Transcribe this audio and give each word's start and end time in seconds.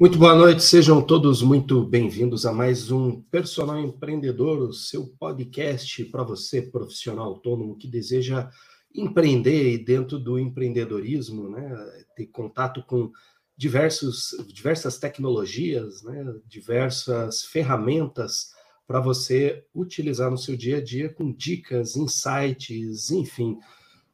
Muito 0.00 0.18
boa 0.18 0.34
noite, 0.34 0.62
sejam 0.62 1.02
todos 1.02 1.42
muito 1.42 1.84
bem-vindos 1.84 2.46
a 2.46 2.52
mais 2.54 2.90
um 2.90 3.20
Personal 3.20 3.78
Empreendedor, 3.78 4.62
o 4.62 4.72
seu 4.72 5.08
podcast 5.18 6.02
para 6.06 6.22
você, 6.22 6.62
profissional 6.62 7.26
autônomo 7.26 7.76
que 7.76 7.86
deseja 7.86 8.48
empreender 8.94 9.74
e 9.74 9.76
dentro 9.76 10.18
do 10.18 10.38
empreendedorismo, 10.38 11.50
né, 11.50 11.70
ter 12.16 12.28
contato 12.28 12.82
com 12.84 13.12
diversos, 13.54 14.30
diversas 14.48 14.98
tecnologias, 14.98 16.02
né, 16.02 16.24
diversas 16.46 17.44
ferramentas 17.44 18.54
para 18.86 19.00
você 19.00 19.66
utilizar 19.74 20.30
no 20.30 20.38
seu 20.38 20.56
dia 20.56 20.78
a 20.78 20.82
dia 20.82 21.12
com 21.12 21.30
dicas, 21.30 21.94
insights, 21.94 23.10
enfim. 23.10 23.58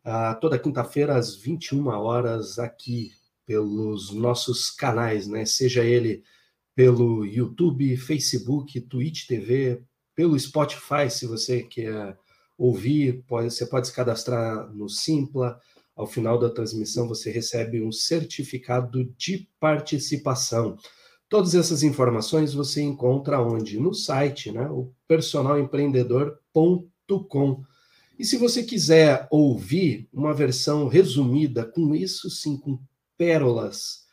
Uh, 0.05 0.41
toda 0.41 0.59
quinta-feira 0.59 1.15
às 1.15 1.37
21 1.37 1.87
horas 1.87 2.59
aqui 2.59 3.13
pelos 3.47 4.13
nossos 4.13 4.71
canais, 4.71 5.27
né? 5.27 5.47
Seja 5.47 5.85
ele 5.85 6.23
pelo 6.75 7.25
YouTube, 7.25 7.97
Facebook, 7.97 8.79
Twitch 8.83 9.27
TV, 9.27 9.83
pelo 10.15 10.39
Spotify, 10.39 11.09
se 11.09 11.27
você 11.27 11.63
quer 11.63 12.19
ouvir, 12.59 13.23
pode, 13.27 13.51
você 13.53 13.67
pode 13.67 13.87
se 13.87 13.95
cadastrar 13.95 14.71
no 14.73 14.89
Simpla. 14.89 15.61
Ao 15.95 16.07
final 16.07 16.39
da 16.39 16.49
transmissão, 16.51 17.09
você 17.09 17.31
recebe 17.31 17.83
um 17.83 17.91
certificado 17.91 19.05
de 19.17 19.49
participação. 19.59 20.77
Todas 21.29 21.55
essas 21.55 21.83
informações 21.83 22.55
você 22.55 22.83
encontra 22.83 23.41
onde? 23.41 23.81
No 23.81 23.95
site, 23.95 24.53
né? 24.53 24.69
O 24.69 24.93
personalempreendedor.com. 25.09 27.65
E 28.19 28.25
se 28.25 28.37
você 28.37 28.63
quiser 28.63 29.27
ouvir 29.31 30.09
uma 30.13 30.33
versão 30.33 30.89
resumida, 30.89 31.65
com 31.65 31.95
isso 31.95 32.31
sim, 32.31 32.59
com 32.59 32.79
pérolas, 33.17 34.05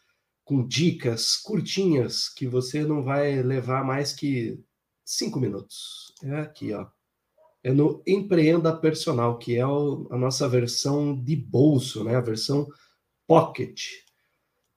com 0.44 0.68
dicas 0.68 1.38
curtinhas 1.38 2.30
que 2.30 2.48
você 2.48 2.84
não 2.84 3.04
vai 3.04 3.42
levar 3.42 3.84
mais 3.84 4.14
que 4.14 4.60
cinco 5.06 5.40
minutos. 5.40 6.14
É 6.24 6.40
aqui, 6.40 6.74
ó. 6.74 6.88
É 7.64 7.72
no 7.72 8.04
Empreenda 8.06 8.76
Personal, 8.76 9.38
que 9.38 9.56
é 9.56 9.66
o, 9.66 10.08
a 10.12 10.18
nossa 10.18 10.50
versão 10.50 11.16
de 11.16 11.34
bolso, 11.36 12.04
né? 12.04 12.16
A 12.16 12.22
versão 12.22 12.68
Pocket. 13.26 13.82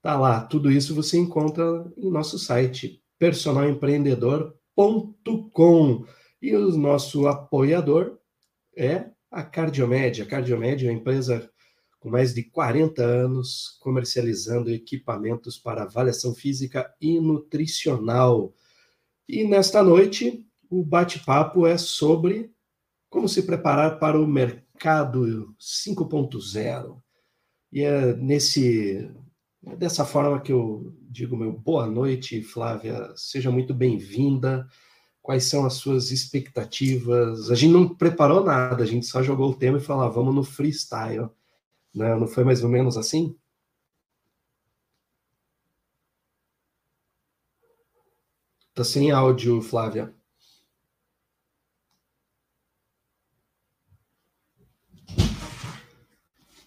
Tá 0.00 0.16
lá, 0.16 0.46
tudo 0.46 0.70
isso 0.70 0.94
você 0.94 1.18
encontra 1.18 1.64
em 1.96 2.08
nosso 2.10 2.38
site 2.38 3.02
personalempreendedor.com. 3.18 6.06
E 6.40 6.54
o 6.54 6.78
nosso 6.78 7.26
apoiador 7.26 8.16
é 8.76 9.10
a 9.32 9.42
Cardiomed. 9.42 10.22
A 10.22 10.26
Cardiomed 10.26 10.86
é 10.86 10.90
uma 10.90 10.98
empresa 10.98 11.50
com 12.06 12.10
mais 12.10 12.32
de 12.32 12.44
40 12.44 13.02
anos 13.02 13.76
comercializando 13.80 14.70
equipamentos 14.70 15.58
para 15.58 15.82
avaliação 15.82 16.32
física 16.32 16.94
e 17.00 17.18
nutricional. 17.18 18.54
E 19.28 19.42
nesta 19.42 19.82
noite, 19.82 20.46
o 20.70 20.84
bate-papo 20.84 21.66
é 21.66 21.76
sobre 21.76 22.52
como 23.10 23.28
se 23.28 23.42
preparar 23.42 23.98
para 23.98 24.20
o 24.20 24.24
mercado 24.24 25.52
5.0. 25.60 27.02
E 27.72 27.82
é 27.82 28.14
nesse 28.14 29.10
é 29.66 29.74
dessa 29.74 30.04
forma 30.04 30.40
que 30.40 30.52
eu 30.52 30.94
digo 31.10 31.36
meu 31.36 31.50
boa 31.50 31.88
noite, 31.88 32.40
Flávia, 32.40 33.12
seja 33.16 33.50
muito 33.50 33.74
bem-vinda. 33.74 34.68
Quais 35.20 35.46
são 35.46 35.66
as 35.66 35.74
suas 35.74 36.12
expectativas? 36.12 37.50
A 37.50 37.56
gente 37.56 37.72
não 37.72 37.92
preparou 37.92 38.44
nada, 38.44 38.84
a 38.84 38.86
gente 38.86 39.06
só 39.06 39.24
jogou 39.24 39.50
o 39.50 39.56
tema 39.56 39.78
e 39.78 39.80
falou, 39.80 40.04
ah, 40.04 40.08
vamos 40.08 40.32
no 40.32 40.44
freestyle. 40.44 41.30
Né? 41.96 42.14
Não 42.14 42.26
foi 42.26 42.44
mais 42.44 42.62
ou 42.62 42.68
menos 42.68 42.96
assim? 42.98 43.34
Tá 48.74 48.84
sem 48.84 49.10
áudio, 49.10 49.62
Flávia. 49.62 50.14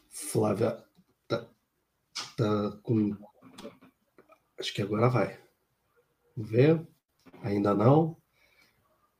Flávia 0.09 0.83
tá, 1.27 1.47
tá 2.35 2.71
com. 2.83 3.15
Acho 4.59 4.73
que 4.73 4.81
agora 4.81 5.09
vai. 5.09 5.39
Vamos 6.35 6.49
ver. 6.51 6.87
Ainda 7.43 7.75
não. 7.75 8.17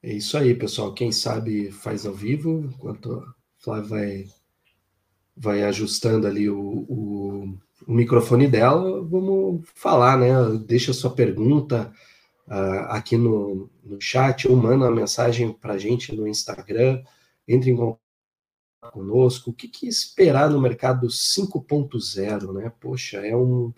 É 0.02 0.14
isso 0.14 0.38
aí, 0.38 0.56
pessoal. 0.56 0.94
Quem 0.94 1.12
sabe 1.12 1.72
faz 1.72 2.06
ao 2.06 2.14
vivo, 2.14 2.62
enquanto 2.62 3.14
a 3.14 3.36
Flávia 3.60 3.90
vai 3.90 4.39
vai 5.40 5.64
ajustando 5.64 6.28
ali 6.28 6.50
o, 6.50 6.60
o, 6.60 7.58
o, 7.88 7.94
microfone 7.94 8.46
dela, 8.46 9.02
vamos 9.02 9.64
falar, 9.74 10.18
né? 10.18 10.28
Deixa 10.68 10.92
sua 10.92 11.12
pergunta 11.12 11.94
uh, 12.46 12.90
aqui 12.90 13.16
no, 13.16 13.70
no 13.82 14.02
chat 14.02 14.50
ou 14.50 14.56
manda 14.58 14.86
uma 14.86 14.92
mensagem 14.92 15.54
para 15.54 15.78
gente 15.78 16.14
no 16.14 16.28
Instagram, 16.28 17.02
entre 17.48 17.72
em 17.72 17.78
contato 17.78 18.00
conosco. 18.92 19.52
O 19.52 19.54
que, 19.54 19.70
que 19.70 19.88
esperar 19.88 20.50
no 20.50 20.60
mercado 20.60 21.08
5.0, 21.08 22.54
né? 22.54 22.72
Poxa, 22.78 23.26
é 23.26 23.36
um. 23.36 23.74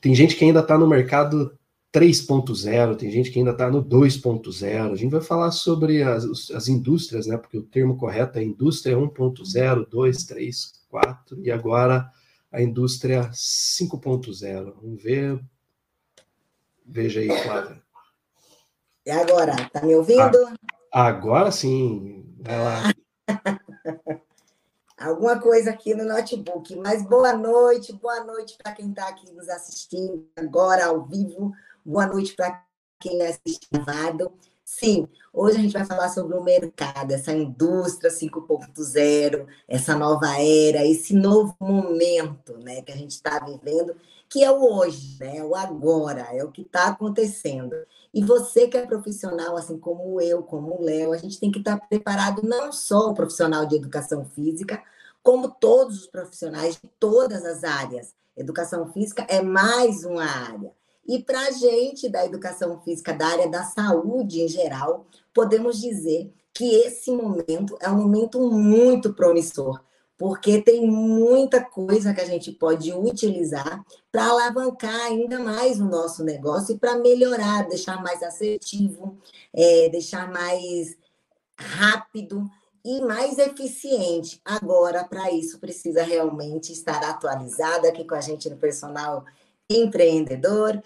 Tem 0.00 0.14
gente 0.14 0.34
que 0.34 0.44
ainda 0.44 0.60
está 0.60 0.76
no 0.76 0.88
mercado 0.88 1.56
3.0, 1.96 2.94
tem 2.94 3.10
gente 3.10 3.30
que 3.30 3.38
ainda 3.38 3.52
está 3.52 3.70
no 3.70 3.82
2.0. 3.82 4.92
A 4.92 4.96
gente 4.96 5.12
vai 5.12 5.22
falar 5.22 5.50
sobre 5.50 6.02
as, 6.02 6.50
as 6.50 6.68
indústrias, 6.68 7.26
né? 7.26 7.38
Porque 7.38 7.56
o 7.56 7.62
termo 7.62 7.96
correto 7.96 8.38
é 8.38 8.42
indústria 8.42 8.94
1.0, 8.94 9.88
2, 9.88 10.24
3, 10.24 10.72
4 10.90 11.40
e 11.42 11.50
agora 11.50 12.06
a 12.52 12.60
indústria 12.60 13.30
5.0. 13.30 14.74
Vamos 14.78 15.02
ver. 15.02 15.42
Veja 16.84 17.20
aí, 17.20 17.30
Flávia. 17.42 17.82
E 19.06 19.10
agora, 19.10 19.56
tá 19.70 19.80
me 19.80 19.94
ouvindo? 19.94 20.38
Ah, 20.92 21.06
agora 21.06 21.50
sim. 21.50 22.26
Vai 22.40 22.58
lá. 22.62 22.92
Alguma 24.98 25.40
coisa 25.40 25.70
aqui 25.70 25.94
no 25.94 26.04
notebook, 26.04 26.76
mas 26.76 27.02
boa 27.02 27.32
noite, 27.32 27.92
boa 27.94 28.22
noite 28.24 28.58
para 28.62 28.72
quem 28.72 28.90
está 28.90 29.08
aqui 29.08 29.32
nos 29.32 29.48
assistindo 29.48 30.26
agora 30.36 30.86
ao 30.86 31.06
vivo 31.06 31.54
Boa 31.88 32.04
noite 32.04 32.34
para 32.34 32.64
quem 32.98 33.22
assiste 33.22 33.68
gravado. 33.70 34.32
Sim, 34.64 35.06
hoje 35.32 35.56
a 35.56 35.60
gente 35.60 35.72
vai 35.72 35.84
falar 35.84 36.08
sobre 36.08 36.36
o 36.36 36.42
mercado, 36.42 37.12
essa 37.12 37.32
indústria 37.32 38.10
5.0, 38.10 39.46
essa 39.68 39.94
nova 39.94 40.26
era, 40.32 40.84
esse 40.84 41.14
novo 41.14 41.54
momento 41.60 42.58
né, 42.58 42.82
que 42.82 42.90
a 42.90 42.96
gente 42.96 43.12
está 43.12 43.38
vivendo, 43.38 43.94
que 44.28 44.42
é 44.42 44.50
o 44.50 44.64
hoje, 44.64 45.16
né, 45.20 45.44
o 45.44 45.54
agora, 45.54 46.22
é 46.32 46.42
o 46.42 46.50
que 46.50 46.62
está 46.62 46.88
acontecendo. 46.88 47.76
E 48.12 48.20
você 48.20 48.66
que 48.66 48.76
é 48.76 48.84
profissional, 48.84 49.56
assim 49.56 49.78
como 49.78 50.20
eu, 50.20 50.42
como 50.42 50.80
o 50.80 50.82
Léo, 50.82 51.12
a 51.12 51.18
gente 51.18 51.38
tem 51.38 51.52
que 51.52 51.60
estar 51.60 51.78
tá 51.78 51.86
preparado 51.86 52.42
não 52.42 52.72
só 52.72 53.10
o 53.10 53.14
profissional 53.14 53.64
de 53.64 53.76
educação 53.76 54.24
física, 54.24 54.82
como 55.22 55.48
todos 55.48 56.00
os 56.00 56.06
profissionais 56.08 56.74
de 56.74 56.90
todas 56.98 57.44
as 57.44 57.62
áreas. 57.62 58.12
Educação 58.36 58.92
física 58.92 59.24
é 59.28 59.40
mais 59.40 60.04
uma 60.04 60.24
área. 60.24 60.74
E 61.08 61.22
para 61.22 61.40
a 61.40 61.50
gente 61.50 62.08
da 62.08 62.24
educação 62.24 62.80
física, 62.80 63.12
da 63.12 63.26
área 63.26 63.48
da 63.48 63.62
saúde 63.64 64.40
em 64.40 64.48
geral, 64.48 65.06
podemos 65.32 65.80
dizer 65.80 66.32
que 66.52 66.74
esse 66.76 67.12
momento 67.12 67.76
é 67.80 67.90
um 67.90 67.98
momento 67.98 68.40
muito 68.50 69.12
promissor, 69.12 69.80
porque 70.16 70.62
tem 70.62 70.86
muita 70.86 71.62
coisa 71.62 72.14
que 72.14 72.20
a 72.20 72.24
gente 72.24 72.50
pode 72.50 72.92
utilizar 72.92 73.84
para 74.10 74.30
alavancar 74.30 75.06
ainda 75.06 75.38
mais 75.38 75.78
o 75.78 75.84
nosso 75.84 76.24
negócio 76.24 76.74
e 76.74 76.78
para 76.78 76.96
melhorar, 76.96 77.68
deixar 77.68 78.02
mais 78.02 78.22
assertivo, 78.22 79.18
é, 79.52 79.90
deixar 79.90 80.30
mais 80.32 80.96
rápido 81.58 82.48
e 82.82 83.00
mais 83.02 83.36
eficiente. 83.36 84.40
Agora, 84.44 85.04
para 85.04 85.30
isso, 85.30 85.58
precisa 85.58 86.02
realmente 86.02 86.72
estar 86.72 87.04
atualizado 87.04 87.86
aqui 87.86 88.04
com 88.04 88.14
a 88.14 88.20
gente 88.20 88.48
no 88.48 88.56
personal 88.56 89.24
empreendedor 89.68 90.80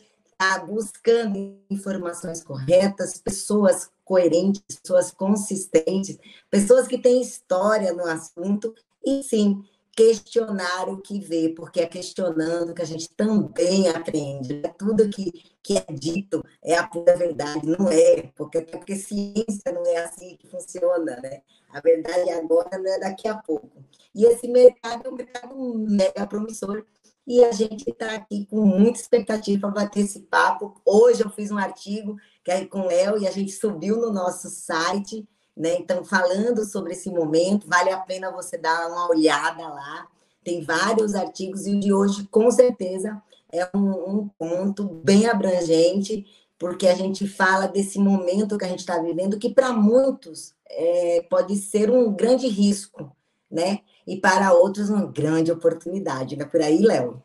buscando 0.66 1.58
informações 1.69 2.42
corretas, 2.42 3.19
pessoas 3.19 3.90
coerentes, 4.04 4.62
pessoas 4.62 5.10
consistentes, 5.10 6.19
pessoas 6.50 6.88
que 6.88 6.98
têm 6.98 7.20
história 7.20 7.92
no 7.92 8.04
assunto 8.06 8.75
e 9.04 9.22
sim 9.22 9.62
questionar 9.92 10.88
o 10.88 11.00
que 11.02 11.20
vê, 11.20 11.50
porque 11.50 11.81
é 11.81 11.87
questionando 11.87 12.72
que 12.72 12.81
a 12.81 12.87
gente 12.87 13.08
também 13.10 13.88
aprende. 13.88 14.62
É 14.64 14.69
tudo 14.69 15.10
que, 15.10 15.44
que 15.62 15.76
é 15.76 15.84
dito 15.92 16.43
é 16.62 16.75
a 16.75 16.86
pura 16.86 17.16
verdade, 17.16 17.66
não 17.66 17.88
é, 17.90 18.32
porque, 18.34 18.62
porque 18.62 18.96
ciência 18.96 19.72
não 19.72 19.84
é 19.86 19.98
assim 19.98 20.36
que 20.36 20.48
funciona, 20.48 21.20
né? 21.20 21.43
A 21.69 21.81
verdade 21.81 22.31
agora 22.31 22.78
não 22.78 22.90
é 22.90 22.98
daqui 22.98 23.28
a 23.28 23.36
pouco. 23.36 23.84
E 24.14 24.25
esse 24.25 24.48
mercado 24.48 25.06
é 25.06 25.10
um 25.10 25.14
mercado 25.14 25.54
mega 25.86 26.26
promissor, 26.26 26.84
e 27.31 27.44
a 27.44 27.53
gente 27.53 27.88
está 27.88 28.17
aqui 28.17 28.44
com 28.47 28.67
muita 28.67 28.99
expectativa 28.99 29.61
para 29.71 29.85
bater 29.85 30.00
esse 30.00 30.19
papo. 30.19 30.75
Hoje 30.85 31.23
eu 31.23 31.31
fiz 31.31 31.53
um 31.53 31.59
artigo 31.59 32.17
que 32.43 32.50
é 32.50 32.65
com 32.65 32.81
o 32.81 32.87
Léo 32.88 33.19
e 33.19 33.29
a 33.29 33.31
gente 33.31 33.53
subiu 33.53 34.00
no 34.00 34.12
nosso 34.12 34.50
site, 34.50 35.25
né? 35.56 35.77
Então, 35.79 36.03
falando 36.03 36.65
sobre 36.65 36.93
esse 36.93 37.09
momento, 37.09 37.69
vale 37.69 37.91
a 37.91 37.99
pena 37.99 38.32
você 38.32 38.59
dar 38.59 38.88
uma 38.88 39.09
olhada 39.09 39.62
lá. 39.62 40.09
Tem 40.43 40.61
vários 40.61 41.15
artigos 41.15 41.69
e 41.69 41.77
o 41.77 41.79
de 41.79 41.93
hoje, 41.93 42.27
com 42.32 42.50
certeza, 42.50 43.23
é 43.53 43.71
um, 43.77 44.23
um 44.23 44.29
ponto 44.37 44.82
bem 44.82 45.29
abrangente, 45.29 46.27
porque 46.59 46.88
a 46.88 46.97
gente 46.97 47.29
fala 47.29 47.69
desse 47.69 48.00
momento 48.00 48.59
que 48.59 48.65
a 48.65 48.69
gente 48.69 48.81
está 48.81 49.00
vivendo, 49.00 49.38
que 49.38 49.55
para 49.55 49.73
muitos 49.73 50.53
é, 50.69 51.25
pode 51.31 51.55
ser 51.55 51.93
um 51.93 52.12
grande 52.12 52.49
risco, 52.49 53.17
né? 53.49 53.82
E 54.06 54.17
para 54.17 54.52
outros 54.52 54.91
uma 54.91 55.06
grande 55.06 55.52
oportunidade. 55.52 56.37
Não 56.37 56.47
é 56.47 56.49
por 56.49 56.61
aí, 56.61 56.79
Léo? 56.79 57.23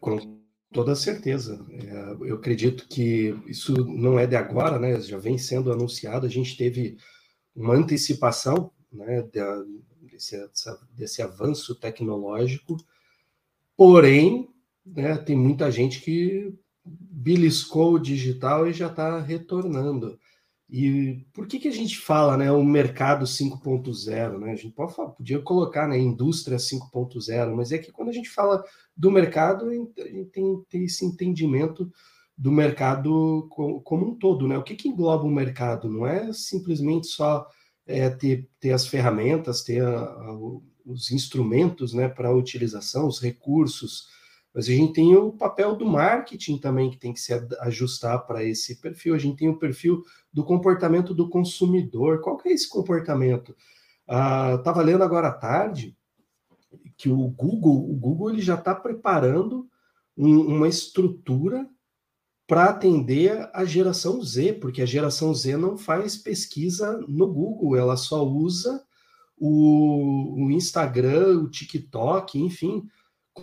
Com 0.00 0.40
toda 0.72 0.94
certeza. 0.94 1.64
É, 1.70 2.28
eu 2.28 2.36
acredito 2.36 2.86
que 2.88 3.34
isso 3.46 3.74
não 3.84 4.18
é 4.18 4.26
de 4.26 4.36
agora, 4.36 4.78
né? 4.78 5.00
Já 5.00 5.18
vem 5.18 5.38
sendo 5.38 5.72
anunciado. 5.72 6.26
A 6.26 6.30
gente 6.30 6.56
teve 6.56 6.96
uma 7.54 7.74
antecipação 7.74 8.70
né, 8.92 9.22
desse, 10.10 10.36
desse 10.92 11.22
avanço 11.22 11.74
tecnológico, 11.74 12.76
porém, 13.76 14.48
né, 14.84 15.16
tem 15.16 15.36
muita 15.36 15.70
gente 15.70 16.00
que 16.00 16.54
beliscou 16.84 17.94
o 17.94 17.98
digital 17.98 18.68
e 18.68 18.72
já 18.72 18.88
está 18.88 19.20
retornando. 19.20 20.18
E 20.72 21.26
por 21.32 21.48
que, 21.48 21.58
que 21.58 21.66
a 21.66 21.72
gente 21.72 21.98
fala, 21.98 22.36
né, 22.36 22.52
o 22.52 22.62
mercado 22.62 23.24
5.0, 23.24 24.38
né? 24.38 24.52
A 24.52 24.54
gente 24.54 24.72
pode 24.72 24.94
falar, 24.94 25.10
podia 25.10 25.40
colocar, 25.40 25.88
né, 25.88 25.98
indústria 25.98 26.58
5.0, 26.58 27.56
mas 27.56 27.72
é 27.72 27.78
que 27.78 27.90
quando 27.90 28.10
a 28.10 28.12
gente 28.12 28.30
fala 28.30 28.62
do 28.96 29.10
mercado, 29.10 29.68
a 29.68 29.74
gente 29.74 30.30
tem, 30.30 30.64
tem 30.68 30.84
esse 30.84 31.04
entendimento 31.04 31.90
do 32.38 32.52
mercado 32.52 33.48
como 33.84 34.10
um 34.10 34.14
todo, 34.14 34.46
né? 34.46 34.56
O 34.56 34.62
que, 34.62 34.76
que 34.76 34.88
engloba 34.88 35.24
o 35.24 35.30
mercado? 35.30 35.90
Não 35.90 36.06
é 36.06 36.32
simplesmente 36.32 37.08
só 37.08 37.48
é, 37.84 38.08
ter, 38.08 38.48
ter 38.60 38.70
as 38.70 38.86
ferramentas, 38.86 39.62
ter 39.62 39.84
a, 39.84 40.04
a, 40.04 40.38
os 40.86 41.10
instrumentos, 41.10 41.92
né, 41.92 42.08
para 42.08 42.32
utilização, 42.32 43.08
os 43.08 43.20
recursos, 43.20 44.06
mas 44.52 44.66
a 44.66 44.72
gente 44.72 44.92
tem 44.92 45.14
o 45.14 45.32
papel 45.32 45.76
do 45.76 45.86
marketing 45.86 46.58
também 46.58 46.90
que 46.90 46.98
tem 46.98 47.12
que 47.12 47.20
se 47.20 47.32
ajustar 47.60 48.26
para 48.26 48.42
esse 48.42 48.80
perfil. 48.80 49.14
A 49.14 49.18
gente 49.18 49.36
tem 49.36 49.48
o 49.48 49.58
perfil 49.58 50.02
do 50.32 50.44
comportamento 50.44 51.14
do 51.14 51.28
consumidor. 51.28 52.20
Qual 52.20 52.36
que 52.36 52.48
é 52.48 52.52
esse 52.52 52.68
comportamento? 52.68 53.54
Estava 54.02 54.80
ah, 54.80 54.82
lendo 54.82 55.04
agora 55.04 55.28
à 55.28 55.32
tarde 55.32 55.96
que 56.96 57.08
o 57.08 57.28
Google, 57.28 57.90
o 57.90 57.94
Google 57.94 58.30
ele 58.30 58.42
já 58.42 58.56
está 58.56 58.74
preparando 58.74 59.68
um, 60.16 60.40
uma 60.40 60.68
estrutura 60.68 61.68
para 62.46 62.64
atender 62.64 63.48
a 63.54 63.64
geração 63.64 64.20
Z, 64.20 64.54
porque 64.54 64.82
a 64.82 64.86
geração 64.86 65.32
Z 65.32 65.56
não 65.56 65.78
faz 65.78 66.16
pesquisa 66.16 66.98
no 67.06 67.32
Google, 67.32 67.76
ela 67.76 67.96
só 67.96 68.26
usa 68.26 68.84
o, 69.38 70.44
o 70.44 70.50
Instagram, 70.50 71.42
o 71.42 71.48
TikTok, 71.48 72.38
enfim, 72.38 72.88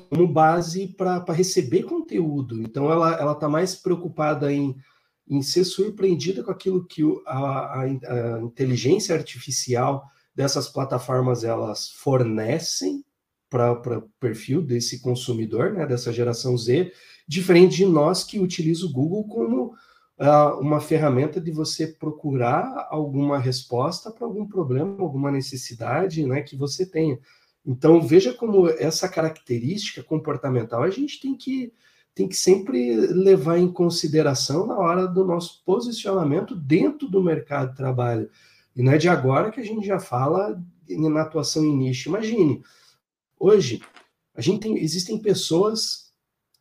como 0.09 0.27
base 0.27 0.87
para 0.87 1.23
receber 1.33 1.83
conteúdo. 1.83 2.61
Então, 2.61 2.91
ela 2.91 3.31
está 3.31 3.47
mais 3.49 3.75
preocupada 3.75 4.51
em, 4.51 4.75
em 5.27 5.41
ser 5.41 5.63
surpreendida 5.63 6.43
com 6.43 6.51
aquilo 6.51 6.85
que 6.85 7.01
a, 7.25 7.37
a, 7.37 7.81
a 7.81 8.41
inteligência 8.41 9.15
artificial 9.15 10.05
dessas 10.35 10.67
plataformas 10.67 11.43
elas 11.43 11.89
fornecem 11.89 13.03
para 13.49 13.97
o 13.97 14.01
perfil 14.19 14.61
desse 14.61 15.01
consumidor, 15.01 15.73
né, 15.73 15.85
dessa 15.85 16.11
geração 16.11 16.57
Z, 16.57 16.91
diferente 17.27 17.77
de 17.77 17.85
nós 17.85 18.23
que 18.23 18.39
utiliza 18.39 18.85
o 18.85 18.91
Google 18.91 19.23
como 19.27 19.73
uh, 20.19 20.59
uma 20.59 20.79
ferramenta 20.79 21.39
de 21.39 21.51
você 21.51 21.87
procurar 21.87 22.87
alguma 22.89 23.39
resposta 23.39 24.11
para 24.11 24.25
algum 24.25 24.45
problema, 24.45 24.95
alguma 24.99 25.31
necessidade 25.31 26.25
né, 26.25 26.41
que 26.41 26.55
você 26.55 26.85
tenha. 26.85 27.17
Então, 27.67 28.01
veja 28.01 28.33
como 28.33 28.69
essa 28.69 29.09
característica 29.09 30.01
comportamental 30.01 30.83
a 30.83 30.89
gente 30.89 31.19
tem 31.19 31.35
que, 31.35 31.73
tem 32.15 32.27
que 32.27 32.35
sempre 32.35 32.95
levar 32.95 33.57
em 33.57 33.69
consideração 33.69 34.65
na 34.65 34.77
hora 34.77 35.05
do 35.05 35.25
nosso 35.25 35.61
posicionamento 35.65 36.55
dentro 36.55 37.09
do 37.09 37.21
mercado 37.21 37.71
de 37.71 37.75
trabalho. 37.75 38.29
E 38.73 38.81
não 38.81 38.93
é 38.93 38.97
de 38.97 39.09
agora 39.09 39.51
que 39.51 39.59
a 39.59 39.65
gente 39.65 39.85
já 39.85 39.99
fala 39.99 40.63
na 40.87 41.21
atuação 41.21 41.65
em 41.65 41.75
nicho. 41.75 42.07
Imagine, 42.07 42.63
Hoje, 43.39 43.83
a 44.33 44.41
gente 44.41 44.61
tem, 44.61 44.77
existem 44.77 45.17
pessoas 45.19 46.11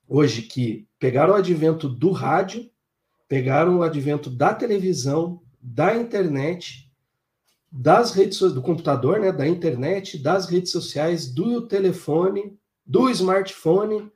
hoje 0.07 0.43
que 0.43 0.87
pegaram 0.99 1.33
o 1.33 1.37
advento 1.37 1.89
do 1.89 2.11
rádio, 2.11 2.71
pegaram 3.27 3.79
o 3.79 3.83
advento 3.83 4.29
da 4.29 4.53
televisão, 4.53 5.43
da 5.61 5.97
internet, 5.97 6.86
das 7.77 8.13
redes 8.13 8.39
do 8.39 8.63
computador, 8.63 9.21
né, 9.21 9.31
da 9.31 9.47
internet, 9.47 10.19
das 10.19 10.47
redes 10.47 10.73
sociais, 10.73 11.31
do 11.31 11.67
telefone, 11.67 12.59
do 12.85 13.11
smartphone. 13.11 14.11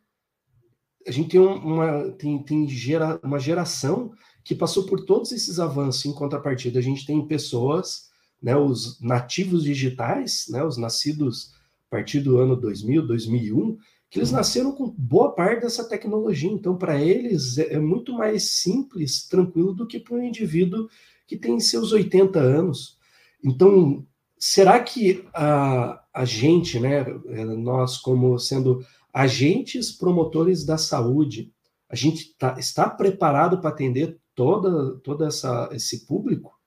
A 1.06 1.10
gente 1.10 1.30
tem 1.30 1.40
uma, 1.40 2.10
tem, 2.12 2.42
tem 2.42 2.68
gera, 2.68 3.20
uma 3.22 3.38
geração 3.38 4.12
que 4.42 4.54
passou 4.54 4.86
por 4.86 5.04
todos 5.04 5.30
esses 5.32 5.60
avanços. 5.60 6.06
Em 6.06 6.12
contrapartida, 6.12 6.78
a 6.78 6.82
gente 6.82 7.04
tem 7.04 7.26
pessoas, 7.26 8.08
né, 8.42 8.56
os 8.56 8.98
nativos 9.00 9.64
digitais, 9.64 10.46
né, 10.48 10.64
os 10.64 10.78
nascidos 10.78 11.52
a 11.86 11.90
partir 11.90 12.20
do 12.20 12.38
ano 12.38 12.56
2000, 12.56 13.06
2001, 13.06 13.76
que 14.08 14.18
eles 14.18 14.32
nasceram 14.32 14.72
com 14.72 14.88
boa 14.90 15.32
parte 15.32 15.62
dessa 15.62 15.86
tecnologia. 15.86 16.50
Então, 16.50 16.76
para 16.76 16.98
eles, 16.98 17.58
é, 17.58 17.74
é 17.74 17.78
muito 17.78 18.14
mais 18.14 18.52
simples, 18.52 19.28
tranquilo, 19.28 19.74
do 19.74 19.86
que 19.86 20.00
para 20.00 20.16
um 20.16 20.22
indivíduo 20.22 20.88
que 21.26 21.36
tem 21.36 21.60
seus 21.60 21.92
80 21.92 22.40
anos. 22.40 22.98
Então, 23.44 24.06
será 24.38 24.80
que 24.80 25.24
a, 25.34 26.02
a 26.12 26.24
gente, 26.24 26.78
né, 26.78 27.00
é, 27.28 27.44
nós 27.44 27.98
como 27.98 28.38
sendo 28.38 28.84
agentes 29.12 29.92
promotores 29.92 30.64
da 30.64 30.78
saúde, 30.78 31.52
a 31.88 31.96
gente 31.96 32.34
tá, 32.38 32.56
está 32.58 32.88
preparado 32.88 33.60
para 33.60 33.70
atender 33.70 34.18
toda, 34.34 34.96
toda 35.00 35.26
essa, 35.26 35.68
esse 35.72 36.06
público? 36.06 36.58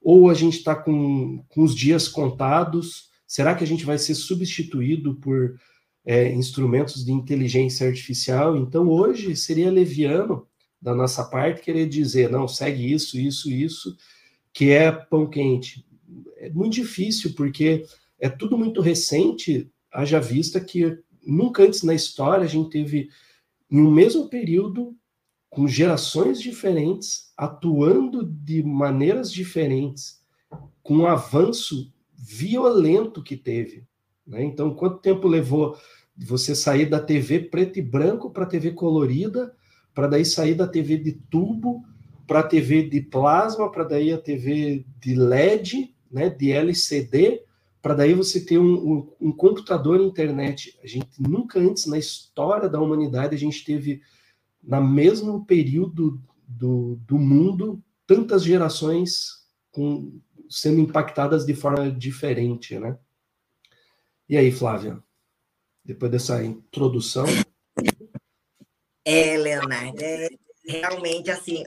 Ou 0.00 0.30
a 0.30 0.34
gente 0.34 0.58
está 0.58 0.74
com, 0.74 1.44
com 1.48 1.62
os 1.62 1.74
dias 1.74 2.08
contados 2.08 3.08
Será 3.28 3.54
que 3.54 3.62
a 3.62 3.66
gente 3.66 3.84
vai 3.84 3.98
ser 3.98 4.14
substituído 4.14 5.14
por 5.16 5.60
é, 6.02 6.32
instrumentos 6.32 7.04
de 7.04 7.12
inteligência 7.12 7.86
artificial? 7.86 8.56
Então, 8.56 8.88
hoje 8.88 9.36
seria 9.36 9.70
leviano 9.70 10.48
da 10.80 10.94
nossa 10.94 11.22
parte 11.22 11.60
querer 11.60 11.86
dizer, 11.86 12.30
não, 12.30 12.48
segue 12.48 12.90
isso, 12.90 13.18
isso, 13.18 13.50
isso, 13.50 13.94
que 14.50 14.70
é 14.70 14.90
pão 14.90 15.28
quente. 15.28 15.84
É 16.38 16.50
muito 16.50 16.74
difícil, 16.74 17.34
porque 17.34 17.84
é 18.18 18.28
tudo 18.28 18.56
muito 18.56 18.80
recente, 18.80 19.70
haja 19.92 20.20
vista 20.20 20.60
que 20.60 20.98
nunca 21.26 21.62
antes 21.62 21.82
na 21.82 21.94
história 21.94 22.44
a 22.44 22.48
gente 22.48 22.70
teve, 22.70 23.08
em 23.70 23.80
um 23.80 23.90
mesmo 23.90 24.28
período, 24.28 24.96
com 25.50 25.66
gerações 25.66 26.40
diferentes, 26.40 27.32
atuando 27.36 28.24
de 28.24 28.62
maneiras 28.62 29.32
diferentes, 29.32 30.20
com 30.82 30.98
um 30.98 31.06
avanço 31.06 31.92
violento 32.14 33.22
que 33.22 33.36
teve. 33.36 33.84
Né? 34.26 34.44
Então, 34.44 34.74
quanto 34.74 34.98
tempo 34.98 35.26
levou 35.26 35.76
você 36.16 36.54
sair 36.54 36.86
da 36.86 37.00
TV 37.00 37.40
preto 37.40 37.78
e 37.78 37.82
branco 37.82 38.30
para 38.30 38.44
a 38.44 38.48
TV 38.48 38.72
colorida, 38.72 39.54
para 39.94 40.06
daí 40.06 40.24
sair 40.24 40.54
da 40.54 40.66
TV 40.66 40.98
de 40.98 41.12
tubo 41.12 41.84
para 42.26 42.40
a 42.40 42.46
TV 42.46 42.82
de 42.82 43.00
plasma, 43.00 43.72
para 43.72 43.84
daí 43.84 44.12
a 44.12 44.18
TV 44.18 44.84
de 45.00 45.14
LED, 45.14 45.94
né, 46.10 46.28
de 46.28 46.52
LCD, 46.52 47.42
para 47.80 47.94
daí 47.94 48.14
você 48.14 48.40
ter 48.44 48.58
um, 48.58 48.92
um, 48.92 49.12
um, 49.20 49.32
computador 49.32 50.00
internet. 50.00 50.78
A 50.82 50.86
gente 50.86 51.10
nunca 51.20 51.58
antes 51.58 51.86
na 51.86 51.98
história 51.98 52.68
da 52.68 52.80
humanidade 52.80 53.34
a 53.34 53.38
gente 53.38 53.64
teve, 53.64 54.02
na 54.62 54.80
mesmo 54.80 55.44
período 55.44 56.20
do, 56.46 56.96
do 57.06 57.18
mundo, 57.18 57.82
tantas 58.06 58.42
gerações 58.42 59.46
com 59.70 60.20
sendo 60.50 60.80
impactadas 60.80 61.44
de 61.44 61.54
forma 61.54 61.90
diferente, 61.90 62.78
né? 62.78 62.98
E 64.28 64.36
aí, 64.36 64.50
Flávia, 64.50 65.02
depois 65.84 66.10
dessa 66.10 66.42
introdução? 66.44 67.24
É, 69.04 69.36
Leonardo, 69.36 70.02
é 70.02 70.28
realmente 70.66 71.30
assim, 71.30 71.64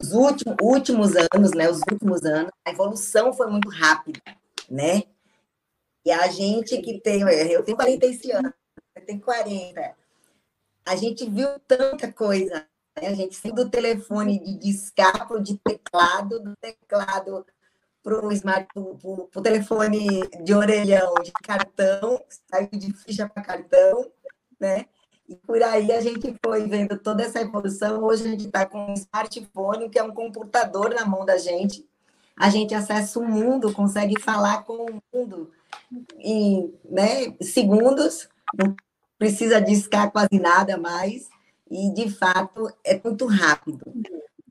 esses 0.00 0.12
últimos, 0.12 0.56
últimos 0.60 1.12
anos, 1.16 1.52
né, 1.52 1.68
os 1.68 1.80
últimos 1.90 2.24
anos, 2.24 2.50
a 2.64 2.70
evolução 2.70 3.32
foi 3.32 3.48
muito 3.48 3.68
rápida, 3.68 4.20
né? 4.68 5.02
E 6.04 6.10
a 6.10 6.28
gente 6.28 6.80
que 6.80 7.00
tem, 7.00 7.20
eu 7.22 7.62
tenho 7.62 7.76
46 7.76 8.34
anos, 8.34 8.52
eu 8.94 9.04
tenho 9.04 9.20
40, 9.20 9.94
a 10.86 10.96
gente 10.96 11.28
viu 11.28 11.58
tanta 11.66 12.10
coisa 12.12 12.66
né? 13.00 13.08
A 13.08 13.14
gente 13.14 13.36
saiu 13.36 13.54
do 13.54 13.70
telefone 13.70 14.38
de 14.38 14.56
discar 14.56 15.26
para 15.26 15.36
o 15.36 15.42
de 15.42 15.58
teclado, 15.58 16.40
do 16.40 16.56
teclado 16.56 17.46
para 18.02 18.26
o 18.26 18.32
smart, 18.32 18.66
para 18.72 19.40
o 19.40 19.42
telefone 19.42 20.26
de 20.42 20.54
orelhão, 20.54 21.14
de 21.22 21.32
cartão, 21.32 22.22
saiu 22.50 22.70
de 22.72 22.92
ficha 22.92 23.28
para 23.28 23.42
cartão, 23.42 24.10
né? 24.58 24.86
E 25.30 25.36
por 25.36 25.62
aí 25.62 25.92
a 25.92 26.00
gente 26.00 26.34
foi 26.44 26.66
vendo 26.66 26.98
toda 26.98 27.22
essa 27.22 27.40
evolução. 27.40 28.02
Hoje 28.02 28.24
a 28.24 28.30
gente 28.32 28.46
está 28.46 28.66
com 28.66 28.90
um 28.90 28.94
smartphone, 28.94 29.88
que 29.88 29.96
é 29.96 30.02
um 30.02 30.12
computador 30.12 30.92
na 30.92 31.06
mão 31.06 31.24
da 31.24 31.38
gente. 31.38 31.88
A 32.36 32.50
gente 32.50 32.74
acessa 32.74 33.20
o 33.20 33.24
mundo, 33.24 33.72
consegue 33.72 34.20
falar 34.20 34.64
com 34.64 34.86
o 34.86 35.02
mundo 35.14 35.52
em 36.18 36.74
né, 36.84 37.32
segundos, 37.40 38.28
precisa 39.16 39.60
discar 39.60 40.10
quase 40.10 40.40
nada 40.40 40.76
mais, 40.76 41.28
e 41.70 41.94
de 41.94 42.10
fato 42.10 42.68
é 42.82 43.00
muito 43.02 43.24
rápido. 43.26 43.84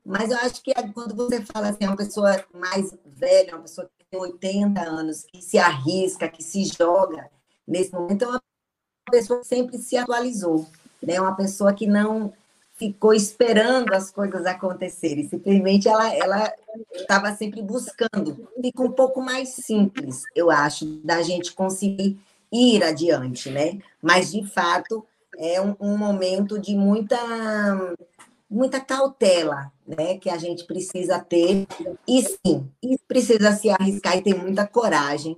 Mas 0.02 0.30
eu 0.30 0.38
acho 0.38 0.62
que 0.62 0.72
quando 0.94 1.14
você 1.14 1.42
fala 1.42 1.68
assim, 1.68 1.86
uma 1.86 1.96
pessoa 1.96 2.42
mais 2.54 2.96
velha, 3.04 3.54
uma 3.54 3.62
pessoa 3.62 3.86
que 3.98 4.06
tem 4.10 4.18
80 4.18 4.80
anos, 4.80 5.24
que 5.24 5.42
se 5.42 5.58
arrisca, 5.58 6.26
que 6.26 6.42
se 6.42 6.64
joga 6.64 7.30
nesse 7.68 7.92
momento, 7.92 8.24
é 8.24 8.28
uma 8.28 8.42
pessoa 9.10 9.40
que 9.40 9.46
sempre 9.46 9.78
se 9.78 9.96
atualizou, 9.96 10.66
né? 11.02 11.20
Uma 11.20 11.34
pessoa 11.34 11.72
que 11.72 11.86
não 11.86 12.32
ficou 12.76 13.12
esperando 13.12 13.92
as 13.92 14.10
coisas 14.10 14.46
acontecerem, 14.46 15.28
simplesmente 15.28 15.86
ela 15.86 16.14
ela 16.14 16.52
estava 16.94 17.34
sempre 17.34 17.60
buscando. 17.60 18.48
Fica 18.58 18.82
um 18.82 18.92
pouco 18.92 19.20
mais 19.20 19.50
simples, 19.50 20.22
eu 20.34 20.50
acho, 20.50 20.86
da 21.04 21.20
gente 21.20 21.52
conseguir 21.52 22.18
ir 22.50 22.82
adiante, 22.82 23.50
né? 23.50 23.78
Mas 24.00 24.32
de 24.32 24.46
fato 24.46 25.04
é 25.38 25.60
um, 25.60 25.76
um 25.78 25.96
momento 25.96 26.58
de 26.58 26.74
muita 26.74 27.18
muita 28.50 28.80
cautela, 28.80 29.70
né, 29.86 30.18
que 30.18 30.28
a 30.28 30.36
gente 30.36 30.64
precisa 30.64 31.20
ter. 31.20 31.66
E 32.06 32.22
sim, 32.22 32.68
precisa 33.06 33.52
se 33.52 33.70
arriscar 33.70 34.16
e 34.16 34.22
ter 34.22 34.34
muita 34.34 34.66
coragem, 34.66 35.36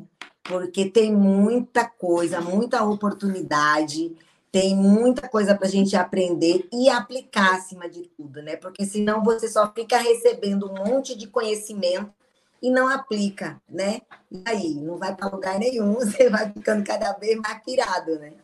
porque 0.52 0.84
tem 0.84 1.10
muita 1.16 1.86
coisa, 1.86 2.42
muita 2.42 2.84
oportunidade, 2.84 4.14
tem 4.50 4.76
muita 4.76 5.26
coisa 5.28 5.54
para 5.54 5.66
a 5.66 5.70
gente 5.70 5.96
aprender 5.96 6.68
e 6.70 6.90
aplicar 6.90 7.54
acima 7.54 7.88
de 7.88 8.02
tudo, 8.02 8.42
né? 8.42 8.56
Porque 8.56 8.84
senão 8.84 9.24
você 9.24 9.48
só 9.48 9.72
fica 9.72 9.96
recebendo 9.96 10.70
um 10.70 10.74
monte 10.74 11.16
de 11.16 11.26
conhecimento 11.26 12.12
e 12.60 12.70
não 12.70 12.86
aplica, 12.86 13.60
né? 13.66 14.02
E 14.30 14.42
aí, 14.44 14.74
não 14.74 14.98
vai 14.98 15.16
para 15.16 15.28
lugar 15.28 15.58
nenhum, 15.58 15.94
você 15.96 16.28
vai 16.28 16.52
ficando 16.52 16.84
cada 16.84 17.14
vez 17.14 17.38
mais 17.40 17.62
pirado, 17.64 18.18
né? 18.18 18.34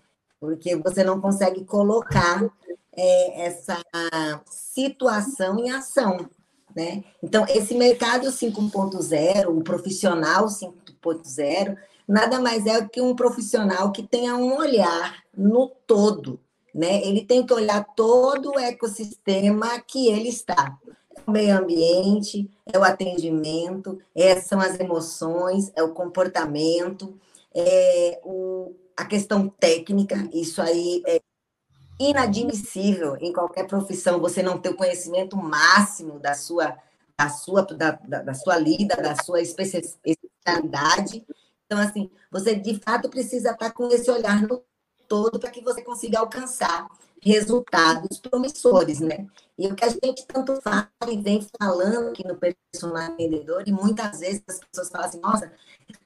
Porque 0.41 0.77
você 0.77 1.05
não 1.05 1.21
consegue 1.21 1.63
colocar 1.67 2.43
é, 2.97 3.47
essa 3.47 3.79
situação 4.47 5.59
em 5.59 5.71
ação, 5.71 6.27
né? 6.75 7.05
Então, 7.23 7.45
esse 7.51 7.75
mercado 7.75 8.29
5.0, 8.29 9.49
o 9.49 9.63
profissional 9.63 10.47
5.0, 10.47 11.77
nada 12.09 12.41
mais 12.41 12.65
é 12.67 12.83
que 12.89 13.01
um 13.03 13.15
profissional 13.15 13.93
que 13.93 14.03
tenha 14.03 14.35
um 14.35 14.57
olhar 14.57 15.23
no 15.37 15.69
todo, 15.87 16.41
né? 16.75 17.03
Ele 17.05 17.25
tem 17.25 17.45
que 17.45 17.53
olhar 17.53 17.85
todo 17.95 18.53
o 18.53 18.59
ecossistema 18.59 19.79
que 19.81 20.09
ele 20.09 20.31
está. 20.31 20.79
É 21.15 21.21
o 21.27 21.31
meio 21.31 21.59
ambiente, 21.59 22.51
é 22.73 22.79
o 22.79 22.85
atendimento, 22.85 24.01
é, 24.17 24.41
são 24.41 24.59
as 24.59 24.81
emoções, 24.81 25.71
é 25.77 25.83
o 25.83 25.93
comportamento, 25.93 27.19
é 27.55 28.21
o, 28.25 28.75
a 28.97 29.05
questão 29.05 29.49
técnica, 29.49 30.29
isso 30.33 30.63
aí 30.63 31.03
é 31.07 31.21
inadmissível 32.01 33.17
em 33.21 33.33
qualquer 33.33 33.67
profissão 33.67 34.21
você 34.21 34.43
não 34.43 34.59
ter 34.59 34.71
o 34.71 34.77
conhecimento 34.77 35.37
máximo 35.37 36.19
da 36.19 36.35
sua 36.35 36.77
da 37.19 37.29
sua 37.29 37.63
da, 37.63 37.91
da, 37.91 38.23
da 38.23 38.35
sua 38.35 38.57
lida, 38.57 38.95
da 38.97 39.17
sua 39.17 39.41
especialidade. 39.41 41.27
Então, 41.71 41.79
assim, 41.79 42.11
você 42.31 42.55
de 42.55 42.81
fato 42.81 43.11
precisa 43.11 43.51
estar 43.51 43.71
com 43.73 43.89
esse 43.89 44.11
olhar 44.11 44.41
no 44.41 44.65
todo 45.07 45.39
para 45.39 45.51
que 45.51 45.63
você 45.63 45.83
consiga 45.83 46.19
alcançar 46.19 46.89
resultados 47.21 48.19
promissores, 48.19 49.01
né? 49.01 49.27
E 49.59 49.67
o 49.67 49.75
que 49.75 49.85
a 49.85 49.89
gente 49.89 50.27
tanto 50.27 50.59
fala 50.63 50.89
e 51.09 51.21
vem 51.21 51.47
falando 51.59 52.09
aqui 52.09 52.27
no 52.27 52.37
personal 52.37 53.15
vendedor, 53.17 53.65
e 53.67 53.73
muitas 53.73 54.21
vezes 54.21 54.43
as 54.49 54.61
pessoas 54.61 54.89
falam 54.89 55.07
assim, 55.09 55.21
nossa, 55.21 55.53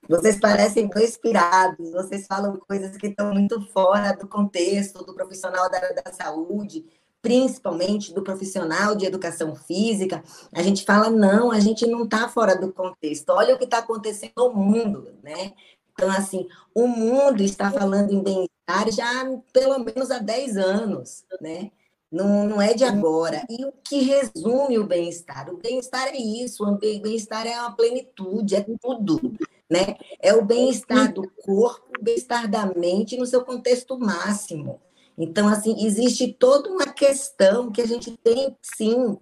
vocês 0.08 0.40
parecem 0.40 0.90
inspirados, 0.96 1.92
vocês 1.92 2.26
falam 2.26 2.56
coisas 2.56 2.96
que 2.96 3.08
estão 3.08 3.32
muito 3.32 3.60
fora 3.68 4.16
do 4.16 4.26
contexto 4.26 5.04
do 5.04 5.14
profissional 5.14 5.70
da 5.70 5.76
área 5.76 6.02
da 6.02 6.12
saúde, 6.12 6.86
principalmente 7.22 8.12
do 8.12 8.22
profissional 8.22 8.96
de 8.96 9.06
educação 9.06 9.54
física. 9.54 10.22
A 10.52 10.60
gente 10.60 10.84
fala, 10.84 11.08
não, 11.08 11.52
a 11.52 11.60
gente 11.60 11.86
não 11.86 12.02
está 12.02 12.28
fora 12.28 12.56
do 12.56 12.72
contexto. 12.72 13.30
Olha 13.30 13.54
o 13.54 13.58
que 13.58 13.64
está 13.64 13.78
acontecendo 13.78 14.32
no 14.36 14.52
mundo, 14.52 15.14
né? 15.22 15.52
Então, 15.92 16.10
assim, 16.10 16.48
o 16.74 16.88
mundo 16.88 17.42
está 17.42 17.70
falando 17.70 18.12
em 18.12 18.22
bem-estar 18.22 18.90
já 18.90 19.24
pelo 19.52 19.78
menos 19.78 20.10
há 20.10 20.18
10 20.18 20.56
anos, 20.56 21.24
né? 21.40 21.70
Não, 22.10 22.46
não 22.46 22.60
é 22.60 22.74
de 22.74 22.84
agora. 22.84 23.46
E 23.48 23.64
o 23.64 23.72
que 23.72 24.00
resume 24.02 24.78
o 24.78 24.86
bem-estar? 24.86 25.48
O 25.48 25.56
bem-estar 25.56 26.08
é 26.08 26.16
isso, 26.16 26.64
o 26.64 26.76
bem-estar 26.76 27.46
é 27.46 27.58
uma 27.58 27.74
plenitude, 27.74 28.56
é 28.56 28.66
tudo, 28.80 29.32
né? 29.70 29.96
É 30.20 30.34
o 30.34 30.44
bem-estar 30.44 31.12
do 31.12 31.30
corpo, 31.42 31.86
o 31.98 32.02
bem-estar 32.02 32.50
da 32.50 32.66
mente 32.66 33.16
no 33.16 33.24
seu 33.24 33.44
contexto 33.44 33.98
máximo. 33.98 34.80
Então, 35.16 35.48
assim, 35.48 35.84
existe 35.84 36.32
toda 36.32 36.70
uma 36.70 36.86
questão 36.86 37.70
que 37.70 37.82
a 37.82 37.86
gente 37.86 38.16
tem, 38.18 38.56
sim, 38.62 39.18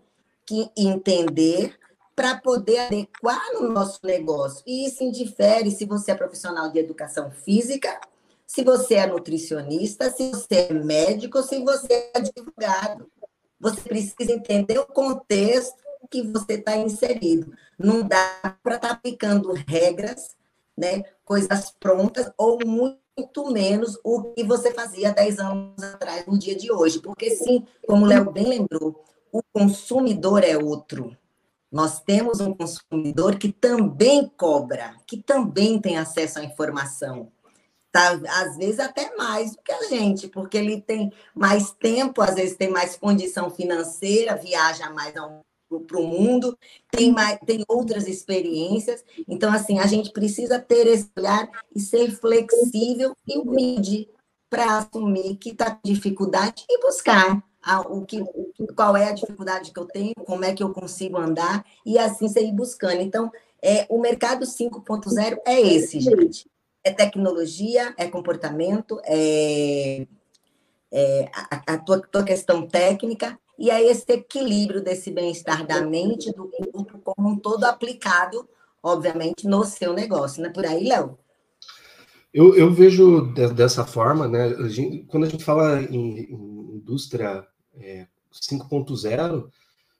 que 0.46 0.70
entender 0.76 1.78
para 2.14 2.36
poder 2.38 2.78
adequar 2.80 3.40
no 3.54 3.70
nosso 3.70 4.00
negócio. 4.04 4.62
E 4.66 4.86
isso 4.86 5.02
indifere 5.02 5.70
se 5.70 5.84
você 5.84 6.12
é 6.12 6.14
profissional 6.14 6.70
de 6.70 6.78
educação 6.78 7.30
física, 7.30 8.00
se 8.46 8.62
você 8.62 8.96
é 8.96 9.06
nutricionista, 9.06 10.10
se 10.10 10.30
você 10.30 10.68
é 10.68 10.72
médico, 10.72 11.42
se 11.42 11.62
você 11.64 12.10
é 12.14 12.18
advogado. 12.18 13.10
Você 13.58 13.80
precisa 13.82 14.32
entender 14.32 14.78
o 14.78 14.86
contexto 14.86 15.76
que 16.10 16.22
você 16.22 16.54
está 16.54 16.76
inserido. 16.76 17.52
Não 17.78 18.02
dá 18.02 18.58
para 18.62 18.76
estar 18.76 18.88
tá 18.88 18.94
aplicando 18.94 19.52
regras, 19.52 20.36
né, 20.76 21.04
coisas 21.24 21.70
prontas, 21.78 22.30
ou 22.36 22.58
muito 22.66 22.99
menos 23.50 23.98
o 24.04 24.32
que 24.32 24.44
você 24.44 24.72
fazia 24.72 25.12
10 25.12 25.38
anos 25.38 25.82
atrás, 25.82 26.26
no 26.26 26.38
dia 26.38 26.54
de 26.54 26.70
hoje. 26.70 27.00
Porque, 27.00 27.30
sim, 27.30 27.66
como 27.86 28.04
o 28.04 28.08
Léo 28.08 28.30
bem 28.30 28.46
lembrou, 28.46 29.04
o 29.32 29.42
consumidor 29.52 30.44
é 30.44 30.56
outro. 30.56 31.16
Nós 31.70 32.00
temos 32.00 32.40
um 32.40 32.52
consumidor 32.52 33.36
que 33.36 33.52
também 33.52 34.28
cobra, 34.36 34.96
que 35.06 35.16
também 35.22 35.80
tem 35.80 35.96
acesso 35.98 36.40
à 36.40 36.44
informação. 36.44 37.30
Tá, 37.92 38.12
às 38.12 38.56
vezes 38.56 38.78
até 38.78 39.16
mais 39.16 39.50
do 39.50 39.62
que 39.62 39.72
a 39.72 39.82
gente, 39.88 40.28
porque 40.28 40.56
ele 40.56 40.80
tem 40.80 41.12
mais 41.34 41.72
tempo, 41.72 42.22
às 42.22 42.36
vezes 42.36 42.56
tem 42.56 42.70
mais 42.70 42.96
condição 42.96 43.50
financeira, 43.50 44.36
viaja 44.36 44.90
mais 44.90 45.16
para 45.78 46.00
o 46.00 46.06
mundo, 46.06 46.58
tem, 46.90 47.12
mais, 47.12 47.38
tem 47.46 47.64
outras 47.68 48.08
experiências. 48.08 49.04
Então, 49.28 49.52
assim, 49.52 49.78
a 49.78 49.86
gente 49.86 50.10
precisa 50.10 50.58
ter 50.58 50.86
esse 50.86 51.08
olhar 51.16 51.48
e 51.74 51.78
ser 51.78 52.10
flexível 52.10 53.14
e 53.28 53.38
humilde 53.38 54.08
para 54.48 54.78
assumir 54.78 55.36
que 55.36 55.50
está 55.50 55.70
com 55.70 55.80
dificuldade 55.84 56.64
e 56.68 56.80
buscar 56.80 57.40
a, 57.62 57.80
o 57.80 58.04
que, 58.04 58.20
qual 58.74 58.96
é 58.96 59.08
a 59.08 59.12
dificuldade 59.12 59.70
que 59.70 59.78
eu 59.78 59.86
tenho, 59.86 60.14
como 60.26 60.44
é 60.44 60.52
que 60.52 60.62
eu 60.62 60.72
consigo 60.72 61.18
andar, 61.18 61.64
e 61.86 61.98
assim 61.98 62.28
sair 62.28 62.52
buscando. 62.52 63.00
Então, 63.00 63.30
é, 63.62 63.86
o 63.88 64.00
mercado 64.00 64.44
5.0 64.44 65.38
é 65.46 65.60
esse, 65.60 66.00
gente. 66.00 66.50
É 66.82 66.90
tecnologia, 66.90 67.94
é 67.96 68.08
comportamento, 68.08 69.00
é, 69.04 70.06
é 70.90 71.30
a, 71.32 71.74
a 71.74 71.78
tua, 71.78 72.00
tua 72.00 72.24
questão 72.24 72.66
técnica, 72.66 73.38
e 73.60 73.68
é 73.68 73.82
esse 73.82 74.10
equilíbrio 74.10 74.82
desse 74.82 75.10
bem-estar 75.10 75.66
da 75.66 75.82
mente, 75.82 76.32
do 76.32 76.48
corpo 76.48 76.98
como 77.04 77.28
um 77.28 77.36
todo 77.38 77.64
aplicado, 77.64 78.48
obviamente, 78.82 79.46
no 79.46 79.62
seu 79.64 79.92
negócio. 79.92 80.42
Não 80.42 80.48
é 80.48 80.52
por 80.52 80.64
aí, 80.64 80.88
Léo? 80.88 81.18
Eu, 82.32 82.56
eu 82.56 82.72
vejo 82.72 83.32
de, 83.34 83.52
dessa 83.52 83.84
forma, 83.84 84.26
né? 84.26 84.44
A 84.44 84.68
gente, 84.68 85.04
quando 85.04 85.24
a 85.24 85.28
gente 85.28 85.44
fala 85.44 85.82
em, 85.82 86.20
em 86.20 86.76
indústria 86.76 87.46
é, 87.74 88.06
5.0, 88.32 89.50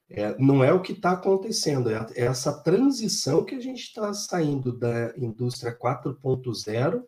é, 0.09 0.35
não 0.39 0.65
é 0.65 0.73
o 0.73 0.81
que 0.81 0.93
está 0.93 1.13
acontecendo, 1.13 1.91
é, 1.91 2.07
é, 2.15 2.25
essa 2.25 2.63
transição 2.63 3.45
que 3.45 3.55
a 3.55 3.61
gente 3.61 3.83
está 3.83 4.15
saindo 4.15 4.73
da 4.73 5.13
indústria 5.19 5.77
4.0 5.79 7.03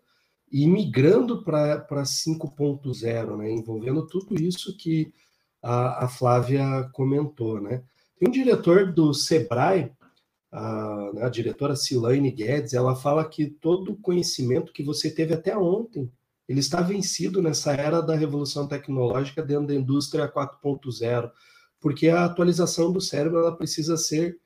e 0.53 0.67
migrando 0.67 1.43
para 1.43 1.87
5.0, 1.89 3.37
né? 3.39 3.51
Envolvendo 3.51 4.07
tudo 4.07 4.35
isso 4.35 4.77
que 4.77 5.15
a, 5.63 6.05
a 6.05 6.09
Flávia 6.09 6.89
comentou, 6.93 7.61
né? 7.61 7.83
Tem 8.19 8.29
um 8.29 8.33
diretor 8.33 8.93
do 8.93 9.15
Sebrae 9.15 9.93
a, 10.53 11.11
né, 11.15 11.25
a 11.25 11.29
diretora 11.31 11.75
Silane 11.75 12.31
Guedes, 12.31 12.75
ela 12.75 12.95
fala 12.95 13.27
que 13.27 13.47
todo 13.47 13.93
o 13.93 13.97
conhecimento 13.97 14.73
que 14.73 14.83
você 14.83 15.11
teve 15.11 15.33
até 15.33 15.57
ontem, 15.57 16.13
ele 16.47 16.61
está 16.61 16.83
vencido 16.83 17.41
nessa 17.41 17.73
era 17.73 18.03
da 18.03 18.15
revolução 18.15 18.69
tecnológica 18.69 19.43
dentro 19.43 19.69
da 19.69 19.75
indústria 19.75 20.31
4.0, 20.31 21.31
porque 21.81 22.09
a 22.09 22.27
atualização 22.27 22.93
do 22.93 23.01
cérebro 23.01 23.39
ela 23.39 23.57
precisa 23.57 23.97
ser 23.97 24.39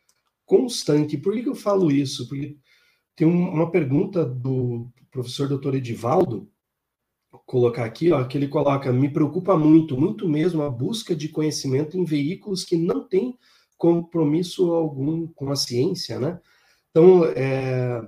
constante. 0.45 1.19
Por 1.19 1.33
que, 1.33 1.43
que 1.43 1.49
eu 1.49 1.55
falo 1.57 1.91
isso? 1.91 2.29
Porque 2.29 2.57
tem 3.17 3.27
uma 3.27 3.71
pergunta 3.71 4.25
do 4.25 4.89
professor 5.11 5.49
doutor 5.49 5.75
Edivaldo, 5.75 6.49
colocar 7.47 7.85
aqui, 7.85 8.13
ó, 8.13 8.25
que 8.25 8.37
ele 8.37 8.49
coloca: 8.49 8.93
me 8.93 9.09
preocupa 9.11 9.57
muito, 9.57 9.99
muito 9.99 10.29
mesmo, 10.29 10.63
a 10.63 10.71
busca 10.71 11.15
de 11.15 11.29
conhecimento 11.29 11.97
em 11.97 12.05
veículos 12.05 12.65
que 12.65 12.77
não 12.77 13.07
têm 13.09 13.39
compromisso 13.79 14.73
algum 14.73 15.27
com 15.29 15.51
a 15.51 15.57
ciência, 15.57 16.19
né? 16.19 16.41
Então, 16.91 17.25
é, 17.27 18.01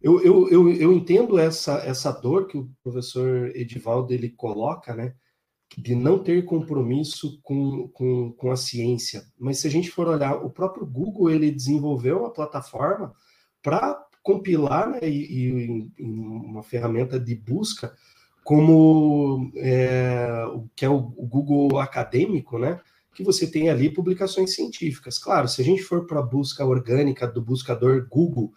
eu, 0.00 0.20
eu, 0.22 0.48
eu, 0.48 0.72
eu, 0.72 0.92
entendo 0.92 1.38
essa, 1.38 1.74
essa 1.78 2.10
dor 2.10 2.46
que 2.46 2.56
o 2.56 2.70
professor 2.82 3.54
Edivaldo 3.54 4.12
ele 4.12 4.30
coloca, 4.30 4.94
né? 4.94 5.14
de 5.78 5.94
não 5.94 6.22
ter 6.22 6.44
compromisso 6.44 7.40
com, 7.42 7.88
com, 7.88 8.32
com 8.32 8.50
a 8.50 8.56
ciência. 8.56 9.24
Mas 9.38 9.58
se 9.58 9.66
a 9.66 9.70
gente 9.70 9.90
for 9.90 10.06
olhar, 10.06 10.34
o 10.34 10.50
próprio 10.50 10.86
Google 10.86 11.30
ele 11.30 11.50
desenvolveu 11.50 12.20
uma 12.20 12.32
plataforma 12.32 13.14
para 13.62 13.98
compilar 14.22 14.90
né, 14.90 15.00
e, 15.02 15.56
e, 15.58 15.90
uma 15.98 16.62
ferramenta 16.62 17.18
de 17.18 17.34
busca 17.34 17.94
como 18.44 19.52
é, 19.56 20.44
que 20.74 20.84
é 20.84 20.88
o, 20.88 21.12
o 21.16 21.26
Google 21.26 21.78
acadêmico, 21.78 22.58
né? 22.58 22.80
Que 23.14 23.22
você 23.22 23.46
tem 23.46 23.68
ali 23.68 23.90
publicações 23.90 24.54
científicas. 24.54 25.18
Claro, 25.18 25.46
se 25.48 25.60
a 25.60 25.64
gente 25.64 25.82
for 25.82 26.06
para 26.06 26.20
a 26.20 26.22
busca 26.22 26.64
orgânica 26.64 27.26
do 27.26 27.42
buscador 27.42 28.06
Google, 28.08 28.52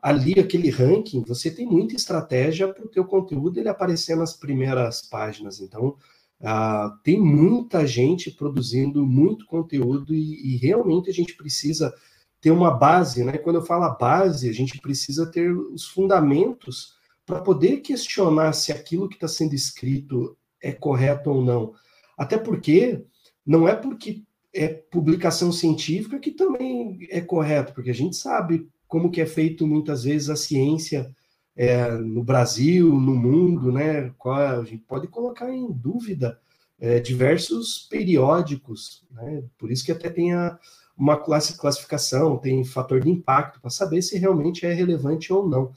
ali 0.00 0.38
aquele 0.38 0.70
ranking, 0.70 1.22
você 1.26 1.50
tem 1.50 1.66
muita 1.66 1.96
estratégia 1.96 2.72
para 2.72 2.84
o 2.84 2.88
teu 2.88 3.04
conteúdo 3.04 3.58
ele 3.58 3.68
aparecer 3.68 4.16
nas 4.16 4.32
primeiras 4.34 5.02
páginas. 5.02 5.60
Então, 5.60 5.96
ah, 6.40 6.96
tem 7.02 7.20
muita 7.20 7.86
gente 7.86 8.30
produzindo 8.30 9.04
muito 9.06 9.46
conteúdo 9.46 10.14
e, 10.14 10.54
e, 10.54 10.56
realmente 10.58 11.08
a 11.10 11.12
gente 11.12 11.34
precisa 11.34 11.94
ter 12.40 12.50
uma 12.50 12.70
base, 12.70 13.24
né? 13.24 13.38
Quando 13.38 13.56
eu 13.56 13.64
falo 13.64 13.90
base, 13.96 14.48
a 14.48 14.52
gente 14.52 14.78
precisa 14.80 15.26
ter 15.26 15.50
os 15.50 15.86
fundamentos 15.86 16.95
para 17.26 17.40
poder 17.40 17.78
questionar 17.78 18.52
se 18.52 18.72
aquilo 18.72 19.08
que 19.08 19.16
está 19.16 19.26
sendo 19.26 19.54
escrito 19.54 20.36
é 20.62 20.72
correto 20.72 21.28
ou 21.30 21.44
não. 21.44 21.74
Até 22.16 22.38
porque 22.38 23.04
não 23.44 23.68
é 23.68 23.74
porque 23.74 24.22
é 24.54 24.68
publicação 24.68 25.52
científica 25.52 26.18
que 26.18 26.30
também 26.30 26.98
é 27.10 27.20
correto, 27.20 27.74
porque 27.74 27.90
a 27.90 27.94
gente 27.94 28.16
sabe 28.16 28.68
como 28.88 29.10
que 29.10 29.20
é 29.20 29.26
feito 29.26 29.66
muitas 29.66 30.04
vezes 30.04 30.30
a 30.30 30.36
ciência 30.36 31.14
é, 31.54 31.90
no 31.90 32.22
Brasil, 32.22 32.88
no 32.88 33.14
mundo, 33.14 33.72
né? 33.72 34.12
Qual, 34.16 34.36
a 34.36 34.64
gente 34.64 34.84
pode 34.84 35.08
colocar 35.08 35.52
em 35.52 35.70
dúvida 35.72 36.38
é, 36.78 37.00
diversos 37.00 37.86
periódicos, 37.90 39.04
né? 39.10 39.42
Por 39.58 39.70
isso 39.70 39.84
que 39.84 39.92
até 39.92 40.08
tem 40.08 40.32
a, 40.32 40.58
uma 40.96 41.16
classificação, 41.18 42.38
tem 42.38 42.64
fator 42.64 43.00
de 43.00 43.10
impacto 43.10 43.60
para 43.60 43.70
saber 43.70 44.00
se 44.00 44.16
realmente 44.18 44.64
é 44.64 44.72
relevante 44.72 45.32
ou 45.32 45.48
não. 45.48 45.72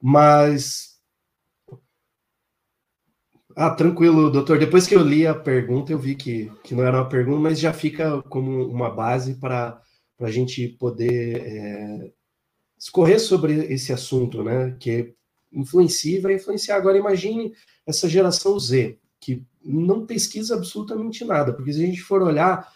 Mas 0.00 0.91
ah, 3.56 3.70
tranquilo, 3.70 4.30
doutor. 4.30 4.58
Depois 4.58 4.86
que 4.86 4.94
eu 4.94 5.02
li 5.02 5.26
a 5.26 5.34
pergunta, 5.34 5.92
eu 5.92 5.98
vi 5.98 6.14
que, 6.14 6.50
que 6.62 6.74
não 6.74 6.84
era 6.84 6.98
uma 6.98 7.08
pergunta, 7.08 7.40
mas 7.40 7.58
já 7.58 7.72
fica 7.72 8.22
como 8.22 8.66
uma 8.66 8.90
base 8.90 9.34
para 9.34 9.80
a 10.20 10.30
gente 10.30 10.68
poder 10.68 11.42
é, 11.44 12.12
escorrer 12.78 13.20
sobre 13.20 13.72
esse 13.72 13.92
assunto, 13.92 14.42
né? 14.42 14.76
Que 14.78 15.14
influencia 15.52 16.18
e 16.18 16.20
vai 16.20 16.34
influenciar. 16.34 16.76
Agora, 16.76 16.98
imagine 16.98 17.52
essa 17.86 18.08
geração 18.08 18.58
Z, 18.58 18.98
que 19.20 19.44
não 19.64 20.06
pesquisa 20.06 20.54
absolutamente 20.54 21.24
nada, 21.24 21.52
porque 21.52 21.72
se 21.72 21.82
a 21.82 21.86
gente 21.86 22.00
for 22.00 22.22
olhar, 22.22 22.72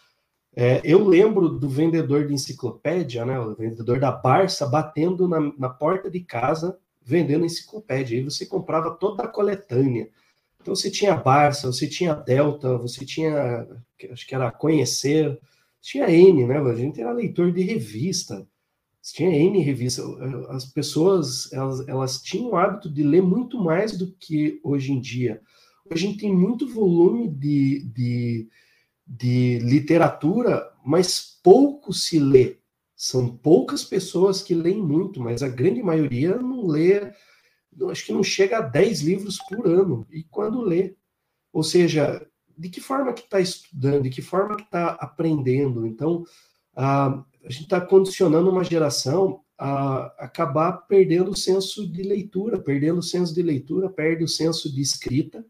é, 0.55 0.81
eu 0.85 1.07
lembro 1.07 1.49
do 1.49 1.69
vendedor 1.69 2.27
de 2.27 2.35
enciclopédia, 2.35 3.25
né? 3.25 3.39
O 3.39 3.55
vendedor 3.55 4.01
da 4.01 4.13
Barça 4.13 4.67
batendo 4.67 5.29
na, 5.29 5.41
na 5.59 5.69
porta 5.69 6.11
de 6.11 6.21
casa 6.21 6.79
vendendo 7.03 7.45
enciclopédia. 7.45 8.19
Aí 8.19 8.25
você 8.25 8.45
comprava 8.45 8.91
toda 8.91 9.23
a 9.23 9.29
coletânea. 9.29 10.09
Então 10.67 10.75
você 10.75 10.91
tinha 10.91 11.15
Barça, 11.15 11.69
você 11.69 11.87
tinha 11.87 12.13
Delta, 12.13 12.77
você 12.77 13.05
tinha, 13.05 13.65
acho 14.11 14.27
que 14.27 14.35
era 14.35 14.51
Conhecer, 14.51 15.39
tinha 15.81 16.11
N, 16.11 16.45
né? 16.45 16.59
A 16.59 16.75
gente 16.75 17.01
era 17.01 17.13
leitor 17.13 17.53
de 17.53 17.63
revista, 17.63 18.45
tinha 19.01 19.31
N 19.31 19.61
revista. 19.61 20.03
As 20.49 20.65
pessoas, 20.65 21.53
elas, 21.53 21.87
elas 21.87 22.21
tinham 22.21 22.51
o 22.51 22.57
hábito 22.57 22.91
de 22.91 23.05
ler 23.05 23.23
muito 23.23 23.63
mais 23.63 23.97
do 23.97 24.11
que 24.15 24.59
hoje 24.65 24.91
em 24.91 25.01
dia. 25.01 25.41
Hoje 25.89 26.05
a 26.05 26.09
gente 26.09 26.19
tem 26.19 26.35
muito 26.35 26.67
volume 26.67 27.29
de, 27.29 27.85
de, 27.95 28.49
de 29.07 29.61
literatura, 29.61 30.69
mas 30.85 31.39
pouco 31.45 31.93
se 31.93 32.19
lê. 32.19 32.57
São 32.97 33.29
poucas 33.29 33.85
pessoas 33.85 34.43
que 34.43 34.53
leem 34.53 34.83
muito, 34.83 35.21
mas 35.21 35.45
a 35.45 35.49
grande 35.49 35.81
maioria 35.81 36.35
não 36.35 36.67
lê 36.67 37.13
acho 37.91 38.07
que 38.07 38.13
não 38.13 38.23
chega 38.23 38.59
a 38.59 38.63
10 38.63 39.03
livros 39.03 39.39
por 39.49 39.67
ano, 39.67 40.07
e 40.11 40.23
quando 40.25 40.63
lê. 40.63 40.95
Ou 41.53 41.63
seja, 41.63 42.27
de 42.57 42.69
que 42.69 42.81
forma 42.81 43.13
que 43.13 43.23
está 43.23 43.41
estudando, 43.41 44.05
de 44.05 44.11
que 44.11 44.23
forma 44.23 44.57
que 44.57 44.65
está 44.65 44.91
aprendendo. 44.93 45.87
Então, 45.87 46.25
a, 46.75 47.09
a 47.45 47.51
gente 47.51 47.65
está 47.65 47.81
condicionando 47.81 48.51
uma 48.51 48.65
geração 48.65 49.41
a 49.59 50.07
acabar 50.19 50.73
perdendo 50.73 51.31
o 51.31 51.37
senso 51.37 51.91
de 51.91 52.03
leitura, 52.03 52.59
perdendo 52.59 52.99
o 52.99 53.03
senso 53.03 53.35
de 53.35 53.43
leitura, 53.43 53.89
perde 53.89 54.25
o 54.25 54.29
senso 54.29 54.73
de 54.73 54.81
escrita. 54.81 55.45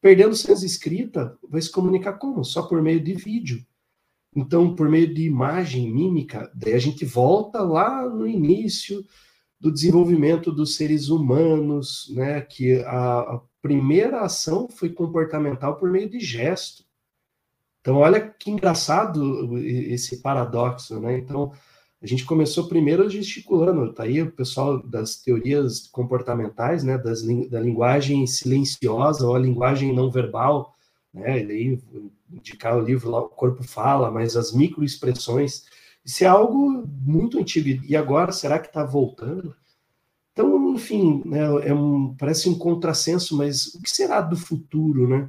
Perdendo 0.00 0.32
o 0.32 0.36
senso 0.36 0.60
de 0.60 0.66
escrita, 0.66 1.38
vai 1.46 1.60
se 1.60 1.70
comunicar 1.70 2.14
como? 2.14 2.42
Só 2.42 2.62
por 2.62 2.80
meio 2.80 3.02
de 3.02 3.14
vídeo. 3.14 3.64
Então, 4.34 4.74
por 4.74 4.88
meio 4.88 5.12
de 5.12 5.24
imagem, 5.24 5.92
mímica, 5.92 6.50
daí 6.54 6.74
a 6.74 6.78
gente 6.78 7.04
volta 7.04 7.62
lá 7.62 8.08
no 8.08 8.26
início, 8.26 9.04
do 9.60 9.70
desenvolvimento 9.70 10.50
dos 10.50 10.74
seres 10.76 11.08
humanos, 11.08 12.10
né, 12.14 12.40
que 12.40 12.82
a, 12.84 13.20
a 13.20 13.40
primeira 13.60 14.22
ação 14.22 14.68
foi 14.68 14.88
comportamental 14.88 15.76
por 15.76 15.90
meio 15.90 16.08
de 16.08 16.18
gesto. 16.18 16.82
Então, 17.80 17.96
olha 17.96 18.20
que 18.20 18.50
engraçado 18.50 19.58
esse 19.58 20.20
paradoxo, 20.20 21.00
né? 21.00 21.18
Então, 21.18 21.52
a 22.02 22.06
gente 22.06 22.24
começou 22.24 22.68
primeiro 22.68 23.08
gesticulando, 23.10 23.92
tá 23.92 24.04
aí 24.04 24.22
o 24.22 24.32
pessoal 24.32 24.82
das 24.82 25.16
teorias 25.16 25.86
comportamentais, 25.88 26.82
né, 26.82 26.96
das, 26.96 27.22
da 27.50 27.60
linguagem 27.60 28.26
silenciosa 28.26 29.26
ou 29.26 29.34
a 29.34 29.38
linguagem 29.38 29.94
não 29.94 30.10
verbal, 30.10 30.74
né, 31.12 31.44
e 31.44 31.50
aí 31.50 31.82
indicar 32.32 32.78
o 32.78 32.80
livro 32.80 33.10
lá, 33.10 33.20
o 33.20 33.28
corpo 33.28 33.62
fala, 33.62 34.10
mas 34.10 34.36
as 34.36 34.52
microexpressões, 34.52 35.64
isso 36.04 36.24
é 36.24 36.26
algo 36.26 36.86
muito 36.86 37.38
antigo. 37.38 37.82
E 37.86 37.96
agora, 37.96 38.32
será 38.32 38.58
que 38.58 38.68
está 38.68 38.84
voltando? 38.84 39.54
Então, 40.32 40.74
enfim, 40.74 41.22
né, 41.26 41.40
é 41.66 41.74
um, 41.74 42.14
parece 42.16 42.48
um 42.48 42.58
contrassenso, 42.58 43.36
mas 43.36 43.74
o 43.74 43.82
que 43.82 43.90
será 43.90 44.20
do 44.20 44.36
futuro, 44.36 45.08
né? 45.08 45.28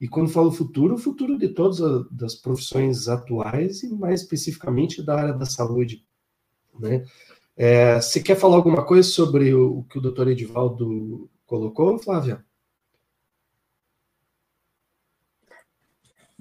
E 0.00 0.08
quando 0.08 0.30
falo 0.30 0.50
futuro, 0.50 0.94
o 0.94 0.98
futuro 0.98 1.38
de 1.38 1.48
todas 1.48 1.80
as 2.22 2.34
profissões 2.34 3.06
atuais 3.08 3.82
e 3.82 3.94
mais 3.94 4.22
especificamente 4.22 5.02
da 5.02 5.14
área 5.16 5.34
da 5.34 5.46
saúde, 5.46 6.04
né? 6.78 7.04
É, 7.56 8.00
você 8.00 8.22
quer 8.22 8.36
falar 8.36 8.56
alguma 8.56 8.84
coisa 8.84 9.08
sobre 9.08 9.52
o, 9.54 9.80
o 9.80 9.84
que 9.84 9.98
o 9.98 10.00
doutor 10.00 10.28
Edivaldo 10.28 11.28
colocou, 11.46 11.98
Flávia? 11.98 12.44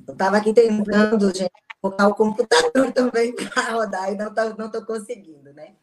Eu 0.08 0.14
estava 0.14 0.38
aqui 0.38 0.54
tentando, 0.54 1.36
gente, 1.36 1.52
colocar 1.82 2.08
o 2.08 2.16
computador 2.16 2.92
também 2.94 3.34
para 3.36 3.72
rodar 3.72 4.12
e 4.12 4.16
não 4.16 4.30
estou 4.30 4.58
não 4.58 4.72
tô 4.72 4.86
conseguindo, 4.86 5.54
né? 5.54 5.74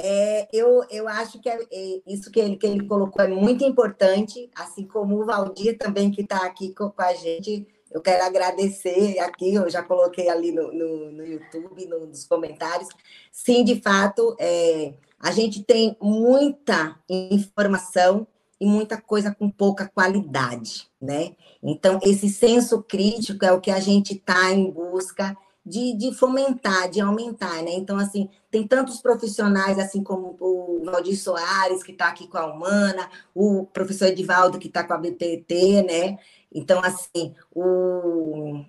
É, 0.00 0.46
eu, 0.52 0.84
eu 0.90 1.08
acho 1.08 1.40
que 1.40 1.48
é, 1.48 1.58
é, 1.72 2.00
isso 2.06 2.30
que 2.30 2.38
ele, 2.38 2.56
que 2.56 2.64
ele 2.64 2.86
colocou 2.86 3.24
é 3.24 3.26
muito 3.26 3.64
importante, 3.64 4.48
assim 4.54 4.86
como 4.86 5.20
o 5.20 5.24
Valdir 5.24 5.76
também, 5.76 6.10
que 6.12 6.22
está 6.22 6.44
aqui 6.46 6.72
com, 6.72 6.88
com, 6.88 7.02
a 7.02 7.14
gente. 7.14 7.66
Eu 7.90 8.00
quero 8.00 8.22
agradecer 8.24 9.18
aqui, 9.18 9.54
eu 9.54 9.68
já 9.68 9.82
coloquei 9.82 10.28
ali 10.28 10.52
no, 10.52 10.72
no, 10.72 11.10
no 11.10 11.26
YouTube, 11.26 11.84
no, 11.86 12.06
nos 12.06 12.24
comentários. 12.24 12.88
Sim, 13.32 13.64
de 13.64 13.80
fato, 13.80 14.36
é, 14.38 14.94
a 15.18 15.32
gente 15.32 15.64
tem 15.64 15.96
muita 16.00 16.96
informação 17.08 18.24
e 18.60 18.66
muita 18.66 19.00
coisa 19.00 19.34
com 19.34 19.50
pouca 19.50 19.88
qualidade, 19.88 20.88
né? 21.00 21.34
Então, 21.62 21.98
esse 22.02 22.28
senso 22.28 22.82
crítico 22.82 23.44
é 23.44 23.52
o 23.52 23.60
que 23.60 23.70
a 23.70 23.80
gente 23.80 24.14
está 24.14 24.52
em 24.52 24.70
busca 24.70 25.36
de, 25.64 25.94
de, 25.94 26.14
fomentar, 26.14 26.88
de 26.88 27.00
aumentar, 27.00 27.62
né? 27.62 27.72
Então, 27.72 27.98
assim, 27.98 28.28
tem 28.50 28.66
tantos 28.66 29.00
profissionais, 29.00 29.78
assim 29.78 30.02
como 30.02 30.36
o 30.40 30.82
Valdir 30.84 31.20
Soares, 31.20 31.82
que 31.82 31.92
está 31.92 32.08
aqui 32.08 32.26
com 32.26 32.38
a 32.38 32.46
Humana, 32.46 33.08
o 33.34 33.66
professor 33.66 34.06
Edivaldo, 34.06 34.58
que 34.58 34.68
está 34.68 34.82
com 34.82 34.94
a 34.94 34.98
BTT, 34.98 35.82
né? 35.82 36.18
Então, 36.52 36.80
assim, 36.82 37.34
o, 37.54 38.64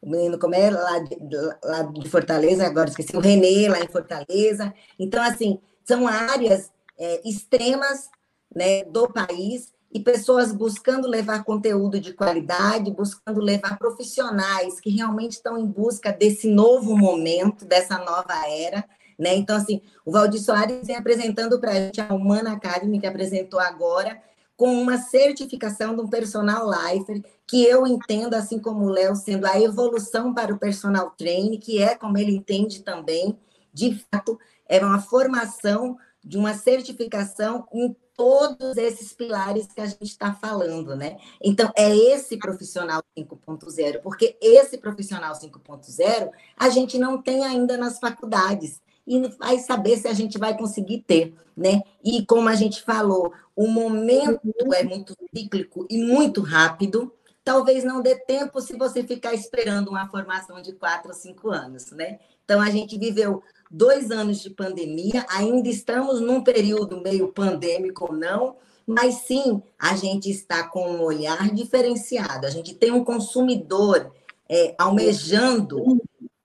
o 0.00 0.08
menino, 0.08 0.38
como 0.38 0.54
é, 0.54 0.70
lá 0.70 1.00
de, 1.00 1.16
lá 1.62 1.82
de 1.82 2.08
Fortaleza, 2.08 2.64
agora 2.64 2.88
esqueci, 2.88 3.16
o 3.16 3.20
Renê, 3.20 3.68
lá 3.68 3.80
em 3.80 3.88
Fortaleza. 3.88 4.72
Então, 4.98 5.22
assim, 5.22 5.58
são 5.84 6.06
áreas 6.06 6.70
é, 6.96 7.28
extremas 7.28 8.08
né, 8.54 8.84
do 8.84 9.08
país 9.08 9.72
e 9.92 10.00
pessoas 10.00 10.52
buscando 10.52 11.06
levar 11.06 11.44
conteúdo 11.44 12.00
de 12.00 12.12
qualidade, 12.12 12.90
buscando 12.90 13.40
levar 13.40 13.78
profissionais 13.78 14.80
que 14.80 14.90
realmente 14.90 15.32
estão 15.32 15.56
em 15.56 15.66
busca 15.66 16.12
desse 16.12 16.48
novo 16.48 16.96
momento, 16.96 17.64
dessa 17.64 17.96
nova 17.98 18.34
era. 18.48 18.84
Né? 19.16 19.36
Então, 19.36 19.56
assim, 19.56 19.80
o 20.04 20.10
Valdir 20.10 20.42
Soares 20.42 20.84
vem 20.84 20.96
apresentando 20.96 21.60
para 21.60 21.70
a 21.70 21.74
gente 21.74 22.00
a 22.00 22.12
Humana 22.12 22.52
Academy, 22.52 22.98
que 22.98 23.06
apresentou 23.06 23.60
agora, 23.60 24.20
com 24.56 24.72
uma 24.72 24.98
certificação 24.98 25.94
de 25.94 26.02
um 26.02 26.08
personal 26.08 26.68
lifer, 26.68 27.22
que 27.46 27.62
eu 27.64 27.86
entendo, 27.86 28.34
assim 28.34 28.58
como 28.58 28.84
o 28.84 28.88
Léo, 28.88 29.14
sendo 29.14 29.46
a 29.46 29.60
evolução 29.60 30.34
para 30.34 30.52
o 30.52 30.58
personal 30.58 31.10
training, 31.10 31.58
que 31.58 31.80
é 31.80 31.94
como 31.94 32.18
ele 32.18 32.34
entende 32.34 32.82
também, 32.82 33.38
de 33.72 34.04
fato, 34.10 34.38
é 34.68 34.84
uma 34.84 35.00
formação 35.00 35.96
de 36.24 36.38
uma 36.38 36.54
certificação 36.54 37.66
em 37.72 37.94
todos 38.16 38.76
esses 38.76 39.12
pilares 39.12 39.66
que 39.66 39.80
a 39.80 39.86
gente 39.86 40.04
está 40.04 40.32
falando, 40.32 40.96
né? 40.96 41.18
Então, 41.42 41.70
é 41.76 41.94
esse 41.94 42.36
profissional 42.38 43.02
5.0, 43.18 44.00
porque 44.00 44.36
esse 44.40 44.78
profissional 44.78 45.34
5.0 45.34 46.30
a 46.56 46.68
gente 46.70 46.98
não 46.98 47.20
tem 47.20 47.44
ainda 47.44 47.76
nas 47.76 47.98
faculdades 47.98 48.80
e 49.06 49.20
vai 49.38 49.58
saber 49.58 49.98
se 49.98 50.08
a 50.08 50.14
gente 50.14 50.38
vai 50.38 50.56
conseguir 50.56 51.04
ter, 51.06 51.34
né? 51.56 51.82
E 52.02 52.24
como 52.24 52.48
a 52.48 52.54
gente 52.54 52.82
falou, 52.82 53.32
o 53.54 53.66
momento 53.66 54.40
é 54.74 54.82
muito 54.82 55.14
cíclico 55.34 55.86
e 55.90 56.02
muito 56.02 56.40
rápido. 56.40 57.12
Talvez 57.44 57.84
não 57.84 58.00
dê 58.00 58.16
tempo 58.16 58.60
se 58.60 58.74
você 58.76 59.02
ficar 59.04 59.34
esperando 59.34 59.88
uma 59.88 60.08
formação 60.08 60.62
de 60.62 60.72
quatro 60.72 61.08
ou 61.08 61.14
cinco 61.14 61.50
anos, 61.50 61.90
né? 61.90 62.18
Então 62.44 62.60
a 62.60 62.70
gente 62.70 62.98
viveu 62.98 63.42
dois 63.70 64.10
anos 64.10 64.40
de 64.40 64.50
pandemia, 64.50 65.26
ainda 65.28 65.68
estamos 65.68 66.20
num 66.20 66.42
período 66.42 67.00
meio 67.00 67.28
pandêmico 67.28 68.12
não, 68.12 68.56
mas 68.86 69.22
sim 69.26 69.62
a 69.78 69.96
gente 69.96 70.30
está 70.30 70.68
com 70.68 70.90
um 70.90 71.02
olhar 71.02 71.50
diferenciado. 71.50 72.46
A 72.46 72.50
gente 72.50 72.74
tem 72.74 72.90
um 72.90 73.04
consumidor 73.04 74.12
é, 74.48 74.74
almejando 74.78 76.00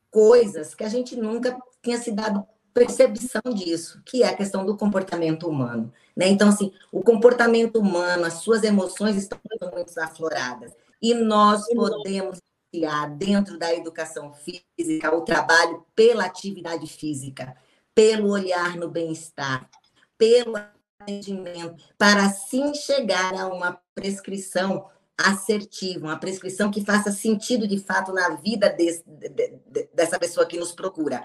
coisas 0.09 0.73
que 0.73 0.83
a 0.83 0.89
gente 0.89 1.15
nunca 1.15 1.57
tinha 1.81 1.97
se 1.97 2.11
dado 2.11 2.45
percepção 2.73 3.41
disso, 3.53 4.01
que 4.05 4.23
é 4.23 4.29
a 4.29 4.35
questão 4.35 4.65
do 4.65 4.77
comportamento 4.77 5.47
humano. 5.47 5.91
Né? 6.15 6.29
Então, 6.29 6.49
assim, 6.49 6.71
o 6.91 7.01
comportamento 7.01 7.77
humano, 7.77 8.25
as 8.25 8.35
suas 8.35 8.63
emoções 8.63 9.17
estão 9.17 9.39
muito 9.73 9.97
afloradas. 9.99 10.71
E 11.01 11.13
nós 11.13 11.65
podemos 11.73 12.39
criar 12.71 13.07
dentro 13.07 13.57
da 13.57 13.73
educação 13.73 14.33
física 14.33 15.15
o 15.15 15.21
trabalho 15.21 15.85
pela 15.95 16.25
atividade 16.25 16.87
física, 16.87 17.55
pelo 17.93 18.29
olhar 18.29 18.75
no 18.75 18.89
bem-estar, 18.89 19.69
pelo 20.17 20.53
atendimento, 20.99 21.83
para 21.97 22.25
assim 22.25 22.73
chegar 22.73 23.33
a 23.33 23.47
uma 23.47 23.79
prescrição 23.95 24.87
assertiva, 25.17 26.07
uma 26.07 26.19
prescrição 26.19 26.71
que 26.71 26.85
faça 26.85 27.11
sentido 27.11 27.67
de 27.67 27.77
fato 27.79 28.13
na 28.13 28.29
vida 28.35 28.69
desse, 28.69 29.03
de, 29.05 29.89
dessa 29.93 30.17
pessoa 30.17 30.45
que 30.45 30.57
nos 30.57 30.71
procura. 30.71 31.23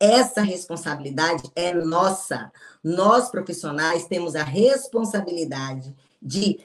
Essa 0.00 0.42
responsabilidade 0.42 1.42
é 1.54 1.72
nossa. 1.72 2.50
Nós, 2.82 3.30
profissionais, 3.30 4.06
temos 4.06 4.34
a 4.34 4.42
responsabilidade 4.42 5.94
de 6.20 6.58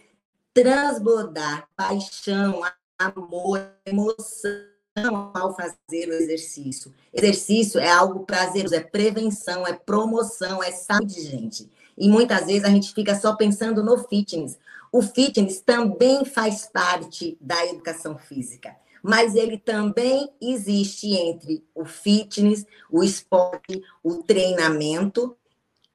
transbordar 0.54 1.68
paixão, 1.76 2.62
amor, 3.00 3.72
emoção 3.86 4.52
ao 5.34 5.56
fazer 5.56 6.10
o 6.10 6.14
exercício. 6.14 6.94
Exercício 7.14 7.80
é 7.80 7.90
algo 7.90 8.26
prazeroso, 8.26 8.76
é 8.76 8.82
prevenção, 8.82 9.66
é 9.66 9.74
promoção, 9.74 10.62
é 10.62 10.72
saúde, 10.72 11.22
gente. 11.22 11.70
E 11.98 12.10
muitas 12.10 12.48
vezes 12.48 12.66
a 12.66 12.70
gente 12.70 12.94
fica 12.94 13.16
só 13.16 13.36
pensando 13.36 13.82
no 13.82 13.98
fitness. 13.98 14.60
O 14.92 15.02
fitness 15.02 15.62
também 15.62 16.26
faz 16.26 16.66
parte 16.66 17.38
da 17.40 17.66
educação 17.66 18.18
física 18.18 18.76
mas 19.02 19.36
ele 19.36 19.58
também 19.58 20.30
existe 20.42 21.14
entre 21.14 21.66
o 21.74 21.86
fitness, 21.86 22.66
o 22.92 23.02
esporte, 23.02 23.82
o 24.04 24.22
treinamento, 24.24 25.38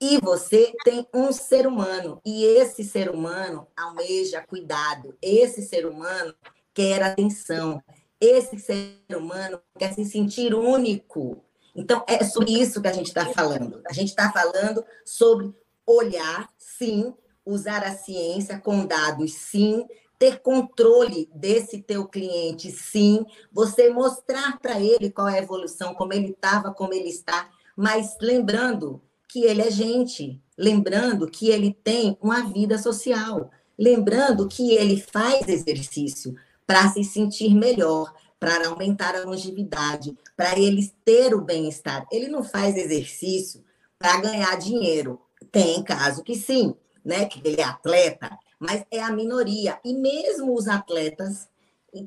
e 0.00 0.18
você 0.18 0.72
tem 0.84 1.06
um 1.14 1.32
ser 1.32 1.66
humano, 1.66 2.20
e 2.24 2.44
esse 2.44 2.82
ser 2.82 3.10
humano 3.10 3.66
almeja 3.76 4.42
cuidado, 4.42 5.16
esse 5.22 5.62
ser 5.62 5.86
humano 5.86 6.34
quer 6.74 7.02
atenção, 7.02 7.80
esse 8.20 8.58
ser 8.58 8.98
humano 9.16 9.60
quer 9.78 9.94
se 9.94 10.04
sentir 10.04 10.54
único. 10.54 11.42
Então, 11.74 12.04
é 12.06 12.22
sobre 12.24 12.52
isso 12.52 12.82
que 12.82 12.88
a 12.88 12.92
gente 12.92 13.06
está 13.06 13.26
falando. 13.26 13.80
A 13.88 13.92
gente 13.92 14.08
está 14.08 14.30
falando 14.32 14.84
sobre 15.04 15.54
olhar, 15.86 16.48
sim, 16.58 17.14
usar 17.44 17.82
a 17.84 17.94
ciência 17.94 18.58
com 18.58 18.86
dados, 18.86 19.34
sim, 19.34 19.86
ter 20.18 20.40
controle 20.40 21.28
desse 21.34 21.82
teu 21.82 22.06
cliente, 22.06 22.70
sim, 22.70 23.24
você 23.52 23.90
mostrar 23.90 24.58
para 24.58 24.80
ele 24.80 25.10
qual 25.10 25.28
é 25.28 25.38
a 25.38 25.42
evolução, 25.42 25.94
como 25.94 26.12
ele 26.12 26.30
estava, 26.30 26.72
como 26.72 26.94
ele 26.94 27.08
está, 27.08 27.50
mas 27.76 28.16
lembrando 28.20 29.02
que 29.28 29.44
ele 29.44 29.62
é 29.62 29.70
gente, 29.70 30.40
lembrando 30.56 31.26
que 31.26 31.50
ele 31.50 31.76
tem 31.82 32.16
uma 32.22 32.44
vida 32.44 32.78
social, 32.78 33.50
lembrando 33.76 34.48
que 34.48 34.72
ele 34.74 35.00
faz 35.00 35.48
exercício 35.48 36.34
para 36.66 36.88
se 36.88 37.04
sentir 37.04 37.54
melhor, 37.54 38.12
para 38.38 38.68
aumentar 38.68 39.14
a 39.14 39.24
longevidade, 39.24 40.16
para 40.36 40.58
ele 40.58 40.92
ter 41.04 41.34
o 41.34 41.40
bem-estar. 41.40 42.06
Ele 42.10 42.28
não 42.28 42.42
faz 42.42 42.76
exercício 42.76 43.64
para 43.98 44.20
ganhar 44.20 44.56
dinheiro. 44.58 45.20
Tem 45.50 45.82
caso 45.82 46.22
que 46.22 46.34
sim, 46.34 46.74
né? 47.04 47.26
Que 47.26 47.40
ele 47.46 47.60
é 47.60 47.64
atleta, 47.64 48.36
mas 48.58 48.84
é 48.90 49.00
a 49.00 49.10
minoria. 49.10 49.78
E 49.84 49.94
mesmo 49.94 50.54
os 50.54 50.68
atletas 50.68 51.48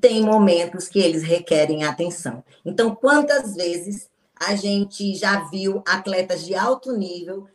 têm 0.01 0.21
momentos 0.21 0.87
que 0.87 0.99
eles 0.99 1.23
requerem 1.23 1.83
atenção. 1.83 2.43
Então, 2.65 2.93
quantas 2.93 3.55
vezes 3.55 4.09
a 4.35 4.55
gente 4.55 5.15
já 5.15 5.45
viu 5.49 5.81
atletas 5.87 6.45
de 6.45 6.53
alto 6.53 6.91
nível 6.91 7.47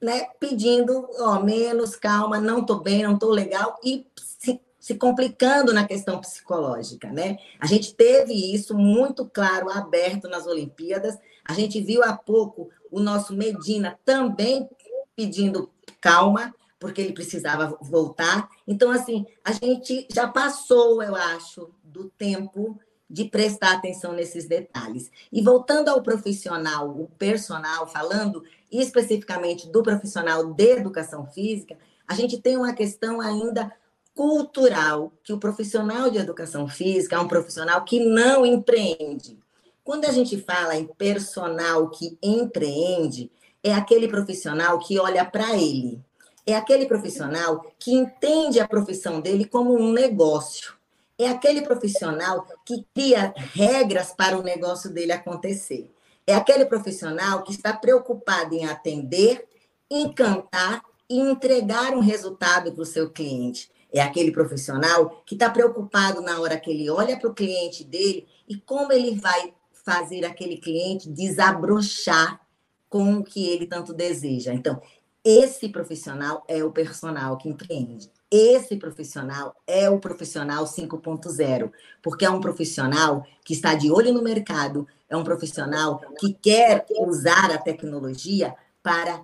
né, 0.00 0.28
pedindo 0.38 1.08
ó, 1.18 1.40
menos, 1.40 1.94
calma, 1.94 2.40
não 2.40 2.60
estou 2.60 2.80
bem, 2.80 3.02
não 3.02 3.14
estou 3.14 3.30
legal, 3.30 3.78
e 3.84 4.06
se, 4.80 4.94
complicando 4.94 5.72
na 5.72 5.86
questão 5.86 6.18
psicológica. 6.20 7.12
Né? 7.12 7.36
A 7.60 7.66
gente 7.66 7.94
teve 7.94 8.32
isso 8.32 8.76
muito 8.76 9.26
claro, 9.26 9.70
aberto 9.70 10.26
nas 10.28 10.46
Olimpíadas. 10.46 11.16
A 11.44 11.52
gente 11.52 11.80
viu 11.80 12.02
há 12.02 12.16
pouco 12.16 12.70
o 12.90 12.98
nosso 12.98 13.34
Medina 13.34 13.98
também 14.04 14.68
pedindo 15.14 15.70
calma, 16.00 16.54
porque 16.78 17.02
ele 17.02 17.12
precisava 17.12 17.76
voltar. 17.82 18.48
Então, 18.66 18.90
assim, 18.90 19.26
a 19.44 19.52
gente 19.52 20.08
já 20.10 20.26
passou, 20.26 21.02
eu 21.02 21.14
acho, 21.14 21.70
do 21.84 22.08
tempo 22.08 22.80
de 23.08 23.24
prestar 23.24 23.72
atenção 23.72 24.12
nesses 24.12 24.46
detalhes. 24.46 25.10
E 25.30 25.42
voltando 25.42 25.88
ao 25.88 26.00
profissional, 26.00 26.88
o 26.88 27.08
personal, 27.18 27.86
falando 27.86 28.42
especificamente 28.70 29.68
do 29.68 29.82
profissional 29.82 30.54
de 30.54 30.70
educação 30.70 31.26
física, 31.26 31.76
a 32.06 32.14
gente 32.14 32.40
tem 32.40 32.56
uma 32.56 32.72
questão 32.72 33.20
ainda 33.20 33.70
cultural, 34.14 35.12
que 35.22 35.32
o 35.32 35.38
profissional 35.38 36.10
de 36.10 36.18
educação 36.18 36.68
física 36.68 37.16
é 37.16 37.18
um 37.18 37.28
profissional 37.28 37.84
que 37.84 38.00
não 38.00 38.44
empreende. 38.44 39.38
Quando 39.82 40.04
a 40.04 40.12
gente 40.12 40.40
fala 40.40 40.76
em 40.76 40.86
personal 40.86 41.88
que 41.90 42.18
empreende, 42.22 43.30
é 43.62 43.72
aquele 43.72 44.08
profissional 44.08 44.78
que 44.78 44.98
olha 44.98 45.24
para 45.24 45.56
ele, 45.56 46.00
é 46.46 46.54
aquele 46.54 46.86
profissional 46.86 47.64
que 47.78 47.92
entende 47.92 48.60
a 48.60 48.68
profissão 48.68 49.20
dele 49.20 49.44
como 49.44 49.74
um 49.74 49.92
negócio. 49.92 50.74
É 51.18 51.28
aquele 51.28 51.62
profissional 51.62 52.46
que 52.64 52.84
cria 52.94 53.34
regras 53.36 54.12
para 54.12 54.38
o 54.38 54.42
negócio 54.42 54.90
dele 54.90 55.12
acontecer. 55.12 55.90
É 56.26 56.34
aquele 56.34 56.64
profissional 56.64 57.42
que 57.42 57.52
está 57.52 57.72
preocupado 57.72 58.54
em 58.54 58.64
atender, 58.64 59.46
encantar 59.90 60.82
e 61.08 61.18
entregar 61.18 61.92
um 61.94 62.00
resultado 62.00 62.72
para 62.72 62.82
o 62.82 62.86
seu 62.86 63.10
cliente. 63.10 63.70
É 63.92 64.00
aquele 64.00 64.30
profissional 64.30 65.22
que 65.26 65.34
está 65.34 65.50
preocupado 65.50 66.20
na 66.20 66.40
hora 66.40 66.58
que 66.58 66.70
ele 66.70 66.88
olha 66.88 67.18
para 67.18 67.28
o 67.28 67.34
cliente 67.34 67.84
dele 67.84 68.26
e 68.48 68.56
como 68.56 68.92
ele 68.92 69.16
vai 69.16 69.52
fazer 69.84 70.24
aquele 70.24 70.56
cliente 70.56 71.08
desabrochar 71.08 72.40
com 72.88 73.14
o 73.14 73.24
que 73.24 73.48
ele 73.48 73.66
tanto 73.66 73.92
deseja. 73.92 74.52
Então, 74.52 74.80
esse 75.24 75.68
profissional 75.68 76.44
é 76.48 76.64
o 76.64 76.72
personal 76.72 77.36
que 77.36 77.48
empreende. 77.48 78.10
Esse 78.30 78.76
profissional 78.76 79.54
é 79.66 79.90
o 79.90 79.98
profissional 79.98 80.64
5.0, 80.64 81.70
porque 82.02 82.24
é 82.24 82.30
um 82.30 82.40
profissional 82.40 83.26
que 83.44 83.52
está 83.52 83.74
de 83.74 83.90
olho 83.90 84.14
no 84.14 84.22
mercado, 84.22 84.86
é 85.08 85.16
um 85.16 85.24
profissional 85.24 86.00
que 86.18 86.32
quer 86.32 86.86
usar 87.00 87.50
a 87.50 87.58
tecnologia 87.58 88.54
para 88.82 89.22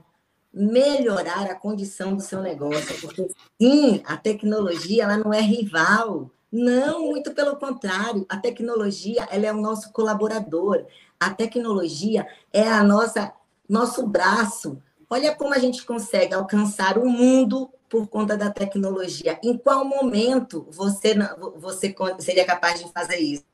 melhorar 0.57 1.51
a 1.51 1.55
condição 1.55 2.17
do 2.17 2.23
seu 2.23 2.41
negócio, 2.41 2.99
porque 3.01 3.29
sim, 3.61 4.03
a 4.07 4.17
tecnologia 4.17 5.05
ela 5.05 5.19
não 5.19 5.33
é 5.33 5.41
rival, 5.41 6.31
não, 6.51 7.03
muito 7.03 7.35
pelo 7.35 7.57
contrário, 7.57 8.25
a 8.29 8.39
tecnologia 8.39 9.29
ela 9.31 9.47
é 9.47 9.53
o 9.53 9.61
nosso 9.61 9.93
colaborador, 9.93 10.87
a 11.21 11.31
tecnologia 11.31 12.27
é 12.53 12.67
a 12.67 12.83
nossa 12.83 13.33
nosso 13.69 14.07
braço 14.07 14.81
Olha 15.09 15.35
como 15.35 15.55
a 15.55 15.59
gente 15.59 15.85
consegue 15.85 16.35
alcançar 16.35 16.99
o 16.99 17.09
mundo 17.09 17.71
por 17.89 18.09
conta 18.09 18.37
da 18.37 18.51
tecnologia. 18.51 19.39
Em 19.43 19.57
qual 19.57 19.85
momento 19.85 20.67
você, 20.71 21.15
você 21.57 21.95
seria 22.19 22.45
capaz 22.45 22.81
de 22.83 22.91
fazer 22.93 23.19
isso? 23.19 23.45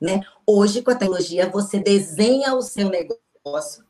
Né? 0.00 0.20
Hoje, 0.44 0.82
com 0.82 0.90
a 0.90 0.96
tecnologia, 0.96 1.48
você 1.48 1.78
desenha 1.78 2.54
o 2.54 2.62
seu 2.62 2.90
negócio 2.90 3.85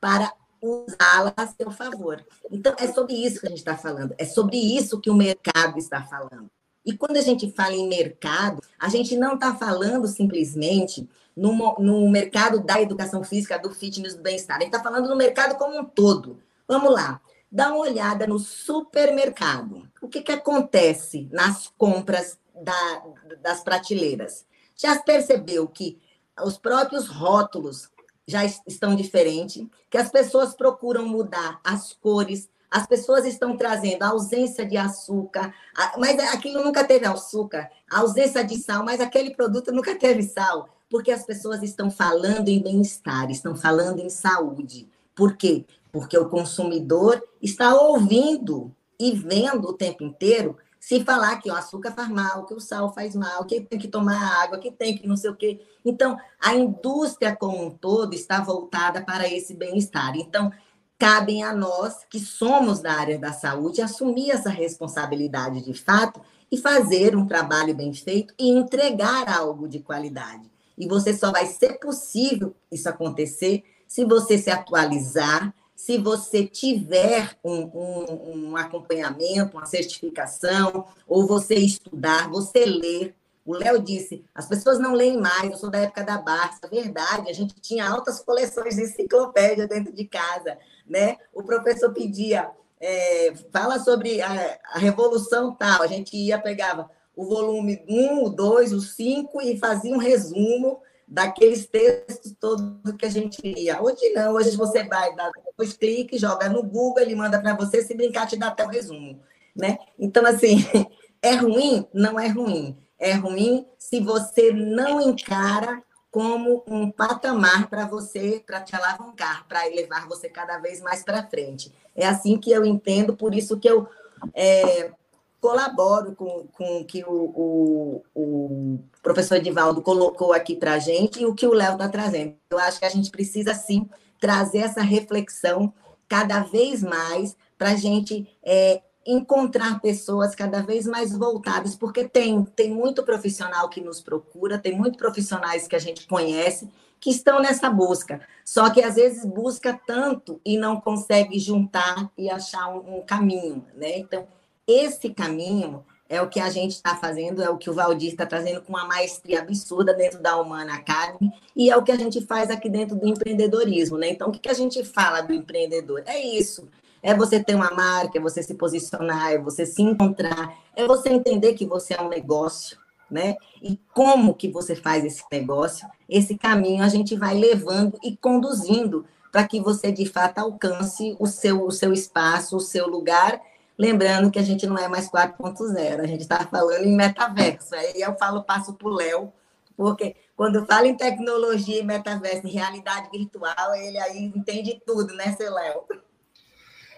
para 0.00 0.32
usá-la 0.62 1.32
a 1.36 1.46
seu 1.46 1.70
favor. 1.70 2.24
Então, 2.50 2.74
é 2.78 2.92
sobre 2.92 3.14
isso 3.14 3.40
que 3.40 3.46
a 3.46 3.50
gente 3.50 3.58
está 3.58 3.76
falando, 3.76 4.14
é 4.18 4.24
sobre 4.24 4.56
isso 4.56 5.00
que 5.00 5.10
o 5.10 5.14
mercado 5.14 5.78
está 5.78 6.02
falando. 6.02 6.50
E 6.84 6.96
quando 6.96 7.18
a 7.18 7.22
gente 7.22 7.50
fala 7.52 7.74
em 7.74 7.88
mercado, 7.88 8.62
a 8.78 8.88
gente 8.88 9.16
não 9.16 9.34
está 9.34 9.54
falando 9.54 10.06
simplesmente 10.06 11.08
no, 11.36 11.76
no 11.78 12.10
mercado 12.10 12.60
da 12.60 12.80
educação 12.80 13.22
física, 13.22 13.58
do 13.58 13.70
fitness, 13.70 14.14
do 14.14 14.22
bem-estar. 14.22 14.56
A 14.56 14.60
gente 14.60 14.74
está 14.74 14.82
falando 14.82 15.08
no 15.08 15.16
mercado 15.16 15.56
como 15.56 15.78
um 15.78 15.84
todo. 15.84 16.40
Vamos 16.66 16.92
lá. 16.92 17.20
Dá 17.52 17.68
uma 17.68 17.80
olhada 17.80 18.26
no 18.26 18.38
supermercado. 18.38 19.88
O 20.00 20.08
que, 20.08 20.22
que 20.22 20.32
acontece 20.32 21.28
nas 21.30 21.68
compras 21.76 22.38
da, 22.54 23.02
das 23.42 23.62
prateleiras? 23.62 24.46
Já 24.74 24.98
percebeu 25.00 25.68
que 25.68 26.00
os 26.42 26.56
próprios 26.56 27.08
rótulos 27.08 27.90
já 28.26 28.44
estão 28.44 28.94
diferentes, 28.94 29.66
que 29.88 29.98
as 29.98 30.10
pessoas 30.10 30.54
procuram 30.54 31.06
mudar 31.06 31.60
as 31.64 31.92
cores, 31.92 32.48
as 32.70 32.86
pessoas 32.86 33.26
estão 33.26 33.56
trazendo 33.56 34.02
a 34.04 34.08
ausência 34.08 34.64
de 34.64 34.76
açúcar, 34.76 35.52
mas 35.98 36.18
aquilo 36.32 36.62
nunca 36.62 36.84
teve 36.84 37.04
açúcar, 37.04 37.68
a 37.90 38.00
ausência 38.00 38.44
de 38.44 38.56
sal, 38.58 38.84
mas 38.84 39.00
aquele 39.00 39.34
produto 39.34 39.72
nunca 39.72 39.96
teve 39.96 40.22
sal, 40.22 40.68
porque 40.88 41.10
as 41.10 41.24
pessoas 41.24 41.62
estão 41.62 41.90
falando 41.90 42.48
em 42.48 42.62
bem-estar, 42.62 43.30
estão 43.30 43.56
falando 43.56 43.98
em 43.98 44.08
saúde. 44.08 44.88
Por 45.14 45.36
quê? 45.36 45.64
Porque 45.90 46.16
o 46.16 46.28
consumidor 46.28 47.20
está 47.42 47.74
ouvindo 47.74 48.72
e 48.98 49.12
vendo 49.12 49.68
o 49.68 49.72
tempo 49.72 50.04
inteiro 50.04 50.56
se 50.80 51.04
falar 51.04 51.36
que 51.36 51.50
o 51.50 51.54
açúcar 51.54 51.92
faz 51.92 52.08
mal, 52.08 52.46
que 52.46 52.54
o 52.54 52.60
sal 52.60 52.92
faz 52.94 53.14
mal, 53.14 53.44
que 53.44 53.60
tem 53.60 53.78
que 53.78 53.86
tomar 53.86 54.42
água, 54.42 54.58
que 54.58 54.70
tem 54.70 54.96
que 54.96 55.06
não 55.06 55.16
sei 55.16 55.28
o 55.28 55.36
quê. 55.36 55.60
Então, 55.84 56.16
a 56.40 56.54
indústria 56.54 57.36
como 57.36 57.66
um 57.66 57.70
todo 57.70 58.14
está 58.14 58.40
voltada 58.40 59.02
para 59.02 59.28
esse 59.28 59.52
bem-estar. 59.52 60.16
Então, 60.16 60.50
cabem 60.98 61.44
a 61.44 61.54
nós, 61.54 62.04
que 62.08 62.18
somos 62.18 62.80
da 62.80 62.94
área 62.94 63.18
da 63.18 63.32
saúde, 63.32 63.82
assumir 63.82 64.30
essa 64.30 64.48
responsabilidade 64.48 65.62
de 65.62 65.74
fato 65.74 66.20
e 66.50 66.56
fazer 66.56 67.14
um 67.14 67.26
trabalho 67.26 67.74
bem 67.74 67.92
feito 67.92 68.34
e 68.38 68.48
entregar 68.48 69.28
algo 69.28 69.68
de 69.68 69.80
qualidade. 69.80 70.50
E 70.78 70.88
você 70.88 71.14
só 71.14 71.30
vai 71.30 71.46
ser 71.46 71.78
possível 71.78 72.56
isso 72.72 72.88
acontecer 72.88 73.62
se 73.86 74.04
você 74.04 74.38
se 74.38 74.50
atualizar, 74.50 75.54
se 75.80 75.96
você 75.96 76.46
tiver 76.46 77.38
um, 77.42 77.62
um, 77.62 78.50
um, 78.50 78.56
acompanhamento, 78.56 79.56
uma 79.56 79.64
certificação, 79.64 80.84
ou 81.08 81.26
você 81.26 81.54
estudar, 81.54 82.28
você 82.28 82.66
ler. 82.66 83.14
O 83.46 83.54
Léo 83.54 83.82
disse, 83.82 84.22
as 84.34 84.46
pessoas 84.46 84.78
não 84.78 84.92
leem 84.92 85.18
mais, 85.18 85.50
eu 85.50 85.56
sou 85.56 85.70
da 85.70 85.78
época 85.78 86.04
da 86.04 86.18
Barça, 86.18 86.68
verdade, 86.70 87.30
a 87.30 87.32
gente 87.32 87.54
tinha 87.62 87.88
altas 87.88 88.20
coleções 88.20 88.76
de 88.76 88.82
enciclopédia 88.82 89.66
dentro 89.66 89.90
de 89.90 90.04
casa, 90.04 90.58
né? 90.86 91.16
O 91.32 91.42
professor 91.42 91.90
pedia, 91.94 92.50
é, 92.78 93.32
fala 93.50 93.78
sobre 93.78 94.20
a, 94.20 94.58
a, 94.74 94.78
revolução 94.78 95.54
tal, 95.54 95.82
a 95.82 95.86
gente 95.86 96.14
ia, 96.14 96.38
pegava 96.38 96.90
o 97.16 97.24
volume 97.24 97.82
1, 97.88 98.22
o 98.22 98.28
2, 98.28 98.74
o 98.74 98.82
5 98.82 99.40
e 99.40 99.58
fazia 99.58 99.94
um 99.94 99.98
resumo 99.98 100.82
daqueles 101.10 101.66
textos 101.66 102.32
todos 102.38 102.92
que 102.96 103.04
a 103.04 103.10
gente 103.10 103.42
lia. 103.42 103.82
Hoje 103.82 104.12
não, 104.14 104.34
hoje 104.34 104.56
você 104.56 104.84
vai, 104.84 105.14
dá 105.16 105.28
dois 105.58 105.72
cliques, 105.72 106.20
joga 106.20 106.48
no 106.48 106.62
Google, 106.62 107.02
ele 107.02 107.16
manda 107.16 107.40
para 107.40 107.54
você, 107.56 107.82
se 107.82 107.94
brincar, 107.94 108.28
te 108.28 108.36
dá 108.36 108.46
até 108.46 108.64
o 108.64 108.68
resumo. 108.68 109.20
Né? 109.54 109.78
Então, 109.98 110.24
assim, 110.24 110.64
é 111.20 111.34
ruim? 111.34 111.84
Não 111.92 112.18
é 112.18 112.28
ruim. 112.28 112.78
É 112.96 113.12
ruim 113.14 113.66
se 113.76 113.98
você 113.98 114.52
não 114.52 115.00
encara 115.00 115.82
como 116.12 116.62
um 116.66 116.90
patamar 116.90 117.68
para 117.68 117.86
você, 117.86 118.42
para 118.46 118.60
te 118.60 118.76
alavancar, 118.76 119.46
para 119.48 119.64
levar 119.64 120.06
você 120.06 120.28
cada 120.28 120.58
vez 120.58 120.80
mais 120.80 121.02
para 121.02 121.26
frente. 121.26 121.72
É 121.94 122.06
assim 122.06 122.38
que 122.38 122.52
eu 122.52 122.64
entendo, 122.64 123.16
por 123.16 123.34
isso 123.34 123.58
que 123.58 123.68
eu 123.68 123.88
é, 124.34 124.92
colaboro 125.40 126.14
com, 126.14 126.46
com 126.52 126.80
o 126.80 126.84
que 126.84 127.02
o, 127.04 127.12
o, 127.12 128.04
o 128.14 128.78
professor 129.02 129.36
Edivaldo 129.36 129.80
colocou 129.80 130.32
aqui 130.32 130.54
para 130.54 130.74
a 130.74 130.78
gente 130.78 131.22
e 131.22 131.26
o 131.26 131.34
que 131.34 131.46
o 131.46 131.54
Léo 131.54 131.72
está 131.72 131.88
trazendo. 131.88 132.34
Eu 132.50 132.58
acho 132.58 132.78
que 132.78 132.84
a 132.84 132.90
gente 132.90 133.10
precisa, 133.10 133.54
sim, 133.54 133.88
trazer 134.20 134.58
essa 134.58 134.82
reflexão 134.82 135.72
cada 136.08 136.40
vez 136.40 136.82
mais 136.82 137.36
para 137.56 137.70
a 137.70 137.76
gente 137.76 138.28
é, 138.42 138.82
encontrar 139.06 139.80
pessoas 139.80 140.34
cada 140.34 140.60
vez 140.60 140.86
mais 140.86 141.16
voltadas, 141.16 141.74
porque 141.74 142.06
tem, 142.06 142.44
tem 142.44 142.70
muito 142.70 143.02
profissional 143.02 143.68
que 143.68 143.80
nos 143.80 144.00
procura, 144.00 144.58
tem 144.58 144.76
muitos 144.76 144.98
profissionais 144.98 145.66
que 145.66 145.76
a 145.76 145.78
gente 145.78 146.06
conhece 146.06 146.68
que 147.00 147.10
estão 147.10 147.40
nessa 147.40 147.70
busca. 147.70 148.20
Só 148.44 148.68
que 148.68 148.82
às 148.82 148.96
vezes 148.96 149.24
busca 149.24 149.80
tanto 149.86 150.38
e 150.44 150.58
não 150.58 150.78
consegue 150.80 151.38
juntar 151.38 152.10
e 152.16 152.28
achar 152.28 152.68
um, 152.68 152.98
um 152.98 153.00
caminho, 153.00 153.64
né? 153.74 153.98
Então, 153.98 154.26
esse 154.70 155.10
caminho 155.10 155.84
é 156.08 156.20
o 156.20 156.28
que 156.28 156.40
a 156.40 156.50
gente 156.50 156.72
está 156.72 156.96
fazendo, 156.96 157.40
é 157.40 157.48
o 157.48 157.56
que 157.56 157.70
o 157.70 157.72
Valdir 157.72 158.10
está 158.10 158.26
trazendo 158.26 158.60
com 158.62 158.72
uma 158.72 158.84
maestria 158.84 159.40
absurda 159.40 159.94
dentro 159.94 160.20
da 160.20 160.36
Humana 160.40 160.74
Academy, 160.74 161.32
e 161.54 161.70
é 161.70 161.76
o 161.76 161.84
que 161.84 161.92
a 161.92 161.96
gente 161.96 162.20
faz 162.26 162.50
aqui 162.50 162.68
dentro 162.68 162.96
do 162.96 163.06
empreendedorismo, 163.06 163.96
né? 163.96 164.10
Então, 164.10 164.28
o 164.28 164.32
que, 164.32 164.40
que 164.40 164.48
a 164.48 164.54
gente 164.54 164.84
fala 164.84 165.20
do 165.20 165.32
empreendedor? 165.32 166.02
É 166.06 166.18
isso. 166.18 166.68
É 167.00 167.14
você 167.14 167.42
ter 167.42 167.54
uma 167.54 167.70
marca, 167.70 168.18
é 168.18 168.20
você 168.20 168.42
se 168.42 168.54
posicionar, 168.54 169.32
é 169.32 169.38
você 169.38 169.64
se 169.64 169.82
encontrar, 169.82 170.52
é 170.74 170.84
você 170.84 171.10
entender 171.10 171.54
que 171.54 171.64
você 171.64 171.94
é 171.94 172.02
um 172.02 172.08
negócio, 172.08 172.76
né? 173.08 173.36
E 173.62 173.78
como 173.94 174.34
que 174.34 174.48
você 174.48 174.74
faz 174.74 175.04
esse 175.04 175.22
negócio, 175.30 175.88
esse 176.08 176.36
caminho 176.36 176.82
a 176.82 176.88
gente 176.88 177.16
vai 177.16 177.34
levando 177.34 177.96
e 178.02 178.16
conduzindo 178.16 179.06
para 179.30 179.46
que 179.46 179.60
você 179.60 179.92
de 179.92 180.06
fato 180.06 180.38
alcance 180.38 181.16
o 181.20 181.26
seu, 181.26 181.64
o 181.64 181.70
seu 181.70 181.92
espaço, 181.92 182.56
o 182.56 182.60
seu 182.60 182.88
lugar 182.88 183.40
Lembrando 183.80 184.30
que 184.30 184.38
a 184.38 184.42
gente 184.42 184.66
não 184.66 184.76
é 184.76 184.88
mais 184.88 185.10
4.0, 185.10 186.00
a 186.00 186.06
gente 186.06 186.20
está 186.20 186.46
falando 186.46 186.84
em 186.84 186.94
metaverso. 186.94 187.74
Aí 187.74 187.98
eu 188.02 188.14
falo, 188.18 188.44
passo 188.44 188.74
para 188.74 188.86
o 188.86 188.94
Léo, 188.94 189.32
porque 189.74 190.14
quando 190.36 190.66
fala 190.66 190.86
em 190.86 190.94
tecnologia 190.94 191.80
e 191.80 191.82
metaverso, 191.82 192.46
em 192.46 192.50
realidade 192.50 193.08
virtual, 193.10 193.74
ele 193.74 193.96
aí 193.96 194.24
entende 194.36 194.78
tudo, 194.84 195.14
né, 195.14 195.34
seu 195.34 195.50
Léo? 195.54 195.84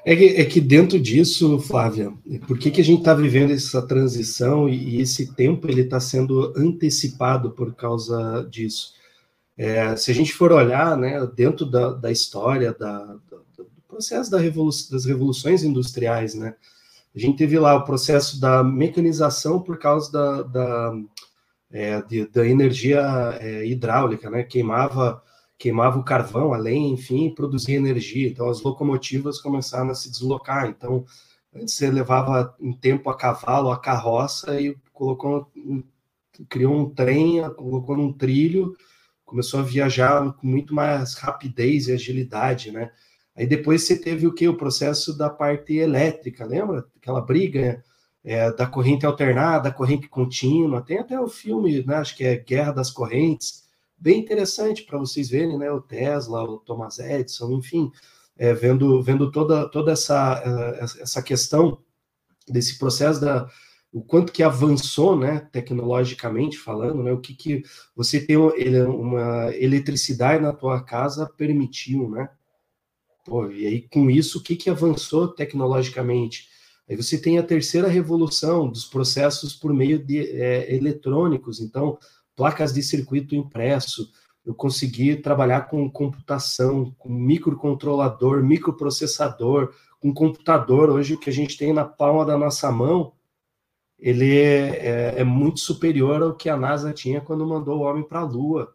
É 0.04 0.16
que, 0.16 0.24
é 0.24 0.44
que, 0.44 0.60
dentro 0.60 0.98
disso, 0.98 1.60
Flávia, 1.60 2.12
por 2.48 2.58
que, 2.58 2.72
que 2.72 2.80
a 2.80 2.84
gente 2.84 2.98
está 2.98 3.14
vivendo 3.14 3.52
essa 3.52 3.80
transição 3.86 4.68
e, 4.68 4.96
e 4.96 5.00
esse 5.00 5.32
tempo 5.36 5.68
ele 5.68 5.82
está 5.82 6.00
sendo 6.00 6.52
antecipado 6.56 7.52
por 7.52 7.76
causa 7.76 8.44
disso? 8.50 8.94
É, 9.56 9.94
se 9.94 10.10
a 10.10 10.14
gente 10.14 10.34
for 10.34 10.50
olhar 10.50 10.96
né, 10.96 11.24
dentro 11.32 11.64
da, 11.64 11.92
da 11.92 12.10
história 12.10 12.72
da, 12.72 13.04
do, 13.30 13.70
processo 13.86 14.36
revolu 14.36 14.70
das 14.90 15.04
revoluções 15.04 15.62
industriais, 15.62 16.34
né, 16.34 16.56
a 17.14 17.18
gente 17.18 17.36
teve 17.36 17.58
lá 17.58 17.74
o 17.74 17.84
processo 17.84 18.40
da 18.40 18.64
mecanização 18.64 19.60
por 19.60 19.78
causa 19.78 20.10
da, 20.10 20.42
da, 20.42 20.94
é, 21.70 22.02
de, 22.02 22.26
da 22.26 22.46
energia 22.46 23.00
é, 23.40 23.66
hidráulica, 23.66 24.30
né? 24.30 24.42
Queimava, 24.42 25.22
queimava 25.58 25.98
o 25.98 26.04
carvão, 26.04 26.54
a 26.54 26.56
lenha, 26.56 26.92
enfim, 26.92 27.34
produzia 27.34 27.76
energia. 27.76 28.28
Então 28.28 28.48
as 28.48 28.62
locomotivas 28.62 29.38
começaram 29.38 29.90
a 29.90 29.94
se 29.94 30.10
deslocar. 30.10 30.68
Então 30.68 31.04
você 31.52 31.90
levava 31.90 32.56
em 32.58 32.72
tempo 32.72 33.10
a 33.10 33.16
cavalo, 33.16 33.70
a 33.70 33.78
carroça 33.78 34.58
e 34.58 34.74
colocou, 34.92 35.50
criou 36.48 36.74
um 36.74 36.88
trem, 36.88 37.42
colocou 37.54 37.94
num 37.94 38.12
trilho, 38.12 38.74
começou 39.22 39.60
a 39.60 39.64
viajar 39.64 40.32
com 40.32 40.46
muito 40.46 40.74
mais 40.74 41.14
rapidez 41.14 41.88
e 41.88 41.92
agilidade, 41.92 42.70
né? 42.70 42.90
Aí 43.34 43.46
depois 43.46 43.86
você 43.86 43.96
teve 43.98 44.26
o 44.26 44.34
que? 44.34 44.46
O 44.48 44.56
processo 44.56 45.16
da 45.16 45.30
parte 45.30 45.74
elétrica, 45.74 46.44
lembra? 46.44 46.86
Aquela 46.96 47.20
briga 47.20 47.82
é, 48.24 48.52
da 48.52 48.66
corrente 48.66 49.06
alternada, 49.06 49.72
corrente 49.72 50.08
contínua. 50.08 50.82
Tem 50.82 50.98
até 50.98 51.18
o 51.18 51.28
filme, 51.28 51.84
né? 51.84 51.96
acho 51.96 52.16
que 52.16 52.24
é 52.24 52.36
Guerra 52.36 52.72
das 52.72 52.90
Correntes, 52.90 53.64
bem 53.96 54.20
interessante 54.20 54.82
para 54.82 54.98
vocês 54.98 55.30
verem, 55.30 55.58
né? 55.58 55.70
O 55.70 55.80
Tesla, 55.80 56.42
o 56.42 56.58
Thomas 56.58 56.98
Edison, 56.98 57.52
enfim, 57.52 57.90
é, 58.36 58.52
vendo, 58.52 59.02
vendo 59.02 59.30
toda, 59.30 59.68
toda 59.68 59.92
essa, 59.92 60.42
é, 60.44 61.02
essa 61.02 61.22
questão 61.22 61.78
desse 62.48 62.78
processo 62.78 63.20
da 63.20 63.48
o 63.92 64.02
quanto 64.02 64.32
que 64.32 64.42
avançou, 64.42 65.18
né, 65.18 65.46
tecnologicamente 65.52 66.56
falando, 66.56 67.02
né, 67.02 67.12
o 67.12 67.20
que 67.20 67.34
que 67.34 67.62
você 67.94 68.18
tem 68.18 68.38
uma 68.38 69.54
eletricidade 69.54 70.42
na 70.42 70.52
tua 70.54 70.82
casa 70.82 71.26
permitiu, 71.26 72.08
né, 72.08 72.30
Pô, 73.24 73.50
e 73.50 73.66
aí, 73.66 73.82
com 73.88 74.10
isso, 74.10 74.38
o 74.38 74.42
que, 74.42 74.56
que 74.56 74.68
avançou 74.68 75.28
tecnologicamente? 75.28 76.48
Aí 76.88 76.96
você 76.96 77.20
tem 77.20 77.38
a 77.38 77.42
terceira 77.42 77.88
revolução 77.88 78.68
dos 78.68 78.84
processos 78.84 79.54
por 79.54 79.72
meio 79.72 79.98
de 80.04 80.18
é, 80.18 80.74
eletrônicos, 80.74 81.60
então, 81.60 81.98
placas 82.34 82.72
de 82.72 82.82
circuito 82.82 83.34
impresso, 83.34 84.10
eu 84.44 84.54
consegui 84.54 85.16
trabalhar 85.16 85.62
com 85.62 85.88
computação, 85.90 86.92
com 86.98 87.08
microcontrolador, 87.08 88.42
microprocessador, 88.42 89.72
com 90.00 90.12
computador. 90.12 90.90
Hoje, 90.90 91.14
o 91.14 91.18
que 91.18 91.30
a 91.30 91.32
gente 91.32 91.56
tem 91.56 91.72
na 91.72 91.84
palma 91.84 92.24
da 92.26 92.36
nossa 92.36 92.70
mão, 92.72 93.12
ele 93.98 94.36
é, 94.36 95.14
é, 95.14 95.20
é 95.20 95.24
muito 95.24 95.60
superior 95.60 96.22
ao 96.22 96.36
que 96.36 96.48
a 96.48 96.56
NASA 96.56 96.92
tinha 96.92 97.20
quando 97.20 97.46
mandou 97.46 97.78
o 97.78 97.82
homem 97.82 98.02
para 98.02 98.20
a 98.20 98.24
Lua. 98.24 98.74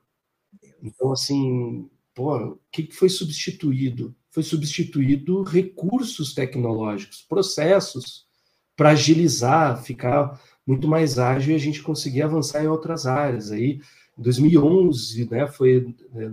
Então, 0.82 1.12
assim, 1.12 1.90
pô, 2.16 2.38
o 2.38 2.60
que 2.72 2.90
foi 2.92 3.10
substituído? 3.10 4.16
Foi 4.38 4.44
substituído 4.44 5.42
recursos 5.42 6.32
tecnológicos, 6.32 7.26
processos, 7.28 8.28
para 8.76 8.92
agilizar, 8.92 9.82
ficar 9.82 10.40
muito 10.64 10.88
mais 10.88 11.18
ágil 11.18 11.54
e 11.54 11.56
a 11.56 11.60
gente 11.60 11.82
conseguir 11.82 12.22
avançar 12.22 12.64
em 12.64 12.68
outras 12.68 13.08
áreas. 13.08 13.52
Aí 13.52 13.82
Em 14.16 14.22
2011, 14.22 15.28
né, 15.32 15.48
foi 15.48 15.96
né, 16.14 16.30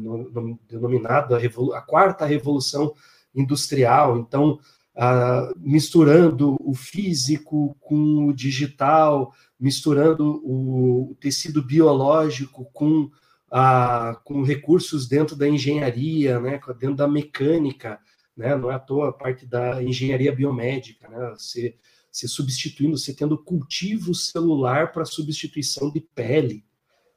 denominada 0.69 1.39
a, 1.39 1.81
quarta 1.81 2.27
revolução 2.27 2.93
industrial. 3.35 4.19
Então, 4.19 4.59
ah, 4.95 5.51
misturando 5.57 6.59
o 6.61 6.75
físico 6.75 7.75
com 7.81 8.27
o 8.27 8.35
digital, 8.35 9.33
misturando 9.59 10.43
o 10.45 11.17
tecido 11.19 11.63
biológico 11.63 12.67
com, 12.71 13.11
ah, 13.57 14.21
com 14.25 14.43
recursos 14.43 15.07
dentro 15.07 15.37
da 15.37 15.49
engenharia, 15.49 16.41
né, 16.41 16.61
dentro 16.77 16.97
da 16.97 17.07
mecânica, 17.07 18.01
né, 18.37 18.57
não 18.57 18.69
é 18.69 18.75
à 18.75 18.81
toa 18.81 19.11
a 19.11 19.13
parte 19.13 19.47
da 19.47 19.81
engenharia 19.81 20.35
biomédica, 20.35 21.09
né, 21.09 21.33
você, 21.39 21.79
substituindo, 22.27 22.99
você 22.99 23.15
tendo 23.15 23.39
cultivo 23.39 24.13
celular 24.13 24.91
para 24.91 25.05
substituição 25.05 25.89
de 25.89 26.01
pele, 26.01 26.65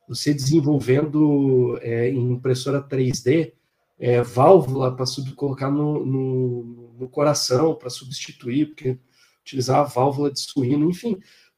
você 0.07 0.31
desenvolvendo 0.31 1.75
é, 1.81 2.07
em 2.11 2.33
impressora 2.33 2.87
3D 2.87 3.53
é, 3.97 4.21
válvula 4.21 4.95
para 4.95 5.05
colocar 5.35 5.71
no, 5.71 6.05
no, 6.05 6.93
no 6.99 7.09
coração 7.09 7.73
para 7.73 7.89
substituir, 7.89 8.67
porque 8.67 8.99
utilizar 9.41 9.79
a 9.79 9.83
válvula 9.83 10.29
de 10.29 10.39
suíno, 10.39 10.87
enfim, 10.87 11.17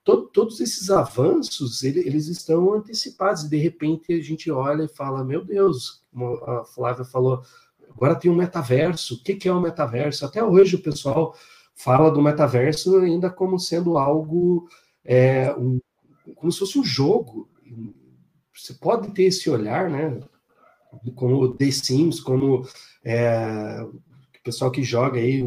to, 0.10 0.28
todos 0.28 0.60
esses 0.60 0.90
avanços 0.90 1.84
ele, 1.84 2.00
eles 2.00 2.28
estão 2.28 2.74
antecipados 2.74 3.44
e 3.44 3.50
de 3.50 3.58
repente 3.58 4.14
a 4.14 4.22
gente 4.22 4.50
olha 4.52 4.84
e 4.84 4.88
fala, 4.88 5.24
meu 5.24 5.44
Deus, 5.44 6.04
como 6.12 6.36
a 6.46 6.66
Flávia 6.66 7.06
falou, 7.06 7.42
agora 7.90 8.16
tem 8.16 8.32
um 8.32 8.36
metaverso. 8.36 9.16
O 9.16 9.24
que, 9.24 9.36
que 9.36 9.48
é 9.48 9.54
o 9.54 9.58
um 9.58 9.62
metaverso? 9.62 10.26
Até 10.26 10.44
hoje 10.44 10.76
o 10.76 10.84
pessoal 10.84 11.36
fala 11.76 12.12
do 12.12 12.22
metaverso 12.22 12.98
ainda 12.98 13.30
como 13.30 13.60
sendo 13.60 13.98
algo 13.98 14.68
é, 15.04 15.54
um, 15.54 15.80
como 16.36 16.52
se 16.52 16.60
fosse 16.60 16.78
um 16.78 16.84
jogo 16.84 17.50
você 18.60 18.74
pode 18.74 19.14
ter 19.14 19.24
esse 19.24 19.50
olhar, 19.50 19.90
né? 19.90 20.20
Como 21.16 21.56
The 21.56 21.72
Sims, 21.72 22.20
como 22.20 22.68
é, 23.04 23.82
o 23.82 24.02
pessoal 24.44 24.70
que 24.72 24.84
joga 24.84 25.20
aí 25.20 25.44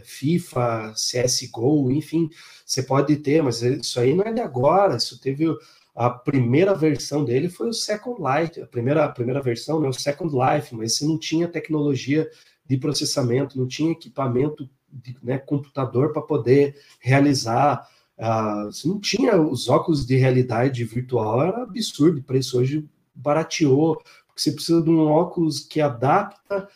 FIFA, 0.00 0.94
CSGO, 0.94 1.90
enfim, 1.90 2.30
você 2.64 2.82
pode 2.82 3.16
ter, 3.16 3.42
mas 3.42 3.62
isso 3.62 4.00
aí 4.00 4.14
não 4.14 4.24
é 4.24 4.32
de 4.32 4.40
agora, 4.40 4.96
isso 4.96 5.20
teve 5.20 5.46
a 5.94 6.08
primeira 6.08 6.74
versão 6.74 7.24
dele 7.24 7.50
foi 7.50 7.68
o 7.68 7.72
Second 7.72 8.18
Life, 8.18 8.60
a 8.60 8.66
primeira, 8.66 9.04
a 9.04 9.08
primeira 9.08 9.42
versão, 9.42 9.78
né, 9.80 9.88
o 9.88 9.92
Second 9.92 10.34
Life, 10.34 10.74
mas 10.74 10.96
você 10.96 11.04
não 11.04 11.18
tinha 11.18 11.46
tecnologia 11.46 12.30
de 12.66 12.78
processamento, 12.78 13.58
não 13.58 13.66
tinha 13.66 13.92
equipamento 13.92 14.68
de 14.90 15.16
né, 15.22 15.38
computador 15.38 16.12
para 16.12 16.22
poder 16.22 16.76
realizar 16.98 17.86
Uh, 18.18 18.70
você 18.70 18.86
não 18.86 19.00
tinha. 19.00 19.40
Os 19.40 19.68
óculos 19.68 20.06
de 20.06 20.16
realidade 20.16 20.84
virtual, 20.84 21.42
era 21.42 21.62
absurdo, 21.62 22.20
o 22.20 22.22
preço 22.22 22.58
hoje 22.58 22.88
barateou, 23.14 23.96
porque 23.96 24.40
você 24.40 24.52
precisa 24.52 24.80
de 24.80 24.90
um 24.90 25.00
óculos 25.06 25.60
que 25.60 25.80
adapta 25.80 26.68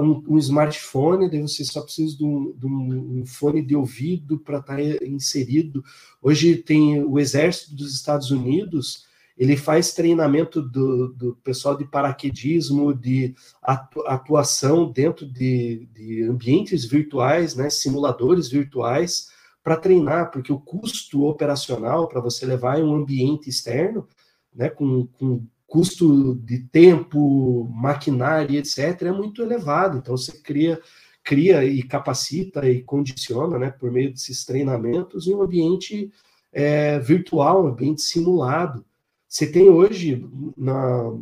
um, 0.00 0.22
um 0.28 0.38
smartphone, 0.38 1.28
daí 1.28 1.42
você 1.42 1.64
só 1.64 1.82
precisa 1.82 2.16
de 2.16 2.24
um, 2.24 2.52
de 2.56 2.66
um, 2.66 3.20
um 3.20 3.26
fone 3.26 3.60
de 3.60 3.74
ouvido 3.74 4.38
para 4.38 4.58
estar 4.58 4.76
tá 4.76 5.04
inserido. 5.04 5.84
Hoje 6.22 6.56
tem 6.56 7.02
o 7.02 7.18
exército 7.18 7.74
dos 7.74 7.92
Estados 7.92 8.30
Unidos, 8.30 9.06
ele 9.36 9.56
faz 9.56 9.92
treinamento 9.92 10.62
do, 10.62 11.08
do 11.12 11.36
pessoal 11.36 11.76
de 11.76 11.84
paraquedismo, 11.84 12.94
de 12.94 13.34
atuação 13.62 14.90
dentro 14.90 15.26
de, 15.26 15.88
de 15.92 16.22
ambientes 16.22 16.84
virtuais, 16.86 17.54
né, 17.54 17.68
simuladores 17.68 18.48
virtuais, 18.48 19.28
para 19.62 19.76
treinar, 19.76 20.30
porque 20.30 20.52
o 20.52 20.60
custo 20.60 21.24
operacional 21.24 22.08
para 22.08 22.20
você 22.20 22.46
levar 22.46 22.78
em 22.78 22.84
um 22.84 22.94
ambiente 22.94 23.50
externo, 23.50 24.06
né, 24.54 24.70
com, 24.70 25.06
com 25.18 25.44
custo 25.66 26.34
de 26.36 26.60
tempo, 26.68 27.68
maquinária, 27.70 28.58
etc., 28.58 29.02
é 29.02 29.12
muito 29.12 29.42
elevado. 29.42 29.98
Então, 29.98 30.16
você 30.16 30.32
cria, 30.40 30.80
cria 31.22 31.64
e 31.64 31.82
capacita 31.82 32.68
e 32.68 32.82
condiciona, 32.82 33.58
né, 33.58 33.70
por 33.70 33.90
meio 33.90 34.12
desses 34.12 34.44
treinamentos, 34.44 35.26
em 35.26 35.34
um 35.34 35.42
ambiente 35.42 36.12
é, 36.52 36.98
virtual, 36.98 37.64
um 37.64 37.68
ambiente 37.68 38.02
simulado. 38.02 38.84
Você 39.28 39.50
tem 39.50 39.68
hoje 39.68 40.24
na, 40.56 41.18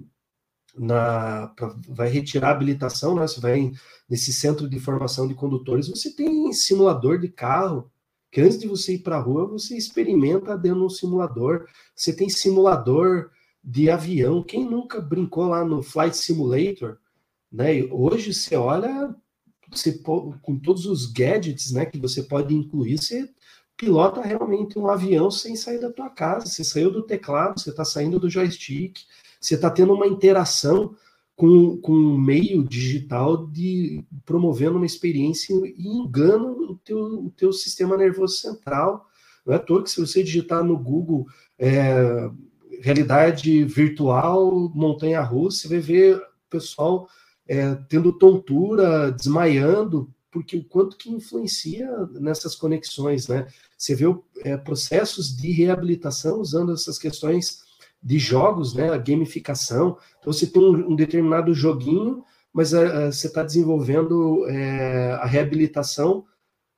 na 0.77 1.49
pra, 1.57 1.75
vai 1.89 2.09
retirar 2.09 2.49
a 2.49 2.53
habilitação, 2.53 3.15
né? 3.15 3.27
Você 3.27 3.41
vai 3.41 3.73
nesse 4.09 4.33
centro 4.33 4.69
de 4.69 4.79
formação 4.79 5.27
de 5.27 5.35
condutores, 5.35 5.89
você 5.89 6.15
tem 6.15 6.53
simulador 6.53 7.19
de 7.19 7.29
carro, 7.29 7.91
que 8.31 8.41
antes 8.41 8.59
de 8.59 8.69
você 8.69 8.95
ir 8.95 8.99
para 8.99 9.17
a 9.17 9.21
rua, 9.21 9.47
você 9.47 9.77
experimenta 9.77 10.59
dentro 10.59 10.81
de 10.81 10.85
um 10.85 10.91
simulador. 10.91 11.67
Você 11.95 12.13
tem 12.13 12.29
simulador 12.29 13.31
de 13.65 13.89
avião. 13.89 14.43
Quem 14.43 14.69
nunca 14.69 15.01
brincou 15.01 15.47
lá 15.47 15.65
no 15.65 15.83
Flight 15.83 16.17
Simulator? 16.17 16.99
Né? 17.51 17.85
Hoje 17.91 18.35
você 18.35 18.57
olha, 18.57 19.15
você, 19.71 19.99
com 20.43 20.59
todos 20.59 20.85
os 20.85 21.11
gadgets 21.11 21.73
né, 21.73 21.87
que 21.87 21.99
você 21.99 22.23
pode 22.23 22.55
incluir, 22.55 22.99
você 22.99 23.29
pilota 23.77 24.21
realmente 24.21 24.79
um 24.79 24.89
avião 24.89 25.31
sem 25.31 25.57
sair 25.57 25.81
da 25.81 25.91
tua 25.91 26.11
casa. 26.11 26.47
Você 26.47 26.63
saiu 26.63 26.91
do 26.91 27.03
teclado, 27.03 27.59
você 27.59 27.71
está 27.71 27.85
saindo 27.85 28.21
do 28.21 28.29
joystick, 28.29 28.99
você 29.41 29.55
está 29.55 29.71
tendo 29.71 29.95
uma 29.95 30.07
interação 30.07 30.95
com, 31.35 31.79
com 31.79 31.93
um 31.93 32.19
meio 32.19 32.63
digital 32.63 33.47
de 33.47 34.05
promovendo 34.25 34.77
uma 34.77 34.87
experiência 34.87 35.53
e 35.55 35.89
engana 35.89 36.45
o 36.45 36.77
teu, 36.85 36.99
o 36.99 37.31
teu 37.31 37.53
sistema 37.53 37.97
nervoso 37.97 38.37
central. 38.37 39.09
Não 39.45 39.53
é 39.53 39.57
à 39.57 39.61
toa 39.61 39.83
que 39.83 39.91
se 39.91 40.01
você 40.01 40.23
digitar 40.23 40.63
no 40.63 40.79
Google 40.79 41.27
é, 41.59 42.31
realidade 42.83 43.65
virtual, 43.65 44.71
montanha-russa, 44.75 45.63
você 45.63 45.69
vai 45.69 45.79
ver 45.79 46.17
o 46.17 46.23
pessoal 46.51 47.09
é, 47.47 47.75
tendo 47.89 48.13
tontura, 48.13 49.11
desmaiando, 49.11 50.13
porque 50.31 50.57
o 50.57 50.65
quanto 50.65 50.97
que 50.97 51.11
influencia 51.11 51.89
nessas 52.13 52.57
conexões, 52.57 53.29
né? 53.29 53.47
Você 53.79 53.95
vê 53.95 54.05
é, 54.39 54.57
processos 54.57 55.37
de 55.37 55.53
reabilitação 55.53 56.41
usando 56.41 56.73
essas 56.73 56.99
questões 56.99 57.63
de 58.03 58.19
jogos, 58.19 58.75
né, 58.75 58.91
a 58.91 58.99
gamificação. 58.99 59.97
Então, 60.19 60.33
você 60.33 60.47
tem 60.47 60.63
um, 60.63 60.95
determinado 60.95 61.55
joguinho, 61.55 62.23
mas 62.53 62.75
uh, 62.75 63.07
você 63.11 63.29
está 63.29 63.43
desenvolvendo 63.43 64.47
é, 64.49 65.13
a 65.13 65.25
reabilitação 65.25 66.25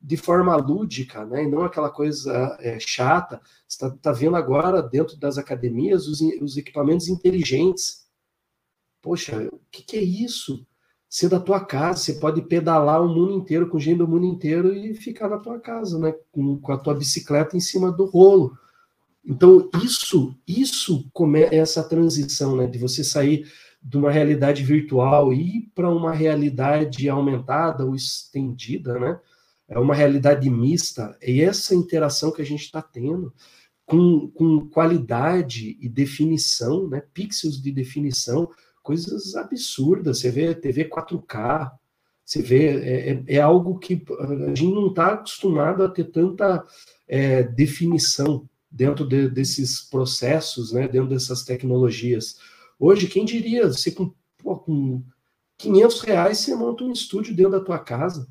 de 0.00 0.16
forma 0.16 0.54
lúdica, 0.56 1.24
né, 1.24 1.44
e 1.44 1.48
não 1.48 1.62
aquela 1.62 1.90
coisa 1.90 2.56
é, 2.60 2.78
chata. 2.78 3.40
Está 3.68 3.90
tá 3.90 4.12
vendo 4.12 4.36
agora, 4.36 4.82
dentro 4.82 5.16
das 5.16 5.38
academias, 5.38 6.06
os, 6.06 6.20
os 6.40 6.56
equipamentos 6.56 7.08
inteligentes. 7.08 8.06
Poxa, 9.02 9.48
o 9.52 9.60
que, 9.70 9.82
que, 9.82 9.96
é 9.96 10.02
isso? 10.02 10.66
Ser 11.08 11.28
da 11.28 11.40
tua 11.40 11.64
casa, 11.64 12.00
você 12.00 12.14
pode 12.14 12.42
pedalar 12.42 13.02
o 13.02 13.08
mundo 13.08 13.32
inteiro, 13.32 13.68
com 13.68 13.78
gente 13.78 13.98
do 13.98 14.08
mundo 14.08 14.26
inteiro 14.26 14.74
e 14.74 14.94
ficar 14.94 15.28
na 15.28 15.38
tua 15.38 15.58
casa, 15.58 15.98
né, 15.98 16.14
com, 16.30 16.58
com 16.58 16.72
a 16.72 16.78
tua 16.78 16.94
bicicleta 16.94 17.56
em 17.56 17.60
cima 17.60 17.90
do 17.90 18.04
rolo. 18.04 18.56
Então, 19.24 19.68
isso, 19.82 20.36
isso 20.46 21.10
é 21.50 21.56
essa 21.56 21.82
transição, 21.82 22.56
né, 22.56 22.66
de 22.66 22.78
você 22.78 23.02
sair 23.02 23.50
de 23.82 23.96
uma 23.96 24.10
realidade 24.10 24.62
virtual 24.64 25.32
e 25.32 25.58
ir 25.58 25.72
para 25.74 25.88
uma 25.88 26.12
realidade 26.12 27.08
aumentada 27.08 27.84
ou 27.84 27.94
estendida, 27.94 28.98
né? 28.98 29.20
É 29.68 29.78
uma 29.78 29.94
realidade 29.94 30.48
mista. 30.48 31.16
E 31.20 31.40
essa 31.40 31.74
interação 31.74 32.30
que 32.30 32.42
a 32.42 32.44
gente 32.44 32.62
está 32.62 32.80
tendo 32.80 33.32
com, 33.84 34.28
com 34.28 34.68
qualidade 34.68 35.76
e 35.80 35.88
definição, 35.88 36.88
né? 36.88 37.02
Pixels 37.12 37.60
de 37.60 37.72
definição, 37.72 38.50
coisas 38.82 39.34
absurdas. 39.34 40.20
Você 40.20 40.30
vê 40.30 40.54
TV 40.54 40.88
4K, 40.88 41.72
você 42.24 42.42
vê, 42.42 42.66
é, 42.66 43.10
é, 43.12 43.24
é 43.36 43.40
algo 43.40 43.78
que 43.78 44.04
a 44.18 44.54
gente 44.54 44.74
não 44.74 44.88
está 44.88 45.14
acostumado 45.14 45.82
a 45.82 45.88
ter 45.88 46.04
tanta 46.04 46.64
é, 47.08 47.42
definição 47.42 48.48
dentro 48.70 49.06
de, 49.06 49.28
desses 49.28 49.80
processos, 49.80 50.72
né, 50.72 50.88
dentro 50.88 51.08
dessas 51.08 51.44
tecnologias. 51.44 52.36
Hoje, 52.78 53.06
quem 53.06 53.24
diria, 53.24 53.68
você 53.68 53.90
com, 53.90 54.12
pô, 54.38 54.56
com 54.58 55.02
500 55.58 56.00
reais 56.00 56.38
você 56.38 56.54
monta 56.54 56.84
um 56.84 56.92
estúdio 56.92 57.34
dentro 57.34 57.52
da 57.52 57.60
tua 57.60 57.78
casa 57.78 58.28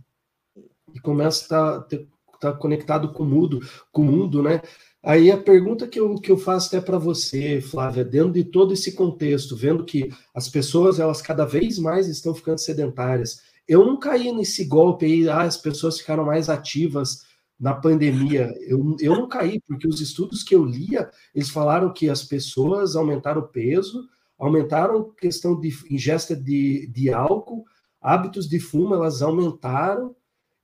e 0.95 0.99
começa 0.99 1.41
a 1.41 1.79
estar 1.79 1.81
tá, 1.81 1.97
tá 2.39 2.53
conectado 2.53 3.11
com 3.11 3.23
o 3.23 3.27
mundo, 3.27 3.59
com 3.91 4.01
o 4.01 4.05
mundo, 4.05 4.41
né? 4.41 4.61
Aí 5.03 5.29
a 5.29 5.37
pergunta 5.37 5.87
que 5.87 5.99
eu, 5.99 6.15
que 6.15 6.31
eu 6.31 6.37
faço 6.37 6.67
até 6.67 6.83
para 6.83 6.97
você, 6.97 7.61
Flávia, 7.61 8.03
dentro 8.03 8.31
de 8.31 8.43
todo 8.43 8.73
esse 8.73 8.93
contexto, 8.93 9.55
vendo 9.55 9.85
que 9.85 10.09
as 10.33 10.49
pessoas 10.49 10.99
elas 10.99 11.21
cada 11.21 11.45
vez 11.45 11.77
mais 11.77 12.07
estão 12.07 12.33
ficando 12.33 12.57
sedentárias, 12.57 13.41
eu 13.67 13.85
não 13.85 13.99
caí 13.99 14.31
nesse 14.31 14.65
golpe 14.65 15.05
aí, 15.05 15.29
ah, 15.29 15.41
as 15.41 15.57
pessoas 15.57 15.99
ficaram 15.99 16.25
mais 16.25 16.49
ativas 16.49 17.23
na 17.59 17.73
pandemia, 17.73 18.51
eu, 18.67 18.95
eu 18.99 19.15
não 19.15 19.27
caí, 19.27 19.61
porque 19.67 19.87
os 19.87 20.01
estudos 20.01 20.43
que 20.43 20.55
eu 20.55 20.65
lia, 20.65 21.09
eles 21.33 21.49
falaram 21.49 21.93
que 21.93 22.09
as 22.09 22.23
pessoas 22.23 22.95
aumentaram 22.95 23.41
o 23.41 23.47
peso, 23.47 24.07
aumentaram 24.37 25.11
questão 25.11 25.59
de 25.59 25.69
ingesta 25.89 26.35
de, 26.35 26.87
de 26.87 27.13
álcool, 27.13 27.63
hábitos 28.01 28.47
de 28.49 28.59
fumo, 28.59 28.93
elas 28.93 29.21
aumentaram, 29.21 30.15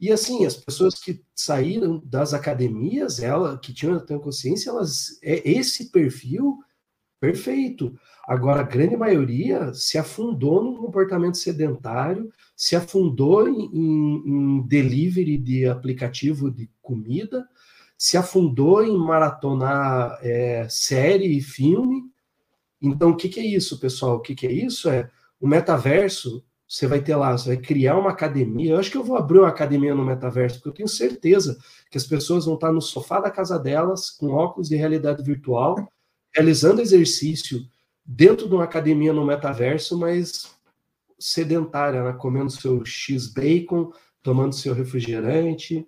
e 0.01 0.11
assim, 0.11 0.45
as 0.45 0.57
pessoas 0.57 0.95
que 0.95 1.23
saíram 1.35 2.01
das 2.03 2.33
academias, 2.33 3.19
ela 3.19 3.57
que 3.57 3.73
tinham, 3.73 4.03
tinham 4.03 4.19
consciência, 4.19 4.71
elas, 4.71 5.19
é, 5.23 5.49
esse 5.49 5.91
perfil 5.91 6.57
Perfeito. 7.21 7.95
Agora, 8.27 8.61
a 8.61 8.63
grande 8.63 8.97
maioria 8.97 9.71
se 9.75 9.95
afundou 9.99 10.63
no 10.63 10.75
comportamento 10.75 11.37
sedentário, 11.37 12.31
se 12.55 12.75
afundou 12.75 13.47
em, 13.47 13.69
em, 13.71 14.23
em 14.25 14.67
delivery 14.67 15.37
de 15.37 15.67
aplicativo 15.67 16.49
de 16.49 16.67
comida, 16.81 17.47
se 17.95 18.17
afundou 18.17 18.83
em 18.83 18.97
maratonar 18.97 20.17
é, 20.23 20.67
série 20.67 21.37
e 21.37 21.41
filme. 21.41 22.01
Então, 22.81 23.11
o 23.11 23.15
que, 23.15 23.29
que 23.29 23.39
é 23.39 23.45
isso, 23.45 23.79
pessoal? 23.79 24.15
O 24.15 24.21
que, 24.21 24.33
que 24.33 24.47
é 24.47 24.51
isso? 24.51 24.89
É 24.89 25.07
o 25.39 25.47
metaverso. 25.47 26.43
Você 26.71 26.87
vai 26.87 27.01
ter 27.01 27.17
lá, 27.17 27.37
você 27.37 27.49
vai 27.49 27.57
criar 27.57 27.97
uma 27.97 28.11
academia. 28.11 28.71
Eu 28.71 28.79
acho 28.79 28.89
que 28.89 28.95
eu 28.95 29.03
vou 29.03 29.17
abrir 29.17 29.39
uma 29.39 29.49
academia 29.49 29.93
no 29.93 30.05
metaverso, 30.05 30.55
porque 30.55 30.69
eu 30.69 30.73
tenho 30.73 30.87
certeza 30.87 31.59
que 31.89 31.97
as 31.97 32.07
pessoas 32.07 32.45
vão 32.45 32.55
estar 32.55 32.71
no 32.71 32.79
sofá 32.79 33.19
da 33.19 33.29
casa 33.29 33.59
delas, 33.59 34.09
com 34.09 34.29
óculos 34.29 34.69
de 34.69 34.77
realidade 34.77 35.21
virtual, 35.21 35.85
realizando 36.33 36.79
exercício 36.79 37.67
dentro 38.05 38.47
de 38.47 38.55
uma 38.55 38.63
academia 38.63 39.11
no 39.11 39.25
metaverso, 39.25 39.99
mas 39.99 40.49
sedentária, 41.19 42.05
né? 42.05 42.13
comendo 42.13 42.49
seu 42.49 42.85
X-Bacon, 42.85 43.91
tomando 44.23 44.55
seu 44.55 44.73
refrigerante 44.73 45.85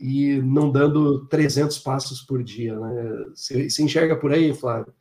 e 0.00 0.40
não 0.40 0.72
dando 0.72 1.26
300 1.26 1.78
passos 1.80 2.22
por 2.22 2.42
dia. 2.42 2.74
Né? 2.80 3.26
Você, 3.34 3.68
você 3.68 3.82
enxerga 3.82 4.16
por 4.16 4.32
aí, 4.32 4.54
Flávio? 4.54 4.94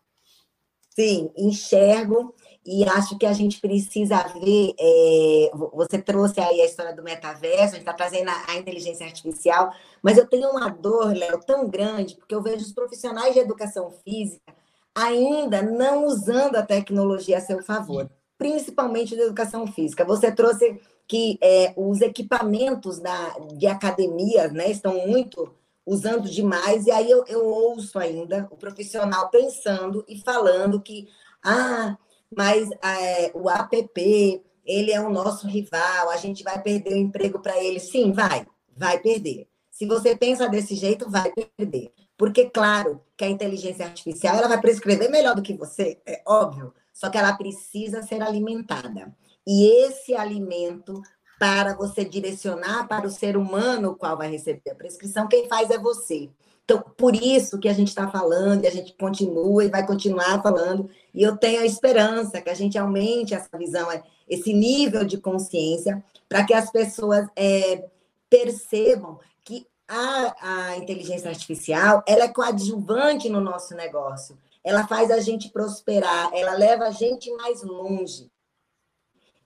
Sim, 0.89 1.31
enxergo 1.37 2.35
e 2.65 2.83
acho 2.85 3.17
que 3.17 3.25
a 3.25 3.33
gente 3.33 3.59
precisa 3.59 4.23
ver. 4.39 4.73
É, 4.79 5.51
você 5.73 6.01
trouxe 6.01 6.39
aí 6.39 6.61
a 6.61 6.65
história 6.65 6.95
do 6.95 7.03
metaverso, 7.03 7.75
a 7.75 7.77
gente 7.77 7.79
está 7.79 7.93
trazendo 7.93 8.29
a, 8.29 8.55
inteligência 8.55 9.05
artificial, 9.05 9.73
mas 10.01 10.17
eu 10.17 10.27
tenho 10.27 10.49
uma 10.49 10.69
dor, 10.69 11.15
Léo, 11.15 11.39
tão 11.45 11.67
grande, 11.67 12.15
porque 12.15 12.33
eu 12.33 12.41
vejo 12.41 12.65
os 12.65 12.71
profissionais 12.71 13.33
de 13.33 13.39
educação 13.39 13.91
física 14.03 14.53
ainda 14.95 15.61
não 15.61 16.05
usando 16.05 16.55
a 16.55 16.65
tecnologia 16.65 17.37
a 17.37 17.41
seu 17.41 17.63
favor, 17.63 18.09
principalmente 18.37 19.15
da 19.15 19.23
educação 19.23 19.65
física. 19.65 20.05
Você 20.05 20.31
trouxe 20.31 20.79
que 21.07 21.37
é, 21.41 21.73
os 21.75 22.01
equipamentos 22.01 22.99
da, 22.99 23.29
de 23.53 23.67
academia 23.67 24.47
né, 24.49 24.69
estão 24.69 25.07
muito 25.07 25.51
usando 25.85 26.29
demais, 26.29 26.85
e 26.85 26.91
aí 26.91 27.09
eu, 27.09 27.25
eu 27.27 27.45
ouço 27.45 27.99
ainda 27.99 28.47
o 28.49 28.55
profissional 28.55 29.29
pensando 29.29 30.05
e 30.07 30.17
falando 30.17 30.79
que, 30.79 31.09
ah, 31.43 31.97
mas 32.37 32.69
é, 32.83 33.31
o 33.33 33.49
APP, 33.49 34.41
ele 34.65 34.91
é 34.91 35.01
o 35.01 35.09
nosso 35.09 35.47
rival, 35.47 36.09
a 36.09 36.17
gente 36.17 36.43
vai 36.43 36.61
perder 36.61 36.93
o 36.93 36.97
emprego 36.97 37.39
para 37.39 37.61
ele. 37.61 37.79
Sim, 37.79 38.11
vai, 38.11 38.45
vai 38.75 38.99
perder. 38.99 39.47
Se 39.71 39.85
você 39.85 40.15
pensa 40.15 40.47
desse 40.47 40.75
jeito, 40.75 41.09
vai 41.09 41.31
perder. 41.57 41.91
Porque, 42.17 42.49
claro, 42.49 43.01
que 43.17 43.25
a 43.25 43.29
inteligência 43.29 43.85
artificial 43.85 44.37
ela 44.37 44.47
vai 44.47 44.61
prescrever 44.61 45.09
melhor 45.09 45.35
do 45.35 45.41
que 45.41 45.53
você, 45.53 45.99
é 46.05 46.21
óbvio, 46.25 46.73
só 46.93 47.09
que 47.09 47.17
ela 47.17 47.33
precisa 47.33 48.03
ser 48.03 48.21
alimentada. 48.21 49.13
E 49.45 49.85
esse 49.85 50.15
alimento, 50.15 51.01
para 51.39 51.75
você 51.75 52.05
direcionar 52.05 52.87
para 52.87 53.07
o 53.07 53.11
ser 53.11 53.35
humano 53.35 53.95
qual 53.95 54.15
vai 54.15 54.29
receber 54.29 54.71
a 54.71 54.75
prescrição, 54.75 55.27
quem 55.27 55.47
faz 55.47 55.69
é 55.69 55.77
você. 55.77 56.29
Então, 56.63 56.81
por 56.97 57.13
isso 57.13 57.59
que 57.59 57.67
a 57.67 57.73
gente 57.73 57.89
está 57.89 58.09
falando, 58.09 58.63
e 58.63 58.67
a 58.67 58.71
gente 58.71 58.93
continua 58.93 59.65
e 59.65 59.69
vai 59.69 59.85
continuar 59.85 60.41
falando, 60.41 60.89
e 61.13 61.21
eu 61.21 61.35
tenho 61.35 61.61
a 61.61 61.65
esperança 61.65 62.41
que 62.41 62.49
a 62.49 62.53
gente 62.53 62.77
aumente 62.77 63.33
essa 63.33 63.57
visão, 63.57 63.87
esse 64.29 64.53
nível 64.53 65.03
de 65.03 65.17
consciência, 65.17 66.03
para 66.29 66.45
que 66.45 66.53
as 66.53 66.71
pessoas 66.71 67.27
é, 67.35 67.89
percebam 68.29 69.19
que 69.43 69.67
a, 69.87 70.71
a 70.71 70.77
inteligência 70.77 71.29
artificial 71.29 72.01
ela 72.07 72.23
é 72.23 72.29
coadjuvante 72.29 73.27
no 73.29 73.41
nosso 73.41 73.75
negócio. 73.75 74.37
Ela 74.63 74.87
faz 74.87 75.11
a 75.11 75.19
gente 75.19 75.49
prosperar, 75.49 76.31
ela 76.33 76.53
leva 76.53 76.85
a 76.85 76.91
gente 76.91 77.29
mais 77.33 77.61
longe. 77.61 78.31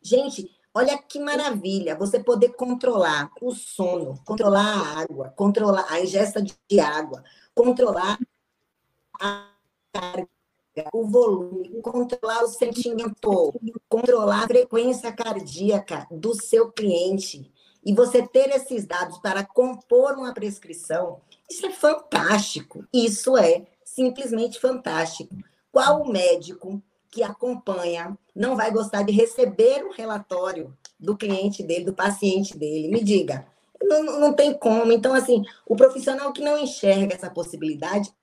Gente, 0.01 0.49
olha 0.77 0.95
que 0.95 1.19
maravilha 1.19 1.97
você 1.97 2.19
poder 2.19 2.49
controlar 2.49 3.31
o 3.41 3.51
sono, 3.51 4.21
controlar 4.23 4.61
a 4.63 4.99
água, 5.01 5.33
controlar 5.35 5.87
a 5.89 5.99
ingesta 5.99 6.39
de 6.39 6.79
água, 6.79 7.23
controlar 7.55 8.19
a 9.19 9.49
carga, 9.91 10.29
o 10.93 11.07
volume, 11.07 11.81
controlar 11.81 12.43
o 12.43 12.47
sentimento, 12.47 13.59
controlar 13.89 14.43
a 14.43 14.47
frequência 14.47 15.11
cardíaca 15.11 16.07
do 16.11 16.35
seu 16.35 16.71
cliente. 16.71 17.51
E 17.83 17.95
você 17.95 18.27
ter 18.27 18.49
esses 18.51 18.85
dados 18.85 19.17
para 19.17 19.43
compor 19.43 20.13
uma 20.13 20.31
prescrição, 20.31 21.21
isso 21.49 21.65
é 21.65 21.71
fantástico. 21.71 22.85
Isso 22.93 23.35
é 23.35 23.65
simplesmente 23.83 24.59
fantástico. 24.59 25.35
Qual 25.71 26.03
o 26.03 26.11
médico 26.11 26.83
que 27.17 27.23
acompanha 27.23 28.15
não 28.35 28.55
vai 28.55 28.69
gostar 28.69 29.01
de 29.01 29.11
receber 29.11 29.83
um 29.83 29.91
relatório 29.91 30.71
do 30.99 31.17
cliente 31.17 31.63
dele, 31.63 31.85
do 31.85 31.93
paciente 31.93 32.55
dele. 32.55 32.89
Me 32.89 33.03
diga, 33.03 33.47
não, 33.81 34.19
não 34.19 34.33
tem 34.33 34.53
como. 34.53 34.91
Então, 34.91 35.15
assim, 35.15 35.43
o 35.65 35.75
profissional 35.75 36.31
que 36.31 36.43
não 36.43 36.59
enxerga 36.59 37.15
essa 37.15 37.27
possibilidade, 37.27 38.13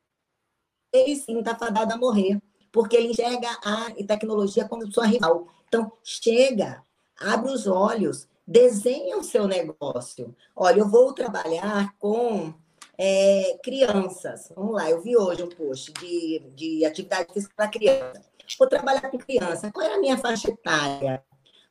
ele 0.92 1.16
sim 1.16 1.40
está 1.40 1.56
fadado 1.56 1.92
a 1.92 1.96
morrer, 1.96 2.40
porque 2.70 2.96
ele 2.96 3.08
enxerga 3.08 3.48
a 3.64 3.90
tecnologia 4.06 4.68
como 4.68 4.88
sua 4.92 5.06
rival. 5.06 5.48
Então, 5.66 5.90
chega, 6.04 6.80
abre 7.20 7.50
os 7.50 7.66
olhos, 7.66 8.28
desenha 8.46 9.18
o 9.18 9.24
seu 9.24 9.48
negócio. 9.48 10.36
Olha, 10.54 10.78
eu 10.78 10.88
vou 10.88 11.12
trabalhar 11.12 11.92
com 11.98 12.54
é, 12.96 13.58
crianças. 13.60 14.52
Vamos 14.54 14.74
lá, 14.74 14.88
eu 14.88 15.02
vi 15.02 15.16
hoje 15.16 15.42
um 15.42 15.48
post 15.48 15.92
de, 15.94 16.38
de 16.54 16.84
atividade 16.84 17.32
física 17.32 17.52
para 17.56 17.66
criança. 17.66 18.33
Vou 18.58 18.68
trabalhar 18.68 19.10
com 19.10 19.18
criança. 19.18 19.70
Qual 19.72 19.86
é 19.86 19.94
a 19.94 20.00
minha 20.00 20.18
faixa 20.18 20.50
etária? 20.50 21.22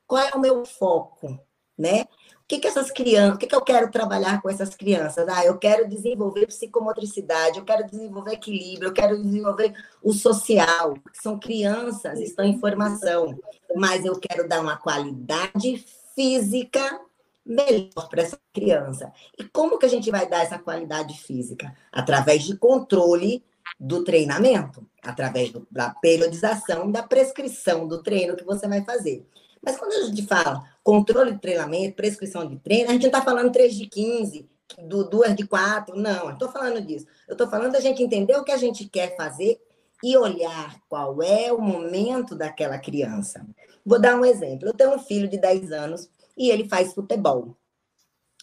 Qual 0.07 0.21
é 0.21 0.31
o 0.35 0.39
meu 0.39 0.65
foco? 0.65 1.39
Né? 1.77 2.05
O 2.43 2.47
que, 2.47 2.59
que 2.59 2.67
essas 2.67 2.91
crianças, 2.91 3.35
o 3.35 3.37
que, 3.39 3.47
que 3.47 3.55
eu 3.55 3.61
quero 3.61 3.89
trabalhar 3.89 4.41
com 4.41 4.49
essas 4.49 4.75
crianças? 4.75 5.27
Ah, 5.27 5.43
eu 5.45 5.57
quero 5.57 5.89
desenvolver 5.89 6.45
psicomotricidade, 6.45 7.57
eu 7.57 7.65
quero 7.65 7.85
desenvolver 7.89 8.33
equilíbrio, 8.33 8.89
eu 8.89 8.93
quero 8.93 9.21
desenvolver 9.21 9.73
o 10.03 10.13
social. 10.13 10.93
São 11.13 11.39
crianças, 11.39 12.19
estão 12.19 12.45
em 12.45 12.59
formação, 12.59 13.39
mas 13.75 14.05
eu 14.05 14.19
quero 14.19 14.47
dar 14.47 14.61
uma 14.61 14.77
qualidade 14.77 15.83
física 16.13 17.01
melhor 17.45 18.07
para 18.09 18.21
essa 18.21 18.39
criança. 18.53 19.11
E 19.37 19.43
como 19.43 19.77
que 19.77 19.85
a 19.85 19.89
gente 19.89 20.09
vai 20.11 20.27
dar 20.27 20.43
essa 20.43 20.59
qualidade 20.59 21.17
física? 21.21 21.75
Através 21.91 22.43
de 22.43 22.55
controle 22.55 23.43
do 23.79 24.03
treinamento, 24.03 24.87
através 25.01 25.51
do, 25.51 25.67
da 25.71 25.89
periodização, 25.89 26.91
da 26.91 27.03
prescrição 27.03 27.87
do 27.87 28.01
treino 28.01 28.35
que 28.35 28.43
você 28.43 28.67
vai 28.67 28.83
fazer. 28.83 29.25
Mas 29.61 29.77
quando 29.77 29.93
a 29.93 30.05
gente 30.05 30.25
fala 30.25 30.63
controle 30.83 31.33
de 31.33 31.39
treinamento, 31.39 31.95
prescrição 31.95 32.47
de 32.47 32.57
treino, 32.57 32.89
a 32.89 32.93
gente 32.93 33.03
não 33.03 33.09
está 33.09 33.21
falando 33.21 33.51
3 33.51 33.73
de 33.75 33.87
15, 33.87 34.49
do 34.81 35.03
2 35.09 35.35
de 35.35 35.47
4, 35.47 35.95
não, 35.95 36.25
eu 36.25 36.33
estou 36.33 36.49
falando 36.49 36.81
disso. 36.81 37.05
Eu 37.27 37.33
estou 37.33 37.47
falando 37.47 37.73
da 37.73 37.79
gente 37.79 38.03
entender 38.03 38.35
o 38.35 38.43
que 38.43 38.51
a 38.51 38.57
gente 38.57 38.85
quer 38.89 39.15
fazer 39.15 39.59
e 40.03 40.17
olhar 40.17 40.81
qual 40.89 41.21
é 41.23 41.51
o 41.53 41.61
momento 41.61 42.35
daquela 42.35 42.77
criança. 42.77 43.45
Vou 43.85 43.99
dar 43.99 44.17
um 44.17 44.25
exemplo. 44.25 44.67
Eu 44.67 44.73
tenho 44.73 44.93
um 44.93 44.99
filho 44.99 45.29
de 45.29 45.37
10 45.37 45.71
anos 45.71 46.09
e 46.37 46.49
ele 46.49 46.67
faz 46.67 46.93
futebol. 46.93 47.55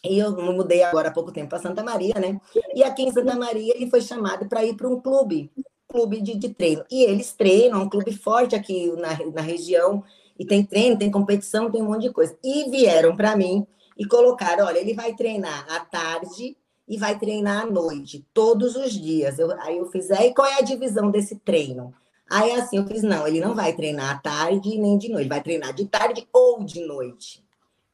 E 0.05 0.19
eu 0.19 0.33
mudei 0.33 0.83
agora 0.83 1.09
há 1.09 1.13
pouco 1.13 1.31
tempo 1.31 1.51
para 1.51 1.59
Santa 1.59 1.83
Maria, 1.83 2.15
né? 2.15 2.41
E 2.75 2.83
aqui 2.83 3.03
em 3.03 3.13
Santa 3.13 3.37
Maria 3.37 3.75
ele 3.77 3.91
foi 3.91 4.01
chamado 4.01 4.49
para 4.49 4.65
ir 4.65 4.75
para 4.75 4.89
um 4.89 4.99
clube, 4.99 5.51
clube 5.87 6.23
de, 6.23 6.37
de, 6.37 6.49
treino. 6.49 6.85
E 6.91 7.05
eles 7.05 7.33
treinam, 7.33 7.81
é 7.81 7.85
um 7.85 7.89
clube 7.89 8.13
forte 8.13 8.55
aqui 8.55 8.91
na, 8.93 9.19
na 9.33 9.43
região, 9.43 10.03
e 10.39 10.47
tem 10.47 10.65
treino, 10.65 10.99
tem 10.99 11.11
competição, 11.11 11.71
tem 11.71 11.83
um 11.83 11.87
monte 11.87 12.03
de 12.03 12.13
coisa. 12.13 12.37
E 12.43 12.71
vieram 12.71 13.15
para 13.15 13.37
mim 13.37 13.67
e 13.99 14.07
colocaram: 14.07 14.65
olha, 14.65 14.79
ele 14.79 14.95
vai 14.95 15.15
treinar 15.15 15.67
à 15.71 15.81
tarde 15.81 16.57
e 16.89 16.97
vai 16.97 17.19
treinar 17.19 17.63
à 17.63 17.67
noite, 17.67 18.27
todos 18.33 18.75
os 18.75 18.93
dias. 18.93 19.39
Eu, 19.39 19.53
aí 19.61 19.77
eu 19.77 19.87
fiz, 19.91 20.11
aí 20.11 20.35
qual 20.35 20.49
é 20.49 20.55
a 20.55 20.63
divisão 20.63 21.11
desse 21.11 21.37
treino? 21.37 21.93
Aí 22.29 22.53
assim, 22.53 22.79
eu 22.79 22.87
fiz, 22.87 23.03
não, 23.03 23.27
ele 23.27 23.41
não 23.41 23.55
vai 23.55 23.75
treinar 23.75 24.17
à 24.17 24.19
tarde 24.19 24.79
nem 24.79 24.97
de 24.97 25.09
noite, 25.09 25.23
ele 25.23 25.29
vai 25.29 25.43
treinar 25.43 25.75
de 25.75 25.85
tarde 25.87 26.27
ou 26.33 26.65
de 26.65 26.81
noite. 26.87 27.45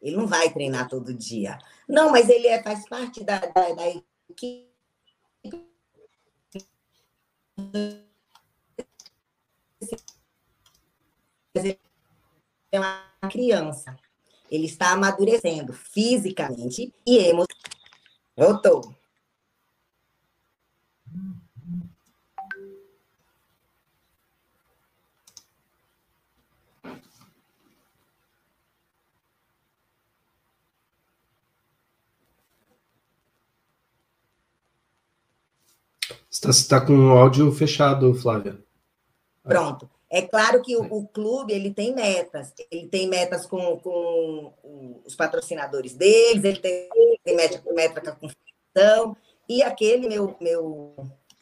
Ele 0.01 0.17
não 0.17 0.27
vai 0.27 0.53
treinar 0.53 0.89
todo 0.89 1.15
dia. 1.15 1.59
Não, 1.89 2.11
mas 2.11 2.29
ele 2.29 2.47
é, 2.47 2.63
faz 2.63 2.89
parte 2.89 3.25
da, 3.25 3.39
da, 3.39 3.75
da 3.75 3.89
equipe. 4.31 4.71
É 12.71 12.79
uma 12.79 13.03
criança. 13.31 13.97
Ele 14.51 14.67
está 14.67 14.93
amadurecendo 14.93 15.73
fisicamente 15.73 16.93
e 17.07 17.19
emocionalmente. 17.19 17.57
Voltou. 18.37 18.96
Você 36.37 36.51
está 36.51 36.81
tá 36.81 36.87
com 36.87 36.93
o 36.93 37.11
áudio 37.13 37.51
fechado, 37.51 38.13
Flávia. 38.15 38.59
Pronto. 39.43 39.89
É 40.11 40.23
claro 40.23 40.63
que 40.63 40.77
o, 40.77 40.83
o, 40.83 41.09
clube 41.09 41.53
ele 41.53 41.73
tem 41.73 41.95
metas, 41.95 42.53
ele 42.71 42.87
tem 42.87 43.09
metas 43.09 43.45
com, 43.45 43.79
com 43.79 44.53
os 45.05 45.17
patrocinadores 45.17 45.95
deles, 45.95 46.45
ele 46.45 46.59
tem, 46.59 46.89
tem 47.25 47.35
meta, 47.35 47.63
meta 47.73 48.01
com 48.01 48.11
a 48.11 48.13
competição, 48.13 49.17
e 49.49 49.63
aquele 49.63 50.09
meu, 50.09 50.37
meu 50.41 50.95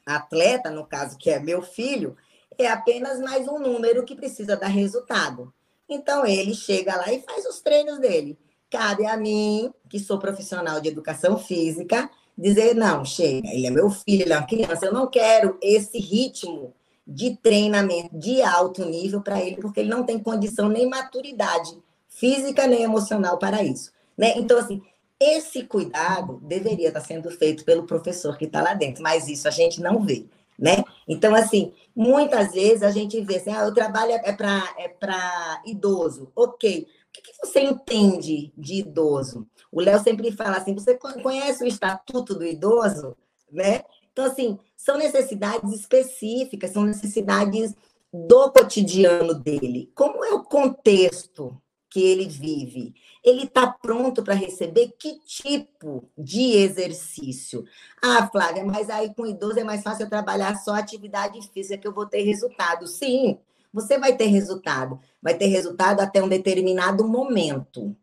atleta, 0.06 0.70
no 0.70 0.86
caso, 0.86 1.18
que 1.18 1.30
é 1.30 1.38
meu 1.38 1.60
filho, 1.60 2.16
é 2.56 2.68
apenas 2.68 3.20
mais 3.20 3.46
um 3.48 3.58
número 3.58 4.04
que 4.04 4.16
precisa 4.16 4.56
dar 4.56 4.68
resultado. 4.68 5.52
Então, 5.88 6.24
ele 6.24 6.54
chega 6.54 6.96
lá 6.96 7.12
e 7.12 7.20
faz 7.20 7.44
os 7.44 7.60
treinos 7.60 7.98
dele. 7.98 8.38
Cabe 8.70 9.04
a 9.04 9.16
mim, 9.16 9.72
que 9.90 9.98
sou 9.98 10.18
profissional 10.18 10.80
de 10.80 10.88
educação 10.88 11.36
física, 11.36 12.10
dizer: 12.36 12.74
não, 12.74 13.04
chega, 13.04 13.48
ele 13.48 13.66
é 13.66 13.70
meu 13.70 13.90
filho, 13.90 14.22
ele 14.22 14.32
é 14.32 14.38
uma 14.38 14.46
criança, 14.46 14.86
eu 14.86 14.92
não 14.92 15.06
quero 15.06 15.58
esse 15.62 15.98
ritmo 15.98 16.74
de 17.06 17.36
treinamento 17.36 18.16
de 18.18 18.42
alto 18.42 18.84
nível 18.84 19.20
para 19.20 19.40
ele, 19.40 19.56
porque 19.56 19.80
ele 19.80 19.90
não 19.90 20.04
tem 20.04 20.18
condição 20.18 20.68
nem 20.68 20.88
maturidade 20.88 21.76
física 22.08 22.66
nem 22.66 22.82
emocional 22.82 23.38
para 23.38 23.62
isso. 23.62 23.92
Né? 24.16 24.34
Então, 24.36 24.58
assim, 24.58 24.80
esse 25.20 25.64
cuidado 25.64 26.40
deveria 26.42 26.88
estar 26.88 27.00
sendo 27.00 27.30
feito 27.30 27.64
pelo 27.64 27.84
professor 27.84 28.38
que 28.38 28.44
está 28.46 28.62
lá 28.62 28.74
dentro, 28.74 29.02
mas 29.02 29.28
isso 29.28 29.46
a 29.48 29.50
gente 29.50 29.80
não 29.80 30.00
vê. 30.00 30.24
Né? 30.58 30.84
Então, 31.08 31.34
assim, 31.34 31.72
muitas 31.94 32.52
vezes 32.52 32.82
a 32.82 32.90
gente 32.90 33.20
vê 33.20 33.36
assim, 33.36 33.50
ah, 33.50 33.66
o 33.66 33.74
trabalho 33.74 34.12
é 34.12 34.32
para 34.32 34.62
é 34.78 35.70
idoso. 35.70 36.30
Ok. 36.34 36.86
Que, 37.14 37.22
que 37.22 37.32
você 37.40 37.60
entende 37.60 38.52
de 38.58 38.80
idoso? 38.80 39.46
O 39.70 39.80
Léo 39.80 40.02
sempre 40.02 40.32
fala 40.32 40.56
assim: 40.56 40.74
você 40.74 40.98
conhece 40.98 41.62
o 41.62 41.66
Estatuto 41.66 42.34
do 42.34 42.44
Idoso? 42.44 43.16
Né? 43.50 43.84
Então, 44.12 44.24
assim, 44.24 44.58
são 44.76 44.98
necessidades 44.98 45.72
específicas, 45.72 46.72
são 46.72 46.82
necessidades 46.82 47.74
do 48.12 48.50
cotidiano 48.50 49.34
dele. 49.34 49.90
Como 49.94 50.24
é 50.24 50.32
o 50.34 50.42
contexto 50.42 51.56
que 51.88 52.02
ele 52.02 52.26
vive? 52.26 52.94
Ele 53.22 53.44
está 53.44 53.68
pronto 53.68 54.22
para 54.22 54.34
receber 54.34 54.92
que 54.98 55.20
tipo 55.20 56.08
de 56.18 56.52
exercício? 56.56 57.64
Ah, 58.02 58.28
Flávia, 58.28 58.64
mas 58.64 58.90
aí 58.90 59.14
com 59.14 59.24
idoso 59.24 59.60
é 59.60 59.64
mais 59.64 59.82
fácil 59.82 60.04
eu 60.04 60.10
trabalhar 60.10 60.56
só 60.56 60.74
atividade 60.74 61.40
física 61.52 61.78
que 61.78 61.86
eu 61.86 61.94
vou 61.94 62.06
ter 62.06 62.22
resultado. 62.22 62.86
Sim, 62.86 63.38
você 63.74 63.98
vai 63.98 64.16
ter 64.16 64.26
resultado. 64.26 65.00
Vai 65.20 65.34
ter 65.34 65.46
resultado 65.46 66.00
até 66.00 66.22
um 66.22 66.28
determinado 66.28 67.06
momento. 67.06 67.94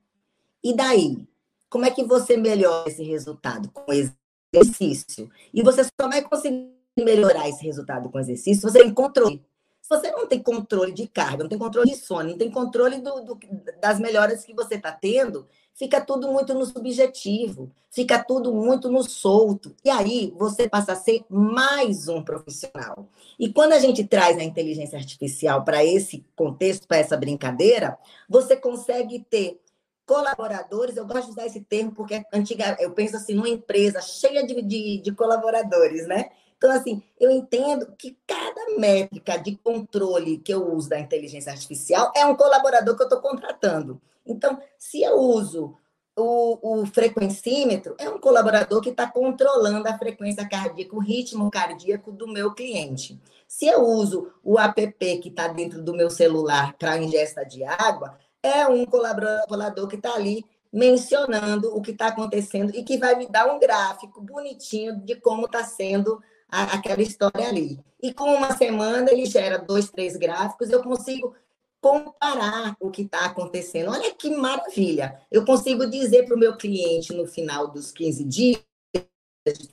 E 0.62 0.76
daí? 0.76 1.26
Como 1.70 1.86
é 1.86 1.92
que 1.92 2.04
você 2.04 2.36
melhora 2.36 2.90
esse 2.90 3.02
resultado? 3.02 3.72
Com 3.72 3.86
exercício. 3.94 5.32
E 5.54 5.64
você 5.64 5.86
só 5.86 6.10
vai 6.10 6.22
conseguir 6.22 6.70
melhorar 7.00 7.48
esse 7.48 7.64
resultado 7.64 8.10
com 8.10 8.20
exercício 8.20 8.56
se 8.56 8.62
você 8.62 8.84
tem 8.84 8.94
controle. 8.94 9.42
Se 9.82 9.90
você 9.90 10.12
não 10.12 10.28
tem 10.28 10.44
controle 10.44 10.92
de 10.92 11.08
carga, 11.08 11.44
não 11.44 11.50
tem 11.50 11.58
controle 11.58 11.90
de 11.90 11.96
sono, 11.96 12.30
não 12.30 12.38
tem 12.38 12.52
controle 12.52 13.00
do, 13.00 13.22
do, 13.22 13.40
das 13.82 13.98
melhoras 13.98 14.44
que 14.44 14.54
você 14.54 14.76
está 14.76 14.92
tendo, 14.92 15.48
fica 15.74 16.00
tudo 16.02 16.32
muito 16.32 16.54
no 16.54 16.66
subjetivo, 16.66 17.72
fica 17.90 18.24
tudo 18.24 18.54
muito 18.54 18.90
no 18.90 19.04
solto. 19.04 19.76
E 19.84 19.90
aí 19.90 20.34
você 20.38 20.70
passa 20.70 20.94
a 20.94 20.96
ser 20.96 21.24
mais 21.30 22.08
um 22.08 22.24
profissional. 22.24 23.08
E 23.40 23.52
quando 23.52 23.74
a 23.74 23.80
gente 23.80 24.04
traz 24.04 24.38
a 24.38 24.44
inteligência 24.44 24.98
artificial 24.98 25.64
para 25.64 25.84
esse 25.84 26.26
contexto, 26.36 26.88
para 26.88 26.98
essa 26.98 27.18
brincadeira, 27.18 27.98
você 28.30 28.56
consegue 28.56 29.26
ter 29.30 29.60
colaboradores, 30.06 30.98
eu 30.98 31.06
gosto 31.06 31.26
de 31.26 31.32
usar 31.32 31.46
esse 31.46 31.62
termo 31.62 31.94
porque 31.94 32.22
antiga, 32.34 32.76
eu 32.80 32.92
penso 32.92 33.16
assim, 33.16 33.34
numa 33.34 33.50
empresa 33.50 34.02
cheia 34.02 34.46
de, 34.46 34.62
de, 34.62 34.98
de 34.98 35.12
colaboradores, 35.14 36.06
né? 36.08 36.30
Então, 36.58 36.70
assim, 36.70 37.02
eu 37.20 37.32
entendo 37.32 37.88
que 37.98 38.16
cada 38.28 38.78
métrica 38.78 39.36
de 39.36 39.56
controle 39.56 40.38
que 40.38 40.54
eu 40.54 40.72
uso 40.72 40.90
da 40.90 41.00
inteligência 41.00 41.52
artificial 41.52 42.12
é 42.16 42.24
um 42.24 42.36
colaborador 42.36 42.96
que 42.96 43.02
eu 43.02 43.08
estou 43.08 43.20
contratando. 43.20 44.00
Então, 44.32 44.60
se 44.78 45.02
eu 45.02 45.18
uso 45.18 45.78
o, 46.16 46.82
o 46.82 46.86
frequencímetro, 46.86 47.96
é 47.98 48.10
um 48.10 48.20
colaborador 48.20 48.82
que 48.82 48.90
está 48.90 49.08
controlando 49.08 49.88
a 49.88 49.98
frequência 49.98 50.48
cardíaca, 50.48 50.96
o 50.96 51.00
ritmo 51.00 51.50
cardíaco 51.50 52.12
do 52.12 52.28
meu 52.28 52.54
cliente. 52.54 53.20
Se 53.48 53.66
eu 53.68 53.82
uso 53.82 54.32
o 54.44 54.60
app 54.60 55.20
que 55.20 55.30
está 55.30 55.48
dentro 55.48 55.82
do 55.82 55.94
meu 55.94 56.10
celular 56.10 56.76
para 56.78 56.98
ingesta 56.98 57.46
de 57.46 57.64
água, 57.64 58.18
é 58.44 58.68
um 58.68 58.86
colaborador 58.86 59.88
que 59.88 59.96
está 59.96 60.14
ali 60.14 60.46
mencionando 60.72 61.76
o 61.76 61.82
que 61.82 61.92
está 61.92 62.08
acontecendo 62.08 62.72
e 62.74 62.84
que 62.84 62.98
vai 62.98 63.16
me 63.16 63.28
dar 63.28 63.54
um 63.54 63.60
gráfico 63.60 64.22
bonitinho 64.22 64.96
de 65.02 65.16
como 65.16 65.46
está 65.46 65.64
sendo 65.64 66.22
a, 66.50 66.76
aquela 66.76 67.02
história 67.02 67.48
ali. 67.48 67.80
E 68.02 68.14
com 68.14 68.34
uma 68.34 68.56
semana 68.56 69.12
ele 69.12 69.26
gera 69.26 69.58
dois, 69.58 69.90
três 69.90 70.16
gráficos, 70.16 70.70
eu 70.70 70.82
consigo 70.82 71.36
comparar 71.82 72.78
o 72.80 72.92
que 72.92 73.02
está 73.02 73.26
acontecendo. 73.26 73.90
Olha 73.92 74.14
que 74.14 74.30
maravilha! 74.30 75.20
Eu 75.32 75.44
consigo 75.44 75.90
dizer 75.90 76.26
para 76.26 76.36
o 76.36 76.40
meu 76.40 76.56
cliente 76.56 77.14
no 77.14 77.26
final 77.26 77.68
dos 77.68 77.92
15 77.92 78.24
dias, 78.24 78.64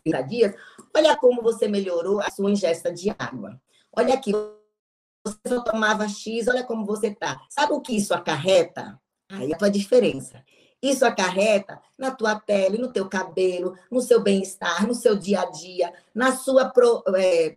30 0.03 0.23
dias, 0.23 0.55
olha 0.97 1.15
como 1.17 1.43
você 1.43 1.69
melhorou 1.69 2.21
a 2.21 2.31
sua 2.31 2.51
ingesta 2.51 2.91
de 2.91 3.15
água. 3.19 3.61
Olha 3.95 4.15
aqui, 4.15 4.33
você 4.33 5.39
só 5.47 5.61
tomava 5.63 6.09
X, 6.09 6.49
olha 6.49 6.65
como 6.65 6.87
você 6.87 7.09
está. 7.09 7.41
Sabe 7.51 7.75
o 7.75 7.81
que 7.81 7.95
isso 7.95 8.15
acarreta? 8.15 8.99
Aí 9.31 9.53
a 9.53 9.59
tua 9.59 9.71
diferença. 9.71 10.43
Isso 10.81 11.05
acarreta 11.05 11.81
na 11.99 12.13
tua 12.13 12.39
pele, 12.39 12.79
no 12.79 12.93
teu 12.93 13.09
cabelo, 13.09 13.77
no 13.91 14.01
seu 14.01 14.23
bem-estar, 14.23 14.87
no 14.87 14.95
seu 14.95 15.17
dia 15.17 15.43
a 15.43 15.47
dia, 15.47 15.93
na 16.15 16.37
sua 16.37 16.71
pro, 16.71 17.03
é, 17.17 17.57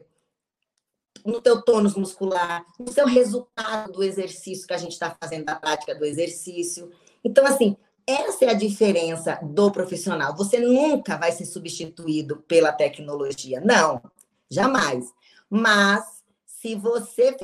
no 1.25 1.41
teu 1.41 1.61
tônus 1.61 1.95
muscular, 1.95 2.65
no 2.79 2.91
seu 2.91 3.05
resultado 3.05 3.91
do 3.91 4.03
exercício 4.03 4.67
que 4.67 4.73
a 4.73 4.77
gente 4.77 4.93
está 4.93 5.15
fazendo, 5.21 5.45
da 5.45 5.55
prática 5.55 5.95
do 5.95 6.05
exercício. 6.05 6.91
Então, 7.23 7.45
assim, 7.45 7.75
essa 8.05 8.45
é 8.45 8.49
a 8.49 8.53
diferença 8.53 9.39
do 9.41 9.71
profissional. 9.71 10.35
Você 10.35 10.59
nunca 10.59 11.17
vai 11.17 11.31
ser 11.31 11.45
substituído 11.45 12.37
pela 12.47 12.71
tecnologia. 12.71 13.61
Não, 13.61 14.01
jamais. 14.49 15.13
Mas 15.49 16.23
se 16.45 16.75
você 16.75 17.35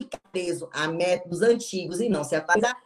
ficar 0.00 0.20
preso 0.30 0.68
a 0.72 0.88
métodos 0.88 1.42
antigos 1.42 2.00
e 2.00 2.08
não 2.08 2.24
se 2.24 2.34
atualizar, 2.34 2.76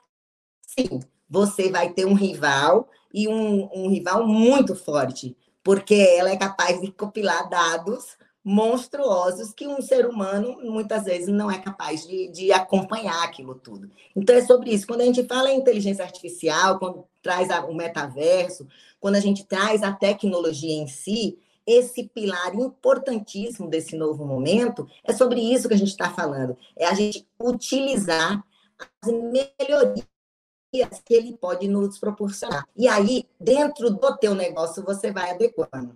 sim, 0.63 1.01
você 1.29 1.71
vai 1.71 1.93
ter 1.93 2.07
um 2.07 2.15
rival 2.15 2.89
e 3.13 3.29
um, 3.29 3.69
um 3.75 3.89
rival 3.89 4.27
muito 4.27 4.75
forte, 4.75 5.37
porque 5.63 5.95
ela 5.95 6.31
é 6.31 6.37
capaz 6.37 6.81
de 6.81 6.91
compilar 6.93 7.49
dados 7.49 8.17
monstruosos 8.49 9.53
que 9.53 9.67
um 9.67 9.83
ser 9.83 10.07
humano 10.07 10.59
muitas 10.63 11.05
vezes 11.05 11.29
não 11.29 11.51
é 11.51 11.59
capaz 11.59 12.07
de, 12.07 12.29
de, 12.29 12.51
acompanhar 12.51 13.23
aquilo 13.23 13.55
tudo. 13.55 13.91
Então 14.17 14.35
é 14.35 14.43
sobre 14.43 14.71
isso. 14.71 14.87
Quando 14.87 15.03
a 15.03 15.05
gente 15.05 15.23
fala 15.25 15.51
em 15.51 15.59
inteligência 15.59 16.03
artificial, 16.03 16.79
quando 16.79 17.05
traz 17.23 17.51
o 17.69 17.75
metaverso, 17.75 18.67
quando 18.99 19.17
a 19.17 19.21
gente 19.21 19.45
traz 19.45 19.83
a 19.83 19.93
tecnologia 19.93 20.73
em 20.73 20.87
si, 20.87 21.39
esse 21.67 22.05
pilar 22.05 22.55
importantíssimo 22.55 23.69
desse 23.69 23.95
novo 23.95 24.25
momento, 24.25 24.89
é 25.05 25.13
sobre 25.13 25.41
isso 25.41 25.69
que 25.69 25.75
a 25.75 25.79
gente 25.79 25.91
está 25.91 26.09
falando. 26.09 26.57
É 26.75 26.87
a 26.87 26.95
gente 26.95 27.29
utilizar 27.39 28.43
as 29.03 29.13
melhorias 29.13 30.07
que 31.05 31.13
ele 31.13 31.37
pode 31.37 31.69
nos 31.69 31.99
proporcionar. 31.99 32.67
E 32.75 32.89
aí, 32.89 33.27
dentro 33.39 33.91
do 33.91 34.17
teu 34.17 34.35
negócio, 34.35 34.83
você 34.83 35.13
vai 35.13 35.33
adequando. 35.33 35.95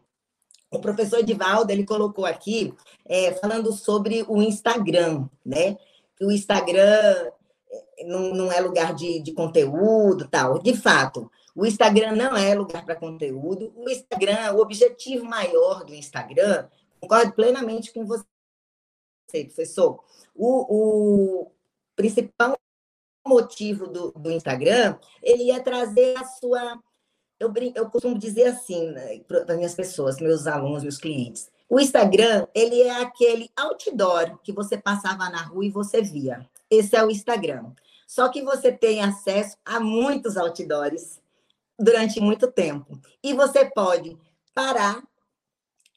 O 0.72 0.80
professor 0.80 1.18
Edivaldo, 1.18 1.70
ele 1.70 1.84
colocou 1.84 2.24
aqui, 2.24 2.74
é, 3.04 3.32
falando 3.34 3.72
sobre 3.72 4.24
o 4.26 4.40
Instagram, 4.40 5.28
né? 5.44 5.76
Que 6.16 6.24
o 6.24 6.32
Instagram 6.32 7.30
é, 7.98 8.04
não, 8.04 8.34
não 8.34 8.52
é 8.52 8.60
lugar 8.60 8.94
de, 8.94 9.20
de 9.20 9.32
conteúdo 9.32 10.26
tal. 10.28 10.58
De 10.58 10.74
fato, 10.76 11.30
o 11.54 11.66
Instagram 11.66 12.12
não 12.12 12.36
é 12.36 12.54
lugar 12.54 12.84
para 12.84 12.96
conteúdo. 12.96 13.72
O 13.76 13.88
Instagram, 13.88 14.54
o 14.54 14.60
objetivo 14.60 15.24
maior 15.24 15.84
do 15.84 15.94
Instagram, 15.94 16.66
concordo 17.00 17.32
plenamente 17.32 17.92
com 17.92 18.06
você, 18.06 18.24
professor. 19.30 20.02
O, 20.34 21.44
o 21.44 21.52
principal 21.94 22.56
motivo 23.26 23.86
do, 23.86 24.10
do, 24.12 24.30
Instagram, 24.30 24.98
ele 25.22 25.50
é 25.50 25.60
trazer 25.60 26.16
a 26.18 26.24
sua. 26.24 26.80
Eu, 27.42 27.52
eu 27.74 27.90
costumo 27.90 28.16
dizer 28.16 28.44
assim 28.44 28.90
né, 28.92 29.18
para 29.26 29.42
as 29.42 29.56
minhas 29.56 29.74
pessoas, 29.74 30.20
meus 30.20 30.46
alunos, 30.46 30.84
meus 30.84 30.98
clientes. 30.98 31.50
O 31.68 31.80
Instagram, 31.80 32.46
ele 32.54 32.82
é 32.82 33.02
aquele 33.02 33.50
outdoor 33.56 34.38
que 34.44 34.52
você 34.52 34.78
passava 34.78 35.28
na 35.28 35.42
rua 35.42 35.64
e 35.64 35.70
você 35.70 36.00
via. 36.00 36.48
Esse 36.70 36.94
é 36.94 37.04
o 37.04 37.10
Instagram. 37.10 37.72
Só 38.06 38.28
que 38.28 38.42
você 38.42 38.70
tem 38.70 39.02
acesso 39.02 39.56
a 39.64 39.80
muitos 39.80 40.36
outdoors 40.36 41.20
durante 41.76 42.20
muito 42.20 42.46
tempo. 42.46 43.00
E 43.24 43.34
você 43.34 43.64
pode 43.64 44.16
parar 44.54 45.02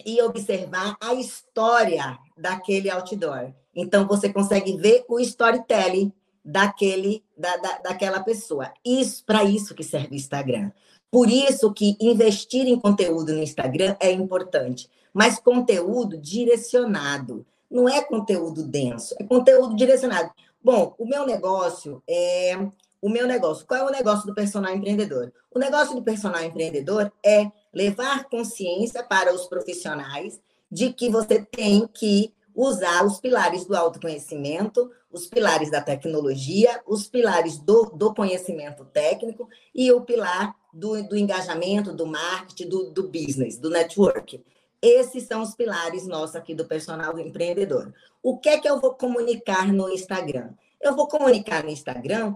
e 0.04 0.20
observar 0.24 0.98
a 1.00 1.14
história 1.14 2.18
daquele 2.36 2.90
outdoor. 2.90 3.54
Então, 3.76 4.08
você 4.08 4.34
consegue 4.34 4.78
ver 4.78 5.06
o 5.08 5.20
storytelling 5.20 6.12
daquele, 6.44 7.24
da, 7.38 7.58
da, 7.58 7.78
daquela 7.80 8.24
pessoa. 8.24 8.72
Isso 8.84 9.24
Para 9.26 9.44
isso 9.44 9.76
que 9.76 9.84
serve 9.84 10.14
o 10.14 10.16
Instagram. 10.16 10.72
Por 11.16 11.30
isso 11.30 11.72
que 11.72 11.96
investir 12.02 12.68
em 12.68 12.78
conteúdo 12.78 13.32
no 13.32 13.42
Instagram 13.42 13.96
é 14.02 14.12
importante, 14.12 14.90
mas 15.14 15.40
conteúdo 15.40 16.18
direcionado. 16.18 17.46
não 17.72 17.88
é 17.88 18.02
conteúdo 18.02 18.62
denso, 18.62 19.16
é 19.18 19.24
conteúdo 19.24 19.78
direcionado. 19.78 20.30
Bom, 20.62 20.94
o 20.98 21.06
meu 21.06 21.26
negócio 21.26 22.04
é 22.06 22.60
o 23.02 23.10
meu 23.10 23.26
negócio. 23.26 23.66
Qual 23.66 23.80
é 23.80 23.84
o 23.86 23.92
negócio 23.92 24.28
do 24.28 24.36
personal 24.36 24.76
empreendedor? 24.76 25.32
O 25.50 25.58
negócio 25.58 25.96
do 25.96 26.04
personal 26.04 26.44
empreendedor 26.44 27.10
é 27.26 27.50
levar 27.74 28.26
consciência 28.26 29.02
para 29.02 29.34
os 29.34 29.48
profissionais 29.48 30.38
de 30.70 30.92
que 30.92 31.08
você 31.08 31.40
tem 31.40 31.88
que 31.88 32.34
usar 32.56 33.06
os 33.06 33.20
pilares 33.20 33.66
do 33.66 33.76
autoconhecimento, 33.76 34.90
os 35.12 35.28
pilares 35.28 35.70
da 35.70 35.82
tecnologia, 35.82 36.82
os 36.88 37.08
pilares 37.08 37.58
do, 37.58 37.92
do 37.94 38.14
conhecimento 38.14 38.86
técnico 38.86 39.50
e 39.74 39.92
o 39.92 40.02
pilar 40.02 40.56
do, 40.74 41.04
do 41.04 41.18
engajamento, 41.18 41.94
do 41.94 42.08
marketing, 42.08 42.70
do, 42.70 42.92
do 42.92 43.04
business, 43.10 43.58
do 43.58 43.70
network. 43.70 44.44
Esses 44.82 45.24
são 45.24 45.42
os 45.42 45.54
pilares 45.54 46.08
nossos 46.08 46.36
aqui 46.36 46.56
do 46.56 46.66
personal 46.66 47.20
empreendedor. 47.20 47.94
O 48.24 48.38
que 48.38 48.50
é 48.50 48.58
que 48.58 48.70
eu 48.70 48.80
vou 48.80 48.94
comunicar 48.94 49.72
no 49.74 49.90
Instagram? 49.90 50.52
Eu 50.82 50.96
vou 50.96 51.08
comunicar 51.08 51.64
no 51.64 51.70
Instagram 51.70 52.36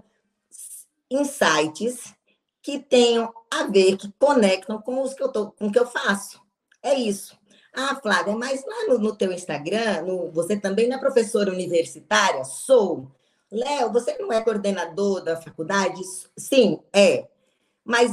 insights 1.10 2.14
que 2.62 2.78
tenham 2.78 3.32
a 3.50 3.64
ver, 3.64 3.96
que 3.96 4.12
conectam 4.18 4.80
com 4.80 5.02
os 5.02 5.14
que 5.14 5.22
eu 5.22 5.28
tô, 5.28 5.50
com 5.52 5.68
o 5.68 5.72
que 5.72 5.78
eu 5.78 5.86
faço. 5.86 6.40
É 6.82 6.94
isso. 6.94 7.39
Ah, 7.74 7.98
Flávia, 8.02 8.34
mas 8.36 8.64
lá 8.64 8.88
no, 8.88 8.98
no 8.98 9.16
teu 9.16 9.32
Instagram, 9.32 10.02
no, 10.02 10.30
você 10.30 10.56
também 10.56 10.88
não 10.88 10.96
é 10.96 11.00
professora 11.00 11.52
universitária? 11.52 12.44
Sou. 12.44 13.10
Léo, 13.50 13.92
você 13.92 14.16
não 14.18 14.32
é 14.32 14.40
coordenador 14.40 15.22
da 15.22 15.36
faculdade? 15.36 16.00
Sim, 16.36 16.80
é. 16.92 17.26
Mas 17.84 18.12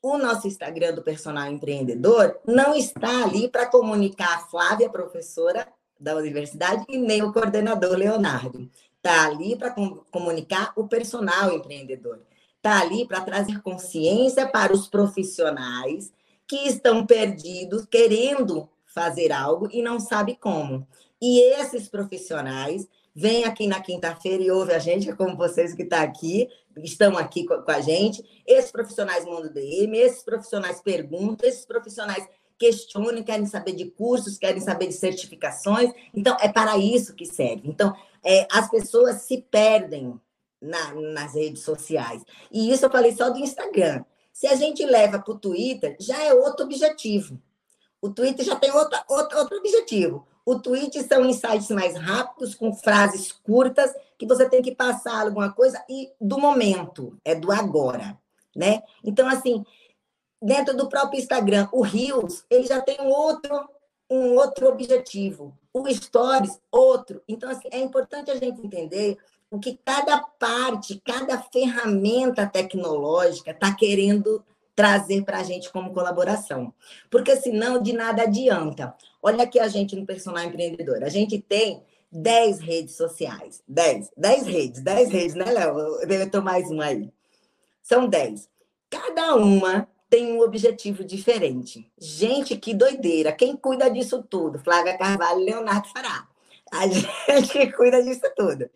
o 0.00 0.18
nosso 0.18 0.48
Instagram 0.48 0.94
do 0.94 1.02
Personal 1.02 1.50
Empreendedor 1.50 2.38
não 2.46 2.74
está 2.74 3.24
ali 3.24 3.48
para 3.48 3.66
comunicar 3.66 4.36
a 4.36 4.40
Flávia, 4.40 4.90
professora 4.90 5.66
da 5.98 6.16
universidade, 6.16 6.84
e 6.88 6.98
nem 6.98 7.22
o 7.22 7.32
coordenador 7.32 7.96
Leonardo. 7.96 8.68
Está 8.96 9.26
ali 9.26 9.56
para 9.56 9.74
comunicar 10.10 10.72
o 10.76 10.88
personal 10.88 11.52
empreendedor 11.52 12.20
está 12.62 12.80
ali 12.80 13.04
para 13.04 13.20
trazer 13.20 13.60
consciência 13.60 14.46
para 14.46 14.72
os 14.72 14.86
profissionais 14.86 16.12
que 16.46 16.68
estão 16.68 17.04
perdidos, 17.04 17.84
querendo 17.86 18.68
fazer 18.94 19.32
algo 19.32 19.68
e 19.72 19.82
não 19.82 19.98
sabe 19.98 20.36
como. 20.36 20.86
E 21.20 21.40
esses 21.60 21.88
profissionais 21.88 22.86
vêm 23.14 23.44
aqui 23.44 23.66
na 23.66 23.80
quinta-feira 23.80 24.42
e 24.42 24.50
ouvem 24.50 24.74
a 24.74 24.78
gente, 24.78 25.12
como 25.14 25.36
vocês 25.36 25.74
que 25.74 25.82
estão 25.82 25.98
tá 25.98 26.04
aqui, 26.04 26.48
estão 26.76 27.16
aqui 27.16 27.44
com 27.44 27.70
a 27.70 27.80
gente. 27.80 28.24
Esses 28.46 28.70
profissionais 28.70 29.24
mandam 29.24 29.52
DM, 29.52 29.96
esses 29.98 30.22
profissionais 30.22 30.80
perguntam, 30.80 31.48
esses 31.48 31.64
profissionais 31.64 32.26
questionam, 32.58 33.22
querem 33.22 33.46
saber 33.46 33.72
de 33.72 33.86
cursos, 33.86 34.38
querem 34.38 34.60
saber 34.60 34.86
de 34.86 34.94
certificações. 34.94 35.92
Então, 36.14 36.36
é 36.40 36.48
para 36.48 36.78
isso 36.78 37.14
que 37.14 37.26
serve. 37.26 37.68
Então, 37.68 37.94
é, 38.24 38.46
as 38.50 38.70
pessoas 38.70 39.22
se 39.22 39.42
perdem 39.50 40.20
na, 40.60 40.94
nas 40.94 41.34
redes 41.34 41.62
sociais. 41.62 42.22
E 42.50 42.72
isso 42.72 42.86
eu 42.86 42.90
falei 42.90 43.12
só 43.12 43.30
do 43.30 43.38
Instagram. 43.38 44.04
Se 44.32 44.46
a 44.46 44.54
gente 44.54 44.84
leva 44.86 45.18
para 45.18 45.34
o 45.34 45.38
Twitter, 45.38 45.96
já 46.00 46.22
é 46.22 46.32
outro 46.32 46.64
objetivo. 46.64 47.40
O 48.02 48.10
Twitter 48.10 48.44
já 48.44 48.56
tem 48.56 48.72
outro, 48.72 48.98
outro, 49.08 49.38
outro 49.38 49.58
objetivo. 49.58 50.26
O 50.44 50.58
tweet 50.58 51.00
são 51.04 51.24
insights 51.24 51.70
mais 51.70 51.96
rápidos, 51.96 52.56
com 52.56 52.74
frases 52.74 53.30
curtas, 53.30 53.94
que 54.18 54.26
você 54.26 54.48
tem 54.48 54.60
que 54.60 54.74
passar 54.74 55.20
alguma 55.22 55.52
coisa 55.52 55.82
e 55.88 56.10
do 56.20 56.36
momento, 56.36 57.16
é 57.24 57.34
do 57.34 57.52
agora, 57.52 58.18
né? 58.54 58.82
Então, 59.04 59.28
assim, 59.28 59.64
dentro 60.42 60.76
do 60.76 60.88
próprio 60.88 61.20
Instagram, 61.20 61.68
o 61.72 61.80
Reels, 61.80 62.44
ele 62.50 62.66
já 62.66 62.80
tem 62.80 63.00
um 63.00 63.08
outro, 63.08 63.68
um 64.10 64.34
outro 64.34 64.68
objetivo. 64.68 65.56
O 65.72 65.88
Stories, 65.88 66.60
outro. 66.72 67.22
Então, 67.28 67.48
assim, 67.48 67.68
é 67.70 67.78
importante 67.78 68.30
a 68.30 68.36
gente 68.36 68.60
entender 68.60 69.16
o 69.48 69.60
que 69.60 69.78
cada 69.84 70.18
parte, 70.18 71.00
cada 71.04 71.38
ferramenta 71.38 72.46
tecnológica 72.46 73.52
está 73.52 73.72
querendo 73.72 74.44
trazer 74.74 75.22
para 75.24 75.38
a 75.38 75.42
gente 75.42 75.70
como 75.70 75.92
colaboração. 75.92 76.72
Porque 77.10 77.36
senão 77.36 77.80
de 77.80 77.92
nada 77.92 78.22
adianta. 78.22 78.94
Olha 79.22 79.44
aqui 79.44 79.58
a 79.58 79.68
gente 79.68 79.94
no 79.96 80.06
Personal 80.06 80.44
Empreendedor. 80.44 81.02
A 81.04 81.08
gente 81.08 81.38
tem 81.38 81.82
10 82.10 82.60
redes 82.60 82.96
sociais. 82.96 83.62
10. 83.66 84.10
10 84.16 84.46
redes. 84.46 84.82
10 84.82 85.10
redes, 85.10 85.34
né, 85.34 85.44
Léo? 85.44 85.78
Eu 85.78 86.06
deletou 86.06 86.42
mais 86.42 86.70
uma 86.70 86.86
aí. 86.86 87.10
São 87.82 88.06
10. 88.06 88.48
Cada 88.90 89.36
uma 89.36 89.88
tem 90.10 90.30
um 90.32 90.40
objetivo 90.42 91.02
diferente. 91.02 91.90
Gente, 91.98 92.56
que 92.56 92.74
doideira. 92.74 93.32
Quem 93.32 93.56
cuida 93.56 93.90
disso 93.90 94.22
tudo? 94.22 94.58
Flávia 94.58 94.98
Carvalho 94.98 95.40
Leonardo 95.40 95.88
Fará. 95.88 96.28
A 96.70 96.86
gente 97.40 97.72
cuida 97.72 98.02
disso 98.02 98.30
tudo. 98.36 98.68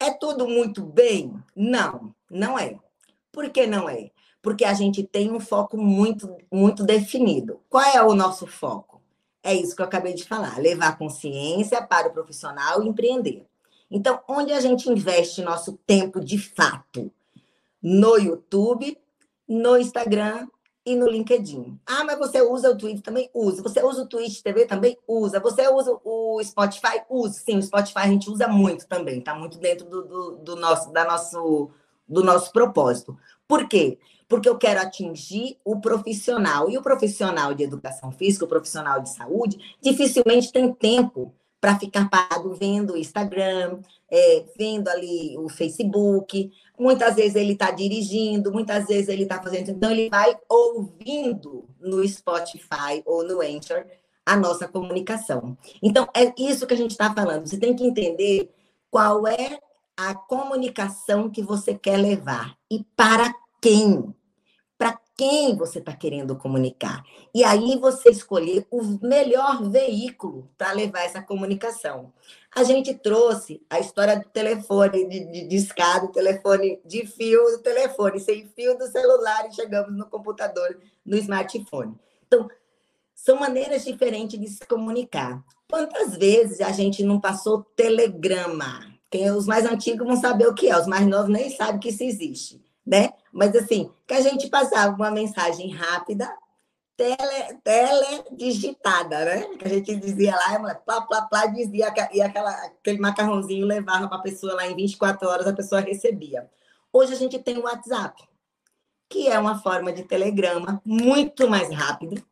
É 0.00 0.10
tudo 0.10 0.48
muito 0.48 0.82
bem? 0.82 1.34
Não, 1.54 2.14
não 2.30 2.58
é. 2.58 2.78
Por 3.30 3.50
que 3.50 3.66
não 3.66 3.88
é? 3.88 4.10
Porque 4.44 4.66
a 4.66 4.74
gente 4.74 5.02
tem 5.02 5.32
um 5.32 5.40
foco 5.40 5.78
muito, 5.78 6.36
muito 6.52 6.84
definido. 6.84 7.60
Qual 7.70 7.82
é 7.82 8.02
o 8.02 8.14
nosso 8.14 8.46
foco? 8.46 9.00
É 9.42 9.54
isso 9.54 9.74
que 9.74 9.80
eu 9.80 9.86
acabei 9.86 10.12
de 10.12 10.24
falar: 10.24 10.60
levar 10.60 10.98
consciência 10.98 11.82
para 11.82 12.08
o 12.08 12.12
profissional 12.12 12.82
e 12.82 12.88
empreender. 12.88 13.46
Então, 13.90 14.20
onde 14.28 14.52
a 14.52 14.60
gente 14.60 14.90
investe 14.90 15.40
nosso 15.40 15.78
tempo 15.86 16.20
de 16.20 16.36
fato? 16.36 17.10
No 17.82 18.18
YouTube, 18.18 18.98
no 19.48 19.78
Instagram 19.78 20.46
e 20.84 20.94
no 20.94 21.08
LinkedIn. 21.08 21.80
Ah, 21.86 22.04
mas 22.04 22.18
você 22.18 22.42
usa 22.42 22.70
o 22.70 22.76
Twitter 22.76 23.02
também? 23.02 23.30
Usa. 23.32 23.62
Você 23.62 23.82
usa 23.82 24.02
o 24.02 24.06
Twitch 24.06 24.42
TV 24.42 24.66
também? 24.66 24.98
Usa. 25.08 25.40
Você 25.40 25.66
usa 25.68 25.98
o 26.04 26.42
Spotify? 26.44 27.00
Usa. 27.08 27.40
Sim, 27.40 27.56
o 27.56 27.62
Spotify 27.62 28.00
a 28.00 28.08
gente 28.08 28.28
usa 28.28 28.46
muito 28.46 28.86
também. 28.86 29.20
Está 29.20 29.34
muito 29.34 29.58
dentro 29.58 29.86
do, 29.88 30.02
do, 30.02 30.36
do, 30.36 30.56
nosso, 30.56 30.92
da 30.92 31.04
nosso, 31.04 31.70
do 32.06 32.22
nosso 32.22 32.52
propósito. 32.52 33.16
Por 33.48 33.66
quê? 33.66 33.98
Porque 34.28 34.48
eu 34.48 34.56
quero 34.56 34.80
atingir 34.80 35.58
o 35.64 35.80
profissional. 35.80 36.70
E 36.70 36.78
o 36.78 36.82
profissional 36.82 37.54
de 37.54 37.62
educação 37.62 38.10
física, 38.10 38.44
o 38.44 38.48
profissional 38.48 39.00
de 39.00 39.10
saúde, 39.10 39.58
dificilmente 39.80 40.52
tem 40.52 40.72
tempo 40.72 41.34
para 41.60 41.78
ficar 41.78 42.10
parado 42.10 42.52
vendo 42.54 42.92
o 42.92 42.96
Instagram, 42.98 43.78
é, 44.10 44.44
vendo 44.54 44.88
ali 44.88 45.34
o 45.38 45.48
Facebook. 45.48 46.52
Muitas 46.78 47.16
vezes 47.16 47.36
ele 47.36 47.54
está 47.54 47.70
dirigindo, 47.70 48.52
muitas 48.52 48.86
vezes 48.86 49.08
ele 49.08 49.22
está 49.22 49.42
fazendo. 49.42 49.70
Então, 49.70 49.90
ele 49.90 50.10
vai 50.10 50.36
ouvindo 50.46 51.64
no 51.80 52.06
Spotify 52.06 53.02
ou 53.06 53.24
no 53.24 53.40
Anchor 53.40 53.86
a 54.26 54.36
nossa 54.36 54.68
comunicação. 54.68 55.56
Então, 55.82 56.06
é 56.14 56.34
isso 56.38 56.66
que 56.66 56.74
a 56.74 56.76
gente 56.76 56.90
está 56.90 57.12
falando. 57.14 57.46
Você 57.46 57.56
tem 57.56 57.74
que 57.74 57.84
entender 57.84 58.50
qual 58.90 59.26
é 59.26 59.58
a 59.96 60.14
comunicação 60.14 61.30
que 61.30 61.42
você 61.42 61.74
quer 61.74 61.96
levar 61.96 62.56
e 62.70 62.84
para 62.96 63.32
quem 63.64 64.14
quem 65.16 65.56
você 65.56 65.78
está 65.78 65.92
querendo 65.92 66.36
comunicar. 66.36 67.04
E 67.32 67.44
aí 67.44 67.78
você 67.78 68.10
escolher 68.10 68.66
o 68.70 68.82
melhor 69.00 69.62
veículo 69.70 70.50
para 70.58 70.72
levar 70.72 71.04
essa 71.04 71.22
comunicação. 71.22 72.12
A 72.54 72.64
gente 72.64 72.92
trouxe 72.94 73.64
a 73.70 73.78
história 73.78 74.18
do 74.18 74.28
telefone 74.28 75.08
de, 75.08 75.24
de 75.24 75.48
discado, 75.48 76.10
telefone 76.10 76.80
de 76.84 77.06
fio 77.06 77.44
do 77.52 77.58
telefone, 77.58 78.18
sem 78.18 78.48
fio 78.48 78.76
do 78.76 78.88
celular 78.88 79.48
e 79.48 79.54
chegamos 79.54 79.96
no 79.96 80.06
computador, 80.06 80.78
no 81.06 81.16
smartphone. 81.16 81.94
Então, 82.26 82.48
são 83.14 83.38
maneiras 83.38 83.84
diferentes 83.84 84.38
de 84.38 84.48
se 84.48 84.66
comunicar. 84.66 85.42
Quantas 85.70 86.16
vezes 86.16 86.60
a 86.60 86.72
gente 86.72 87.04
não 87.04 87.20
passou 87.20 87.62
telegrama? 87.76 88.80
Quem, 89.08 89.30
os 89.30 89.46
mais 89.46 89.64
antigos 89.64 90.04
vão 90.04 90.16
saber 90.16 90.48
o 90.48 90.54
que 90.54 90.68
é, 90.68 90.76
os 90.76 90.88
mais 90.88 91.06
novos 91.06 91.30
nem 91.30 91.50
sabem 91.50 91.78
que 91.78 91.90
isso 91.90 92.02
existe 92.02 92.64
né? 92.86 93.10
Mas 93.34 93.54
assim, 93.56 93.90
que 94.06 94.14
a 94.14 94.20
gente 94.20 94.48
passava 94.48 94.94
uma 94.94 95.10
mensagem 95.10 95.68
rápida, 95.68 96.32
tele, 96.96 97.58
tele 97.64 98.24
digitada, 98.30 99.24
né? 99.24 99.56
Que 99.58 99.66
a 99.66 99.68
gente 99.68 99.96
dizia 99.96 100.36
lá, 100.36 100.74
plá, 100.76 101.00
plá, 101.00 101.22
plá, 101.22 101.46
dizia, 101.46 101.92
e 102.12 102.22
aquela, 102.22 102.50
aquele 102.50 103.00
macarrãozinho 103.00 103.66
levava 103.66 104.06
para 104.06 104.18
a 104.18 104.22
pessoa 104.22 104.54
lá 104.54 104.68
em 104.68 104.76
24 104.76 105.28
horas, 105.28 105.46
a 105.48 105.52
pessoa 105.52 105.80
recebia. 105.80 106.48
Hoje 106.92 107.12
a 107.12 107.16
gente 107.16 107.36
tem 107.40 107.58
o 107.58 107.64
WhatsApp, 107.64 108.22
que 109.08 109.26
é 109.26 109.36
uma 109.36 109.58
forma 109.58 109.92
de 109.92 110.04
telegrama 110.04 110.80
muito 110.84 111.50
mais 111.50 111.72
rápido, 111.74 112.22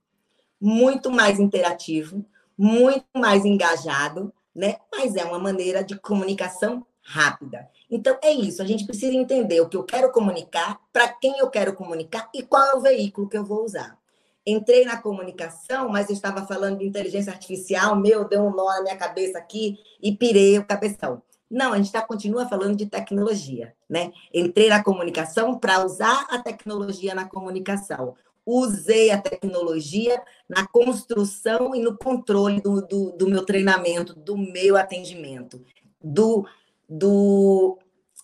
muito 0.61 1.11
mais 1.11 1.41
interativo, 1.41 2.25
muito 2.57 3.07
mais 3.17 3.45
engajado, 3.45 4.33
né? 4.55 4.77
Mas 4.89 5.17
é 5.17 5.25
uma 5.25 5.41
maneira 5.41 5.83
de 5.83 5.99
comunicação 5.99 6.87
rápida. 7.03 7.69
Então, 7.93 8.17
é 8.23 8.33
isso. 8.33 8.63
A 8.63 8.65
gente 8.65 8.87
precisa 8.87 9.15
entender 9.15 9.61
o 9.61 9.69
que 9.69 9.77
eu 9.77 9.85
quero 9.85 10.11
comunicar, 10.11 10.81
para 10.91 11.09
quem 11.09 11.39
eu 11.39 11.51
quero 11.51 11.75
comunicar 11.75 12.31
e 12.35 12.43
qual 12.43 12.65
é 12.65 12.75
o 12.75 12.81
veículo 12.81 13.29
que 13.29 13.37
eu 13.37 13.45
vou 13.45 13.63
usar. 13.63 13.99
Entrei 14.47 14.87
na 14.87 14.97
comunicação, 14.97 15.91
mas 15.91 16.09
eu 16.09 16.15
estava 16.15 16.47
falando 16.47 16.79
de 16.79 16.87
inteligência 16.87 17.31
artificial, 17.31 17.95
meu, 17.95 18.27
deu 18.27 18.41
um 18.41 18.51
nó 18.51 18.65
na 18.65 18.83
minha 18.83 18.97
cabeça 18.97 19.37
aqui 19.37 19.79
e 20.03 20.17
pirei 20.17 20.59
o 20.59 20.65
cabeção. 20.65 21.23
Não, 21.51 21.75
a 21.75 21.77
gente 21.77 21.93
tá, 21.93 22.01
continua 22.01 22.49
falando 22.49 22.75
de 22.75 22.87
tecnologia, 22.87 23.75
né? 23.87 24.11
Entrei 24.33 24.71
na 24.71 24.83
comunicação 24.83 25.59
para 25.59 25.85
usar 25.85 26.27
a 26.31 26.39
tecnologia 26.39 27.15
na 27.15 27.29
comunicação. 27.29 28.15
usei 28.45 29.11
a 29.11 29.21
tecnologia 29.21 30.21
na 30.49 30.67
construção 30.67 31.75
e 31.75 31.81
no 31.81 31.97
controle 31.97 32.59
do, 32.63 32.81
do, 32.81 33.13
do 33.13 33.29
meu 33.29 33.45
treinamento, 33.45 34.15
do 34.15 34.37
meu 34.37 34.77
atendimento, 34.77 35.63
do, 36.03 36.47
do 36.89 37.79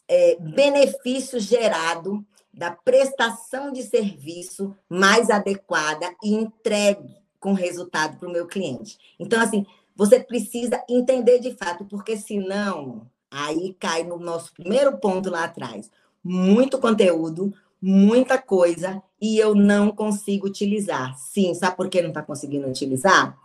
é, 0.09 0.37
benefício 0.41 1.39
gerado 1.39 2.25
da 2.53 2.73
prestação 2.73 3.73
de 3.73 3.83
serviço 3.83 4.75
mais 4.89 5.31
adequada 5.31 6.13
e 6.23 6.35
entregue 6.35 7.17
com 7.39 7.53
resultado 7.53 8.19
para 8.19 8.29
o 8.29 8.33
meu 8.33 8.47
cliente. 8.47 8.99
Então, 9.19 9.41
assim, 9.41 9.65
você 9.95 10.19
precisa 10.19 10.83
entender 10.89 11.39
de 11.39 11.55
fato, 11.55 11.85
porque 11.85 12.17
senão, 12.17 13.07
aí 13.31 13.77
cai 13.79 14.03
no 14.03 14.19
nosso 14.19 14.53
primeiro 14.53 14.99
ponto 14.99 15.31
lá 15.31 15.45
atrás. 15.45 15.91
Muito 16.25 16.79
conteúdo, 16.79 17.55
muita 17.81 18.39
coisa, 18.39 19.01
e 19.21 19.39
eu 19.39 19.55
não 19.55 19.91
consigo 19.91 20.47
utilizar. 20.47 21.17
Sim, 21.17 21.55
sabe 21.55 21.77
por 21.77 21.89
que 21.89 22.03
não 22.03 22.09
está 22.09 22.23
conseguindo 22.23 22.67
utilizar? 22.67 23.39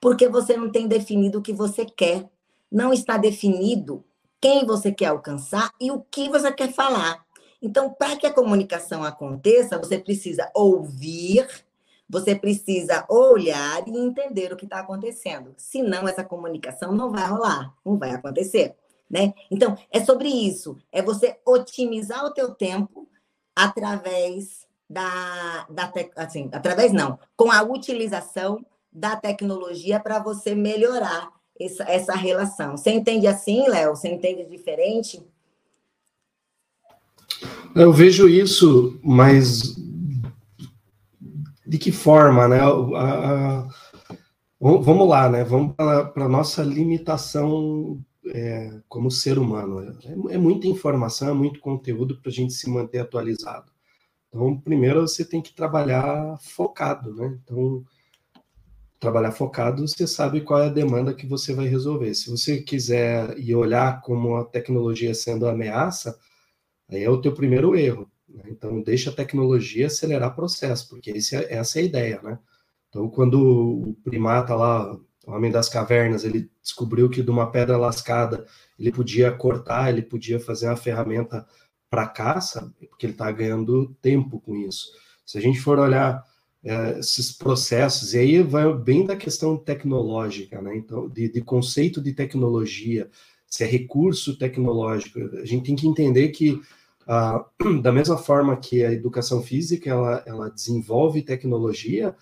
Porque 0.00 0.28
você 0.28 0.56
não 0.56 0.70
tem 0.70 0.86
definido 0.86 1.38
o 1.38 1.42
que 1.42 1.52
você 1.52 1.84
quer. 1.84 2.28
Não 2.70 2.92
está 2.92 3.16
definido 3.16 4.04
quem 4.40 4.64
você 4.64 4.90
quer 4.92 5.06
alcançar 5.06 5.72
e 5.80 5.90
o 5.90 6.00
que 6.10 6.28
você 6.28 6.52
quer 6.52 6.72
falar. 6.72 7.24
Então, 7.62 7.92
para 7.92 8.16
que 8.16 8.26
a 8.26 8.32
comunicação 8.32 9.04
aconteça, 9.04 9.78
você 9.78 9.98
precisa 9.98 10.50
ouvir, 10.54 11.46
você 12.08 12.34
precisa 12.34 13.04
olhar 13.08 13.86
e 13.86 13.96
entender 13.96 14.52
o 14.52 14.56
que 14.56 14.64
está 14.64 14.80
acontecendo. 14.80 15.54
Senão, 15.56 16.08
essa 16.08 16.24
comunicação 16.24 16.92
não 16.92 17.10
vai 17.10 17.26
rolar, 17.28 17.74
não 17.84 17.98
vai 17.98 18.10
acontecer. 18.12 18.74
Né? 19.08 19.34
Então, 19.50 19.76
é 19.90 20.02
sobre 20.04 20.28
isso. 20.28 20.78
É 20.90 21.02
você 21.02 21.38
otimizar 21.44 22.24
o 22.24 22.32
teu 22.32 22.54
tempo 22.54 23.08
através 23.54 24.66
da, 24.88 25.66
da 25.68 25.92
assim, 26.16 26.48
através 26.52 26.92
não, 26.92 27.18
com 27.36 27.50
a 27.52 27.62
utilização 27.62 28.64
da 28.92 29.14
tecnologia 29.16 30.00
para 30.00 30.18
você 30.18 30.54
melhorar 30.54 31.30
essa, 31.60 31.84
essa 31.84 32.14
relação. 32.14 32.76
Você 32.76 32.90
entende 32.90 33.26
assim, 33.26 33.68
Léo? 33.68 33.94
Você 33.94 34.08
entende 34.08 34.44
diferente? 34.46 35.22
Eu 37.74 37.92
vejo 37.92 38.28
isso, 38.28 38.98
mas 39.02 39.76
de 41.66 41.78
que 41.78 41.92
forma, 41.92 42.48
né? 42.48 42.58
A, 42.60 42.66
a, 42.66 43.68
vamos 44.58 45.08
lá, 45.08 45.28
né? 45.28 45.44
Vamos 45.44 45.74
para 45.76 46.12
a 46.16 46.28
nossa 46.28 46.62
limitação 46.64 48.02
é, 48.26 48.80
como 48.88 49.10
ser 49.10 49.38
humano. 49.38 49.80
É, 50.04 50.34
é, 50.34 50.38
muita 50.38 50.66
informação, 50.66 51.28
é 51.28 51.32
muito 51.32 51.60
conteúdo 51.60 52.20
para 52.20 52.30
a 52.30 52.34
gente 52.34 52.52
se 52.52 52.68
manter 52.68 52.98
atualizado. 52.98 53.70
Então, 54.28 54.58
primeiro 54.60 55.02
você 55.02 55.24
tem 55.24 55.40
que 55.42 55.54
trabalhar 55.54 56.38
focado, 56.40 57.14
né? 57.14 57.38
Então, 57.44 57.84
trabalhar 59.00 59.32
focado, 59.32 59.88
você 59.88 60.06
sabe 60.06 60.42
qual 60.42 60.60
é 60.60 60.66
a 60.66 60.70
demanda 60.70 61.14
que 61.14 61.26
você 61.26 61.54
vai 61.54 61.66
resolver. 61.66 62.14
Se 62.14 62.30
você 62.30 62.60
quiser 62.60 63.38
e 63.38 63.54
olhar 63.54 64.02
como 64.02 64.36
a 64.36 64.44
tecnologia 64.44 65.14
sendo 65.14 65.48
ameaça, 65.48 66.16
Aí 66.90 67.04
é 67.04 67.10
o 67.10 67.20
teu 67.20 67.32
primeiro 67.32 67.76
erro. 67.76 68.10
Né? 68.28 68.44
Então, 68.48 68.82
deixa 68.82 69.10
a 69.10 69.14
tecnologia 69.14 69.86
acelerar 69.86 70.30
o 70.30 70.34
processo, 70.34 70.88
porque 70.88 71.10
esse 71.10 71.36
é, 71.36 71.54
essa 71.54 71.78
é 71.78 71.82
a 71.82 71.84
ideia, 71.84 72.20
né? 72.22 72.38
Então, 72.88 73.08
quando 73.08 73.40
o 73.40 73.94
primata 74.02 74.54
lá, 74.54 74.92
o 75.26 75.32
homem 75.32 75.50
das 75.50 75.68
cavernas, 75.68 76.24
ele 76.24 76.50
descobriu 76.60 77.08
que 77.08 77.22
de 77.22 77.30
uma 77.30 77.50
pedra 77.50 77.76
lascada 77.76 78.44
ele 78.78 78.90
podia 78.90 79.30
cortar, 79.30 79.88
ele 79.90 80.02
podia 80.02 80.40
fazer 80.40 80.66
uma 80.66 80.76
ferramenta 80.76 81.46
para 81.88 82.08
caça, 82.08 82.72
porque 82.88 83.06
ele 83.06 83.12
está 83.12 83.30
ganhando 83.30 83.94
tempo 84.02 84.40
com 84.40 84.56
isso. 84.56 84.88
Se 85.24 85.38
a 85.38 85.40
gente 85.40 85.60
for 85.60 85.78
olhar 85.78 86.24
é, 86.64 86.98
esses 86.98 87.32
processos, 87.32 88.12
e 88.14 88.18
aí 88.18 88.42
vai 88.42 88.72
bem 88.74 89.06
da 89.06 89.16
questão 89.16 89.56
tecnológica, 89.56 90.60
né? 90.60 90.76
Então, 90.76 91.08
de, 91.08 91.30
de 91.30 91.40
conceito 91.40 92.00
de 92.02 92.12
tecnologia, 92.12 93.10
se 93.46 93.64
é 93.64 93.66
recurso 93.66 94.38
tecnológico, 94.38 95.18
a 95.38 95.44
gente 95.44 95.64
tem 95.64 95.76
que 95.76 95.86
entender 95.86 96.28
que 96.28 96.60
ah, 97.06 97.44
da 97.82 97.90
mesma 97.90 98.16
forma 98.16 98.56
que 98.56 98.84
a 98.84 98.92
educação 98.92 99.42
física 99.42 99.90
ela, 99.90 100.22
ela 100.26 100.50
desenvolve 100.50 101.22
tecnologia, 101.22 102.14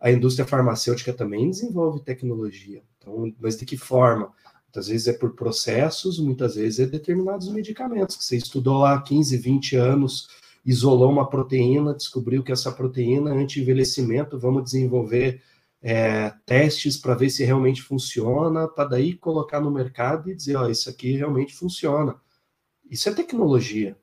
a 0.00 0.10
indústria 0.10 0.46
farmacêutica 0.46 1.12
também 1.12 1.48
desenvolve 1.50 2.00
tecnologia. 2.00 2.82
Então, 2.98 3.32
mas 3.38 3.56
de 3.56 3.64
que 3.64 3.76
forma? 3.76 4.32
Muitas 4.64 4.88
vezes 4.88 5.06
é 5.06 5.12
por 5.12 5.34
processos, 5.34 6.18
muitas 6.18 6.56
vezes 6.56 6.80
é 6.80 6.86
determinados 6.86 7.48
medicamentos, 7.52 8.16
que 8.16 8.24
você 8.24 8.36
estudou 8.36 8.78
lá 8.78 9.00
15, 9.00 9.36
20 9.36 9.76
anos, 9.76 10.28
isolou 10.64 11.10
uma 11.10 11.28
proteína, 11.28 11.94
descobriu 11.94 12.42
que 12.42 12.52
essa 12.52 12.70
proteína 12.70 13.30
é 13.34 13.38
anti-envelhecimento, 13.38 14.38
vamos 14.38 14.64
desenvolver 14.64 15.42
é, 15.82 16.32
testes 16.46 16.96
para 16.96 17.14
ver 17.14 17.30
se 17.30 17.44
realmente 17.44 17.82
funciona, 17.82 18.68
para 18.68 18.90
daí 18.90 19.14
colocar 19.14 19.60
no 19.60 19.70
mercado 19.70 20.30
e 20.30 20.34
dizer, 20.34 20.56
ó, 20.56 20.68
isso 20.68 20.88
aqui 20.88 21.12
realmente 21.16 21.54
funciona. 21.54 22.14
Isso 22.88 23.08
é 23.08 23.14
tecnologia. 23.14 23.96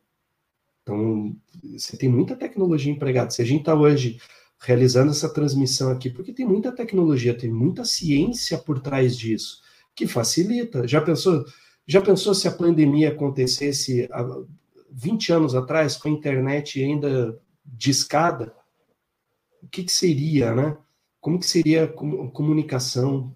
Então, 0.84 1.36
você 1.78 1.96
tem 1.96 2.10
muita 2.10 2.36
tecnologia 2.36 2.92
empregada. 2.92 3.30
Se 3.30 3.42
a 3.42 3.46
gente 3.46 3.62
está 3.62 3.76
hoje 3.76 4.20
realizando 4.60 5.12
essa 5.12 5.32
transmissão 5.34 5.92
aqui, 5.92 6.10
porque 6.10 6.34
tem 6.34 6.46
muita 6.46 6.72
tecnologia, 6.72 7.38
tem 7.38 7.50
muita 7.50 7.86
ciência 7.86 8.58
por 8.58 8.82
trás 8.82 9.16
disso, 9.16 9.62
que 9.96 10.06
facilita. 10.06 10.86
Já 10.86 11.00
pensou, 11.00 11.46
já 11.88 12.02
pensou 12.02 12.34
se 12.34 12.48
a 12.48 12.52
pandemia 12.52 13.10
acontecesse 13.10 14.10
20 14.92 15.34
anos 15.34 15.56
atrás, 15.56 15.98
com 15.98 16.08
a 16.08 16.12
internet 16.12 16.84
ainda 16.84 17.40
discada? 17.66 18.56
O 19.62 19.68
que, 19.68 19.84
que 19.84 19.92
seria, 19.92 20.54
né? 20.54 20.78
Como 21.20 21.40
que 21.40 21.46
seria 21.46 21.84
a 21.84 21.88
comunicação? 21.88 23.36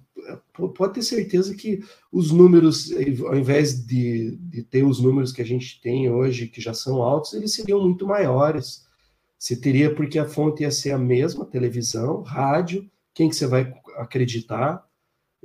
pode 0.53 0.93
ter 0.93 1.01
certeza 1.01 1.55
que 1.55 1.83
os 2.11 2.31
números, 2.31 2.91
ao 3.25 3.35
invés 3.35 3.85
de, 3.85 4.37
de, 4.37 4.63
ter 4.63 4.83
os 4.83 4.99
números 4.99 5.31
que 5.31 5.41
a 5.41 5.45
gente 5.45 5.81
tem 5.81 6.09
hoje, 6.09 6.47
que 6.47 6.61
já 6.61 6.73
são 6.73 7.01
altos, 7.01 7.33
eles 7.33 7.53
seriam 7.53 7.81
muito 7.81 8.05
maiores. 8.07 8.85
Você 9.37 9.55
teria, 9.55 9.93
porque 9.93 10.17
a 10.19 10.27
fonte 10.27 10.63
ia 10.63 10.71
ser 10.71 10.91
a 10.91 10.97
mesma, 10.97 11.45
televisão, 11.45 12.21
rádio, 12.21 12.89
quem 13.13 13.29
que 13.29 13.35
você 13.35 13.45
vai 13.45 13.73
acreditar? 13.97 14.87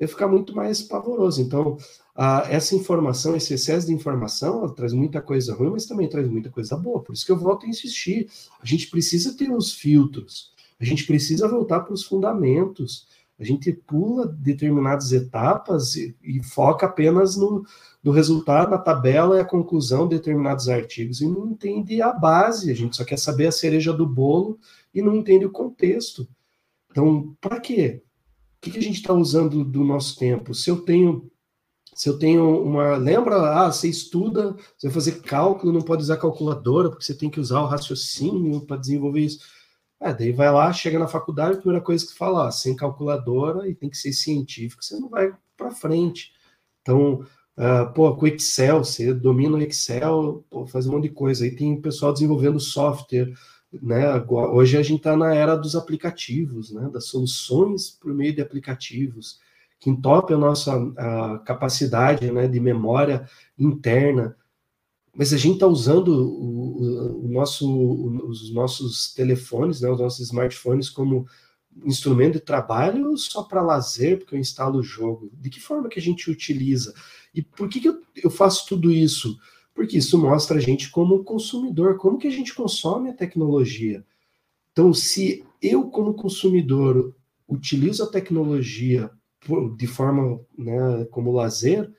Ia 0.00 0.06
ficar 0.06 0.28
muito 0.28 0.54
mais 0.54 0.80
pavoroso. 0.82 1.42
Então, 1.42 1.76
a, 2.18 2.46
essa 2.50 2.74
informação, 2.74 3.36
esse 3.36 3.54
excesso 3.54 3.86
de 3.86 3.94
informação, 3.94 4.68
traz 4.74 4.92
muita 4.92 5.22
coisa 5.22 5.54
ruim, 5.54 5.70
mas 5.70 5.86
também 5.86 6.08
traz 6.08 6.28
muita 6.28 6.50
coisa 6.50 6.76
boa. 6.76 7.00
Por 7.00 7.14
isso 7.14 7.24
que 7.24 7.30
eu 7.30 7.38
volto 7.38 7.64
a 7.64 7.68
insistir. 7.68 8.28
A 8.60 8.66
gente 8.66 8.90
precisa 8.90 9.36
ter 9.36 9.50
os 9.50 9.72
filtros. 9.72 10.52
A 10.80 10.84
gente 10.84 11.06
precisa 11.06 11.46
voltar 11.46 11.80
para 11.80 11.94
os 11.94 12.04
fundamentos 12.04 13.06
a 13.38 13.44
gente 13.44 13.72
pula 13.72 14.26
determinadas 14.26 15.12
etapas 15.12 15.94
e, 15.94 16.16
e 16.22 16.42
foca 16.42 16.86
apenas 16.86 17.36
no, 17.36 17.64
no 18.02 18.10
resultado, 18.10 18.70
na 18.70 18.78
tabela 18.78 19.36
e 19.36 19.40
a 19.40 19.44
conclusão 19.44 20.08
de 20.08 20.16
determinados 20.16 20.68
artigos 20.68 21.20
e 21.20 21.28
não 21.28 21.46
entende 21.46 22.02
a 22.02 22.12
base, 22.12 22.70
a 22.70 22.74
gente 22.74 22.96
só 22.96 23.04
quer 23.04 23.18
saber 23.18 23.46
a 23.46 23.52
cereja 23.52 23.92
do 23.92 24.04
bolo 24.04 24.58
e 24.92 25.00
não 25.00 25.14
entende 25.14 25.46
o 25.46 25.52
contexto. 25.52 26.28
Então, 26.90 27.36
para 27.40 27.60
quê? 27.60 28.02
O 28.56 28.60
que, 28.60 28.72
que 28.72 28.78
a 28.78 28.82
gente 28.82 28.96
está 28.96 29.12
usando 29.12 29.64
do 29.64 29.84
nosso 29.84 30.18
tempo? 30.18 30.52
Se 30.52 30.68
eu 30.68 30.80
tenho 30.80 31.30
se 31.98 32.08
eu 32.08 32.16
tenho 32.16 32.62
uma. 32.62 32.96
Lembra? 32.96 33.34
Ah, 33.60 33.72
você 33.72 33.88
estuda, 33.88 34.54
você 34.76 34.86
vai 34.86 34.94
fazer 34.94 35.20
cálculo, 35.20 35.72
não 35.72 35.82
pode 35.82 36.02
usar 36.02 36.16
calculadora, 36.16 36.90
porque 36.90 37.04
você 37.04 37.12
tem 37.12 37.28
que 37.28 37.40
usar 37.40 37.60
o 37.60 37.66
raciocínio 37.66 38.60
para 38.60 38.76
desenvolver 38.76 39.22
isso. 39.22 39.40
É, 40.00 40.14
daí 40.14 40.30
vai 40.30 40.48
lá, 40.52 40.72
chega 40.72 40.96
na 40.96 41.08
faculdade, 41.08 41.56
a 41.56 41.60
primeira 41.60 41.84
coisa 41.84 42.06
que 42.06 42.14
fala, 42.14 42.46
ó, 42.46 42.50
sem 42.52 42.76
calculadora 42.76 43.68
e 43.68 43.74
tem 43.74 43.90
que 43.90 43.96
ser 43.96 44.12
científico, 44.12 44.84
você 44.84 44.96
não 44.96 45.08
vai 45.08 45.34
para 45.56 45.72
frente. 45.72 46.32
Então, 46.82 47.26
uh, 47.56 47.92
pô, 47.92 48.14
com 48.14 48.28
Excel, 48.28 48.84
você 48.84 49.12
domina 49.12 49.56
o 49.56 49.60
Excel, 49.60 50.44
pô, 50.48 50.68
faz 50.68 50.86
um 50.86 50.92
monte 50.92 51.08
de 51.08 51.14
coisa. 51.14 51.44
Aí 51.44 51.50
tem 51.50 51.80
pessoal 51.80 52.12
desenvolvendo 52.12 52.60
software, 52.60 53.34
né? 53.72 54.24
Hoje 54.52 54.76
a 54.76 54.84
gente 54.84 54.98
está 54.98 55.16
na 55.16 55.34
era 55.34 55.56
dos 55.56 55.74
aplicativos, 55.74 56.70
né? 56.70 56.88
Das 56.92 57.06
soluções 57.06 57.90
por 57.90 58.14
meio 58.14 58.32
de 58.32 58.40
aplicativos, 58.40 59.40
que 59.78 59.90
entope 59.90 60.32
a 60.34 60.38
nossa 60.38 60.74
a 60.96 61.38
capacidade 61.40 62.30
né, 62.30 62.48
de 62.48 62.60
memória 62.60 63.28
interna 63.58 64.36
mas 65.18 65.32
a 65.32 65.36
gente 65.36 65.54
está 65.54 65.66
usando 65.66 66.10
o, 66.10 67.24
o, 67.24 67.28
nosso, 67.28 67.68
os 68.28 68.54
nossos 68.54 69.12
telefones, 69.12 69.80
né, 69.80 69.90
os 69.90 69.98
nossos 69.98 70.20
smartphones 70.20 70.88
como 70.88 71.26
instrumento 71.84 72.34
de 72.34 72.40
trabalho 72.40 73.16
só 73.16 73.42
para 73.42 73.60
lazer, 73.60 74.18
porque 74.18 74.36
eu 74.36 74.38
instalo 74.38 74.78
o 74.78 74.82
jogo? 74.82 75.28
De 75.32 75.50
que 75.50 75.58
forma 75.58 75.88
que 75.88 75.98
a 75.98 76.02
gente 76.02 76.30
utiliza? 76.30 76.94
E 77.34 77.42
por 77.42 77.68
que, 77.68 77.80
que 77.80 77.88
eu, 77.88 78.00
eu 78.22 78.30
faço 78.30 78.64
tudo 78.68 78.92
isso? 78.92 79.36
Porque 79.74 79.98
isso 79.98 80.16
mostra 80.16 80.58
a 80.58 80.60
gente 80.60 80.88
como 80.88 81.24
consumidor, 81.24 81.96
como 81.96 82.16
que 82.16 82.28
a 82.28 82.32
gente 82.32 82.54
consome 82.54 83.10
a 83.10 83.14
tecnologia. 83.14 84.06
Então, 84.70 84.94
se 84.94 85.44
eu, 85.60 85.90
como 85.90 86.14
consumidor, 86.14 87.12
utilizo 87.48 88.04
a 88.04 88.10
tecnologia 88.10 89.10
de 89.76 89.86
forma 89.86 90.40
né, 90.56 91.04
como 91.10 91.32
lazer, 91.32 91.90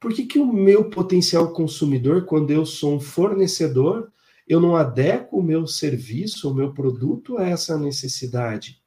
por 0.00 0.12
que, 0.12 0.26
que 0.26 0.38
o 0.38 0.52
meu 0.52 0.90
potencial 0.90 1.52
consumidor, 1.52 2.26
quando 2.26 2.50
eu 2.50 2.66
sou 2.66 2.94
um 2.94 3.00
fornecedor, 3.00 4.12
eu 4.46 4.60
não 4.60 4.76
adequo 4.76 5.38
o 5.38 5.42
meu 5.42 5.66
serviço, 5.66 6.50
o 6.50 6.54
meu 6.54 6.72
produto 6.72 7.38
a 7.38 7.48
essa 7.48 7.78
necessidade. 7.78 8.82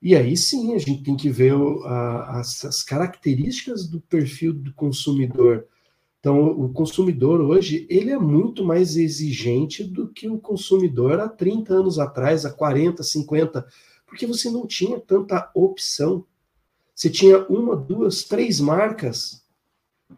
E 0.00 0.14
aí 0.14 0.36
sim 0.36 0.74
a 0.74 0.78
gente 0.78 1.02
tem 1.02 1.16
que 1.16 1.30
ver 1.30 1.54
a, 1.84 2.38
as, 2.38 2.64
as, 2.64 2.82
características 2.82 3.88
do 3.88 4.00
perfil 4.00 4.52
do 4.52 4.72
consumidor. 4.74 5.66
Então, 6.20 6.44
o 6.46 6.72
consumidor 6.72 7.40
hoje 7.40 7.86
ele 7.90 8.10
é 8.10 8.18
muito 8.18 8.64
mais 8.64 8.96
exigente 8.96 9.82
do 9.82 10.08
que 10.08 10.28
o 10.28 10.38
consumidor 10.38 11.20
há 11.20 11.28
30 11.28 11.74
anos 11.74 11.98
atrás, 11.98 12.44
há 12.44 12.52
40, 12.52 13.02
50, 13.02 13.66
porque 14.06 14.26
você 14.26 14.50
não 14.50 14.66
tinha 14.66 15.00
tanta 15.00 15.50
opção. 15.54 16.26
Você 16.94 17.10
tinha 17.10 17.44
uma, 17.48 17.76
duas, 17.76 18.24
três 18.24 18.60
marcas 18.60 19.44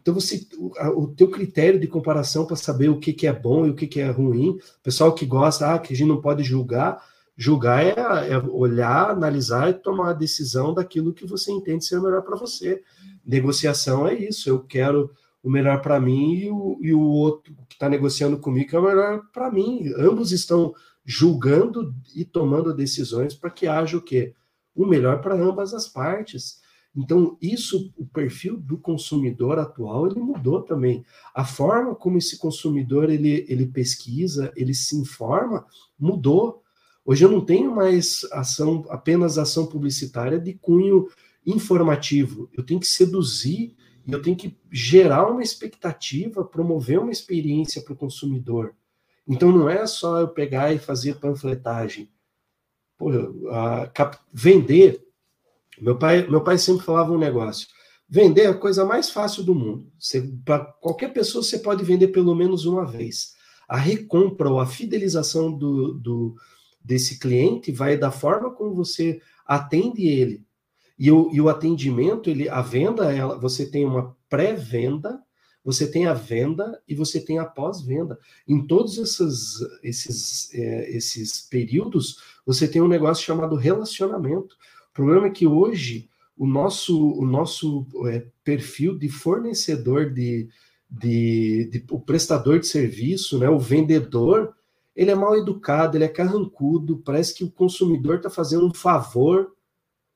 então 0.00 0.14
você, 0.14 0.46
o, 0.94 1.08
teu 1.08 1.30
critério 1.30 1.80
de 1.80 1.86
comparação 1.86 2.46
para 2.46 2.56
saber 2.56 2.88
o 2.88 2.98
que, 2.98 3.12
que 3.12 3.26
é 3.26 3.32
bom 3.32 3.66
e 3.66 3.70
o 3.70 3.74
que, 3.74 3.86
que 3.86 4.00
é 4.00 4.10
ruim, 4.10 4.58
pessoal 4.82 5.14
que 5.14 5.24
gosta, 5.24 5.74
ah, 5.74 5.78
que 5.78 5.92
a 5.92 5.96
gente 5.96 6.08
não 6.08 6.20
pode 6.20 6.42
julgar, 6.42 7.02
julgar 7.36 7.84
é, 7.84 7.94
é 8.32 8.38
olhar, 8.38 9.10
analisar 9.10 9.70
e 9.70 9.74
tomar 9.74 10.10
a 10.10 10.14
decisão 10.14 10.74
daquilo 10.74 11.12
que 11.12 11.26
você 11.26 11.52
entende 11.52 11.84
ser 11.84 11.98
o 11.98 12.02
melhor 12.02 12.22
para 12.22 12.36
você. 12.36 12.82
Negociação 13.24 14.06
é 14.06 14.14
isso, 14.14 14.48
eu 14.48 14.60
quero 14.60 15.10
o 15.42 15.50
melhor 15.50 15.80
para 15.80 16.00
mim 16.00 16.34
e 16.34 16.50
o, 16.50 16.78
e 16.80 16.92
o 16.92 17.00
outro 17.00 17.54
que 17.68 17.74
está 17.74 17.88
negociando 17.88 18.38
comigo 18.38 18.74
é 18.74 18.78
o 18.78 18.84
melhor 18.84 19.22
para 19.32 19.50
mim. 19.50 19.92
Ambos 19.96 20.32
estão 20.32 20.74
julgando 21.04 21.94
e 22.14 22.24
tomando 22.24 22.74
decisões 22.74 23.34
para 23.34 23.50
que 23.50 23.68
haja 23.68 23.96
o 23.96 24.02
quê? 24.02 24.34
O 24.74 24.84
melhor 24.84 25.20
para 25.20 25.34
ambas 25.34 25.72
as 25.72 25.86
partes. 25.86 26.60
Então, 26.96 27.36
isso, 27.42 27.92
o 27.96 28.06
perfil 28.06 28.56
do 28.56 28.78
consumidor 28.78 29.58
atual, 29.58 30.06
ele 30.06 30.20
mudou 30.20 30.62
também. 30.62 31.04
A 31.34 31.44
forma 31.44 31.94
como 31.94 32.16
esse 32.16 32.38
consumidor 32.38 33.10
ele, 33.10 33.44
ele 33.48 33.66
pesquisa, 33.66 34.52
ele 34.56 34.72
se 34.72 34.96
informa, 34.96 35.66
mudou. 35.98 36.62
Hoje 37.04 37.24
eu 37.24 37.30
não 37.30 37.44
tenho 37.44 37.74
mais 37.74 38.26
ação, 38.32 38.86
apenas 38.88 39.36
ação 39.36 39.66
publicitária 39.66 40.38
de 40.38 40.54
cunho 40.54 41.08
informativo. 41.44 42.48
Eu 42.56 42.64
tenho 42.64 42.80
que 42.80 42.86
seduzir 42.86 43.76
eu 44.08 44.22
tenho 44.22 44.36
que 44.36 44.56
gerar 44.70 45.26
uma 45.26 45.42
expectativa, 45.42 46.44
promover 46.44 47.00
uma 47.00 47.10
experiência 47.10 47.82
para 47.82 47.92
o 47.92 47.96
consumidor. 47.96 48.74
Então 49.26 49.50
não 49.50 49.68
é 49.68 49.84
só 49.86 50.20
eu 50.20 50.28
pegar 50.28 50.72
e 50.72 50.78
fazer 50.78 51.16
panfletagem. 51.16 52.08
Pô, 52.96 53.10
a, 53.50 53.90
vender 54.32 55.05
meu 55.80 55.98
pai, 55.98 56.26
meu 56.28 56.42
pai 56.42 56.58
sempre 56.58 56.84
falava 56.84 57.12
um 57.12 57.18
negócio: 57.18 57.68
vender 58.08 58.42
é 58.42 58.46
a 58.48 58.54
coisa 58.54 58.84
mais 58.84 59.10
fácil 59.10 59.42
do 59.42 59.54
mundo. 59.54 59.90
Para 60.44 60.64
qualquer 60.64 61.12
pessoa, 61.12 61.42
você 61.42 61.58
pode 61.58 61.84
vender 61.84 62.08
pelo 62.08 62.34
menos 62.34 62.64
uma 62.64 62.86
vez. 62.86 63.34
A 63.68 63.76
recompra 63.76 64.48
ou 64.48 64.60
a 64.60 64.66
fidelização 64.66 65.52
do, 65.52 65.94
do, 65.94 66.34
desse 66.82 67.18
cliente 67.18 67.72
vai 67.72 67.96
da 67.96 68.10
forma 68.10 68.52
como 68.52 68.74
você 68.74 69.20
atende 69.44 70.06
ele. 70.06 70.44
E 70.98 71.10
o, 71.10 71.30
e 71.32 71.40
o 71.40 71.48
atendimento, 71.48 72.30
ele, 72.30 72.48
a 72.48 72.62
venda, 72.62 73.12
ela, 73.12 73.38
você 73.38 73.66
tem 73.66 73.84
uma 73.84 74.16
pré-venda, 74.30 75.20
você 75.62 75.90
tem 75.90 76.06
a 76.06 76.14
venda 76.14 76.80
e 76.88 76.94
você 76.94 77.20
tem 77.20 77.38
a 77.38 77.44
pós-venda. 77.44 78.18
Em 78.46 78.64
todos 78.66 78.96
esses, 78.98 79.58
esses, 79.82 80.54
é, 80.54 80.96
esses 80.96 81.42
períodos, 81.50 82.18
você 82.46 82.68
tem 82.68 82.80
um 82.80 82.88
negócio 82.88 83.24
chamado 83.24 83.56
relacionamento. 83.56 84.56
Problema 84.96 85.26
é 85.26 85.30
que 85.30 85.46
hoje 85.46 86.08
o 86.38 86.46
nosso, 86.46 87.10
o 87.12 87.26
nosso 87.26 87.86
é, 88.06 88.24
perfil 88.42 88.96
de 88.96 89.10
fornecedor, 89.10 90.10
de, 90.10 90.48
de, 90.90 91.68
de, 91.70 91.84
o 91.90 92.00
prestador 92.00 92.58
de 92.58 92.66
serviço, 92.66 93.38
né, 93.38 93.46
o 93.46 93.58
vendedor, 93.58 94.54
ele 94.96 95.10
é 95.10 95.14
mal 95.14 95.36
educado, 95.36 95.98
ele 95.98 96.04
é 96.04 96.08
carrancudo, 96.08 97.02
parece 97.04 97.34
que 97.34 97.44
o 97.44 97.50
consumidor 97.50 98.16
está 98.16 98.30
fazendo 98.30 98.66
um 98.66 98.72
favor 98.72 99.52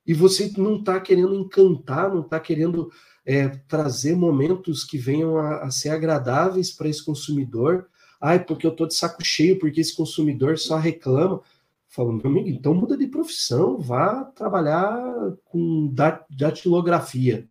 e 0.07 0.14
você 0.14 0.51
não 0.57 0.76
está 0.76 0.99
querendo 0.99 1.35
encantar, 1.35 2.09
não 2.09 2.22
está 2.22 2.41
querendo 2.41 2.91
é, 3.26 3.49
trazer 3.68 4.16
momentos 4.16 4.83
que 4.83 4.97
venham 4.97 5.37
a, 5.37 5.64
a 5.64 5.70
ser 5.70 5.91
agradáveis 5.91 6.70
para 6.70 6.89
esse 6.89 7.05
consumidor. 7.05 7.87
Ai, 8.18 8.43
porque 8.43 8.66
eu 8.66 8.70
estou 8.70 8.87
de 8.87 8.95
saco 8.95 9.22
cheio, 9.22 9.59
porque 9.59 9.83
esse 9.83 9.95
consumidor 9.95 10.57
só 10.57 10.78
reclama. 10.78 11.43
Falando, 11.91 12.22
meu 12.22 12.30
amigo, 12.30 12.49
então 12.49 12.72
muda 12.72 12.97
de 12.97 13.09
profissão, 13.09 13.76
vá 13.76 14.24
trabalhar 14.24 15.36
com 15.45 15.93
datilografia, 16.30 17.49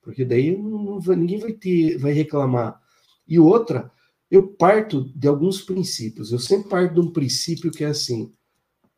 porque 0.00 0.24
daí 0.24 0.56
não, 0.56 0.98
ninguém 1.00 1.38
vai 1.38 1.52
ter, 1.52 1.98
vai 1.98 2.12
reclamar. 2.12 2.80
E 3.28 3.38
outra, 3.38 3.92
eu 4.30 4.48
parto 4.48 5.12
de 5.14 5.28
alguns 5.28 5.60
princípios. 5.60 6.32
Eu 6.32 6.38
sempre 6.38 6.70
parto 6.70 6.94
de 6.94 7.00
um 7.00 7.12
princípio 7.12 7.70
que 7.70 7.84
é 7.84 7.88
assim: 7.88 8.32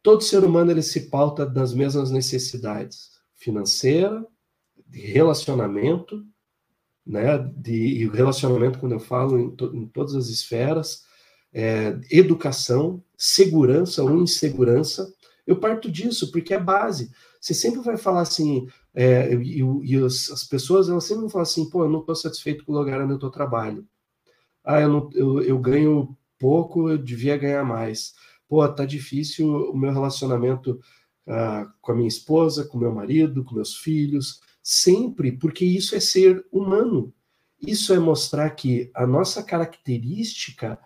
todo 0.03 0.23
ser 0.23 0.45
humano 0.45 0.71
ele 0.71 0.83
se 0.83 1.11
pauta 1.11 1.45
das 1.45 1.75
mesmas 1.75 2.13
necessidades 2.13 3.11
financeira, 3.35 4.25
de 4.87 5.01
relacionamento, 5.01 6.25
né? 7.05 7.39
De 7.39 7.75
e 7.75 8.09
relacionamento 8.09 8.79
quando 8.79 8.93
eu 8.93 9.01
falo 9.01 9.37
em, 9.37 9.51
to, 9.51 9.75
em 9.75 9.87
todas 9.89 10.15
as 10.15 10.29
esferas, 10.29 11.03
é, 11.53 11.99
educação, 12.11 13.03
segurança 13.17 14.03
ou 14.03 14.23
insegurança. 14.23 15.13
Eu 15.47 15.59
parto 15.59 15.91
disso, 15.91 16.31
porque 16.31 16.53
é 16.55 16.61
base. 16.61 17.11
Você 17.41 17.55
sempre 17.55 17.81
vai 17.81 17.97
falar 17.97 18.23
assim, 18.23 18.67
é, 18.95 19.33
e, 19.35 19.61
e 19.85 19.97
as, 19.97 20.31
as, 20.31 20.45
pessoas 20.45 20.89
elas 20.89 21.05
sempre 21.05 21.21
vão 21.21 21.31
falar 21.31 21.43
assim, 21.43 21.69
pô, 21.71 21.85
eu 21.85 21.89
não 21.89 22.01
estou 22.01 22.17
satisfeito 22.17 22.65
com 22.65 22.73
o 22.73 22.79
lugar 22.79 23.01
onde 23.01 23.25
eu 23.25 23.31
trabalho. 23.31 23.87
Ah, 24.65 24.81
eu, 24.81 24.89
não, 24.89 25.11
eu, 25.15 25.43
eu 25.43 25.59
ganho 25.59 26.17
pouco, 26.39 26.91
eu 26.91 26.99
devia 26.99 27.37
ganhar 27.37 27.65
mais. 27.65 28.15
Pô, 28.49 28.67
tá 28.69 28.85
difícil 28.85 29.71
o 29.71 29.77
meu 29.77 29.93
relacionamento 29.93 30.81
ah, 31.27 31.71
com 31.81 31.93
a 31.93 31.95
minha 31.95 32.09
esposa, 32.09 32.65
com 32.65 32.79
meu 32.79 32.93
marido, 32.93 33.45
com 33.45 33.55
meus 33.55 33.77
filhos, 33.77 34.41
sempre, 34.63 35.31
porque 35.33 35.65
isso 35.65 35.95
é 35.95 36.01
ser 36.01 36.45
humano. 36.51 37.13
Isso 37.61 37.93
é 37.93 37.99
mostrar 37.99 38.51
que 38.51 38.91
a 38.95 39.07
nossa 39.07 39.43
característica 39.43 40.79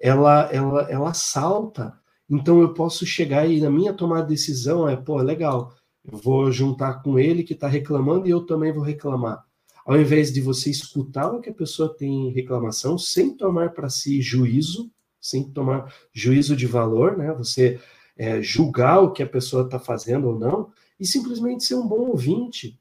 ela, 0.00 0.48
ela, 0.52 0.82
ela 0.90 1.14
salta. 1.14 1.98
Então 2.28 2.60
eu 2.60 2.74
posso 2.74 3.06
chegar 3.06 3.48
e 3.48 3.60
na 3.60 3.70
minha 3.70 3.92
tomada 3.92 4.22
de 4.22 4.34
decisão 4.34 4.88
é, 4.88 4.96
pô, 4.96 5.16
legal, 5.18 5.74
eu 6.04 6.18
vou 6.18 6.50
juntar 6.50 7.02
com 7.02 7.18
ele 7.18 7.42
que 7.42 7.54
está 7.54 7.68
reclamando 7.68 8.26
e 8.26 8.30
eu 8.30 8.44
também 8.44 8.72
vou 8.72 8.82
reclamar. 8.82 9.44
Ao 9.84 9.98
invés 9.98 10.32
de 10.32 10.40
você 10.40 10.70
escutar 10.70 11.30
o 11.30 11.40
que 11.40 11.48
a 11.48 11.54
pessoa 11.54 11.94
tem 11.94 12.30
reclamação, 12.30 12.98
sem 12.98 13.34
tomar 13.34 13.72
para 13.72 13.88
si 13.88 14.20
juízo, 14.20 14.90
sem 15.20 15.50
tomar 15.50 15.92
juízo 16.12 16.54
de 16.54 16.66
valor, 16.66 17.16
né? 17.16 17.32
Você 17.32 17.80
é, 18.16 18.42
julgar 18.42 19.00
o 19.00 19.12
que 19.12 19.22
a 19.22 19.26
pessoa 19.26 19.64
está 19.64 19.78
fazendo 19.78 20.28
ou 20.28 20.38
não, 20.38 20.70
e 21.00 21.06
simplesmente 21.06 21.64
ser 21.64 21.76
um 21.76 21.86
bom 21.86 22.08
ouvinte. 22.10 22.78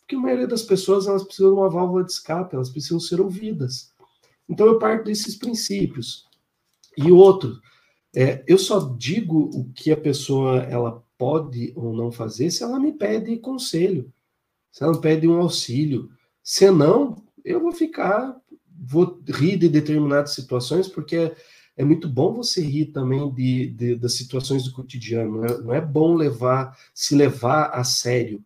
Porque 0.00 0.16
a 0.16 0.18
maioria 0.18 0.46
das 0.46 0.62
pessoas 0.62 1.06
elas 1.06 1.24
precisam 1.24 1.54
de 1.54 1.60
uma 1.60 1.70
válvula 1.70 2.04
de 2.04 2.12
escape, 2.12 2.54
elas 2.54 2.68
precisam 2.68 3.00
ser 3.00 3.20
ouvidas. 3.20 3.92
Então 4.48 4.66
eu 4.66 4.78
parto 4.78 5.04
desses 5.04 5.36
princípios. 5.36 6.26
E 6.96 7.10
outro, 7.10 7.60
é, 8.14 8.44
eu 8.46 8.58
só 8.58 8.94
digo 8.96 9.50
o 9.52 9.64
que 9.72 9.90
a 9.90 9.96
pessoa 9.96 10.58
ela 10.62 11.02
pode 11.18 11.72
ou 11.74 11.92
não 11.94 12.12
fazer 12.12 12.50
se 12.50 12.62
ela 12.62 12.78
me 12.78 12.92
pede 12.92 13.36
conselho, 13.38 14.12
se 14.70 14.82
ela 14.82 14.92
me 14.92 15.00
pede 15.00 15.26
um 15.26 15.40
auxílio. 15.40 16.10
Senão, 16.42 17.16
eu 17.44 17.60
vou 17.60 17.72
ficar, 17.72 18.36
vou 18.86 19.20
rir 19.28 19.56
de 19.56 19.68
determinadas 19.68 20.34
situações, 20.34 20.86
porque 20.86 21.16
é, 21.16 21.36
é 21.76 21.84
muito 21.84 22.08
bom 22.08 22.34
você 22.34 22.62
rir 22.62 22.86
também 22.86 23.32
de, 23.34 23.68
de, 23.70 23.96
das 23.96 24.14
situações 24.14 24.64
do 24.64 24.72
cotidiano. 24.72 25.38
Não 25.38 25.44
é, 25.44 25.58
não 25.62 25.74
é 25.74 25.80
bom 25.80 26.14
levar, 26.14 26.76
se 26.94 27.14
levar 27.14 27.70
a 27.70 27.82
sério. 27.82 28.44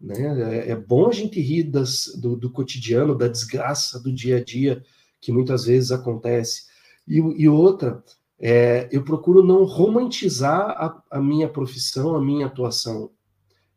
Né? 0.00 0.66
É, 0.66 0.70
é 0.70 0.76
bom 0.76 1.08
a 1.08 1.12
gente 1.12 1.40
rir 1.40 1.64
das, 1.64 2.12
do, 2.16 2.36
do 2.36 2.50
cotidiano, 2.50 3.16
da 3.16 3.26
desgraça 3.26 3.98
do 3.98 4.12
dia 4.12 4.36
a 4.36 4.44
dia 4.44 4.84
que 5.20 5.32
muitas 5.32 5.64
vezes 5.64 5.90
acontece 5.90 6.73
e, 7.06 7.16
e 7.16 7.48
outra, 7.48 8.02
é, 8.38 8.88
eu 8.92 9.04
procuro 9.04 9.42
não 9.42 9.64
romantizar 9.64 10.70
a, 10.70 11.02
a, 11.10 11.20
minha 11.20 11.48
profissão, 11.48 12.14
a 12.14 12.20
minha 12.20 12.46
atuação. 12.46 13.10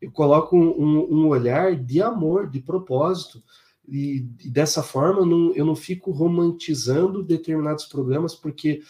Eu 0.00 0.10
coloco 0.10 0.56
um, 0.56 0.98
um 1.12 1.28
olhar 1.28 1.76
de 1.76 2.00
amor, 2.02 2.48
de 2.48 2.60
propósito, 2.60 3.42
e, 3.86 4.26
e 4.44 4.50
dessa 4.50 4.82
forma 4.82 5.24
não, 5.24 5.54
eu 5.54 5.64
não 5.64 5.74
fico 5.74 6.10
romantizando 6.10 7.22
determinados 7.22 7.86
problemas 7.86 8.34
porque 8.34 8.82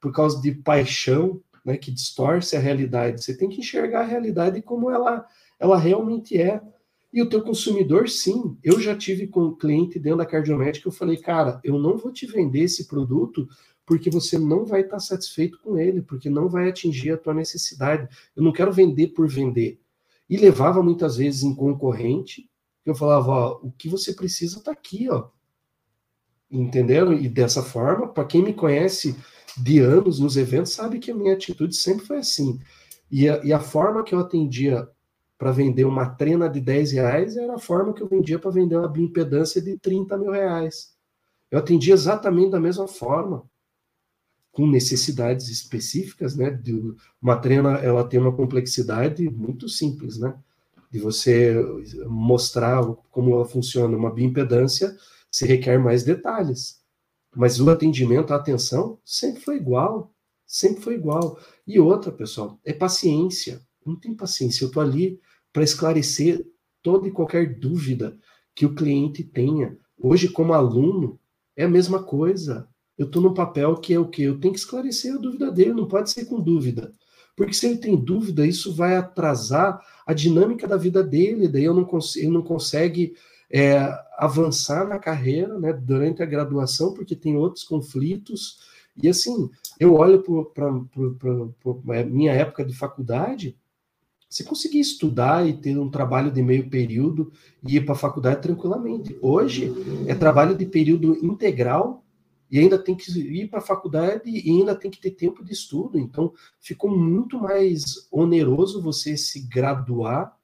por 0.00 0.12
causa 0.12 0.40
de 0.40 0.52
paixão, 0.52 1.40
né, 1.64 1.76
que 1.76 1.90
distorce 1.90 2.56
a 2.56 2.60
realidade. 2.60 3.22
Você 3.22 3.36
tem 3.36 3.48
que 3.48 3.60
enxergar 3.60 4.00
a 4.00 4.06
realidade 4.06 4.62
como 4.62 4.90
ela, 4.90 5.26
ela 5.58 5.76
realmente 5.76 6.40
é. 6.40 6.60
E 7.12 7.20
o 7.20 7.28
teu 7.28 7.42
consumidor, 7.42 8.08
sim. 8.08 8.56
Eu 8.62 8.80
já 8.80 8.96
tive 8.96 9.26
com 9.26 9.42
um 9.42 9.54
cliente 9.54 9.98
dentro 9.98 10.18
da 10.18 10.26
cardiomédica, 10.26 10.88
eu 10.88 10.92
falei, 10.92 11.16
cara, 11.16 11.60
eu 11.62 11.78
não 11.78 11.96
vou 11.96 12.12
te 12.12 12.24
vender 12.26 12.62
esse 12.62 12.86
produto 12.86 13.46
porque 13.90 14.08
você 14.08 14.38
não 14.38 14.64
vai 14.64 14.82
estar 14.82 15.00
satisfeito 15.00 15.58
com 15.60 15.76
ele, 15.76 16.00
porque 16.00 16.30
não 16.30 16.48
vai 16.48 16.68
atingir 16.68 17.10
a 17.10 17.16
tua 17.16 17.34
necessidade. 17.34 18.08
Eu 18.36 18.42
não 18.44 18.52
quero 18.52 18.72
vender 18.72 19.08
por 19.08 19.28
vender. 19.28 19.80
E 20.28 20.36
levava 20.36 20.80
muitas 20.80 21.16
vezes 21.16 21.42
em 21.42 21.52
concorrente, 21.52 22.48
eu 22.86 22.94
falava, 22.94 23.32
ó, 23.32 23.60
o 23.60 23.72
que 23.72 23.88
você 23.88 24.12
precisa 24.12 24.58
está 24.58 24.70
aqui, 24.70 25.08
ó. 25.10 25.30
Entenderam? 26.48 27.12
E 27.14 27.28
dessa 27.28 27.64
forma, 27.64 28.06
para 28.06 28.24
quem 28.24 28.44
me 28.44 28.54
conhece 28.54 29.16
de 29.56 29.80
anos 29.80 30.20
nos 30.20 30.36
eventos 30.36 30.70
sabe 30.70 31.00
que 31.00 31.10
a 31.10 31.14
minha 31.16 31.34
atitude 31.34 31.74
sempre 31.74 32.06
foi 32.06 32.18
assim. 32.18 32.60
E 33.10 33.28
a, 33.28 33.44
e 33.44 33.52
a 33.52 33.58
forma 33.58 34.04
que 34.04 34.14
eu 34.14 34.20
atendia 34.20 34.88
para 35.36 35.50
vender 35.50 35.84
uma 35.84 36.08
trena 36.08 36.48
de 36.48 36.60
10 36.60 36.92
reais 36.92 37.36
era 37.36 37.56
a 37.56 37.58
forma 37.58 37.92
que 37.92 38.04
eu 38.04 38.08
vendia 38.08 38.38
para 38.38 38.52
vender 38.52 38.76
uma 38.76 38.86
bioimpedância 38.86 39.60
de 39.60 39.76
30 39.78 40.16
mil 40.16 40.30
reais. 40.30 40.94
Eu 41.50 41.58
atendia 41.58 41.94
exatamente 41.94 42.52
da 42.52 42.60
mesma 42.60 42.86
forma, 42.86 43.50
com 44.60 44.66
necessidades 44.66 45.48
específicas, 45.48 46.36
né? 46.36 46.50
De, 46.50 46.94
uma 47.20 47.34
trena, 47.38 47.78
ela 47.78 48.06
tem 48.06 48.20
uma 48.20 48.36
complexidade 48.36 49.26
muito 49.30 49.70
simples, 49.70 50.18
né? 50.18 50.38
De 50.90 50.98
você 50.98 51.54
mostrar 52.06 52.84
como 53.10 53.32
ela 53.32 53.46
funciona. 53.46 53.96
Uma 53.96 54.12
bioimpedância 54.12 54.94
se 55.30 55.46
requer 55.46 55.78
mais 55.78 56.04
detalhes. 56.04 56.82
Mas 57.34 57.58
o 57.58 57.70
atendimento, 57.70 58.34
a 58.34 58.36
atenção, 58.36 58.98
sempre 59.02 59.40
foi 59.40 59.56
igual. 59.56 60.12
Sempre 60.46 60.82
foi 60.82 60.94
igual. 60.96 61.40
E 61.66 61.80
outra, 61.80 62.12
pessoal, 62.12 62.60
é 62.62 62.74
paciência. 62.74 63.62
Não 63.86 63.96
tem 63.96 64.14
paciência. 64.14 64.64
Eu 64.64 64.68
estou 64.68 64.82
ali 64.82 65.18
para 65.54 65.62
esclarecer 65.62 66.46
toda 66.82 67.08
e 67.08 67.10
qualquer 67.10 67.58
dúvida 67.58 68.14
que 68.54 68.66
o 68.66 68.74
cliente 68.74 69.24
tenha. 69.24 69.74
Hoje, 69.96 70.28
como 70.28 70.52
aluno, 70.52 71.18
é 71.56 71.64
a 71.64 71.68
mesma 71.68 72.02
coisa. 72.02 72.68
Eu 73.00 73.06
estou 73.06 73.22
no 73.22 73.32
papel 73.32 73.76
que 73.76 73.94
é 73.94 73.98
o 73.98 74.06
quê? 74.06 74.24
Eu 74.24 74.38
tenho 74.38 74.52
que 74.52 74.60
esclarecer 74.60 75.14
a 75.14 75.16
dúvida 75.16 75.50
dele, 75.50 75.72
não 75.72 75.88
pode 75.88 76.10
ser 76.10 76.26
com 76.26 76.38
dúvida. 76.38 76.92
Porque 77.34 77.54
se 77.54 77.64
ele 77.64 77.78
tem 77.78 77.96
dúvida, 77.96 78.46
isso 78.46 78.74
vai 78.74 78.94
atrasar 78.94 79.80
a 80.06 80.12
dinâmica 80.12 80.68
da 80.68 80.76
vida 80.76 81.02
dele, 81.02 81.48
daí 81.48 81.64
eu 81.64 81.72
não 81.72 81.88
ele 82.16 82.28
não 82.28 82.42
consegue 82.42 83.14
é, 83.50 83.78
avançar 84.18 84.86
na 84.86 84.98
carreira 84.98 85.58
né, 85.58 85.72
durante 85.72 86.22
a 86.22 86.26
graduação, 86.26 86.92
porque 86.92 87.16
tem 87.16 87.38
outros 87.38 87.64
conflitos. 87.64 88.58
E 89.02 89.08
assim, 89.08 89.48
eu 89.78 89.94
olho 89.94 90.22
para 90.52 90.68
a 90.68 91.96
é, 91.96 92.04
minha 92.04 92.32
época 92.32 92.62
de 92.62 92.76
faculdade, 92.76 93.56
você 94.28 94.44
conseguia 94.44 94.82
estudar 94.82 95.48
e 95.48 95.54
ter 95.54 95.78
um 95.78 95.88
trabalho 95.88 96.30
de 96.30 96.42
meio 96.42 96.68
período 96.68 97.32
e 97.66 97.76
ir 97.76 97.86
para 97.86 97.94
a 97.94 97.98
faculdade 97.98 98.42
tranquilamente. 98.42 99.16
Hoje 99.22 99.72
é 100.06 100.14
trabalho 100.14 100.54
de 100.54 100.66
período 100.66 101.16
integral 101.24 102.04
e 102.50 102.58
ainda 102.58 102.78
tem 102.78 102.94
que 102.94 103.10
ir 103.12 103.48
para 103.48 103.60
a 103.60 103.62
faculdade 103.62 104.28
e 104.28 104.50
ainda 104.50 104.74
tem 104.74 104.90
que 104.90 105.00
ter 105.00 105.12
tempo 105.12 105.44
de 105.44 105.52
estudo. 105.52 105.98
Então, 105.98 106.32
ficou 106.58 106.90
muito 106.90 107.38
mais 107.38 108.08
oneroso 108.10 108.82
você 108.82 109.16
se 109.16 109.46
graduar 109.46 110.36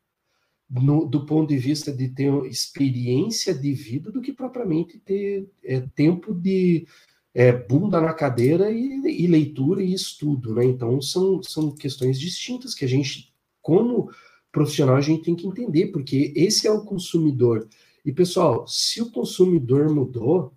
no, 0.69 1.05
do 1.05 1.25
ponto 1.25 1.49
de 1.49 1.59
vista 1.59 1.93
de 1.93 2.09
ter 2.09 2.33
experiência 2.47 3.55
de 3.55 3.73
vida 3.73 4.11
do 4.11 4.21
que 4.21 4.33
propriamente 4.33 4.99
ter 4.99 5.49
é, 5.65 5.81
tempo 5.81 6.35
de 6.35 6.87
é, 7.35 7.53
bunda 7.53 8.01
na 8.01 8.15
cadeira 8.15 8.71
e, 8.71 9.23
e, 9.23 9.27
leitura 9.27 9.83
e 9.83 9.93
estudo, 9.93 10.55
né? 10.55 10.65
Então 10.65 11.01
são, 11.03 11.43
são 11.43 11.71
questões 11.71 12.19
distintas 12.19 12.75
que 12.75 12.85
a 12.85 12.89
gente, 12.89 13.33
como 13.61 14.11
profissional, 14.51 14.97
a 14.97 15.01
gente 15.01 15.23
tem 15.23 15.37
que 15.37 15.47
entender, 15.47 15.89
porque 15.89 16.33
esse 16.35 16.67
é 16.67 16.71
o 16.71 16.85
consumidor. 16.85 17.69
E 18.05 18.13
pessoal, 18.13 18.67
se 18.67 19.03
o 19.03 19.11
consumidor 19.11 19.93
mudou, 19.95 20.53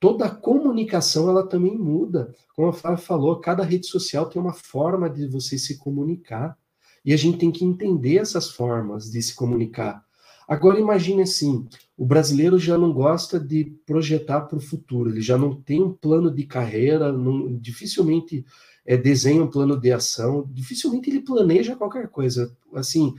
toda 0.00 0.24
a 0.24 0.34
comunicação 0.34 1.28
ela 1.28 1.46
também 1.46 1.78
muda. 1.78 2.34
Como 2.56 2.68
a 2.68 2.72
Flávia 2.72 2.98
falou, 2.98 3.38
cada 3.38 3.62
rede 3.62 3.86
social 3.86 4.28
tem 4.28 4.40
uma 4.40 4.54
forma 4.54 5.08
de 5.08 5.28
você 5.28 5.58
se 5.58 5.78
comunicar. 5.78 6.58
E 7.04 7.12
a 7.12 7.16
gente 7.16 7.38
tem 7.38 7.52
que 7.52 7.64
entender 7.64 8.16
essas 8.16 8.50
formas 8.50 9.10
de 9.10 9.22
se 9.22 9.34
comunicar. 9.34 10.04
Agora 10.48 10.80
imagine 10.80 11.22
assim, 11.22 11.68
o 11.96 12.04
brasileiro 12.04 12.58
já 12.58 12.76
não 12.76 12.92
gosta 12.92 13.38
de 13.38 13.66
projetar 13.86 14.40
para 14.40 14.58
o 14.58 14.60
futuro, 14.60 15.08
ele 15.08 15.20
já 15.20 15.38
não 15.38 15.54
tem 15.54 15.80
um 15.80 15.92
plano 15.92 16.28
de 16.28 16.44
carreira, 16.44 17.12
não, 17.12 17.56
dificilmente 17.56 18.44
é, 18.84 18.96
desenha 18.96 19.44
um 19.44 19.50
plano 19.50 19.78
de 19.80 19.92
ação, 19.92 20.44
dificilmente 20.50 21.08
ele 21.08 21.20
planeja 21.20 21.76
qualquer 21.76 22.08
coisa. 22.08 22.52
Assim, 22.74 23.14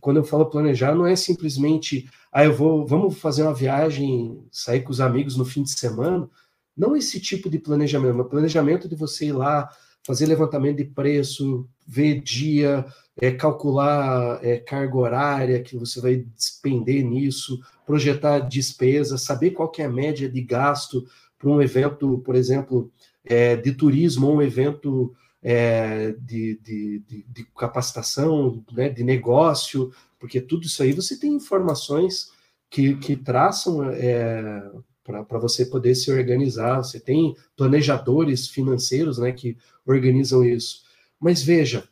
quando 0.00 0.18
eu 0.18 0.24
falo 0.24 0.46
planejar, 0.46 0.94
não 0.94 1.06
é 1.06 1.14
simplesmente, 1.16 2.08
ah, 2.32 2.44
eu 2.44 2.52
vou, 2.54 2.86
vamos 2.86 3.18
fazer 3.18 3.42
uma 3.42 3.54
viagem, 3.54 4.44
sair 4.50 4.82
com 4.82 4.90
os 4.90 5.00
amigos 5.00 5.36
no 5.36 5.44
fim 5.44 5.62
de 5.62 5.70
semana. 5.70 6.28
Não 6.76 6.96
esse 6.96 7.20
tipo 7.20 7.48
de 7.48 7.58
planejamento, 7.58 8.16
mas 8.16 8.28
planejamento 8.28 8.88
de 8.88 8.94
você 8.94 9.26
ir 9.26 9.32
lá, 9.32 9.68
fazer 10.06 10.26
levantamento 10.26 10.76
de 10.76 10.84
preço, 10.84 11.68
ver 11.86 12.20
dia, 12.20 12.84
é, 13.20 13.30
calcular 13.30 14.38
é, 14.44 14.58
carga 14.58 14.96
horária 14.96 15.62
que 15.62 15.76
você 15.76 16.00
vai 16.00 16.16
despender 16.16 17.04
nisso, 17.04 17.60
projetar 17.86 18.40
despesa, 18.40 19.18
saber 19.18 19.50
qual 19.50 19.70
que 19.70 19.82
é 19.82 19.86
a 19.86 19.90
média 19.90 20.28
de 20.28 20.40
gasto 20.42 21.06
para 21.38 21.50
um 21.50 21.60
evento, 21.60 22.18
por 22.18 22.34
exemplo, 22.34 22.90
é, 23.24 23.56
de 23.56 23.72
turismo, 23.72 24.28
ou 24.28 24.36
um 24.36 24.42
evento 24.42 25.14
é, 25.48 26.10
de, 26.18 26.58
de, 26.60 26.98
de, 27.06 27.24
de, 27.28 27.44
capacitação, 27.56 28.64
né, 28.72 28.88
de 28.88 29.04
negócio, 29.04 29.92
porque 30.18 30.40
tudo 30.40 30.66
isso 30.66 30.82
aí 30.82 30.90
você 30.90 31.16
tem 31.16 31.34
informações 31.34 32.32
que, 32.68 32.96
que 32.96 33.14
traçam 33.14 33.88
é, 33.92 34.68
para 35.04 35.38
você 35.38 35.64
poder 35.64 35.94
se 35.94 36.10
organizar. 36.10 36.78
Você 36.78 36.98
tem 36.98 37.36
planejadores 37.56 38.48
financeiros 38.48 39.18
né, 39.18 39.30
que 39.30 39.56
organizam 39.86 40.44
isso. 40.44 40.82
Mas 41.20 41.44
veja, 41.44 41.88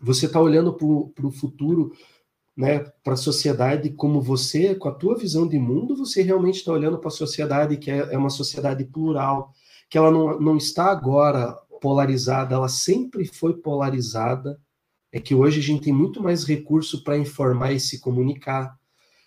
você 0.00 0.24
está 0.24 0.40
olhando 0.40 0.72
para 0.72 1.26
o 1.26 1.30
futuro, 1.30 1.92
né, 2.56 2.78
para 3.04 3.12
a 3.12 3.18
sociedade 3.18 3.90
como 3.90 4.18
você, 4.18 4.74
com 4.74 4.88
a 4.88 4.94
tua 4.94 5.14
visão 5.14 5.46
de 5.46 5.58
mundo, 5.58 5.94
você 5.94 6.22
realmente 6.22 6.60
está 6.60 6.72
olhando 6.72 6.96
para 6.96 7.08
a 7.08 7.10
sociedade 7.10 7.76
que 7.76 7.90
é, 7.90 8.14
é, 8.14 8.16
uma 8.16 8.30
sociedade 8.30 8.82
plural, 8.82 9.52
que 9.90 9.98
ela 9.98 10.10
não, 10.10 10.40
não 10.40 10.56
está 10.56 10.86
agora 10.86 11.54
polarizada, 11.82 12.54
ela 12.54 12.68
sempre 12.68 13.26
foi 13.26 13.54
polarizada, 13.54 14.56
é 15.10 15.18
que 15.18 15.34
hoje 15.34 15.58
a 15.58 15.62
gente 15.62 15.82
tem 15.82 15.92
muito 15.92 16.22
mais 16.22 16.44
recurso 16.44 17.02
para 17.02 17.18
informar 17.18 17.72
e 17.72 17.80
se 17.80 18.00
comunicar. 18.00 18.78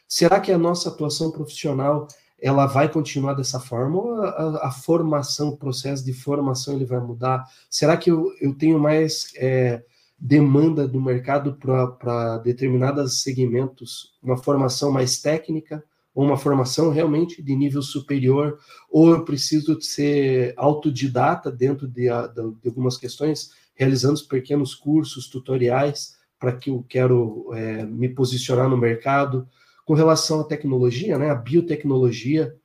Será 0.08 0.40
que 0.40 0.52
a 0.54 0.58
nossa 0.58 0.88
atuação 0.88 1.32
profissional 1.32 2.08
ela 2.42 2.66
vai 2.66 2.90
continuar 2.90 3.34
dessa 3.34 3.60
forma 3.60 3.98
ou 3.98 4.22
a, 4.22 4.68
a, 4.68 4.72
formação, 4.72 5.50
o 5.50 5.58
processo 5.58 6.04
de 6.04 6.14
formação 6.14 6.74
ele 6.74 6.86
vai 6.86 7.00
mudar? 7.00 7.44
Será 7.70 7.98
que 7.98 8.10
eu, 8.10 8.32
eu 8.40 8.56
tenho 8.56 8.80
mais 8.80 9.34
é, 9.36 9.84
demanda 10.18 10.88
do 10.88 11.02
mercado 11.02 11.56
para 11.56 12.38
determinados 12.38 13.22
segmentos, 13.22 14.14
uma 14.24 14.38
formação 14.38 14.92
mais 14.92 15.20
técnica, 15.20 15.84
uma 16.24 16.38
formação 16.38 16.90
realmente 16.92 17.42
de 17.42 17.56
nível 17.56 17.82
superior, 17.82 18.58
ou 18.90 19.10
eu 19.10 19.26
preciso 19.26 19.80
ser 19.82 20.54
autodidata 20.56 21.52
dentro 21.52 21.88
de, 21.88 22.04
de 22.04 22.70
algumas 22.70 22.98
questões, 22.98 23.52
realizando 23.74 24.26
pequenos 24.28 24.74
cursos, 24.74 25.28
tutoriais, 25.28 26.16
para 26.40 26.54
que 26.54 26.70
eu 26.70 26.86
quero 26.88 27.50
é, 27.54 27.86
me 27.86 28.08
posicionar 28.08 28.70
no 28.70 28.78
mercado. 28.78 29.48
Com 29.86 29.94
relação 29.94 30.42
à 30.42 30.44
tecnologia, 30.44 31.18
né, 31.18 31.30
a 31.30 31.36
biotecnologia, 31.36 32.56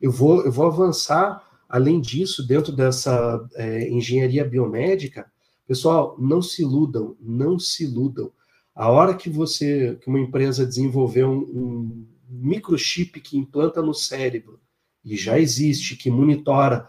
eu 0.00 0.10
vou, 0.10 0.44
eu 0.44 0.52
vou 0.52 0.66
avançar, 0.66 1.42
além 1.68 2.00
disso, 2.00 2.46
dentro 2.46 2.72
dessa 2.72 3.42
é, 3.54 3.88
engenharia 3.88 4.44
biomédica, 4.44 5.26
Pessoal, 5.70 6.16
não 6.18 6.42
se 6.42 6.62
iludam, 6.62 7.16
não 7.20 7.56
se 7.56 7.84
iludam. 7.84 8.32
A 8.74 8.90
hora 8.90 9.14
que 9.14 9.30
você, 9.30 9.96
que 10.00 10.08
uma 10.08 10.18
empresa 10.18 10.66
desenvolver 10.66 11.24
um, 11.24 11.38
um 11.38 12.06
microchip 12.30 13.20
que 13.20 13.36
implanta 13.36 13.82
no 13.82 13.94
cérebro, 13.94 14.60
e 15.04 15.16
já 15.16 15.38
existe, 15.38 15.96
que 15.96 16.10
monitora 16.10 16.88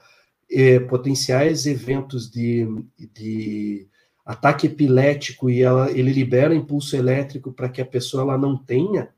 eh, 0.50 0.80
potenciais 0.82 1.66
eventos 1.66 2.30
de, 2.30 2.68
de 2.98 3.88
ataque 4.26 4.68
epilético 4.68 5.50
e 5.50 5.62
ela, 5.62 5.90
ele 5.92 6.12
libera 6.12 6.54
impulso 6.54 6.96
elétrico 6.96 7.52
para 7.52 7.70
que 7.70 7.82
a 7.82 7.86
pessoa 7.86 8.24
ela 8.24 8.38
não 8.38 8.58
tenha, 8.58 9.10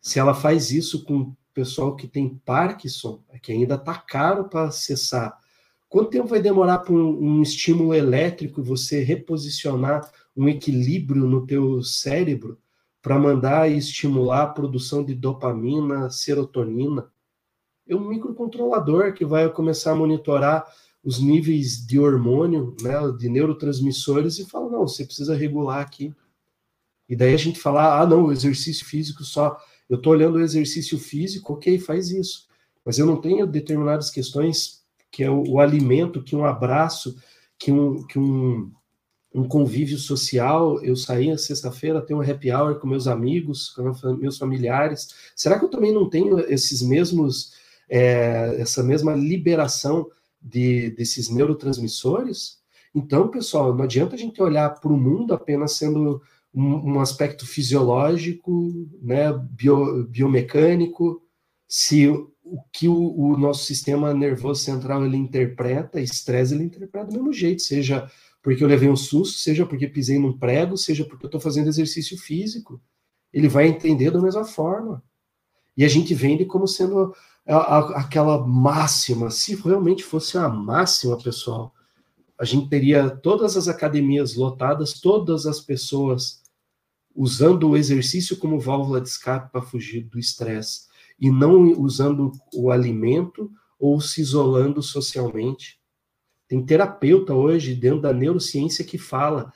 se 0.00 0.18
ela 0.18 0.34
faz 0.34 0.70
isso 0.70 1.04
com 1.04 1.20
o 1.20 1.36
pessoal 1.54 1.94
que 1.96 2.08
tem 2.08 2.40
Parkinson, 2.44 3.22
é 3.30 3.38
que 3.38 3.52
ainda 3.52 3.76
está 3.76 3.94
caro 3.94 4.48
para 4.48 4.64
acessar, 4.64 5.38
Quanto 5.94 6.10
tempo 6.10 6.26
vai 6.26 6.42
demorar 6.42 6.78
para 6.78 6.92
um, 6.92 7.36
um, 7.36 7.40
estímulo 7.40 7.94
elétrico 7.94 8.60
você 8.60 9.04
reposicionar 9.04 10.10
um 10.36 10.48
equilíbrio 10.48 11.24
no 11.24 11.46
teu 11.46 11.84
cérebro 11.84 12.58
para 13.04 13.18
mandar 13.18 13.70
e 13.70 13.76
estimular 13.76 14.44
a 14.44 14.46
produção 14.46 15.04
de 15.04 15.14
dopamina, 15.14 16.08
serotonina? 16.08 17.06
É 17.86 17.94
um 17.94 18.08
microcontrolador 18.08 19.12
que 19.12 19.26
vai 19.26 19.46
começar 19.50 19.92
a 19.92 19.94
monitorar 19.94 20.64
os 21.04 21.20
níveis 21.20 21.86
de 21.86 21.98
hormônio, 21.98 22.74
né, 22.80 22.94
de 23.18 23.28
neurotransmissores 23.28 24.38
e 24.38 24.46
fala, 24.46 24.70
não, 24.70 24.88
você 24.88 25.04
precisa 25.04 25.36
regular 25.36 25.82
aqui. 25.82 26.14
E 27.06 27.14
daí 27.14 27.34
a 27.34 27.36
gente 27.36 27.60
fala, 27.60 28.00
ah, 28.00 28.06
não, 28.06 28.24
o 28.24 28.32
exercício 28.32 28.86
físico 28.86 29.22
só, 29.22 29.60
eu 29.86 29.98
estou 29.98 30.14
olhando 30.14 30.36
o 30.36 30.40
exercício 30.40 30.98
físico, 30.98 31.52
ok, 31.52 31.78
faz 31.78 32.10
isso. 32.10 32.48
Mas 32.82 32.98
eu 32.98 33.04
não 33.04 33.20
tenho 33.20 33.46
determinadas 33.46 34.08
questões 34.08 34.82
que 35.10 35.22
é 35.22 35.30
o, 35.30 35.44
o 35.46 35.60
alimento, 35.60 36.22
que 36.22 36.34
um 36.34 36.46
abraço, 36.46 37.14
que 37.58 37.70
um, 37.70 38.02
que 38.06 38.18
um, 38.18 38.72
um 39.34 39.48
convívio 39.48 39.98
social. 39.98 40.82
Eu 40.82 40.94
saí 40.94 41.30
na 41.30 41.38
sexta-feira, 41.38 42.00
tenho 42.00 42.20
um 42.20 42.30
happy 42.30 42.52
hour 42.52 42.78
com 42.78 42.86
meus 42.86 43.08
amigos, 43.08 43.70
com 43.70 43.92
meus 44.16 44.38
familiares. 44.38 45.08
Será 45.34 45.58
que 45.58 45.64
eu 45.64 45.70
também 45.70 45.92
não 45.92 46.08
tenho 46.08 46.38
esses 46.38 46.80
mesmos, 46.80 47.52
é, 47.88 48.56
essa 48.60 48.82
mesma 48.82 49.14
liberação 49.14 50.08
de, 50.44 50.90
desses 50.90 51.30
neurotransmissores. 51.30 52.58
Então, 52.94 53.28
pessoal, 53.28 53.74
não 53.74 53.84
adianta 53.84 54.14
a 54.14 54.18
gente 54.18 54.42
olhar 54.42 54.68
para 54.78 54.92
o 54.92 54.96
mundo 54.96 55.32
apenas 55.32 55.72
sendo 55.72 56.22
um, 56.54 56.92
um 56.92 57.00
aspecto 57.00 57.46
fisiológico, 57.46 58.72
né, 59.02 59.32
bio, 59.50 60.04
biomecânico, 60.04 61.22
se 61.66 62.06
o 62.08 62.62
que 62.70 62.86
o, 62.86 63.18
o, 63.18 63.36
nosso 63.38 63.64
sistema 63.64 64.12
nervoso 64.12 64.62
central 64.62 65.04
ele 65.04 65.16
interpreta, 65.16 65.98
estresse 65.98 66.54
ele 66.54 66.64
interpreta 66.64 67.06
do 67.06 67.14
mesmo 67.14 67.32
jeito, 67.32 67.62
seja 67.62 68.08
porque 68.44 68.62
eu 68.62 68.68
levei 68.68 68.90
um 68.90 68.94
susto, 68.94 69.38
seja 69.38 69.64
porque 69.64 69.88
pisei 69.88 70.18
num 70.18 70.36
prego, 70.36 70.76
seja 70.76 71.02
porque 71.02 71.24
eu 71.24 71.28
estou 71.28 71.40
fazendo 71.40 71.68
exercício 71.68 72.18
físico. 72.18 72.78
Ele 73.32 73.48
vai 73.48 73.66
entender 73.66 74.10
da 74.10 74.20
mesma 74.20 74.44
forma. 74.44 75.02
E 75.74 75.82
a 75.82 75.88
gente 75.88 76.14
vende 76.14 76.44
como 76.44 76.68
sendo 76.68 77.14
a, 77.48 77.56
a, 77.56 78.00
aquela 78.00 78.46
máxima. 78.46 79.30
Se 79.30 79.54
realmente 79.54 80.04
fosse 80.04 80.36
uma 80.36 80.50
máxima, 80.50 81.16
pessoal, 81.16 81.74
a 82.38 82.44
gente 82.44 82.68
teria 82.68 83.08
todas 83.08 83.56
as 83.56 83.66
academias 83.66 84.34
lotadas, 84.34 85.00
todas 85.00 85.46
as 85.46 85.58
pessoas 85.58 86.42
usando 87.16 87.70
o 87.70 87.76
exercício 87.78 88.36
como 88.36 88.60
válvula 88.60 89.00
de 89.00 89.08
escape 89.08 89.50
para 89.52 89.62
fugir 89.62 90.02
do 90.02 90.18
estresse 90.18 90.82
e 91.18 91.30
não 91.30 91.72
usando 91.80 92.30
o 92.52 92.70
alimento 92.70 93.50
ou 93.78 94.02
se 94.02 94.20
isolando 94.20 94.82
socialmente. 94.82 95.80
Tem 96.54 96.64
terapeuta 96.64 97.34
hoje 97.34 97.74
dentro 97.74 98.00
da 98.00 98.12
neurociência 98.12 98.84
que 98.84 98.96
fala 98.96 99.52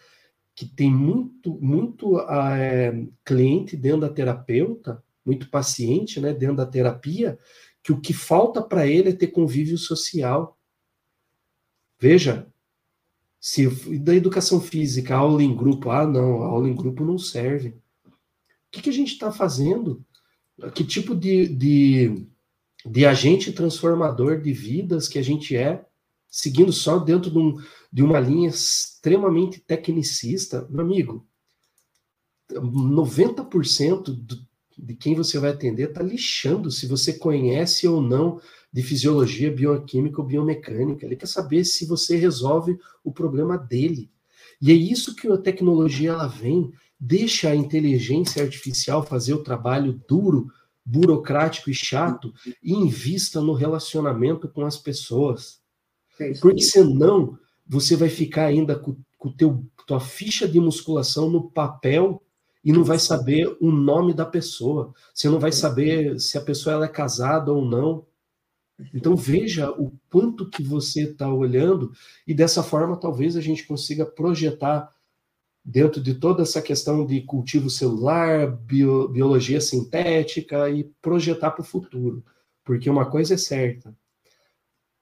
que 0.52 0.66
tem 0.66 0.90
muito, 0.90 1.56
muito 1.60 2.18
é, 2.18 3.06
cliente 3.24 3.76
dentro 3.76 4.00
da 4.00 4.08
terapeuta, 4.08 5.00
muito 5.24 5.48
paciente, 5.48 6.18
né, 6.18 6.34
dentro 6.34 6.56
da 6.56 6.66
terapia, 6.66 7.38
que 7.84 7.92
o 7.92 8.00
que 8.00 8.12
falta 8.12 8.60
para 8.60 8.84
ele 8.84 9.10
é 9.10 9.12
ter 9.12 9.28
convívio 9.28 9.78
social. 9.78 10.58
Veja, 12.00 12.48
se 13.38 13.68
da 14.00 14.12
educação 14.12 14.60
física, 14.60 15.14
aula 15.14 15.40
em 15.40 15.54
grupo, 15.54 15.90
ah, 15.90 16.04
não, 16.04 16.42
aula 16.42 16.68
em 16.68 16.74
grupo 16.74 17.04
não 17.04 17.16
serve. 17.16 17.68
O 17.68 18.12
que, 18.72 18.82
que 18.82 18.90
a 18.90 18.92
gente 18.92 19.12
está 19.12 19.30
fazendo? 19.30 20.04
Que 20.74 20.82
tipo 20.82 21.14
de, 21.14 21.46
de, 21.46 22.26
de 22.84 23.06
agente 23.06 23.52
transformador 23.52 24.40
de 24.40 24.52
vidas 24.52 25.06
que 25.06 25.20
a 25.20 25.22
gente 25.22 25.54
é, 25.54 25.86
seguindo 26.30 26.72
só 26.72 26.98
dentro 26.98 27.30
de, 27.30 27.38
um, 27.38 27.56
de 27.92 28.02
uma 28.02 28.20
linha 28.20 28.48
extremamente 28.48 29.60
tecnicista? 29.60 30.66
Meu 30.70 30.84
amigo, 30.84 31.26
90% 32.52 34.04
do, 34.04 34.48
de 34.76 34.94
quem 34.94 35.14
você 35.14 35.38
vai 35.38 35.50
atender 35.50 35.88
está 35.88 36.02
lixando 36.02 36.70
se 36.70 36.86
você 36.86 37.12
conhece 37.12 37.86
ou 37.86 38.00
não 38.00 38.40
de 38.72 38.82
fisiologia 38.82 39.50
bioquímica 39.50 40.20
ou 40.20 40.26
biomecânica. 40.26 41.04
Ele 41.04 41.16
quer 41.16 41.26
saber 41.26 41.64
se 41.64 41.86
você 41.86 42.16
resolve 42.16 42.78
o 43.02 43.12
problema 43.12 43.56
dele. 43.56 44.10
E 44.60 44.70
é 44.70 44.74
isso 44.74 45.14
que 45.14 45.28
a 45.28 45.38
tecnologia 45.38 46.10
ela 46.10 46.26
vem, 46.26 46.72
deixa 46.98 47.48
a 47.50 47.56
inteligência 47.56 48.42
artificial 48.42 49.04
fazer 49.04 49.34
o 49.34 49.42
trabalho 49.42 50.00
duro, 50.08 50.48
burocrático 50.84 51.70
e 51.70 51.74
chato 51.74 52.32
e 52.62 52.72
invista 52.72 53.40
no 53.40 53.52
relacionamento 53.52 54.48
com 54.48 54.64
as 54.64 54.76
pessoas. 54.76 55.57
É 56.20 56.32
Porque 56.34 56.62
senão 56.62 57.38
você 57.66 57.96
vai 57.96 58.08
ficar 58.08 58.46
ainda 58.46 58.76
com, 58.76 58.96
com 59.16 59.32
teu 59.32 59.64
tua 59.88 60.00
ficha 60.00 60.46
de 60.46 60.60
musculação 60.60 61.30
no 61.30 61.50
papel 61.50 62.22
e 62.62 62.72
não 62.72 62.84
vai 62.84 62.98
saber 62.98 63.56
o 63.58 63.72
nome 63.72 64.12
da 64.12 64.26
pessoa. 64.26 64.92
Você 65.14 65.30
não 65.30 65.40
vai 65.40 65.50
saber 65.50 66.20
se 66.20 66.36
a 66.36 66.42
pessoa 66.42 66.74
ela 66.74 66.84
é 66.84 66.88
casada 66.88 67.50
ou 67.50 67.64
não. 67.64 68.04
Então 68.92 69.16
veja 69.16 69.70
o 69.70 69.90
quanto 70.10 70.48
que 70.48 70.62
você 70.62 71.04
está 71.04 71.32
olhando 71.32 71.90
e 72.26 72.34
dessa 72.34 72.62
forma 72.62 73.00
talvez 73.00 73.34
a 73.34 73.40
gente 73.40 73.66
consiga 73.66 74.04
projetar 74.04 74.94
dentro 75.64 76.02
de 76.02 76.14
toda 76.14 76.42
essa 76.42 76.60
questão 76.60 77.04
de 77.06 77.22
cultivo 77.22 77.70
celular, 77.70 78.46
bio, 78.46 79.08
biologia 79.08 79.60
sintética 79.60 80.68
e 80.68 80.84
projetar 81.00 81.52
para 81.52 81.62
o 81.62 81.66
futuro. 81.66 82.22
Porque 82.62 82.90
uma 82.90 83.10
coisa 83.10 83.34
é 83.34 83.38
certa, 83.38 83.96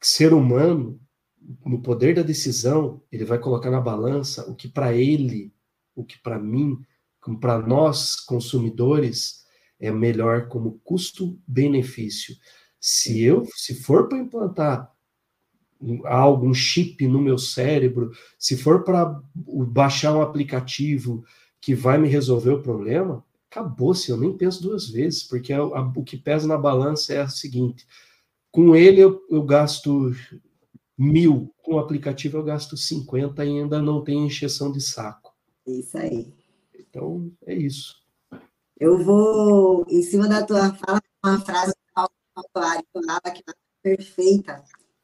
ser 0.01 0.33
humano, 0.33 1.01
no 1.65 1.81
poder 1.81 2.15
da 2.15 2.23
decisão, 2.23 3.03
ele 3.11 3.25
vai 3.25 3.39
colocar 3.39 3.71
na 3.71 3.81
balança 3.81 4.49
o 4.51 4.55
que 4.55 4.69
para 4.69 4.95
ele, 4.95 5.53
o 5.95 6.05
que 6.05 6.19
para 6.19 6.39
mim, 6.39 6.81
como 7.21 7.39
para 7.39 7.59
nós 7.59 8.17
consumidores 8.17 9.45
é 9.79 9.91
melhor 9.91 10.49
como 10.49 10.81
custo-benefício. 10.85 12.37
Se 12.81 13.23
eu, 13.23 13.47
se 13.55 13.75
for 13.75 14.09
para 14.09 14.19
implantar 14.19 14.93
algo, 16.05 16.47
um 16.47 16.55
chip 16.55 17.07
no 17.07 17.21
meu 17.21 17.39
cérebro, 17.39 18.11
se 18.39 18.57
for 18.57 18.83
para 18.83 19.21
baixar 19.35 20.15
um 20.15 20.23
aplicativo 20.23 21.25
que 21.61 21.75
vai 21.75 21.99
me 21.99 22.09
resolver 22.09 22.51
o 22.51 22.63
problema, 22.63 23.25
acabou-se, 23.51 24.11
eu 24.11 24.17
nem 24.17 24.37
penso 24.37 24.63
duas 24.63 24.89
vezes, 24.89 25.23
porque 25.23 25.53
a, 25.53 25.59
a, 25.59 25.93
o 25.95 26.03
que 26.03 26.17
pesa 26.17 26.47
na 26.47 26.57
balança 26.57 27.13
é 27.13 27.23
o 27.23 27.29
seguinte: 27.29 27.87
com 28.51 28.75
ele 28.75 29.01
eu, 29.01 29.21
eu 29.31 29.43
gasto 29.43 30.15
mil, 30.97 31.53
com 31.63 31.75
o 31.75 31.79
aplicativo 31.79 32.39
eu 32.39 32.45
gasto 32.45 32.77
50 32.77 33.45
e 33.45 33.61
ainda 33.61 33.83
não 33.83 34.03
tem 34.03 34.27
encheção 34.27 34.73
de 34.73 34.81
saco. 34.81 35.35
Isso 35.67 35.99
aí. 35.99 36.33
Então, 36.75 37.31
é 37.45 37.55
isso. 37.55 37.97
Eu 38.79 39.03
vou, 39.03 39.85
em 39.89 40.03
cima 40.03 40.29
da 40.29 40.45
tua 40.45 40.75
fala, 40.75 41.01
uma 41.25 41.41
frase 41.41 41.73
que 43.35 43.43
é 43.51 43.55
perfeita, 43.83 44.63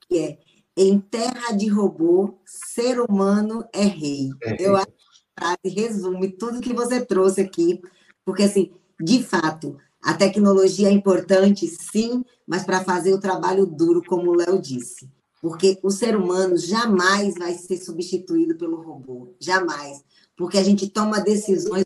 que 0.09 0.19
é 0.19 0.39
em 0.77 0.99
terra 0.99 1.53
de 1.53 1.69
robô, 1.69 2.39
ser 2.47 3.01
humano 3.01 3.65
é 3.73 3.85
rei. 3.85 4.31
É. 4.43 4.57
Eu 4.59 4.77
acho 4.77 4.87
que 4.87 4.93
a 5.37 5.45
frase 5.45 5.75
resume 5.75 6.31
tudo 6.31 6.61
que 6.61 6.73
você 6.73 7.05
trouxe 7.05 7.41
aqui, 7.41 7.81
porque 8.25 8.45
assim, 8.45 8.73
de 9.01 9.23
fato, 9.23 9.77
a 10.03 10.15
tecnologia 10.15 10.89
é 10.89 10.93
importante, 10.93 11.67
sim, 11.67 12.25
mas 12.47 12.65
para 12.65 12.85
fazer 12.85 13.13
o 13.13 13.21
trabalho 13.21 13.67
duro, 13.67 14.03
como 14.07 14.31
o 14.31 14.35
Léo 14.35 14.61
disse. 14.61 15.11
Porque 15.43 15.77
o 15.83 15.91
ser 15.91 16.17
humano 16.17 16.57
jamais 16.57 17.35
vai 17.35 17.53
ser 17.55 17.77
substituído 17.77 18.57
pelo 18.57 18.81
robô, 18.81 19.35
jamais. 19.41 20.05
Porque 20.37 20.57
a 20.57 20.63
gente 20.63 20.89
toma 20.89 21.21
decisões. 21.21 21.85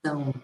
Então, 0.00 0.34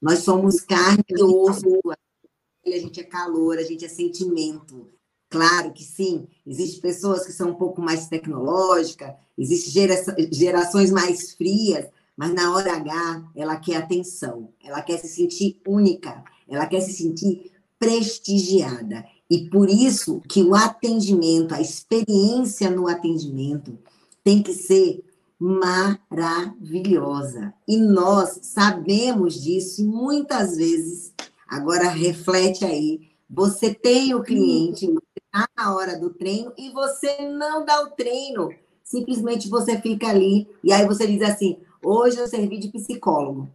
nós 0.00 0.18
somos 0.18 0.60
carne 0.60 1.02
e 1.08 1.22
osso, 1.22 1.80
a 1.86 2.70
gente 2.70 3.00
é 3.00 3.04
calor, 3.04 3.56
a 3.58 3.62
gente 3.62 3.86
é 3.86 3.88
sentimento. 3.88 4.90
Claro 5.30 5.72
que 5.72 5.82
sim, 5.82 6.28
existem 6.46 6.80
pessoas 6.80 7.24
que 7.24 7.32
são 7.32 7.50
um 7.50 7.54
pouco 7.54 7.80
mais 7.80 8.06
tecnológicas, 8.08 9.14
existem 9.38 9.88
gerações 10.30 10.90
mais 10.90 11.32
frias, 11.32 11.86
mas 12.16 12.34
na 12.34 12.54
hora 12.54 12.74
H 12.74 13.30
ela 13.34 13.56
quer 13.56 13.76
atenção, 13.76 14.52
ela 14.62 14.82
quer 14.82 14.98
se 14.98 15.08
sentir 15.08 15.58
única, 15.66 16.22
ela 16.46 16.66
quer 16.66 16.80
se 16.80 16.92
sentir 16.92 17.50
prestigiada. 17.78 19.04
E 19.30 19.48
por 19.48 19.70
isso 19.70 20.20
que 20.28 20.42
o 20.42 20.54
atendimento, 20.54 21.54
a 21.54 21.60
experiência 21.60 22.70
no 22.70 22.88
atendimento 22.88 23.78
tem 24.24 24.42
que 24.42 24.52
ser 24.52 25.04
maravilhosa. 25.38 27.54
E 27.66 27.76
nós 27.76 28.40
sabemos 28.42 29.40
disso 29.40 29.82
e 29.82 29.84
muitas 29.84 30.56
vezes 30.56 31.12
Agora 31.50 31.88
reflete 31.88 32.64
aí. 32.64 33.10
Você 33.28 33.74
tem 33.74 34.14
o 34.14 34.22
cliente, 34.22 34.86
está 35.16 35.48
na 35.56 35.74
hora 35.74 35.98
do 35.98 36.10
treino 36.10 36.52
e 36.56 36.70
você 36.70 37.28
não 37.28 37.64
dá 37.64 37.82
o 37.82 37.90
treino. 37.90 38.50
Simplesmente 38.84 39.48
você 39.48 39.80
fica 39.80 40.08
ali 40.08 40.48
e 40.62 40.72
aí 40.72 40.86
você 40.86 41.08
diz 41.08 41.22
assim: 41.22 41.58
hoje 41.82 42.18
eu 42.18 42.28
servi 42.28 42.58
de 42.58 42.68
psicólogo. 42.68 43.48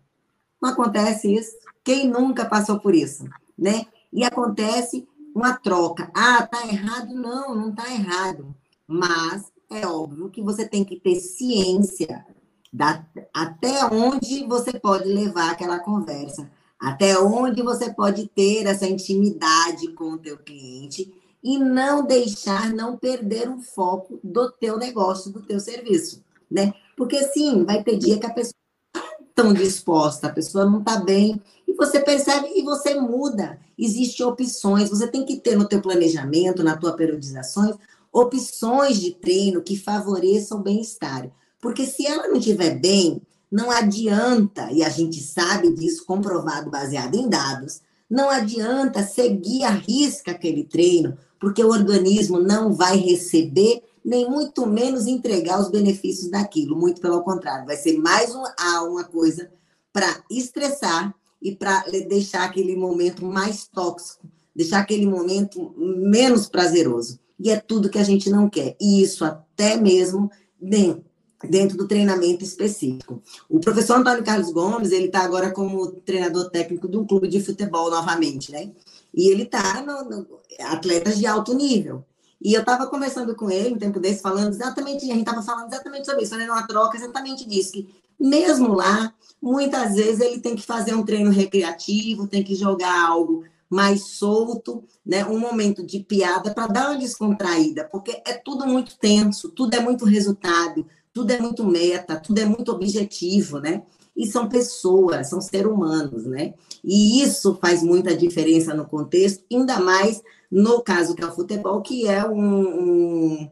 Não 0.62 0.72
acontece 0.72 1.34
isso. 1.34 1.56
Quem 1.84 2.10
nunca 2.10 2.44
passou 2.44 2.80
por 2.80 2.94
isso, 2.94 3.26
né? 3.58 3.86
E 4.12 4.26
acontece 4.26 5.08
uma 5.36 5.54
troca. 5.58 6.10
Ah, 6.16 6.48
tá 6.48 6.66
errado? 6.66 7.14
Não, 7.14 7.54
não 7.54 7.76
tá 7.76 7.94
errado. 7.94 8.56
Mas 8.88 9.52
é 9.70 9.86
óbvio 9.86 10.32
que 10.32 10.42
você 10.42 10.68
tem 10.68 10.84
que 10.84 11.00
ter 11.00 11.16
ciência 11.16 12.26
da, 12.74 13.06
até 13.34 13.86
onde 13.86 14.48
você 14.48 14.80
pode 14.80 15.10
levar 15.10 15.52
aquela 15.52 15.80
conversa 15.80 16.50
até 16.80 17.18
onde 17.20 17.62
você 17.62 17.94
pode 17.94 18.28
ter 18.28 18.66
essa 18.66 18.86
intimidade 18.86 19.88
com 19.94 20.12
o 20.12 20.18
teu 20.18 20.38
cliente 20.38 21.14
e 21.44 21.58
não 21.58 22.06
deixar, 22.06 22.74
não 22.74 22.98
perder 22.98 23.50
o 23.50 23.60
foco 23.60 24.20
do 24.24 24.52
teu 24.52 24.78
negócio, 24.78 25.32
do 25.32 25.42
teu 25.42 25.60
serviço, 25.60 26.24
né? 26.50 26.74
Porque 26.98 27.24
sim, 27.24 27.64
vai 27.64 27.84
ter 27.84 27.98
dia 27.98 28.20
que 28.20 28.26
a 28.26 28.34
pessoa 28.34 28.54
não 28.94 29.02
está 29.02 29.24
tão 29.34 29.54
disposta, 29.54 30.28
a 30.28 30.34
pessoa 30.34 30.66
não 30.66 30.80
está 30.80 30.98
bem, 30.98 31.42
você 31.76 32.00
percebe 32.00 32.48
e 32.56 32.64
você 32.64 32.96
muda. 32.96 33.60
Existem 33.78 34.26
opções, 34.26 34.90
você 34.90 35.08
tem 35.08 35.26
que 35.26 35.38
ter 35.38 35.56
no 35.56 35.68
teu 35.68 35.82
planejamento, 35.82 36.64
na 36.64 36.78
tua 36.78 36.96
periodizações, 36.96 37.76
opções 38.12 39.00
de 39.00 39.12
treino 39.12 39.62
que 39.62 39.78
favoreçam 39.78 40.60
o 40.60 40.64
bem-estar. 40.64 41.30
Porque 41.62 41.86
se 41.86 42.06
ela 42.06 42.28
não 42.28 42.38
estiver 42.38 42.80
bem, 42.80 43.22
não 43.52 43.72
adianta, 43.72 44.72
e 44.72 44.84
a 44.84 44.90
gente 44.90 45.22
sabe 45.22 45.74
disso, 45.74 46.06
comprovado 46.06 46.70
baseado 46.70 47.16
em 47.16 47.28
dados, 47.28 47.82
não 48.10 48.30
adianta 48.30 49.04
seguir 49.04 49.64
a 49.64 49.70
risca 49.70 50.32
aquele 50.32 50.64
treino, 50.64 51.18
porque 51.40 51.64
o 51.64 51.70
organismo 51.70 52.40
não 52.40 52.74
vai 52.74 52.98
receber 52.98 53.84
nem 54.04 54.30
muito 54.30 54.68
menos 54.68 55.08
entregar 55.08 55.60
os 55.60 55.70
benefícios 55.70 56.30
daquilo, 56.30 56.76
muito 56.76 57.02
pelo 57.02 57.24
contrário, 57.24 57.66
vai 57.66 57.76
ser 57.76 57.98
mais 57.98 58.36
um, 58.36 58.44
uma 58.88 59.04
coisa 59.04 59.50
para 59.92 60.24
estressar 60.30 61.14
e 61.46 61.56
para 61.56 61.86
deixar 62.10 62.44
aquele 62.44 62.76
momento 62.76 63.24
mais 63.24 63.68
tóxico, 63.68 64.28
deixar 64.56 64.80
aquele 64.80 65.06
momento 65.06 65.76
menos 65.78 66.50
prazeroso. 66.50 67.20
E 67.40 67.52
é 67.52 67.60
tudo 67.60 67.88
que 67.88 68.00
a 68.00 68.04
gente 68.04 68.32
não 68.32 68.50
quer. 68.50 68.76
E 68.82 69.04
isso 69.04 69.24
até 69.24 69.78
mesmo 69.78 70.32
dentro, 70.60 71.06
dentro 71.48 71.78
do 71.78 71.88
treinamento 71.88 72.44
específico. 72.44 73.22
O 73.48 73.60
professor 73.60 74.00
Antônio 74.00 74.24
Carlos 74.24 74.52
Gomes, 74.52 74.92
ele 74.92 75.06
está 75.06 75.20
agora 75.20 75.52
como 75.52 75.92
treinador 75.92 76.50
técnico 76.50 76.88
de 76.88 76.98
um 76.98 77.06
clube 77.06 77.28
de 77.28 77.40
futebol 77.40 77.92
novamente, 77.92 78.52
né? 78.52 78.72
E 79.14 79.30
ele 79.30 79.44
está 79.44 79.84
no, 79.84 80.04
no, 80.04 80.28
atletas 80.62 81.20
de 81.20 81.28
alto 81.28 81.54
nível. 81.54 82.04
E 82.42 82.56
eu 82.56 82.62
estava 82.62 82.88
conversando 82.88 83.36
com 83.36 83.52
ele 83.52 83.76
um 83.76 83.78
tempo 83.78 84.00
desse, 84.00 84.20
falando 84.20 84.52
exatamente, 84.52 85.06
a 85.06 85.14
gente 85.14 85.20
estava 85.20 85.44
falando 85.44 85.72
exatamente 85.72 86.08
sobre 86.08 86.24
isso, 86.24 86.32
fazendo 86.32 86.54
uma 86.54 86.66
troca 86.66 86.98
exatamente 86.98 87.48
disso, 87.48 87.74
que 87.74 87.88
mesmo 88.20 88.74
lá, 88.74 89.14
muitas 89.42 89.96
vezes 89.96 90.20
ele 90.20 90.40
tem 90.40 90.56
que 90.56 90.62
fazer 90.62 90.94
um 90.94 91.04
treino 91.04 91.32
recreativo, 91.32 92.28
tem 92.28 92.44
que 92.44 92.56
jogar 92.56 93.08
algo 93.08 93.44
mais 93.70 94.10
solto, 94.10 94.84
né? 95.06 95.26
um 95.26 95.40
momento 95.40 95.86
de 95.86 96.00
piada 96.00 96.54
para 96.54 96.68
dar 96.68 96.90
uma 96.90 97.00
descontraída, 97.00 97.88
porque 97.92 98.22
é 98.26 98.34
tudo 98.34 98.66
muito 98.66 98.98
tenso, 98.98 99.50
tudo 99.50 99.74
é 99.74 99.80
muito 99.80 100.06
resultado, 100.06 100.86
tudo 101.14 101.32
é 101.32 101.40
muito 101.40 101.66
meta, 101.66 102.20
tudo 102.20 102.40
é 102.40 102.46
muito 102.46 102.72
objetivo, 102.72 103.60
né? 103.60 103.84
E 104.16 104.28
são 104.28 104.48
pessoas, 104.48 105.30
são 105.30 105.42
seres 105.42 105.72
humanos, 105.72 106.26
né? 106.26 106.54
E 106.84 107.22
isso 107.22 107.58
faz 107.62 107.82
muita 107.82 108.16
diferença 108.16 108.74
no 108.74 108.86
contexto, 108.86 109.44
ainda 109.52 109.80
mais 109.80 110.22
no 110.52 110.82
caso 110.82 111.16
que 111.16 111.24
é 111.24 111.28
o 111.28 111.34
futebol, 111.34 111.82
que 111.82 112.08
é 112.08 112.26
um, 112.26 112.62
um, 112.62 113.50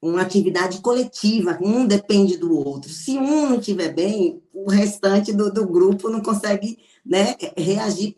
uma 0.00 0.22
atividade 0.22 0.80
coletiva, 0.80 1.58
um 1.60 1.86
depende 1.86 2.36
do 2.36 2.54
outro. 2.54 2.90
Se 2.90 3.18
um 3.18 3.50
não 3.50 3.58
estiver 3.58 3.92
bem, 3.92 4.42
o 4.52 4.70
restante 4.70 5.32
do, 5.32 5.52
do 5.52 5.66
grupo 5.66 6.08
não 6.08 6.20
consegue 6.20 6.78
né, 7.04 7.34
reagir 7.56 8.16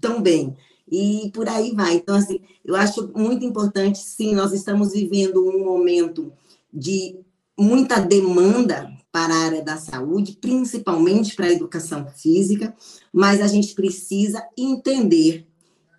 tão 0.00 0.22
bem. 0.22 0.56
E 0.90 1.30
por 1.34 1.48
aí 1.48 1.74
vai. 1.74 1.96
Então, 1.96 2.16
assim, 2.16 2.40
eu 2.64 2.74
acho 2.74 3.12
muito 3.14 3.44
importante, 3.44 3.98
sim, 3.98 4.34
nós 4.34 4.52
estamos 4.52 4.92
vivendo 4.92 5.46
um 5.46 5.64
momento 5.64 6.32
de 6.72 7.18
muita 7.58 8.00
demanda 8.00 8.90
para 9.12 9.34
a 9.34 9.44
área 9.44 9.62
da 9.62 9.76
saúde, 9.76 10.38
principalmente 10.40 11.34
para 11.34 11.46
a 11.46 11.52
educação 11.52 12.06
física, 12.06 12.74
mas 13.12 13.40
a 13.40 13.46
gente 13.46 13.74
precisa 13.74 14.46
entender 14.56 15.46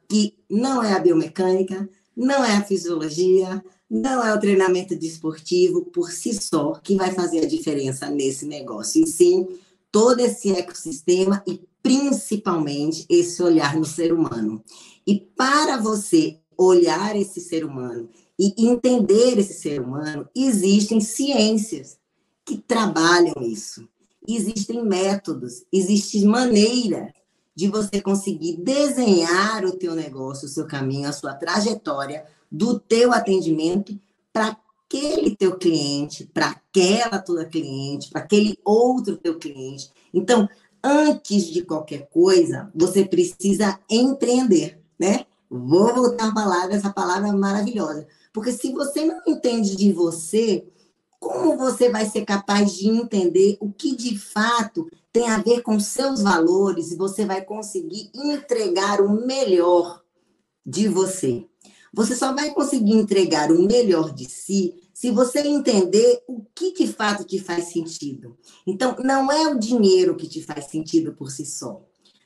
que 0.08 0.36
não 0.50 0.82
é 0.82 0.94
a 0.94 1.00
biomecânica, 1.00 1.88
não 2.16 2.44
é 2.44 2.56
a 2.56 2.64
fisiologia, 2.64 3.64
não 3.90 4.24
é 4.24 4.34
o 4.34 4.40
treinamento 4.40 4.96
desportivo 4.96 5.86
por 5.86 6.12
si 6.12 6.34
só 6.34 6.74
que 6.74 6.96
vai 6.96 7.12
fazer 7.12 7.40
a 7.40 7.48
diferença 7.48 8.10
nesse 8.10 8.46
negócio, 8.46 9.04
e 9.04 9.08
sim 9.08 9.48
todo 9.92 10.20
esse 10.20 10.52
ecossistema 10.52 11.44
e 11.48 11.62
principalmente 11.82 13.06
esse 13.10 13.42
olhar 13.42 13.76
no 13.76 13.86
ser 13.86 14.14
humano. 14.14 14.64
E 15.08 15.20
para 15.20 15.78
você 15.78 16.38
olhar 16.56 17.16
esse 17.16 17.40
ser 17.40 17.66
humano 17.66 18.10
e 18.38 18.54
entender 18.68 19.40
esse 19.40 19.54
ser 19.54 19.82
humano, 19.82 20.30
existem 20.36 21.02
ciências 21.02 21.98
que 22.46 22.58
trabalham 22.58 23.42
isso. 23.42 23.88
Existem 24.28 24.84
métodos, 24.84 25.64
existe 25.72 26.24
maneira 26.26 27.12
de 27.56 27.68
você 27.68 28.02
conseguir 28.02 28.58
desenhar 28.58 29.66
o 29.66 29.72
teu 29.72 29.96
negócio, 29.96 30.46
o 30.46 30.50
seu 30.50 30.68
caminho, 30.68 31.10
a 31.10 31.14
sua 31.14 31.34
trajetória 31.34 32.26
do 32.52 32.80
teu 32.80 33.14
atendimento 33.14 34.00
para 34.32 34.58
aquele 34.86 35.36
teu 35.36 35.58
cliente, 35.58 36.26
para 36.34 36.50
aquela 36.50 37.20
tua 37.20 37.46
cliente, 37.46 38.10
para 38.10 38.22
aquele 38.22 38.58
outro 38.66 39.18
teu 39.18 39.38
cliente. 39.38 39.92
Então, 40.14 40.48
antes 40.84 41.46
de 41.46 41.64
qualquer 41.64 42.10
coisa, 42.10 42.72
você 42.74 43.06
precisa 43.06 43.80
empreender, 43.90 44.80
né? 45.00 45.26
Vou 45.50 45.94
voltar 45.94 46.30
a 46.30 46.34
palavra, 46.34 46.76
essa 46.76 46.92
palavra 46.92 47.32
maravilhosa. 47.34 48.08
Porque 48.32 48.52
se 48.52 48.72
você 48.72 49.04
não 49.06 49.22
entende 49.28 49.76
de 49.76 49.92
você, 49.92 50.66
como 51.20 51.58
você 51.58 51.90
vai 51.90 52.06
ser 52.06 52.24
capaz 52.24 52.74
de 52.74 52.88
entender 52.88 53.58
o 53.60 53.72
que 53.72 53.96
de 53.96 54.18
fato 54.18 54.90
tem 55.12 55.28
a 55.28 55.40
ver 55.40 55.62
com 55.62 55.80
seus 55.80 56.22
valores 56.22 56.92
e 56.92 56.96
você 56.96 57.26
vai 57.26 57.44
conseguir 57.44 58.10
entregar 58.14 59.02
o 59.02 59.26
melhor 59.26 60.04
de 60.66 60.88
você. 60.88 61.49
Você 61.94 62.16
só 62.16 62.34
vai 62.34 62.52
conseguir 62.52 62.94
entregar 62.94 63.52
o 63.52 63.64
melhor 63.64 64.14
de 64.14 64.26
si 64.26 64.76
se 64.94 65.12
você 65.12 65.40
entender 65.40 66.22
o 66.28 66.44
que 66.54 66.74
de 66.74 66.88
fato 66.88 67.24
te 67.24 67.40
faz 67.40 67.66
sentido. 67.66 68.38
Então, 68.68 68.96
não 69.00 69.32
é 69.32 69.48
o 69.48 69.58
dinheiro 69.58 70.16
que 70.16 70.28
te 70.28 70.42
faz 70.42 70.66
sentido 70.66 71.14
por 71.14 71.32
si 71.32 71.46
só. 71.46 71.82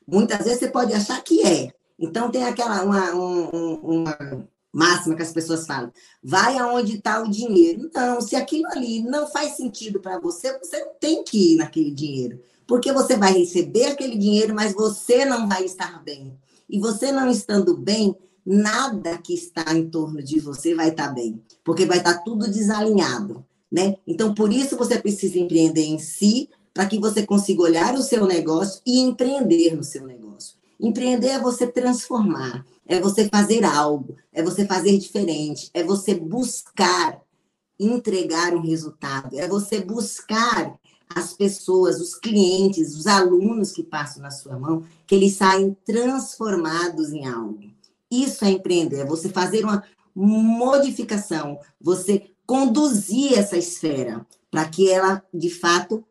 Muitas 0.08 0.44
vezes 0.46 0.60
você 0.60 0.70
pode 0.70 0.94
achar 0.94 1.24
que 1.24 1.46
é. 1.46 1.72
Então, 2.00 2.32
tem 2.32 2.44
aquela 2.44 2.84
uma, 2.84 3.14
um, 3.14 3.76
uma 3.76 4.48
máxima 4.72 5.16
que 5.16 5.22
as 5.22 5.32
pessoas 5.32 5.68
falam: 5.68 5.92
vai 6.24 6.58
aonde 6.58 6.98
está 6.98 7.22
o 7.22 7.30
dinheiro. 7.30 7.90
Não, 7.94 8.20
se 8.20 8.36
aquilo 8.36 8.68
ali 8.68 9.04
não 9.04 9.28
faz 9.28 9.56
sentido 9.56 10.00
para 10.00 10.20
você, 10.20 10.58
você 10.58 10.80
não 10.80 10.94
tem 11.00 11.24
que 11.24 11.54
ir 11.54 11.58
naquele 11.58 11.92
dinheiro 11.92 12.40
porque 12.68 12.92
você 12.92 13.16
vai 13.16 13.34
receber 13.34 13.86
aquele 13.86 14.18
dinheiro, 14.18 14.54
mas 14.54 14.74
você 14.74 15.26
não 15.26 15.48
vai 15.48 15.66
estar 15.66 16.02
bem. 16.04 16.38
E 16.70 16.80
você 16.80 17.12
não 17.12 17.30
estando 17.30 17.78
bem, 17.78 18.16
nada 18.46 19.18
que 19.18 19.34
está 19.34 19.74
em 19.74 19.90
torno 19.90 20.22
de 20.22 20.40
você 20.40 20.76
vai 20.76 20.90
estar 20.90 21.10
bem, 21.10 21.42
porque 21.64 21.86
vai 21.86 21.98
estar 21.98 22.20
tudo 22.20 22.50
desalinhado, 22.50 23.46
né? 23.72 23.96
Então, 24.06 24.34
por 24.34 24.52
isso 24.52 24.78
você 24.78 25.00
precisa 25.00 25.40
empreender 25.40 25.84
em 25.84 26.00
si, 26.00 26.50
para 26.74 26.88
que 26.88 27.00
você 27.00 27.26
consiga 27.26 27.62
olhar 27.62 27.94
o 27.94 28.02
seu 28.02 28.26
negócio 28.26 28.82
e 28.86 29.00
empreender 29.00 29.76
no 29.76 29.84
seu 29.84 30.08
negócio. 30.08 30.56
Empreender 30.80 31.30
é 31.30 31.40
você 31.40 31.68
transformar, 31.68 32.66
é 32.86 33.00
você 33.00 33.30
fazer 33.30 33.64
algo, 33.64 34.16
é 34.34 34.42
você 34.42 34.66
fazer 34.66 34.98
diferente, 34.98 35.70
é 35.74 35.84
você 35.84 36.16
buscar 36.16 37.22
entregar 37.80 38.54
um 38.54 38.62
resultado, 38.62 39.38
é 39.38 39.48
você 39.48 39.80
buscar 39.80 40.78
as 41.16 41.34
pessoas, 41.34 42.02
os 42.02 42.16
clientes, 42.16 42.96
os 42.96 43.06
alunos 43.06 43.72
que 43.72 43.84
passam 43.84 44.24
na 44.24 44.32
sua 44.32 44.58
mão, 44.58 44.84
que 45.06 45.14
eles 45.14 45.36
saem 45.36 45.78
transformados 45.86 47.12
em 47.12 47.26
algo. 47.28 47.73
Isso 48.22 48.46
é 48.46 48.52
empreender, 48.52 49.00
é 49.00 49.06
você 49.06 49.30
fazer 49.30 49.64
uma 49.64 49.84
modificação, 50.16 51.58
você 51.82 52.30
conduzir 52.46 53.38
essa 53.38 53.58
esfera 53.58 54.26
para 54.52 54.68
que 54.70 54.90
ela, 54.90 55.24
de 55.34 55.50
fato, 55.50 56.06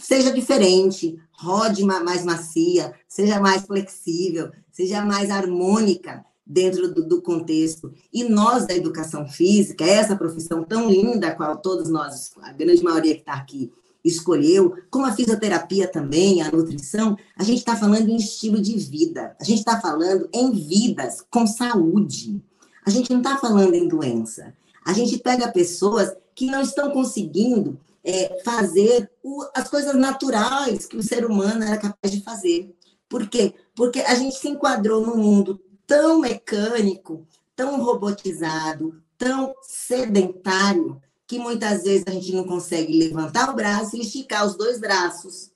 seja 0.00 0.32
diferente, 0.32 1.18
rode 1.32 1.84
mais 1.84 2.24
macia, 2.24 2.94
seja 3.06 3.38
mais 3.38 3.66
flexível, 3.66 4.50
seja 4.72 5.04
mais 5.04 5.30
harmônica 5.30 6.24
dentro 6.46 6.92
do, 6.92 7.06
do, 7.06 7.22
contexto. 7.22 7.92
E 8.12 8.24
nós, 8.24 8.66
da 8.66 8.74
educação 8.74 9.28
física, 9.28 9.84
essa 9.84 10.16
profissão 10.16 10.64
tão 10.64 10.88
linda, 10.88 11.28
a 11.28 11.34
qual 11.34 11.56
todos 11.58 11.90
nós, 11.90 12.32
a 12.40 12.52
grande 12.52 12.82
maioria 12.82 13.14
que 13.14 13.20
está 13.20 13.34
aqui, 13.34 13.70
escolheu, 14.04 14.74
como 14.90 15.06
a 15.06 15.12
fisioterapia 15.12 15.88
também, 15.88 16.42
a 16.42 16.50
nutrição, 16.50 17.16
a 17.36 17.42
gente 17.42 17.58
está 17.58 17.74
falando 17.74 18.08
em 18.08 18.16
estilo 18.16 18.60
de 18.60 18.78
vida, 18.78 19.34
a 19.40 19.44
gente 19.44 19.60
está 19.60 19.80
falando 19.80 20.28
em 20.32 20.52
vidas 20.52 21.24
com 21.30 21.46
saúde. 21.46 22.42
A 22.84 22.90
gente 22.90 23.10
não 23.10 23.18
está 23.18 23.38
falando 23.38 23.74
em 23.74 23.88
doença. 23.88 24.54
A 24.84 24.92
gente 24.92 25.18
pega 25.18 25.50
pessoas 25.50 26.14
que 26.34 26.46
não 26.46 26.60
estão 26.60 26.90
conseguindo 26.90 27.80
é, 28.04 28.42
fazer 28.44 29.10
o, 29.22 29.42
as 29.54 29.68
coisas 29.68 29.94
naturais 29.94 30.84
que 30.84 30.96
o 30.96 31.02
ser 31.02 31.24
humano 31.24 31.64
era 31.64 31.78
capaz 31.78 32.12
de 32.12 32.20
fazer. 32.20 32.76
Por 33.08 33.26
quê? 33.28 33.54
Porque 33.74 34.00
a 34.00 34.14
gente 34.14 34.36
se 34.36 34.48
enquadrou 34.48 35.06
no 35.06 35.16
mundo 35.16 35.58
tão 35.86 36.20
mecânico, 36.20 37.26
tão 37.56 37.82
robotizado, 37.82 39.00
tão 39.16 39.54
sedentário, 39.62 41.00
que 41.26 41.38
muitas 41.38 41.84
vezes 41.84 42.04
a 42.06 42.10
gente 42.10 42.32
não 42.32 42.44
consegue 42.44 42.98
levantar 42.98 43.50
o 43.50 43.54
braço 43.54 43.96
e 43.96 44.00
esticar 44.00 44.46
os 44.46 44.56
dois 44.56 44.78
braços, 44.78 45.50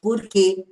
porque 0.00 0.64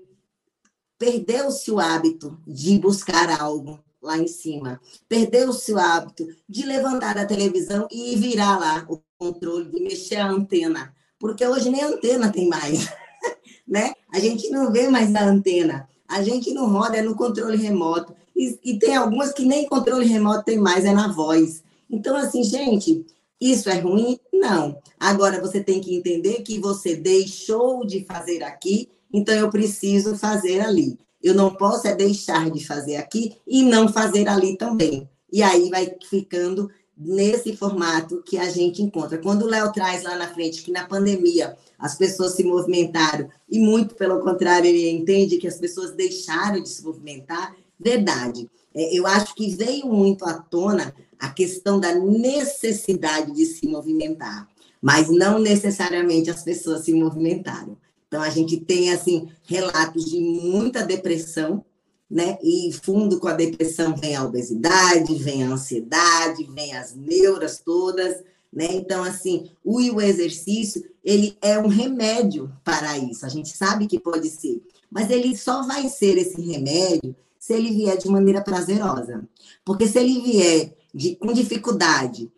perdeu-se 0.99 1.71
o 1.71 1.81
hábito 1.81 2.39
de 2.47 2.79
buscar 2.79 3.41
algo 3.41 3.83
lá 4.01 4.19
em 4.19 4.27
cima, 4.27 4.81
perdeu-se 5.09 5.73
o 5.73 5.79
hábito 5.79 6.27
de 6.49 6.67
levantar 6.67 7.17
a 7.17 7.25
televisão 7.25 7.89
e 7.91 8.17
virar 8.17 8.59
lá 8.59 8.87
o 8.89 9.01
controle, 9.17 9.71
de 9.71 9.81
mexer 9.81 10.17
a 10.17 10.29
antena, 10.29 10.95
porque 11.19 11.47
hoje 11.47 11.71
nem 11.71 11.83
antena 11.83 12.31
tem 12.31 12.49
mais, 12.49 12.89
né? 13.67 13.95
A 14.13 14.19
gente 14.19 14.51
não 14.51 14.73
vê 14.73 14.89
mais 14.89 15.15
a 15.15 15.25
antena, 15.25 15.89
a 16.13 16.23
gente 16.23 16.53
não 16.53 16.69
roda 16.71 16.99
é 16.99 17.03
no 17.03 17.17
controle 17.17 17.57
remoto. 17.57 18.15
E, 18.37 18.59
e 18.65 18.79
tem 18.79 18.97
algumas 18.97 19.33
que 19.33 19.45
nem 19.45 19.67
controle 19.67 20.05
remoto 20.05 20.45
tem 20.45 20.59
mais, 20.59 20.85
é 20.85 20.93
na 20.93 21.09
voz. 21.09 21.63
Então, 21.89 22.17
assim, 22.17 22.43
gente, 22.43 23.07
isso 23.51 23.69
é 23.69 23.79
ruim? 23.79 24.21
Não. 24.33 24.79
Agora 25.01 25.41
você 25.41 25.61
tem 25.63 25.81
que 25.81 25.97
entender 25.97 26.43
que 26.43 26.61
você 26.61 26.95
deixou 26.95 27.85
de 27.85 28.05
fazer 28.05 28.43
aqui, 28.43 28.89
então 29.13 29.35
eu 29.35 29.51
preciso 29.51 30.17
fazer 30.17 30.61
ali. 30.61 30.99
Eu 31.23 31.35
não 31.35 31.55
posso 31.55 31.89
é 31.89 31.95
deixar 31.95 32.51
de 32.51 32.65
fazer 32.65 32.97
aqui 32.97 33.37
e 33.47 33.63
não 33.63 33.89
fazer 33.89 34.29
ali 34.29 34.57
também. 34.57 35.09
e 35.33 35.43
aí 35.43 35.71
vai 35.71 35.91
ficando 36.09 36.69
nesse 36.97 37.57
formato 37.57 38.23
que 38.23 38.39
a 38.39 38.49
gente 38.51 38.83
encontra. 38.83 39.19
Quando 39.19 39.43
o 39.43 39.49
Léo 39.49 39.73
traz 39.73 40.03
lá 40.03 40.15
na 40.17 40.29
frente 40.29 40.63
que 40.63 40.71
na 40.71 40.87
pandemia 40.87 41.57
as 41.79 41.97
pessoas 41.97 42.35
se 42.35 42.45
movimentaram, 42.45 43.29
e 43.49 43.59
muito 43.59 43.95
pelo 43.95 44.21
contrário, 44.21 44.69
ele 44.69 44.91
entende 44.91 45.39
que 45.39 45.49
as 45.49 45.59
pessoas 45.59 45.93
deixaram 45.93 46.61
de 46.61 46.69
se 46.69 46.85
movimentar, 46.85 47.57
verdade. 47.79 48.49
É, 48.75 48.97
eu 48.97 49.07
acho 49.07 49.35
que 49.35 49.55
veio 49.55 49.87
muito 49.87 50.25
à 50.25 50.35
tona 50.35 50.95
a 51.23 51.31
questão 51.31 51.79
da 51.79 51.95
necessidade 51.95 53.33
de 53.33 53.47
se 53.47 53.69
movimentar, 53.69 54.49
mas 54.81 55.09
não 55.09 55.39
necessariamente 55.39 56.29
as 56.29 56.43
pessoas 56.43 56.85
se 56.85 56.93
movimentaram. 56.93 57.77
Então, 58.09 58.21
a 58.21 58.29
gente 58.29 58.57
tem, 58.57 58.91
assim, 58.91 59.29
relatos 59.45 60.05
de 60.07 60.19
muita 60.19 60.85
depressão, 60.85 61.65
né? 62.11 62.37
E 62.43 62.73
fundo 62.73 63.21
com 63.21 63.29
a 63.29 63.35
depressão 63.35 63.95
vem 63.95 64.17
a 64.17 64.25
obesidade, 64.25 65.15
vem 65.15 65.45
a 65.45 65.51
ansiedade, 65.51 66.43
vem 66.53 66.77
as 66.77 66.97
neuras 66.97 67.61
todas, 67.65 68.17
né? 68.53 68.67
Então, 68.73 69.05
assim, 69.05 69.53
o, 69.65 69.79
o 69.79 70.01
exercício, 70.01 70.83
ele 71.05 71.39
é 71.41 71.57
um 71.57 71.69
remédio 71.69 72.53
para 72.65 72.99
isso. 72.99 73.25
A 73.25 73.29
gente 73.29 73.57
sabe 73.57 73.87
que 73.87 74.01
pode 74.01 74.29
ser, 74.29 74.61
mas 74.91 75.09
ele 75.09 75.37
só 75.37 75.63
vai 75.63 75.89
ser 75.89 76.19
esse 76.19 76.41
remédio 76.41 77.15
se 77.39 77.53
ele 77.53 77.71
vier 77.71 77.97
de 77.97 78.09
maneira 78.09 78.43
prazerosa. 78.43 79.23
Porque 79.65 79.87
se 79.87 80.01
ele 80.01 80.21
vier 80.21 80.82
de, 80.95 81.17
com 81.17 81.33
dificuldade, 81.33 82.31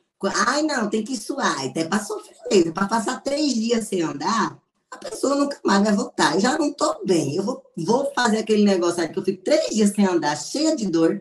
ai, 0.46 0.62
não, 0.62 0.88
tem 0.88 1.04
que 1.04 1.16
suar, 1.16 1.66
até 1.66 1.84
para 1.84 2.02
sofrer, 2.02 2.72
para 2.72 2.86
passar 2.86 3.22
três 3.22 3.54
dias 3.54 3.86
sem 3.88 4.02
andar, 4.02 4.58
a 4.90 4.96
pessoa 4.96 5.34
nunca 5.34 5.58
mais 5.64 5.82
vai 5.82 5.94
voltar. 5.94 6.38
Já 6.38 6.56
não 6.56 6.68
estou 6.68 7.04
bem. 7.04 7.34
Eu 7.34 7.42
vou, 7.42 7.62
vou 7.76 8.12
fazer 8.14 8.38
aquele 8.38 8.64
negócio 8.64 9.02
aí 9.02 9.08
que 9.08 9.18
eu 9.18 9.24
fico 9.24 9.42
três 9.42 9.74
dias 9.74 9.90
sem 9.90 10.06
andar, 10.06 10.36
cheia 10.36 10.76
de 10.76 10.86
dor. 10.86 11.20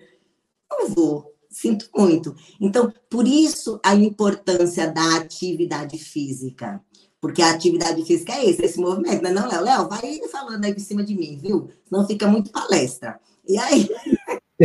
Não 0.69 0.89
vou. 0.89 1.33
Sinto 1.49 1.87
muito. 1.95 2.35
Então, 2.59 2.91
por 3.09 3.27
isso 3.27 3.79
a 3.83 3.93
importância 3.95 4.91
da 4.91 5.17
atividade 5.17 5.97
física. 5.97 6.81
Porque 7.19 7.41
a 7.41 7.51
atividade 7.51 8.03
física 8.05 8.33
é 8.33 8.45
esse, 8.45 8.63
esse 8.63 8.79
movimento. 8.79 9.21
Não, 9.21 9.29
é 9.29 9.33
não 9.33 9.47
Léo? 9.47 9.63
Léo, 9.63 9.89
vai 9.89 10.19
falando 10.31 10.65
aí 10.65 10.73
por 10.73 10.81
cima 10.81 11.03
de 11.03 11.15
mim, 11.15 11.37
viu? 11.37 11.69
Senão 11.87 12.05
fica 12.05 12.27
muito 12.27 12.51
palestra. 12.51 13.19
E 13.47 13.57
aí? 13.57 13.87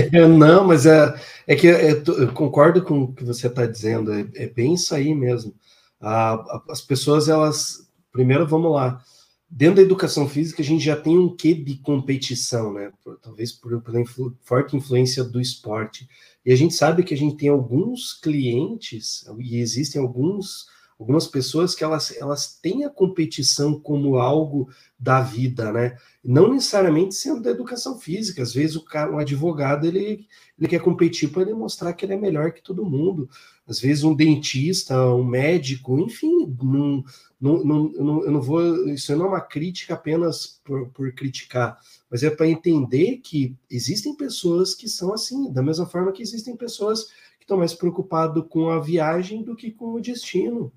Não, 0.39 0.67
mas 0.67 0.87
é, 0.87 1.15
é 1.47 1.57
que 1.57 1.69
é, 1.69 1.93
eu 1.93 2.33
concordo 2.33 2.83
com 2.83 3.03
o 3.03 3.13
que 3.13 3.25
você 3.25 3.47
está 3.47 3.67
dizendo. 3.67 4.13
É, 4.13 4.27
é, 4.35 4.49
bem 4.49 4.75
isso 4.75 4.95
aí 4.95 5.15
mesmo. 5.15 5.55
as 6.01 6.81
pessoas, 6.81 7.29
elas 7.29 7.89
primeiro 8.13 8.47
vamos 8.47 8.73
lá. 8.73 9.03
Dentro 9.51 9.77
da 9.77 9.83
educação 9.83 10.29
física, 10.29 10.61
a 10.61 10.65
gente 10.65 10.85
já 10.85 10.95
tem 10.95 11.19
um 11.19 11.35
quê 11.35 11.55
de 11.55 11.77
competição, 11.77 12.73
né? 12.73 12.93
Talvez 13.23 13.51
por, 13.53 13.81
pela 13.81 14.01
influ, 14.01 14.37
forte 14.43 14.77
influência 14.77 15.25
do 15.25 15.41
esporte. 15.41 16.07
E 16.45 16.53
a 16.53 16.57
gente 16.57 16.75
sabe 16.75 17.03
que 17.03 17.15
a 17.15 17.17
gente 17.17 17.37
tem 17.37 17.49
alguns 17.49 18.13
clientes, 18.13 19.25
e 19.39 19.57
existem 19.59 20.03
alguns, 20.03 20.67
algumas 20.99 21.27
pessoas 21.27 21.75
que 21.75 21.83
elas, 21.83 22.15
elas 22.19 22.59
têm 22.61 22.85
a 22.85 22.91
competição 22.91 23.81
como 23.81 24.17
algo 24.17 24.69
da 24.99 25.23
vida, 25.23 25.73
né? 25.73 25.97
Não 26.31 26.53
necessariamente 26.53 27.15
sendo 27.15 27.41
da 27.41 27.53
educação 27.53 27.99
física. 27.99 28.43
Às 28.43 28.53
vezes 28.53 28.77
o 28.77 28.85
cara, 28.85 29.11
um 29.11 29.19
advogado, 29.19 29.87
ele, 29.87 30.27
ele 30.59 30.69
quer 30.69 30.79
competir 30.79 31.31
para 31.31 31.41
ele 31.41 31.55
mostrar 31.55 31.95
que 31.95 32.05
ele 32.05 32.13
é 32.13 32.19
melhor 32.19 32.53
que 32.53 32.63
todo 32.63 32.85
mundo. 32.85 33.31
Às 33.67 33.81
vezes 33.81 34.05
um 34.05 34.15
dentista, 34.15 34.95
um 35.15 35.25
médico, 35.25 35.99
enfim, 35.99 36.55
não, 36.63 37.03
não, 37.41 37.65
não, 37.65 38.25
eu 38.25 38.31
não 38.31 38.43
vou. 38.43 38.91
Isso 38.91 39.17
não 39.17 39.25
é 39.25 39.29
uma 39.29 39.41
crítica 39.41 39.95
apenas 39.95 40.61
por, 40.63 40.91
por 40.91 41.11
criticar, 41.15 41.79
mas 42.11 42.23
é 42.23 42.29
para 42.29 42.47
entender 42.47 43.23
que 43.25 43.57
existem 43.71 44.15
pessoas 44.15 44.75
que 44.75 44.87
são 44.87 45.15
assim, 45.15 45.51
da 45.51 45.63
mesma 45.63 45.87
forma 45.87 46.13
que 46.13 46.23
existem 46.23 46.55
pessoas 46.55 47.05
que 47.39 47.45
estão 47.45 47.57
mais 47.57 47.73
preocupadas 47.73 48.45
com 48.51 48.69
a 48.69 48.79
viagem 48.79 49.43
do 49.43 49.57
que 49.57 49.71
com 49.71 49.95
o 49.95 50.01
destino. 50.01 50.71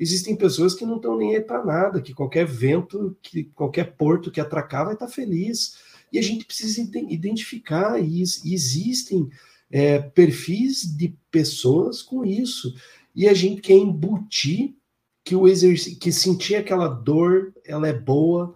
Existem 0.00 0.34
pessoas 0.34 0.74
que 0.74 0.86
não 0.86 0.96
estão 0.96 1.14
nem 1.14 1.36
aí 1.36 1.42
para 1.42 1.62
nada, 1.62 2.00
que 2.00 2.14
qualquer 2.14 2.46
vento, 2.46 3.14
que 3.20 3.44
qualquer 3.44 3.96
porto 3.98 4.30
que 4.30 4.40
atracar 4.40 4.86
vai 4.86 4.94
estar 4.94 5.06
tá 5.06 5.12
feliz. 5.12 5.76
E 6.10 6.18
a 6.18 6.22
gente 6.22 6.46
precisa 6.46 6.80
identificar, 6.80 8.02
e, 8.02 8.22
e 8.44 8.54
existem 8.54 9.28
é, 9.70 9.98
perfis 9.98 10.84
de 10.96 11.14
pessoas 11.30 12.00
com 12.00 12.24
isso. 12.24 12.74
E 13.14 13.28
a 13.28 13.34
gente 13.34 13.60
quer 13.60 13.74
embutir 13.74 14.74
que 15.22 15.36
o 15.36 15.46
exercício, 15.46 15.98
que 15.98 16.10
sentir 16.10 16.54
aquela 16.54 16.88
dor, 16.88 17.52
ela 17.62 17.86
é 17.86 17.92
boa. 17.92 18.54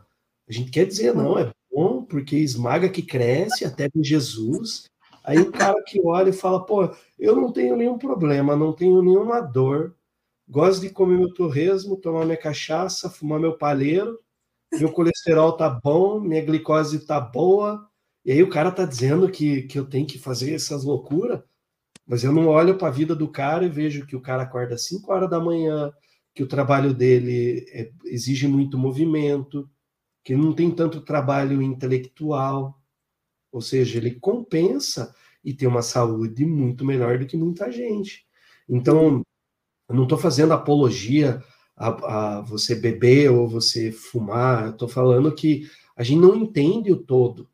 A 0.48 0.52
gente 0.52 0.70
quer 0.70 0.86
dizer, 0.86 1.14
não, 1.14 1.38
é 1.38 1.52
bom, 1.70 2.02
porque 2.02 2.36
esmaga 2.36 2.88
que 2.88 3.02
cresce 3.02 3.66
até 3.66 3.90
em 3.94 4.02
Jesus. 4.02 4.86
Aí 5.22 5.38
o 5.38 5.52
cara 5.52 5.82
que 5.86 6.00
olha 6.02 6.30
e 6.30 6.32
fala, 6.32 6.64
pô, 6.64 6.90
eu 7.18 7.36
não 7.36 7.52
tenho 7.52 7.76
nenhum 7.76 7.98
problema, 7.98 8.56
não 8.56 8.72
tenho 8.72 9.02
nenhuma 9.02 9.42
dor, 9.42 9.94
gosto 10.48 10.82
de 10.82 10.90
comer 10.90 11.18
meu 11.18 11.32
torresmo, 11.32 11.96
tomar 11.96 12.24
minha 12.24 12.36
cachaça, 12.36 13.10
fumar 13.10 13.40
meu 13.40 13.56
palheiro, 13.56 14.18
meu 14.78 14.92
colesterol 14.92 15.56
tá 15.56 15.68
bom, 15.68 16.20
minha 16.20 16.44
glicose 16.44 17.06
tá 17.06 17.20
boa, 17.20 17.88
e 18.24 18.32
aí 18.32 18.42
o 18.42 18.50
cara 18.50 18.72
tá 18.72 18.84
dizendo 18.84 19.30
que, 19.30 19.62
que 19.62 19.78
eu 19.78 19.86
tenho 19.86 20.06
que 20.06 20.18
fazer 20.18 20.54
essas 20.54 20.84
loucuras, 20.84 21.42
mas 22.06 22.24
eu 22.24 22.32
não 22.32 22.48
olho 22.48 22.76
para 22.76 22.88
a 22.88 22.90
vida 22.90 23.14
do 23.14 23.28
cara 23.28 23.64
e 23.64 23.70
vejo 23.70 24.06
que 24.06 24.16
o 24.16 24.20
cara 24.20 24.42
acorda 24.42 24.74
às 24.74 24.86
5 24.86 25.12
horas 25.12 25.30
da 25.30 25.40
manhã, 25.40 25.92
que 26.34 26.42
o 26.42 26.48
trabalho 26.48 26.92
dele 26.92 27.64
é, 27.70 27.90
exige 28.06 28.48
muito 28.48 28.76
movimento, 28.76 29.70
que 30.22 30.34
não 30.34 30.52
tem 30.52 30.70
tanto 30.70 31.00
trabalho 31.02 31.62
intelectual, 31.62 32.80
ou 33.52 33.60
seja, 33.60 33.98
ele 33.98 34.18
compensa 34.18 35.14
e 35.44 35.54
tem 35.54 35.68
uma 35.68 35.82
saúde 35.82 36.44
muito 36.44 36.84
melhor 36.84 37.18
do 37.18 37.26
que 37.26 37.36
muita 37.36 37.70
gente. 37.70 38.26
Então, 38.68 39.22
não 39.94 40.04
estou 40.04 40.18
fazendo 40.18 40.52
apologia 40.52 41.42
a, 41.76 41.88
a, 42.38 42.40
você 42.42 42.74
beber 42.74 43.30
ou 43.30 43.48
você 43.48 43.90
fumar, 43.90 44.70
estou 44.70 44.88
falando 44.88 45.34
que 45.34 45.68
a 45.96 46.02
gente 46.02 46.20
não 46.20 46.34
entende 46.34 46.92
o 46.92 46.96
todo. 46.96 47.48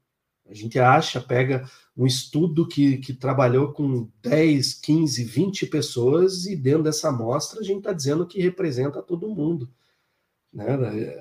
A 0.48 0.54
gente 0.54 0.78
acha, 0.78 1.20
pega 1.20 1.64
um 1.96 2.06
estudo 2.06 2.66
que, 2.66 2.98
que 2.98 3.12
trabalhou 3.12 3.72
com 3.72 4.08
10, 4.22 4.74
15, 4.74 5.24
20 5.24 5.66
pessoas 5.66 6.46
e 6.46 6.56
dentro 6.56 6.82
dessa 6.82 7.08
amostra 7.08 7.60
a 7.60 7.62
gente 7.62 7.78
está 7.78 7.92
dizendo 7.92 8.26
que 8.26 8.40
representa 8.40 9.02
todo 9.02 9.28
mundo. 9.28 9.68
Né? 10.52 10.66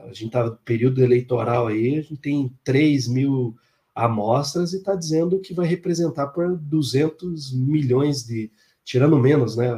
A 0.03 0.07
gente 0.07 0.27
está 0.27 0.43
no 0.45 0.55
período 0.57 1.03
eleitoral 1.03 1.67
aí, 1.67 1.99
a 1.99 2.01
gente 2.01 2.17
tem 2.17 2.51
3 2.63 3.07
mil 3.07 3.55
amostras 3.93 4.73
e 4.73 4.77
está 4.77 4.95
dizendo 4.95 5.39
que 5.39 5.53
vai 5.53 5.67
representar 5.67 6.27
por 6.27 6.57
200 6.57 7.53
milhões 7.53 8.23
de, 8.23 8.51
tirando 8.83 9.19
menos, 9.19 9.55
né? 9.55 9.69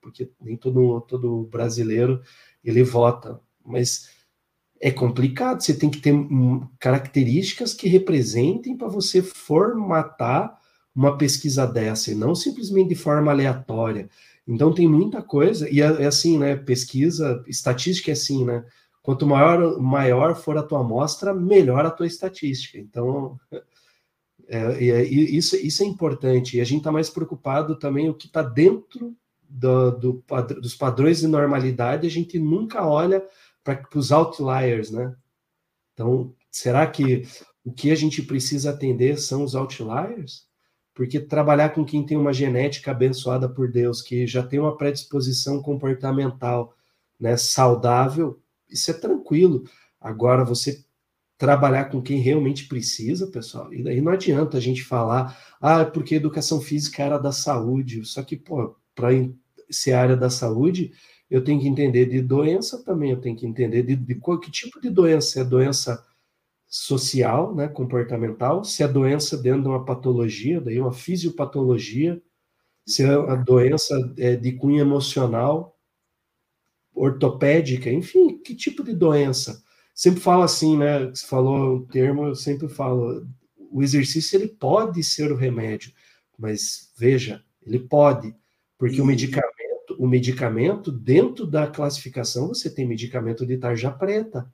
Porque 0.00 0.30
nem 0.40 0.56
todo, 0.56 1.00
todo 1.02 1.48
brasileiro 1.50 2.22
ele 2.64 2.82
vota, 2.82 3.40
mas 3.64 4.08
é 4.80 4.90
complicado. 4.90 5.62
Você 5.62 5.74
tem 5.74 5.90
que 5.90 6.00
ter 6.00 6.14
características 6.78 7.74
que 7.74 7.88
representem 7.88 8.76
para 8.76 8.88
você 8.88 9.22
formatar 9.22 10.58
uma 10.94 11.16
pesquisa 11.16 11.66
dessa, 11.66 12.10
e 12.10 12.14
não 12.14 12.34
simplesmente 12.34 12.88
de 12.88 12.94
forma 12.94 13.30
aleatória. 13.30 14.08
Então 14.46 14.74
tem 14.74 14.88
muita 14.88 15.22
coisa, 15.22 15.68
e 15.70 15.80
é, 15.80 16.02
é 16.02 16.06
assim, 16.06 16.38
né? 16.38 16.56
Pesquisa, 16.56 17.44
estatística 17.46 18.10
é 18.10 18.12
assim, 18.12 18.44
né? 18.44 18.64
Quanto 19.02 19.26
maior, 19.26 19.80
maior 19.80 20.34
for 20.34 20.58
a 20.58 20.62
tua 20.62 20.80
amostra, 20.80 21.32
melhor 21.32 21.86
a 21.86 21.90
tua 21.90 22.06
estatística. 22.06 22.78
Então, 22.78 23.38
é, 24.48 24.88
é, 24.88 25.04
isso, 25.04 25.56
isso 25.56 25.82
é 25.82 25.86
importante. 25.86 26.56
E 26.56 26.60
a 26.60 26.64
gente 26.64 26.78
está 26.78 26.90
mais 26.90 27.08
preocupado 27.08 27.78
também 27.78 28.10
o 28.10 28.14
que 28.14 28.26
está 28.26 28.42
dentro 28.42 29.16
do, 29.50 29.90
do, 29.90 30.24
dos 30.60 30.76
padrões 30.76 31.18
de 31.20 31.26
normalidade, 31.26 32.06
a 32.06 32.10
gente 32.10 32.38
nunca 32.38 32.86
olha 32.86 33.22
para 33.64 33.84
os 33.96 34.12
outliers, 34.12 34.90
né? 34.90 35.14
Então, 35.92 36.32
será 36.50 36.86
que 36.86 37.24
o 37.64 37.72
que 37.72 37.90
a 37.90 37.94
gente 37.94 38.22
precisa 38.22 38.70
atender 38.70 39.18
são 39.18 39.42
os 39.42 39.54
outliers? 39.54 40.48
Porque 40.94 41.18
trabalhar 41.20 41.70
com 41.70 41.84
quem 41.84 42.06
tem 42.06 42.16
uma 42.16 42.32
genética 42.32 42.92
abençoada 42.92 43.48
por 43.48 43.70
Deus, 43.70 44.00
que 44.00 44.26
já 44.26 44.42
tem 44.42 44.58
uma 44.58 44.76
predisposição 44.76 45.60
comportamental 45.60 46.74
né, 47.18 47.36
saudável, 47.36 48.40
isso 48.68 48.90
é 48.90 48.94
tranquilo. 48.94 49.64
Agora, 50.00 50.44
você 50.44 50.84
trabalhar 51.36 51.86
com 51.86 52.02
quem 52.02 52.20
realmente 52.20 52.66
precisa, 52.68 53.26
pessoal, 53.26 53.72
e 53.72 53.82
daí 53.82 54.00
não 54.00 54.12
adianta 54.12 54.58
a 54.58 54.60
gente 54.60 54.84
falar, 54.84 55.38
ah, 55.60 55.80
é 55.80 55.84
porque 55.86 56.14
educação 56.14 56.60
física 56.60 57.02
era 57.02 57.18
da 57.18 57.32
saúde, 57.32 58.04
só 58.04 58.22
que, 58.22 58.36
pô, 58.36 58.76
para 59.00 59.08
ser 59.70 59.92
área 59.92 60.16
da 60.16 60.28
saúde, 60.28 60.92
eu 61.30 61.42
tenho 61.42 61.60
que 61.60 61.68
entender 61.68 62.06
de 62.06 62.20
doença 62.20 62.82
também, 62.84 63.10
eu 63.12 63.20
tenho 63.20 63.36
que 63.36 63.46
entender 63.46 63.82
de, 63.82 63.96
de 63.96 64.14
qual, 64.16 64.38
que 64.38 64.50
tipo 64.50 64.80
de 64.80 64.90
doença. 64.90 65.40
É 65.40 65.44
doença 65.44 66.04
social, 66.66 67.54
né, 67.54 67.68
comportamental, 67.68 68.64
se 68.64 68.82
é 68.82 68.88
doença 68.88 69.36
dentro 69.36 69.62
de 69.62 69.68
uma 69.68 69.84
patologia, 69.84 70.60
daí 70.60 70.80
uma 70.80 70.92
fisiopatologia, 70.92 72.20
se 72.86 73.02
é 73.04 73.08
a 73.08 73.36
doença 73.36 73.94
é 74.18 74.36
de 74.36 74.52
cunho 74.52 74.80
emocional, 74.80 75.76
ortopédica, 76.94 77.90
enfim, 77.90 78.38
que 78.38 78.54
tipo 78.54 78.84
de 78.84 78.94
doença? 78.94 79.62
Sempre 79.94 80.20
falo 80.20 80.42
assim, 80.42 80.76
né, 80.76 81.06
você 81.06 81.26
falou 81.26 81.76
o 81.76 81.86
termo, 81.86 82.26
eu 82.26 82.34
sempre 82.34 82.68
falo, 82.68 83.26
o 83.70 83.82
exercício 83.82 84.36
ele 84.36 84.48
pode 84.48 85.02
ser 85.02 85.32
o 85.32 85.36
remédio, 85.36 85.92
mas 86.40 86.92
veja, 86.96 87.44
Ele 87.62 87.78
pode, 87.78 88.34
porque 88.80 88.98
o 88.98 89.04
medicamento, 89.04 89.94
o 89.98 90.08
medicamento, 90.08 90.90
dentro 90.90 91.46
da 91.46 91.66
classificação, 91.66 92.48
você 92.48 92.70
tem 92.70 92.88
medicamento 92.88 93.44
de 93.44 93.58
tarja 93.58 93.90
preta. 93.90 94.50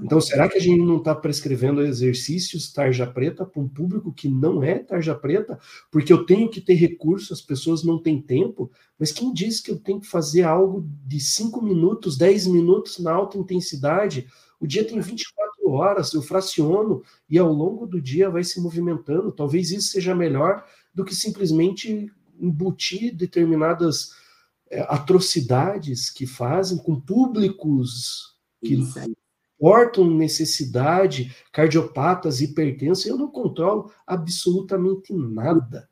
Então, 0.00 0.20
será 0.20 0.48
que 0.48 0.56
a 0.56 0.60
gente 0.60 0.80
não 0.84 0.98
está 0.98 1.12
prescrevendo 1.12 1.82
exercícios 1.82 2.72
tarja 2.72 3.04
preta 3.04 3.44
para 3.44 3.60
um 3.60 3.68
público 3.68 4.12
que 4.12 4.28
não 4.28 4.62
é 4.62 4.78
tarja 4.78 5.16
preta? 5.16 5.58
Porque 5.90 6.12
eu 6.12 6.24
tenho 6.24 6.48
que 6.48 6.60
ter 6.60 6.74
recurso, 6.74 7.32
as 7.32 7.40
pessoas 7.40 7.82
não 7.82 8.00
têm 8.00 8.22
tempo, 8.22 8.70
mas 8.96 9.10
quem 9.10 9.32
diz 9.32 9.60
que 9.60 9.72
eu 9.72 9.80
tenho 9.80 10.00
que 10.00 10.06
fazer 10.06 10.42
algo 10.42 10.88
de 11.04 11.18
5 11.18 11.60
minutos, 11.60 12.16
10 12.16 12.46
minutos 12.46 13.00
na 13.00 13.12
alta 13.12 13.36
intensidade? 13.36 14.28
O 14.60 14.66
dia 14.68 14.84
tem 14.84 15.00
24 15.00 15.68
horas, 15.68 16.14
eu 16.14 16.22
fraciono 16.22 17.02
e 17.28 17.36
ao 17.36 17.52
longo 17.52 17.84
do 17.84 18.00
dia 18.00 18.30
vai 18.30 18.44
se 18.44 18.60
movimentando. 18.60 19.32
Talvez 19.32 19.72
isso 19.72 19.88
seja 19.88 20.14
melhor 20.14 20.64
do 20.94 21.04
que 21.04 21.16
simplesmente 21.16 22.08
embutir 22.40 23.14
determinadas 23.14 24.10
é, 24.70 24.80
atrocidades 24.88 26.10
que 26.10 26.26
fazem 26.26 26.78
com 26.78 27.00
públicos 27.00 28.36
que 28.60 28.82
portam 29.58 30.10
necessidade, 30.10 31.34
cardiopatas, 31.52 32.40
hipertensos, 32.40 33.06
eu 33.06 33.16
não 33.16 33.30
controlo 33.30 33.92
absolutamente 34.06 35.12
nada. 35.12 35.88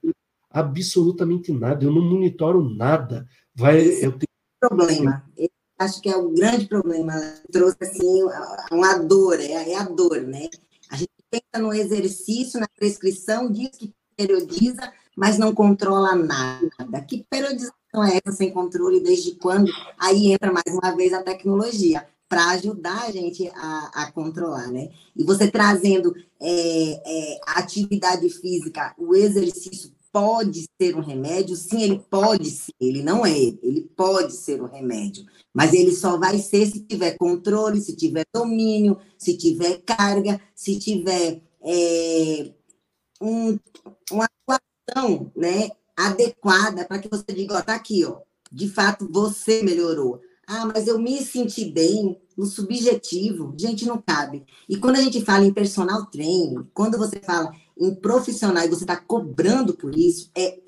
Absolutamente 0.50 1.52
nada. 1.52 1.84
Eu 1.84 1.92
não 1.92 2.02
monitoro 2.02 2.62
nada. 2.62 3.26
Vai, 3.54 3.78
Esse 3.78 4.04
eu 4.04 4.12
tenho... 4.12 4.28
problema. 4.60 5.24
Eu 5.36 5.48
acho 5.78 6.00
que 6.00 6.08
é 6.08 6.16
o 6.16 6.30
grande 6.30 6.66
problema. 6.66 7.14
Trouxe 7.50 7.76
assim 7.80 8.22
uma 8.70 8.98
dor, 8.98 9.40
é, 9.40 9.72
é 9.72 9.76
a 9.76 9.84
dor, 9.84 10.20
né? 10.22 10.48
A 10.90 10.96
gente 10.96 11.10
pensa 11.30 11.62
no 11.62 11.72
exercício, 11.72 12.60
na 12.60 12.68
prescrição, 12.68 13.50
diz 13.50 13.70
que 13.70 13.92
periodiza, 14.16 14.92
mas 15.16 15.38
não 15.38 15.54
controla 15.54 16.14
nada. 16.14 17.00
Que 17.06 17.24
periodização 17.28 18.04
é 18.04 18.20
essa 18.24 18.36
sem 18.36 18.50
controle? 18.50 19.00
Desde 19.00 19.32
quando? 19.36 19.70
Aí 19.98 20.32
entra 20.32 20.52
mais 20.52 20.66
uma 20.76 20.94
vez 20.96 21.12
a 21.12 21.22
tecnologia 21.22 22.06
para 22.28 22.50
ajudar 22.50 23.04
a 23.04 23.10
gente 23.12 23.48
a, 23.54 23.90
a, 23.94 24.12
controlar, 24.12 24.66
né? 24.68 24.90
E 25.14 25.22
você 25.22 25.50
trazendo 25.50 26.14
é, 26.40 27.00
é, 27.06 27.40
atividade 27.46 28.28
física, 28.28 28.94
o 28.98 29.14
exercício 29.14 29.92
pode 30.10 30.64
ser 30.80 30.96
um 30.96 31.00
remédio? 31.00 31.54
Sim, 31.54 31.82
ele 31.82 31.98
pode 32.10 32.50
ser, 32.50 32.72
ele 32.80 33.02
não 33.02 33.26
é, 33.26 33.38
ele 33.38 33.82
pode 33.96 34.32
ser 34.32 34.62
um 34.62 34.66
remédio, 34.66 35.24
mas 35.52 35.72
ele 35.72 35.92
só 35.92 36.16
vai 36.16 36.38
ser 36.38 36.66
se 36.66 36.80
tiver 36.80 37.16
controle, 37.18 37.80
se 37.80 37.94
tiver 37.94 38.24
domínio, 38.32 38.96
se 39.18 39.36
tiver 39.36 39.82
carga, 39.82 40.40
se 40.54 40.78
tiver 40.78 41.42
é, 41.62 42.52
um, 43.20 43.58
uma 44.10 44.28
atuação 44.88 45.32
né, 45.36 45.70
adequada 45.96 46.84
para 46.84 46.98
que 46.98 47.08
você 47.08 47.24
diga, 47.28 47.56
ó, 47.58 47.62
tá 47.62 47.74
aqui, 47.74 48.04
ó, 48.04 48.18
de 48.50 48.68
fato 48.68 49.08
você 49.10 49.62
melhorou. 49.62 50.20
Ah, 50.46 50.66
mas 50.66 50.86
eu 50.86 50.98
me 50.98 51.22
senti 51.24 51.64
bem 51.64 52.20
no 52.36 52.44
subjetivo. 52.44 53.54
Gente, 53.58 53.86
não 53.86 53.96
cabe. 53.96 54.44
E 54.68 54.76
quando 54.76 54.96
a 54.96 55.00
gente 55.00 55.24
fala 55.24 55.46
em 55.46 55.54
personal 55.54 56.04
training, 56.06 56.68
quando 56.74 56.98
você 56.98 57.18
fala 57.20 57.50
em 57.78 57.94
profissional 57.94 58.62
e 58.62 58.68
você 58.68 58.84
está 58.84 58.96
cobrando 58.96 59.72
por 59.72 59.96
isso, 59.96 60.30
é 60.34 60.60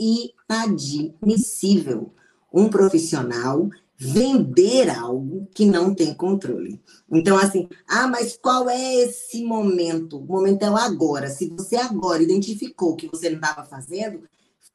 inadmissível 0.49 2.15
um 2.51 2.71
profissional 2.71 3.69
vender 3.99 4.91
algo 4.91 5.49
que 5.55 5.65
não 5.65 5.95
tem 5.95 6.13
controle. 6.13 6.81
Então, 7.11 7.37
assim, 7.37 7.69
ah, 7.89 8.07
mas 8.07 8.37
qual 8.37 8.69
é 8.69 8.95
esse 8.97 9.45
momento? 9.45 10.19
O 10.19 10.27
momento 10.27 10.63
é 10.63 10.71
o 10.71 10.77
agora. 10.77 11.29
Se 11.29 11.49
você 11.49 11.77
agora 11.77 12.23
identificou 12.23 12.97
que 12.97 13.09
você 13.09 13.31
não 13.31 13.37
estava 13.37 13.65
fazendo, 13.65 14.23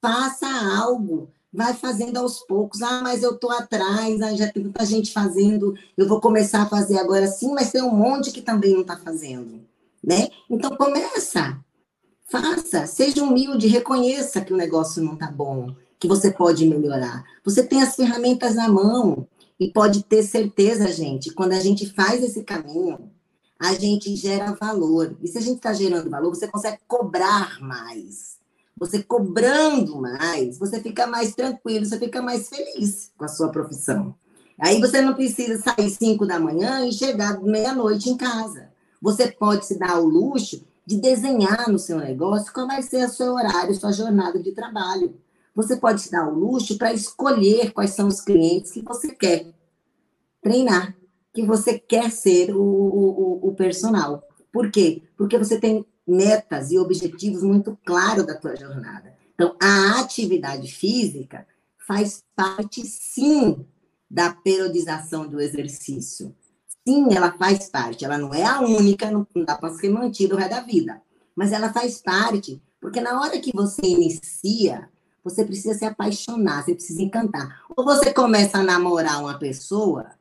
faça 0.01 0.47
algo 0.77 1.29
vai 1.53 1.73
fazendo 1.73 2.17
aos 2.17 2.39
poucos. 2.39 2.81
Ah, 2.81 3.01
mas 3.01 3.23
eu 3.23 3.31
estou 3.31 3.51
atrás, 3.51 4.21
ah, 4.21 4.35
já 4.35 4.51
tem 4.51 4.63
muita 4.63 4.85
gente 4.85 5.11
fazendo, 5.11 5.75
eu 5.97 6.07
vou 6.07 6.21
começar 6.21 6.63
a 6.63 6.69
fazer 6.69 6.97
agora 6.97 7.27
sim, 7.27 7.53
mas 7.53 7.71
tem 7.71 7.81
um 7.81 7.95
monte 7.95 8.31
que 8.31 8.41
também 8.41 8.73
não 8.73 8.81
está 8.81 8.97
fazendo, 8.97 9.61
né? 10.03 10.29
Então 10.49 10.75
começa, 10.75 11.59
faça, 12.29 12.87
seja 12.87 13.23
humilde, 13.23 13.67
reconheça 13.67 14.41
que 14.41 14.53
o 14.53 14.57
negócio 14.57 15.03
não 15.03 15.13
está 15.13 15.29
bom, 15.29 15.75
que 16.01 16.07
você 16.07 16.29
pode 16.29 16.67
melhorar. 16.67 17.23
Você 17.45 17.63
tem 17.63 17.81
as 17.81 17.95
ferramentas 17.95 18.55
na 18.55 18.67
mão 18.67 19.25
e 19.57 19.71
pode 19.71 20.03
ter 20.03 20.23
certeza, 20.23 20.91
gente, 20.91 21.31
quando 21.31 21.53
a 21.53 21.59
gente 21.61 21.89
faz 21.93 22.21
esse 22.21 22.43
caminho, 22.43 23.09
a 23.57 23.73
gente 23.75 24.13
gera 24.17 24.51
valor. 24.59 25.15
E 25.21 25.27
se 25.29 25.37
a 25.37 25.41
gente 25.41 25.57
está 25.57 25.71
gerando 25.71 26.09
valor, 26.09 26.35
você 26.35 26.47
consegue 26.47 26.79
cobrar 26.85 27.61
mais 27.61 28.41
você 28.81 29.03
cobrando 29.03 30.01
mais, 30.01 30.57
você 30.57 30.81
fica 30.81 31.05
mais 31.05 31.35
tranquilo, 31.35 31.85
você 31.85 31.99
fica 31.99 32.19
mais 32.19 32.49
feliz 32.49 33.11
com 33.15 33.25
a 33.25 33.27
sua 33.27 33.49
profissão. 33.49 34.15
Aí 34.59 34.79
você 34.79 35.01
não 35.01 35.13
precisa 35.13 35.61
sair 35.61 35.87
5 35.87 36.25
da 36.25 36.39
manhã 36.39 36.87
e 36.87 36.91
chegar 36.91 37.39
meia-noite 37.41 38.09
em 38.09 38.17
casa. 38.17 38.69
Você 38.99 39.31
pode 39.31 39.67
se 39.67 39.77
dar 39.77 39.99
o 39.99 40.07
luxo 40.07 40.65
de 40.83 40.97
desenhar 40.97 41.69
no 41.69 41.77
seu 41.77 41.99
negócio 41.99 42.51
qual 42.51 42.65
vai 42.65 42.81
ser 42.81 43.05
o 43.05 43.09
seu 43.09 43.35
horário, 43.35 43.75
sua 43.75 43.91
jornada 43.91 44.41
de 44.41 44.51
trabalho. 44.51 45.13
Você 45.55 45.75
pode 45.75 46.01
se 46.01 46.11
dar 46.11 46.27
o 46.27 46.33
luxo 46.33 46.77
para 46.77 46.93
escolher 46.93 47.71
quais 47.71 47.91
são 47.91 48.07
os 48.07 48.21
clientes 48.21 48.71
que 48.71 48.81
você 48.81 49.13
quer 49.13 49.53
treinar, 50.41 50.95
que 51.33 51.43
você 51.43 51.77
quer 51.77 52.11
ser 52.11 52.55
o, 52.55 52.61
o, 52.61 53.49
o 53.49 53.55
personal. 53.55 54.23
Por 54.51 54.71
quê? 54.71 55.03
Porque 55.17 55.37
você 55.37 55.59
tem 55.59 55.85
metas 56.07 56.71
e 56.71 56.77
objetivos 56.77 57.43
muito 57.43 57.77
claros 57.85 58.25
da 58.25 58.35
tua 58.35 58.55
jornada. 58.55 59.13
Então, 59.33 59.55
a 59.61 59.99
atividade 59.99 60.71
física 60.71 61.47
faz 61.87 62.23
parte, 62.35 62.85
sim, 62.85 63.65
da 64.09 64.33
periodização 64.33 65.27
do 65.27 65.39
exercício. 65.39 66.35
Sim, 66.87 67.13
ela 67.13 67.31
faz 67.33 67.69
parte. 67.69 68.03
Ela 68.03 68.17
não 68.17 68.33
é 68.33 68.43
a 68.43 68.61
única, 68.61 69.09
não 69.09 69.25
dá 69.45 69.55
para 69.55 69.73
ser 69.73 69.89
mantida 69.89 70.35
o 70.35 70.37
resto 70.37 70.51
da 70.51 70.61
vida. 70.61 71.01
Mas 71.35 71.51
ela 71.51 71.71
faz 71.71 72.01
parte, 72.01 72.61
porque 72.79 72.99
na 72.99 73.21
hora 73.21 73.39
que 73.39 73.51
você 73.53 73.81
inicia, 73.83 74.89
você 75.23 75.45
precisa 75.45 75.73
se 75.73 75.85
apaixonar, 75.85 76.63
você 76.63 76.73
precisa 76.73 77.01
encantar. 77.01 77.63
Ou 77.75 77.83
você 77.83 78.13
começa 78.13 78.57
a 78.57 78.63
namorar 78.63 79.21
uma 79.21 79.37
pessoa, 79.37 80.11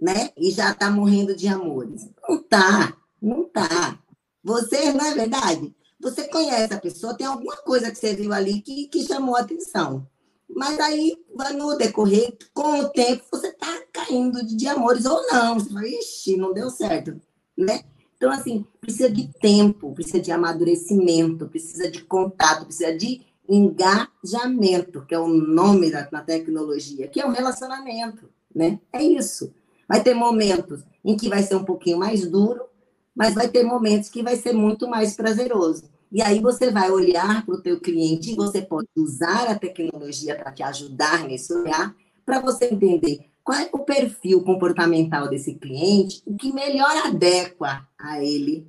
né? 0.00 0.30
E 0.36 0.50
já 0.50 0.72
está 0.72 0.90
morrendo 0.90 1.34
de 1.34 1.46
amores. 1.46 2.08
Não 2.28 2.42
tá, 2.42 2.96
não 3.20 3.44
tá. 3.44 3.98
Você, 4.42 4.92
não 4.92 5.04
é 5.04 5.14
verdade? 5.14 5.74
Você 6.00 6.24
conhece 6.28 6.72
a 6.72 6.80
pessoa, 6.80 7.16
tem 7.16 7.26
alguma 7.26 7.56
coisa 7.58 7.90
que 7.90 7.98
você 7.98 8.14
viu 8.14 8.32
ali 8.32 8.62
que, 8.62 8.88
que 8.88 9.06
chamou 9.06 9.36
a 9.36 9.40
atenção. 9.40 10.06
Mas 10.48 10.80
aí, 10.80 11.16
no 11.56 11.76
decorrer, 11.76 12.36
com 12.52 12.80
o 12.80 12.88
tempo, 12.88 13.22
você 13.30 13.48
está 13.48 13.82
caindo 13.92 14.44
de, 14.44 14.56
de, 14.56 14.66
amores 14.66 15.04
ou 15.04 15.22
não. 15.28 15.54
Você 15.54 15.68
fala, 15.70 15.86
ixi, 15.86 16.36
não 16.36 16.52
deu 16.52 16.70
certo, 16.70 17.20
né? 17.56 17.84
Então, 18.16 18.32
assim, 18.32 18.66
precisa 18.80 19.08
de 19.08 19.28
tempo, 19.28 19.94
precisa 19.94 20.20
de 20.20 20.32
amadurecimento, 20.32 21.46
precisa 21.46 21.90
de 21.90 22.02
contato, 22.02 22.66
precisa 22.66 22.94
de 22.96 23.22
engajamento, 23.50 25.04
que 25.06 25.14
é 25.14 25.18
o 25.18 25.28
nome 25.28 25.90
da, 25.90 26.04
tecnologia, 26.22 27.08
que 27.08 27.20
é 27.20 27.26
um 27.26 27.32
relacionamento, 27.32 28.30
né? 28.54 28.78
É 28.92 29.02
isso. 29.02 29.52
Vai 29.88 30.02
ter 30.02 30.14
momentos 30.14 30.84
em 31.04 31.16
que 31.16 31.28
vai 31.28 31.42
ser 31.42 31.56
um 31.56 31.64
pouquinho 31.64 31.98
mais 31.98 32.26
duro, 32.26 32.62
mas 33.14 33.34
vai 33.34 33.48
ter 33.48 33.64
momentos 33.64 34.08
que 34.08 34.22
vai 34.22 34.36
ser 34.36 34.52
muito 34.52 34.88
mais 34.88 35.16
prazeroso. 35.16 35.90
E 36.12 36.22
aí 36.22 36.40
você 36.40 36.70
vai 36.70 36.90
olhar 36.90 37.44
para 37.44 37.54
o 37.54 37.60
teu 37.60 37.80
cliente 37.80 38.32
e 38.32 38.36
você 38.36 38.62
pode 38.62 38.88
usar 38.96 39.48
a 39.48 39.58
tecnologia 39.58 40.36
para 40.36 40.52
te 40.52 40.62
ajudar 40.62 41.24
nesse 41.24 41.52
olhar, 41.52 41.94
para 42.24 42.40
você 42.40 42.66
entender 42.66 43.30
qual 43.42 43.58
é 43.58 43.68
o 43.72 43.80
perfil 43.80 44.42
comportamental 44.42 45.28
desse 45.28 45.54
cliente, 45.54 46.22
o 46.24 46.36
que 46.36 46.52
melhor 46.52 47.06
adequa 47.06 47.86
a 47.98 48.22
ele, 48.22 48.66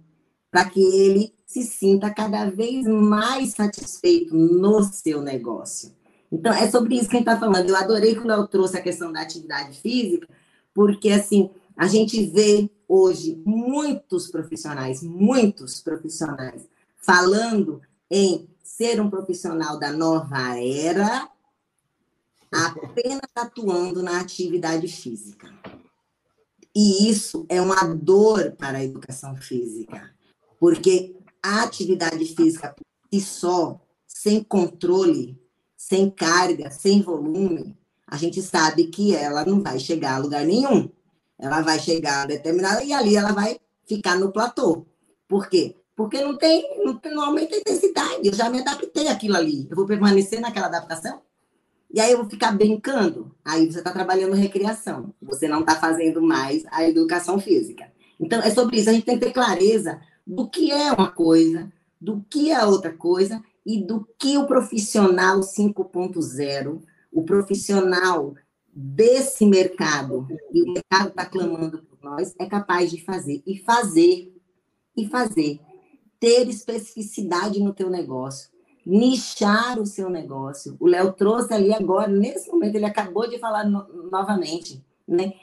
para 0.52 0.70
que 0.70 0.82
ele 0.82 1.34
se 1.48 1.64
sinta 1.64 2.14
cada 2.14 2.50
vez 2.50 2.86
mais 2.86 3.54
satisfeito 3.54 4.36
no 4.36 4.84
seu 4.84 5.22
negócio. 5.22 5.94
Então, 6.32 6.54
é 6.54 6.70
sobre 6.70 6.96
isso 6.96 7.10
que 7.10 7.16
a 7.16 7.20
gente 7.20 7.28
está 7.28 7.40
falando. 7.40 7.70
Eu 7.70 7.76
adorei 7.76 8.16
quando 8.16 8.32
eu 8.32 8.48
trouxe 8.48 8.78
a 8.78 8.82
questão 8.82 9.12
da 9.12 9.22
atividade 9.22 9.80
física, 9.80 10.28
porque, 10.74 11.10
assim, 11.10 11.50
a 11.76 11.88
gente 11.88 12.26
vê 12.26 12.70
hoje 12.88 13.42
muitos 13.46 14.28
profissionais, 14.28 15.02
muitos 15.02 15.82
profissionais, 15.82 16.68
falando 16.98 17.82
em 18.10 18.48
ser 18.64 19.02
um 19.02 19.10
profissional 19.10 19.80
da 19.80 19.92
nova 19.92 20.58
era, 20.58 21.30
apenas 22.52 23.30
atuando 23.36 24.04
na 24.04 24.20
atividade 24.20 24.88
física. 24.88 25.54
E 26.74 27.10
isso 27.10 27.46
é 27.50 27.62
uma 27.62 27.84
dor 27.94 28.52
para 28.58 28.78
a 28.78 28.84
educação 28.84 29.36
física, 29.36 30.14
porque 30.62 31.16
a 31.42 31.64
atividade 31.64 32.24
física 32.36 32.76
por 32.78 32.86
si 33.12 33.20
só, 33.20 33.82
sem 34.06 34.44
controle, 34.44 35.42
sem 35.76 36.08
carga, 36.08 36.70
sem 36.70 37.02
volume, 37.02 37.76
a 38.06 38.16
gente 38.16 38.44
sabe 38.44 38.86
que 38.86 39.16
ela 39.16 39.44
não 39.44 39.60
vai 39.60 39.80
chegar 39.80 40.14
a 40.14 40.18
lugar 40.20 40.46
nenhum. 40.46 40.88
Ela 41.40 41.62
vai 41.62 41.80
chegar 41.80 42.22
a 42.22 42.26
determinada 42.28 42.84
e 42.84 42.94
ali 42.94 43.16
ela 43.16 43.32
vai 43.32 43.60
ficar 43.88 44.20
no 44.20 44.32
platô. 44.32 44.86
Por 45.28 45.50
quê? 45.50 45.76
Porque 45.96 46.22
não 46.22 46.38
tem, 46.38 46.64
não, 46.86 47.02
não 47.06 47.24
aumenta 47.24 47.56
a 47.56 47.58
intensidade. 47.58 48.28
Eu 48.28 48.34
já 48.36 48.48
me 48.48 48.60
adaptei 48.60 49.08
àquilo 49.08 49.38
ali. 49.38 49.68
Eu 49.68 49.76
vou 49.76 49.88
permanecer 49.88 50.40
naquela 50.40 50.68
adaptação? 50.68 51.24
E 51.92 52.00
aí 52.00 52.12
eu 52.12 52.20
vou 52.20 52.30
ficar 52.30 52.52
brincando. 52.52 53.36
Aí 53.44 53.66
você 53.66 53.80
está 53.80 53.92
trabalhando 53.92 54.36
recreação. 54.36 55.12
Você 55.24 55.48
não 55.48 55.62
está 55.62 55.76
fazendo 55.78 56.22
mais 56.22 56.64
a 56.70 56.88
educação 56.88 57.40
física. 57.40 57.92
Então, 58.20 58.40
é 58.44 58.52
sobre 58.52 58.80
isso. 58.80 58.92
A 58.92 58.94
gente 58.94 59.06
tem 59.06 59.18
que 59.18 59.26
ter 59.26 59.34
clareza 59.34 60.00
do 60.26 60.50
que 60.50 60.72
é 60.72 60.92
uma 60.92 61.12
coisa, 61.12 61.72
do 62.00 62.22
que 62.30 62.52
é 62.52 62.66
outra 62.66 62.94
coisa 62.94 63.44
e 63.66 63.84
do 63.84 64.08
que 64.18 64.38
o 64.38 64.48
profissional 64.48 65.40
5.0, 65.40 66.82
o 67.12 67.24
profissional 67.24 68.34
desse 68.74 69.46
mercado, 69.46 70.28
e 70.54 70.64
o 70.64 70.74
mercado 70.74 71.10
está 71.10 71.26
clamando 71.26 71.84
por 71.84 72.00
nós, 72.02 72.34
é 72.40 72.46
capaz 72.46 72.90
de 72.90 73.04
fazer. 73.04 73.44
E 73.46 73.58
fazer, 73.58 74.34
e 74.96 75.08
fazer. 75.08 75.60
Ter 76.20 76.48
especificidade 76.48 77.60
no 77.60 77.74
teu 77.74 77.90
negócio 77.90 78.52
nichar 78.86 79.80
o 79.80 79.86
seu 79.86 80.10
negócio. 80.10 80.76
O 80.80 80.88
Léo 80.88 81.14
trouxe 81.14 81.54
ali 81.54 81.74
agora, 81.74 82.08
nesse 82.08 82.50
momento, 82.50 82.76
ele 82.76 82.86
acabou 82.86 83.30
de 83.30 83.38
falar 83.40 83.64
no, 83.64 84.10
novamente, 84.10 84.84
né? 85.08 85.34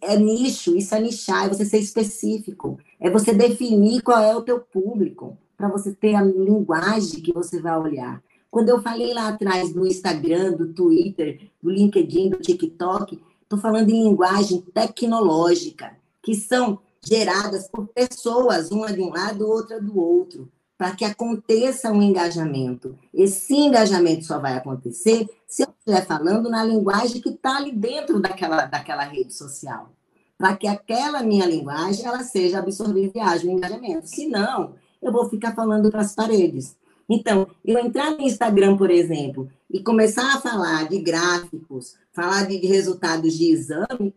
É 0.00 0.16
nicho, 0.16 0.76
isso 0.76 0.94
é 0.94 1.00
nichar, 1.00 1.46
é 1.46 1.48
você 1.48 1.64
ser 1.64 1.78
específico, 1.78 2.78
é 3.04 3.10
você 3.10 3.34
definir 3.34 4.00
qual 4.00 4.18
é 4.18 4.34
o 4.34 4.40
teu 4.40 4.58
público, 4.58 5.36
para 5.58 5.68
você 5.68 5.92
ter 5.92 6.14
a 6.14 6.22
linguagem 6.22 7.20
que 7.20 7.34
você 7.34 7.60
vai 7.60 7.78
olhar. 7.78 8.22
Quando 8.50 8.70
eu 8.70 8.80
falei 8.80 9.12
lá 9.12 9.28
atrás 9.28 9.74
do 9.74 9.86
Instagram, 9.86 10.52
do 10.52 10.72
Twitter, 10.72 11.50
do 11.62 11.68
LinkedIn, 11.68 12.30
do 12.30 12.38
TikTok, 12.38 13.22
estou 13.42 13.58
falando 13.58 13.90
em 13.90 14.04
linguagem 14.04 14.62
tecnológica, 14.72 15.94
que 16.22 16.34
são 16.34 16.78
geradas 17.04 17.68
por 17.68 17.86
pessoas, 17.88 18.70
uma 18.70 18.90
de 18.90 19.02
um 19.02 19.10
lado, 19.10 19.46
outra 19.46 19.78
do 19.78 20.00
outro 20.00 20.50
para 20.76 20.96
que 20.96 21.04
aconteça 21.04 21.92
um 21.92 22.02
engajamento. 22.02 22.98
Esse 23.12 23.54
engajamento 23.54 24.24
só 24.24 24.40
vai 24.40 24.56
acontecer 24.56 25.28
se 25.46 25.62
eu 25.62 25.68
estiver 25.78 26.04
falando 26.04 26.50
na 26.50 26.64
linguagem 26.64 27.20
que 27.20 27.28
está 27.28 27.58
ali 27.58 27.70
dentro 27.70 28.20
daquela, 28.20 28.66
daquela 28.66 29.04
rede 29.04 29.32
social. 29.32 29.92
Para 30.36 30.56
que 30.56 30.66
aquela 30.66 31.22
minha 31.22 31.46
linguagem 31.46 32.04
ela 32.04 32.22
seja 32.22 32.58
absorvida 32.58 33.22
haja 33.22 33.46
um 33.46 33.52
engajamento. 33.52 34.08
Senão, 34.08 34.74
eu 35.00 35.12
vou 35.12 35.28
ficar 35.28 35.54
falando 35.54 35.90
para 35.90 36.00
as 36.00 36.14
paredes. 36.14 36.76
Então, 37.08 37.46
eu 37.64 37.78
entrar 37.78 38.10
no 38.12 38.22
Instagram, 38.22 38.76
por 38.76 38.90
exemplo, 38.90 39.48
e 39.70 39.82
começar 39.82 40.34
a 40.34 40.40
falar 40.40 40.88
de 40.88 40.98
gráficos, 40.98 41.96
falar 42.12 42.46
de 42.46 42.56
resultados 42.66 43.34
de 43.34 43.52
exame, 43.52 44.14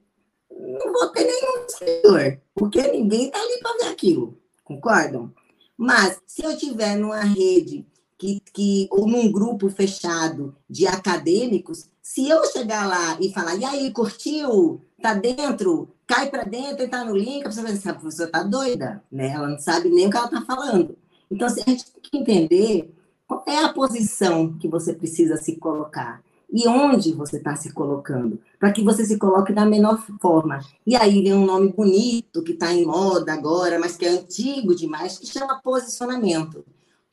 não 0.50 0.94
vou 0.94 1.10
ter 1.10 1.26
nenhum 1.26 1.68
seguidor, 1.68 2.38
porque 2.56 2.82
ninguém 2.92 3.26
está 3.26 3.40
ali 3.40 3.60
para 3.60 3.78
ver 3.78 3.92
aquilo. 3.92 4.38
Concordam? 4.64 5.34
Mas, 5.78 6.20
se 6.26 6.44
eu 6.44 6.58
tiver 6.58 6.96
numa 6.96 7.22
rede 7.22 7.86
que, 8.18 8.42
que, 8.54 8.88
ou 8.90 9.08
num 9.08 9.32
grupo 9.32 9.70
fechado 9.70 10.56
de 10.70 10.88
acadêmicos, 10.88 11.90
se 12.02 12.28
eu 12.28 12.44
chegar 12.46 12.88
lá 12.88 13.18
e 13.22 13.32
falar, 13.32 13.56
e 13.56 13.66
aí, 13.66 13.92
curtiu? 13.92 14.82
Tá 15.02 15.14
dentro? 15.14 15.94
Cai 16.08 16.30
para 16.30 16.44
dentro 16.44 16.84
e 16.84 16.88
tá 16.88 17.04
no 17.04 17.16
link, 17.16 17.42
a 17.42 17.50
pessoa 17.50 17.66
vai 17.66 17.74
dizer, 17.74 17.90
a 17.90 17.94
professora 17.94 18.32
tá 18.32 18.44
doida, 18.44 19.04
né? 19.12 19.28
Ela 19.28 19.50
não 19.50 19.60
sabe 19.60 19.90
nem 19.90 20.08
o 20.08 20.10
que 20.10 20.18
ela 20.18 20.30
tá 20.30 20.42
falando. 20.42 20.98
Então, 21.30 21.46
assim, 21.46 21.62
a 21.68 21.70
gente 21.70 21.92
tem 21.92 22.02
que 22.02 22.18
entender 22.18 22.96
qual 23.28 23.44
é 23.46 23.60
a 23.60 23.74
posição 23.74 24.58
que 24.58 24.68
você 24.68 24.94
precisa 24.94 25.36
se 25.36 25.58
colocar 25.58 26.24
e 26.50 26.68
onde 26.68 27.12
você 27.12 27.38
está 27.38 27.56
se 27.56 27.74
colocando, 27.74 28.40
para 28.58 28.72
que 28.72 28.82
você 28.82 29.06
se 29.06 29.18
coloque 29.18 29.52
da 29.52 29.66
menor 29.66 30.02
forma. 30.22 30.62
E 30.86 30.96
aí 30.96 31.22
vem 31.22 31.34
um 31.34 31.46
nome 31.46 31.74
bonito 31.74 32.42
que 32.42 32.54
está 32.54 32.72
em 32.72 32.86
moda 32.86 33.34
agora, 33.34 33.78
mas 33.78 33.98
que 33.98 34.06
é 34.06 34.10
antigo 34.10 34.74
demais, 34.74 35.18
que 35.18 35.28
chama 35.28 35.62
posicionamento. 35.62 36.64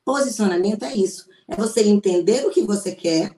Posicionamento 0.04 0.84
é 0.84 0.94
isso, 0.94 1.28
é 1.48 1.56
você 1.56 1.82
entender 1.82 2.46
o 2.46 2.50
que 2.50 2.62
você 2.62 2.92
quer, 2.92 3.36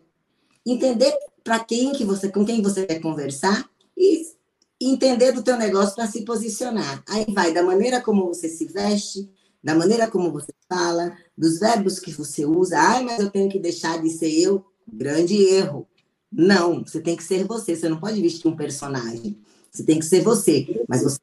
entender 0.67 1.17
para 1.43 1.61
quem 1.61 1.93
que 1.93 2.05
você, 2.05 2.29
com 2.29 2.45
quem 2.45 2.61
você 2.61 2.85
quer 2.85 3.01
conversar 3.01 3.67
e 3.97 4.36
entender 4.81 5.33
do 5.33 5.43
teu 5.43 5.57
negócio 5.57 5.95
para 5.95 6.07
se 6.07 6.25
posicionar. 6.25 7.03
Aí 7.09 7.27
vai 7.31 7.53
da 7.53 7.63
maneira 7.63 8.01
como 8.01 8.27
você 8.27 8.49
se 8.49 8.67
veste, 8.67 9.31
da 9.63 9.75
maneira 9.75 10.09
como 10.09 10.31
você 10.31 10.53
fala, 10.69 11.17
dos 11.37 11.59
verbos 11.59 11.99
que 11.99 12.13
você 12.13 12.45
usa. 12.45 12.79
Ai, 12.79 13.05
mas 13.05 13.21
eu 13.21 13.31
tenho 13.31 13.49
que 13.49 13.59
deixar 13.59 14.01
de 14.01 14.11
ser 14.11 14.31
eu. 14.31 14.65
Grande 14.87 15.35
erro. 15.43 15.89
Não, 16.31 16.85
você 16.85 17.01
tem 17.01 17.17
que 17.17 17.25
ser 17.25 17.45
você. 17.45 17.75
Você 17.75 17.89
não 17.89 17.99
pode 17.99 18.21
vestir 18.21 18.49
um 18.49 18.57
personagem. 18.57 19.39
Você 19.71 19.85
tem 19.85 19.99
que 19.99 20.05
ser 20.05 20.23
você. 20.23 20.85
Mas 20.89 21.03
você. 21.03 21.19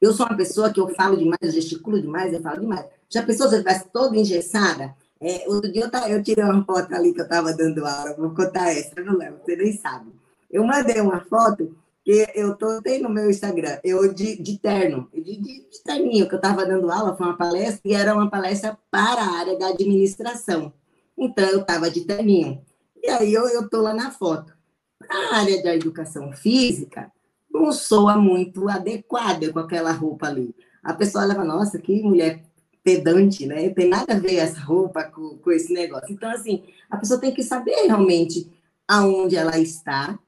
Eu 0.00 0.12
sou 0.12 0.26
uma 0.26 0.36
pessoa 0.36 0.72
que 0.72 0.80
eu 0.80 0.88
falo 0.88 1.16
demais, 1.16 1.38
eu 1.42 1.52
gesticulo 1.52 2.00
demais, 2.00 2.32
eu 2.32 2.40
falo 2.42 2.60
demais. 2.60 2.86
Já 3.08 3.22
pensou 3.22 3.48
se 3.48 3.54
eu 3.54 3.58
estivesse 3.60 3.88
toda 3.92 4.16
engessada? 4.16 4.96
É, 5.20 5.44
outro 5.46 5.70
dia 5.70 5.88
eu, 5.92 6.08
eu 6.08 6.22
tirei 6.22 6.42
uma 6.42 6.64
foto 6.64 6.92
ali 6.92 7.14
que 7.14 7.20
eu 7.20 7.24
estava 7.24 7.52
dando 7.52 7.86
aula, 7.86 8.12
vou 8.14 8.34
contar 8.34 8.72
essa, 8.72 9.00
não 9.00 9.16
lembro, 9.16 9.38
você 9.44 9.54
nem 9.54 9.72
sabe. 9.76 10.10
Eu 10.50 10.64
mandei 10.64 11.00
uma 11.00 11.20
foto 11.20 11.76
eu 12.06 12.56
tem 12.82 13.00
no 13.00 13.08
meu 13.08 13.30
Instagram, 13.30 13.78
eu 13.84 14.12
de, 14.12 14.40
de 14.40 14.58
terno, 14.58 15.08
de, 15.14 15.36
de, 15.36 15.68
de 15.68 15.82
terninho, 15.84 16.28
que 16.28 16.34
eu 16.34 16.38
estava 16.38 16.66
dando 16.66 16.90
aula, 16.90 17.16
foi 17.16 17.26
uma 17.26 17.36
palestra, 17.36 17.80
e 17.84 17.94
era 17.94 18.12
uma 18.14 18.28
palestra 18.28 18.76
para 18.90 19.22
a 19.22 19.38
área 19.38 19.56
da 19.56 19.68
administração. 19.68 20.72
Então, 21.16 21.44
eu 21.48 21.60
estava 21.60 21.90
de 21.90 22.04
terninho. 22.04 22.60
E 23.02 23.08
aí, 23.08 23.32
eu 23.32 23.46
estou 23.46 23.82
lá 23.82 23.94
na 23.94 24.10
foto. 24.10 24.52
A 25.08 25.36
área 25.36 25.62
da 25.62 25.74
educação 25.74 26.32
física 26.32 27.10
não 27.50 27.70
soa 27.72 28.16
muito 28.16 28.68
adequada 28.68 29.52
com 29.52 29.58
aquela 29.58 29.92
roupa 29.92 30.26
ali. 30.26 30.54
A 30.82 30.94
pessoa 30.94 31.24
leva, 31.24 31.44
nossa, 31.44 31.78
que 31.78 32.02
mulher 32.02 32.42
pedante, 32.82 33.46
né? 33.46 33.68
Tem 33.70 33.88
nada 33.88 34.14
a 34.14 34.18
ver 34.18 34.36
essa 34.36 34.60
roupa 34.60 35.04
com, 35.04 35.38
com 35.38 35.52
esse 35.52 35.72
negócio. 35.72 36.12
Então, 36.12 36.30
assim, 36.30 36.64
a 36.90 36.96
pessoa 36.96 37.20
tem 37.20 37.32
que 37.32 37.42
saber 37.42 37.86
realmente 37.86 38.50
aonde 38.88 39.36
ela 39.36 39.58
está 39.58 40.18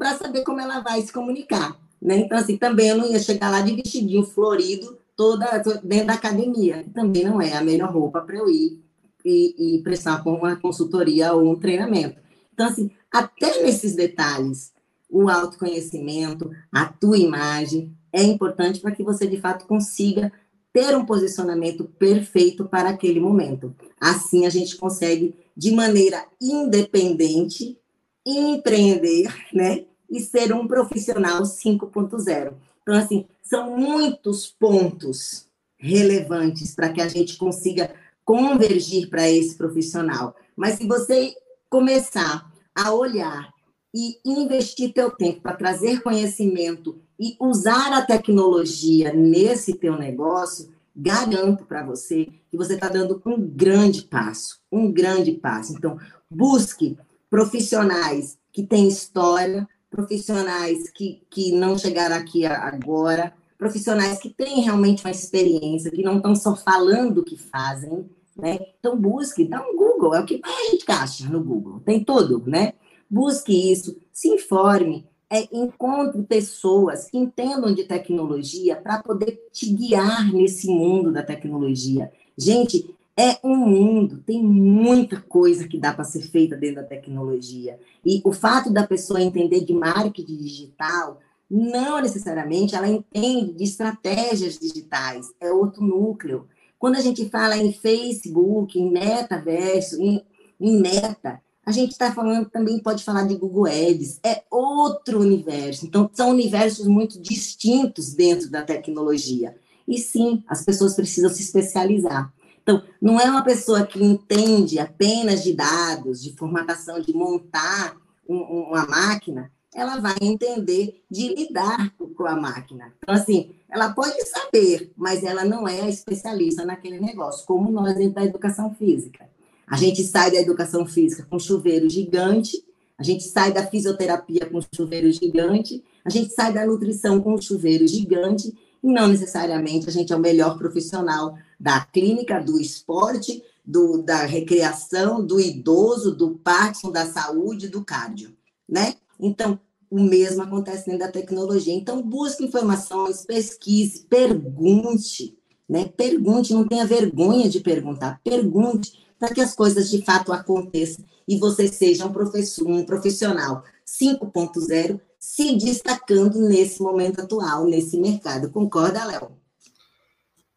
para 0.00 0.16
saber 0.16 0.42
como 0.44 0.58
ela 0.58 0.80
vai 0.80 1.02
se 1.02 1.12
comunicar. 1.12 1.78
Né? 2.00 2.16
Então, 2.20 2.38
assim, 2.38 2.56
também 2.56 2.88
eu 2.88 2.96
não 2.96 3.06
ia 3.06 3.18
chegar 3.18 3.50
lá 3.50 3.60
de 3.60 3.76
vestidinho 3.76 4.22
florido 4.22 4.96
toda 5.14 5.62
dentro 5.84 6.06
da 6.06 6.14
academia. 6.14 6.86
Também 6.94 7.22
não 7.22 7.38
é 7.38 7.52
a 7.52 7.62
melhor 7.62 7.92
roupa 7.92 8.22
para 8.22 8.38
eu 8.38 8.48
ir 8.48 8.82
e, 9.22 9.76
e 9.76 9.82
prestar 9.82 10.26
uma 10.26 10.56
consultoria 10.56 11.34
ou 11.34 11.52
um 11.52 11.54
treinamento. 11.54 12.16
Então, 12.54 12.66
assim, 12.66 12.90
até 13.12 13.62
nesses 13.62 13.94
detalhes, 13.94 14.72
o 15.10 15.28
autoconhecimento, 15.28 16.50
a 16.72 16.86
tua 16.86 17.18
imagem, 17.18 17.94
é 18.10 18.22
importante 18.22 18.80
para 18.80 18.92
que 18.92 19.02
você, 19.02 19.26
de 19.26 19.38
fato, 19.38 19.66
consiga 19.66 20.32
ter 20.72 20.96
um 20.96 21.04
posicionamento 21.04 21.84
perfeito 21.98 22.64
para 22.64 22.88
aquele 22.88 23.20
momento. 23.20 23.76
Assim, 24.00 24.46
a 24.46 24.50
gente 24.50 24.78
consegue, 24.78 25.34
de 25.54 25.72
maneira 25.72 26.24
independente, 26.40 27.76
empreender, 28.24 29.28
né? 29.52 29.84
E 30.10 30.20
ser 30.20 30.52
um 30.52 30.66
profissional 30.66 31.42
5.0. 31.42 32.52
Então, 32.82 32.94
assim, 32.94 33.26
são 33.42 33.76
muitos 33.76 34.46
pontos 34.46 35.46
relevantes 35.78 36.74
para 36.74 36.92
que 36.92 37.00
a 37.00 37.08
gente 37.08 37.36
consiga 37.36 37.94
convergir 38.24 39.08
para 39.08 39.28
esse 39.28 39.56
profissional. 39.56 40.34
Mas 40.56 40.74
se 40.74 40.86
você 40.86 41.34
começar 41.68 42.52
a 42.74 42.92
olhar 42.92 43.52
e 43.94 44.20
investir 44.24 44.92
teu 44.92 45.10
tempo 45.10 45.40
para 45.40 45.56
trazer 45.56 46.02
conhecimento 46.02 46.98
e 47.18 47.36
usar 47.40 47.92
a 47.92 48.02
tecnologia 48.02 49.12
nesse 49.12 49.74
teu 49.74 49.96
negócio, 49.96 50.72
garanto 50.94 51.64
para 51.64 51.84
você 51.84 52.28
que 52.50 52.56
você 52.56 52.74
está 52.74 52.88
dando 52.88 53.20
um 53.26 53.40
grande 53.40 54.02
passo, 54.02 54.60
um 54.70 54.92
grande 54.92 55.32
passo. 55.32 55.72
Então, 55.72 55.98
busque 56.30 56.96
profissionais 57.28 58.38
que 58.52 58.62
têm 58.62 58.88
história, 58.88 59.68
profissionais 59.90 60.88
que, 60.90 61.22
que 61.28 61.52
não 61.52 61.76
chegaram 61.76 62.16
aqui 62.16 62.46
agora, 62.46 63.34
profissionais 63.58 64.18
que 64.18 64.30
têm 64.30 64.62
realmente 64.62 65.04
uma 65.04 65.10
experiência, 65.10 65.90
que 65.90 66.02
não 66.02 66.16
estão 66.16 66.34
só 66.34 66.56
falando 66.56 67.18
o 67.18 67.24
que 67.24 67.36
fazem, 67.36 68.08
né? 68.36 68.58
Então, 68.78 68.96
busque, 68.96 69.44
dá 69.44 69.60
um 69.60 69.76
Google, 69.76 70.14
é 70.14 70.20
o 70.20 70.24
que 70.24 70.40
a 70.42 70.70
gente 70.70 70.84
acha 70.88 71.28
no 71.28 71.42
Google, 71.42 71.80
tem 71.80 72.02
tudo, 72.02 72.42
né? 72.46 72.72
Busque 73.10 73.72
isso, 73.72 73.96
se 74.12 74.28
informe, 74.28 75.04
é, 75.28 75.46
encontre 75.52 76.22
pessoas 76.22 77.10
que 77.10 77.18
entendam 77.18 77.74
de 77.74 77.84
tecnologia 77.84 78.76
para 78.76 79.02
poder 79.02 79.48
te 79.52 79.72
guiar 79.72 80.32
nesse 80.32 80.68
mundo 80.68 81.12
da 81.12 81.22
tecnologia. 81.22 82.10
Gente, 82.38 82.94
é 83.16 83.38
um 83.44 83.56
mundo, 83.56 84.22
tem 84.24 84.42
muita 84.42 85.20
coisa 85.20 85.68
que 85.68 85.78
dá 85.78 85.92
para 85.92 86.04
ser 86.04 86.22
feita 86.22 86.56
dentro 86.56 86.76
da 86.76 86.84
tecnologia. 86.84 87.78
E 88.04 88.20
o 88.24 88.32
fato 88.32 88.70
da 88.70 88.86
pessoa 88.86 89.20
entender 89.20 89.60
de 89.64 89.74
marketing 89.74 90.36
digital, 90.36 91.20
não 91.50 92.00
necessariamente 92.00 92.74
ela 92.74 92.88
entende 92.88 93.52
de 93.52 93.64
estratégias 93.64 94.58
digitais, 94.58 95.32
é 95.40 95.52
outro 95.52 95.82
núcleo. 95.82 96.46
Quando 96.78 96.96
a 96.96 97.00
gente 97.00 97.28
fala 97.28 97.56
em 97.56 97.72
Facebook, 97.72 98.78
em 98.78 98.90
metaverso, 98.90 100.00
em, 100.00 100.24
em 100.58 100.80
meta, 100.80 101.42
a 101.64 101.72
gente 101.72 101.92
está 101.92 102.12
falando 102.12 102.48
também, 102.48 102.80
pode 102.80 103.04
falar 103.04 103.26
de 103.26 103.36
Google 103.36 103.66
Ads, 103.66 104.18
é 104.24 104.42
outro 104.50 105.20
universo. 105.20 105.86
Então, 105.86 106.10
são 106.12 106.30
universos 106.30 106.86
muito 106.86 107.20
distintos 107.20 108.14
dentro 108.14 108.50
da 108.50 108.62
tecnologia. 108.62 109.54
E 109.86 109.98
sim, 109.98 110.42
as 110.48 110.64
pessoas 110.64 110.94
precisam 110.94 111.30
se 111.30 111.42
especializar. 111.42 112.32
Então, 112.62 112.82
não 113.00 113.20
é 113.20 113.24
uma 113.24 113.42
pessoa 113.42 113.86
que 113.86 114.02
entende 114.02 114.78
apenas 114.78 115.42
de 115.42 115.52
dados, 115.52 116.22
de 116.22 116.32
formatação, 116.32 117.00
de 117.00 117.12
montar 117.14 117.96
um, 118.28 118.36
uma 118.68 118.86
máquina, 118.86 119.50
ela 119.74 119.98
vai 119.98 120.16
entender 120.20 121.02
de 121.10 121.34
lidar 121.34 121.92
com 121.96 122.26
a 122.26 122.36
máquina. 122.36 122.92
Então, 122.98 123.14
assim, 123.14 123.50
ela 123.68 123.92
pode 123.92 124.24
saber, 124.26 124.92
mas 124.96 125.22
ela 125.22 125.44
não 125.44 125.66
é 125.66 125.88
especialista 125.88 126.64
naquele 126.64 127.00
negócio, 127.00 127.46
como 127.46 127.70
nós 127.70 127.94
dentro 127.94 128.14
da 128.14 128.24
educação 128.24 128.74
física. 128.74 129.28
A 129.66 129.76
gente 129.76 130.02
sai 130.02 130.32
da 130.32 130.40
educação 130.40 130.84
física 130.84 131.24
com 131.30 131.38
chuveiro 131.38 131.88
gigante, 131.88 132.64
a 132.98 133.02
gente 133.02 133.22
sai 133.24 133.52
da 133.52 133.66
fisioterapia 133.66 134.46
com 134.46 134.60
chuveiro 134.74 135.10
gigante, 135.12 135.82
a 136.04 136.10
gente 136.10 136.32
sai 136.34 136.52
da 136.52 136.66
nutrição 136.66 137.20
com 137.20 137.40
chuveiro 137.40 137.86
gigante, 137.86 138.52
não 138.82 139.08
necessariamente 139.08 139.88
a 139.88 139.92
gente 139.92 140.12
é 140.12 140.16
o 140.16 140.20
melhor 140.20 140.56
profissional 140.58 141.36
da 141.58 141.80
clínica, 141.84 142.40
do 142.40 142.60
esporte, 142.60 143.42
do, 143.64 144.02
da 144.02 144.24
recreação, 144.24 145.24
do 145.24 145.38
idoso, 145.38 146.14
do 146.14 146.30
Parkinson, 146.36 146.90
da 146.90 147.06
saúde, 147.06 147.68
do 147.68 147.84
cardio, 147.84 148.34
né? 148.68 148.94
Então, 149.18 149.60
o 149.90 150.00
mesmo 150.00 150.42
acontece 150.42 150.86
dentro 150.86 151.00
da 151.00 151.12
tecnologia. 151.12 151.74
Então, 151.74 152.00
busque 152.00 152.44
informações, 152.44 153.24
pesquise, 153.26 154.06
pergunte, 154.08 155.36
né? 155.68 155.86
Pergunte, 155.96 156.54
não 156.54 156.66
tenha 156.66 156.86
vergonha 156.86 157.48
de 157.48 157.60
perguntar, 157.60 158.20
pergunte 158.24 158.98
para 159.18 159.34
que 159.34 159.40
as 159.40 159.54
coisas 159.54 159.90
de 159.90 160.02
fato 160.02 160.32
aconteçam 160.32 161.04
e 161.28 161.38
você 161.38 161.68
seja 161.68 162.06
um, 162.06 162.12
professor, 162.12 162.66
um 162.66 162.84
profissional 162.84 163.62
5.0 163.86 164.98
se 165.20 165.54
destacando 165.56 166.40
nesse 166.48 166.80
momento 166.82 167.20
atual, 167.20 167.66
nesse 167.66 168.00
mercado. 168.00 168.50
Concorda, 168.50 169.04
Léo? 169.04 169.38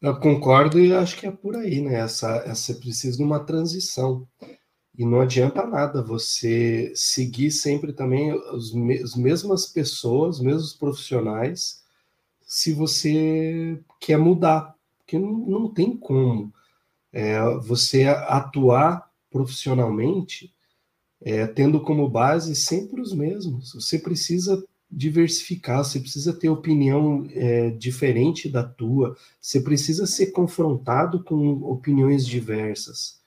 Eu 0.01 0.17
concordo 0.19 0.79
e 0.79 0.93
acho 0.93 1.17
que 1.19 1.27
é 1.27 1.31
por 1.31 1.55
aí, 1.57 1.81
né? 1.81 1.95
Essa, 1.95 2.37
essa 2.45 2.73
precisa 2.73 3.17
de 3.17 3.23
uma 3.23 3.41
transição. 3.41 4.25
E 4.97 5.05
não 5.05 5.21
adianta 5.21 5.65
nada 5.65 6.01
você 6.01 6.93
seguir 6.95 7.51
sempre 7.51 7.91
também 7.91 8.33
os, 8.33 8.73
as 9.03 9.15
mesmas 9.15 9.65
pessoas, 9.65 10.37
os 10.37 10.41
mesmos 10.43 10.73
profissionais, 10.73 11.83
se 12.45 12.73
você 12.73 13.81
quer 13.99 14.17
mudar. 14.17 14.75
Porque 14.99 15.19
não, 15.19 15.31
não 15.31 15.73
tem 15.73 15.97
como 15.97 16.53
é, 17.11 17.41
você 17.59 18.05
atuar 18.05 19.11
profissionalmente 19.29 20.52
é, 21.23 21.47
tendo 21.47 21.79
como 21.81 22.09
base 22.09 22.55
sempre 22.55 23.01
os 23.01 23.13
mesmos. 23.13 23.73
Você 23.73 23.97
precisa 23.97 24.63
diversificar, 24.91 25.83
você 25.83 25.99
precisa 25.99 26.33
ter 26.33 26.49
opinião 26.49 27.25
é, 27.31 27.71
diferente 27.71 28.47
da 28.47 28.63
tua, 28.63 29.17
você 29.41 29.59
precisa 29.59 30.05
ser 30.05 30.27
confrontado 30.27 31.23
com 31.23 31.63
opiniões 31.63 32.25
diversas. 32.25 33.21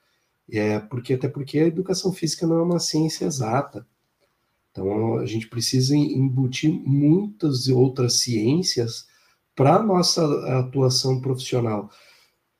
É, 0.48 0.78
porque 0.78 1.14
até 1.14 1.26
porque 1.26 1.58
a 1.58 1.66
educação 1.66 2.12
física 2.12 2.46
não 2.46 2.58
é 2.58 2.62
uma 2.62 2.78
ciência 2.78 3.24
exata. 3.24 3.84
Então 4.70 5.18
a 5.18 5.26
gente 5.26 5.48
precisa 5.48 5.96
embutir 5.96 6.70
muitas 6.70 7.66
outras 7.66 8.20
ciências 8.20 9.06
para 9.56 9.82
nossa 9.82 10.22
atuação 10.58 11.20
profissional. 11.20 11.90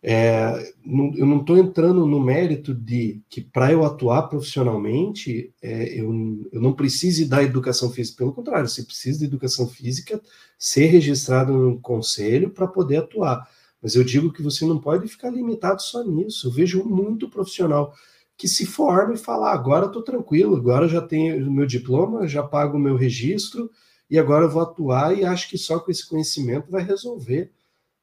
É, 0.08 0.72
eu 1.16 1.26
não 1.26 1.40
estou 1.40 1.58
entrando 1.58 2.06
no 2.06 2.20
mérito 2.20 2.72
de 2.72 3.20
que 3.28 3.40
para 3.40 3.72
eu 3.72 3.84
atuar 3.84 4.28
profissionalmente, 4.28 5.52
é, 5.60 6.00
eu, 6.00 6.12
eu 6.52 6.60
não 6.60 6.72
precise 6.72 7.24
da 7.24 7.42
educação 7.42 7.90
física. 7.90 8.18
Pelo 8.18 8.32
contrário, 8.32 8.68
você 8.68 8.84
precisa 8.84 9.18
de 9.18 9.24
educação 9.24 9.66
física, 9.66 10.22
ser 10.56 10.86
registrado 10.86 11.52
no 11.52 11.80
conselho 11.80 12.50
para 12.50 12.68
poder 12.68 12.98
atuar. 12.98 13.50
Mas 13.82 13.96
eu 13.96 14.04
digo 14.04 14.32
que 14.32 14.42
você 14.42 14.64
não 14.64 14.80
pode 14.80 15.08
ficar 15.08 15.28
limitado 15.28 15.82
só 15.82 16.04
nisso. 16.04 16.46
Eu 16.46 16.52
vejo 16.52 16.84
muito 16.84 17.28
profissional 17.28 17.92
que 18.36 18.46
se 18.46 18.64
forma 18.64 19.14
e 19.14 19.18
fala: 19.18 19.50
ah, 19.50 19.54
agora 19.54 19.86
estou 19.86 20.02
tranquilo, 20.02 20.54
agora 20.54 20.86
já 20.86 21.02
tenho 21.02 21.50
meu 21.50 21.66
diploma, 21.66 22.28
já 22.28 22.44
pago 22.44 22.76
o 22.76 22.80
meu 22.80 22.94
registro 22.94 23.68
e 24.08 24.20
agora 24.20 24.44
eu 24.44 24.50
vou 24.50 24.62
atuar 24.62 25.18
e 25.18 25.24
acho 25.24 25.50
que 25.50 25.58
só 25.58 25.80
com 25.80 25.90
esse 25.90 26.08
conhecimento 26.08 26.70
vai 26.70 26.84
resolver. 26.84 27.50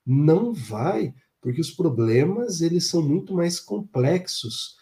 Não 0.05 0.53
vai 0.53 1.13
porque 1.43 1.59
os 1.59 1.71
problemas 1.71 2.61
eles 2.61 2.87
são 2.87 3.01
muito 3.01 3.33
mais 3.33 3.59
complexos. 3.59 4.77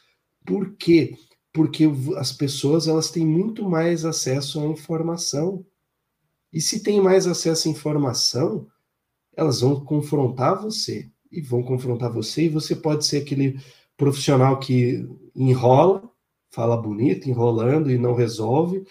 Por 0.45 0.75
quê? 0.75 1.17
Porque 1.51 1.89
as 2.17 2.31
pessoas 2.31 2.88
elas 2.88 3.09
têm 3.09 3.25
muito 3.25 3.67
mais 3.67 4.05
acesso 4.05 4.61
à 4.61 4.65
informação. 4.67 5.65
E 6.53 6.61
se 6.61 6.83
tem 6.83 7.01
mais 7.01 7.25
acesso 7.25 7.67
à 7.67 7.71
informação, 7.71 8.67
elas 9.35 9.61
vão 9.61 9.83
confrontar 9.83 10.61
você 10.61 11.09
e 11.31 11.41
vão 11.41 11.63
confrontar 11.63 12.13
você 12.13 12.43
e 12.43 12.49
você 12.49 12.75
pode 12.75 13.07
ser 13.07 13.23
aquele 13.23 13.59
profissional 13.97 14.59
que 14.59 15.03
enrola, 15.35 16.07
fala 16.51 16.77
bonito, 16.77 17.27
enrolando 17.27 17.89
e 17.89 17.97
não 17.97 18.13
resolve. 18.13 18.85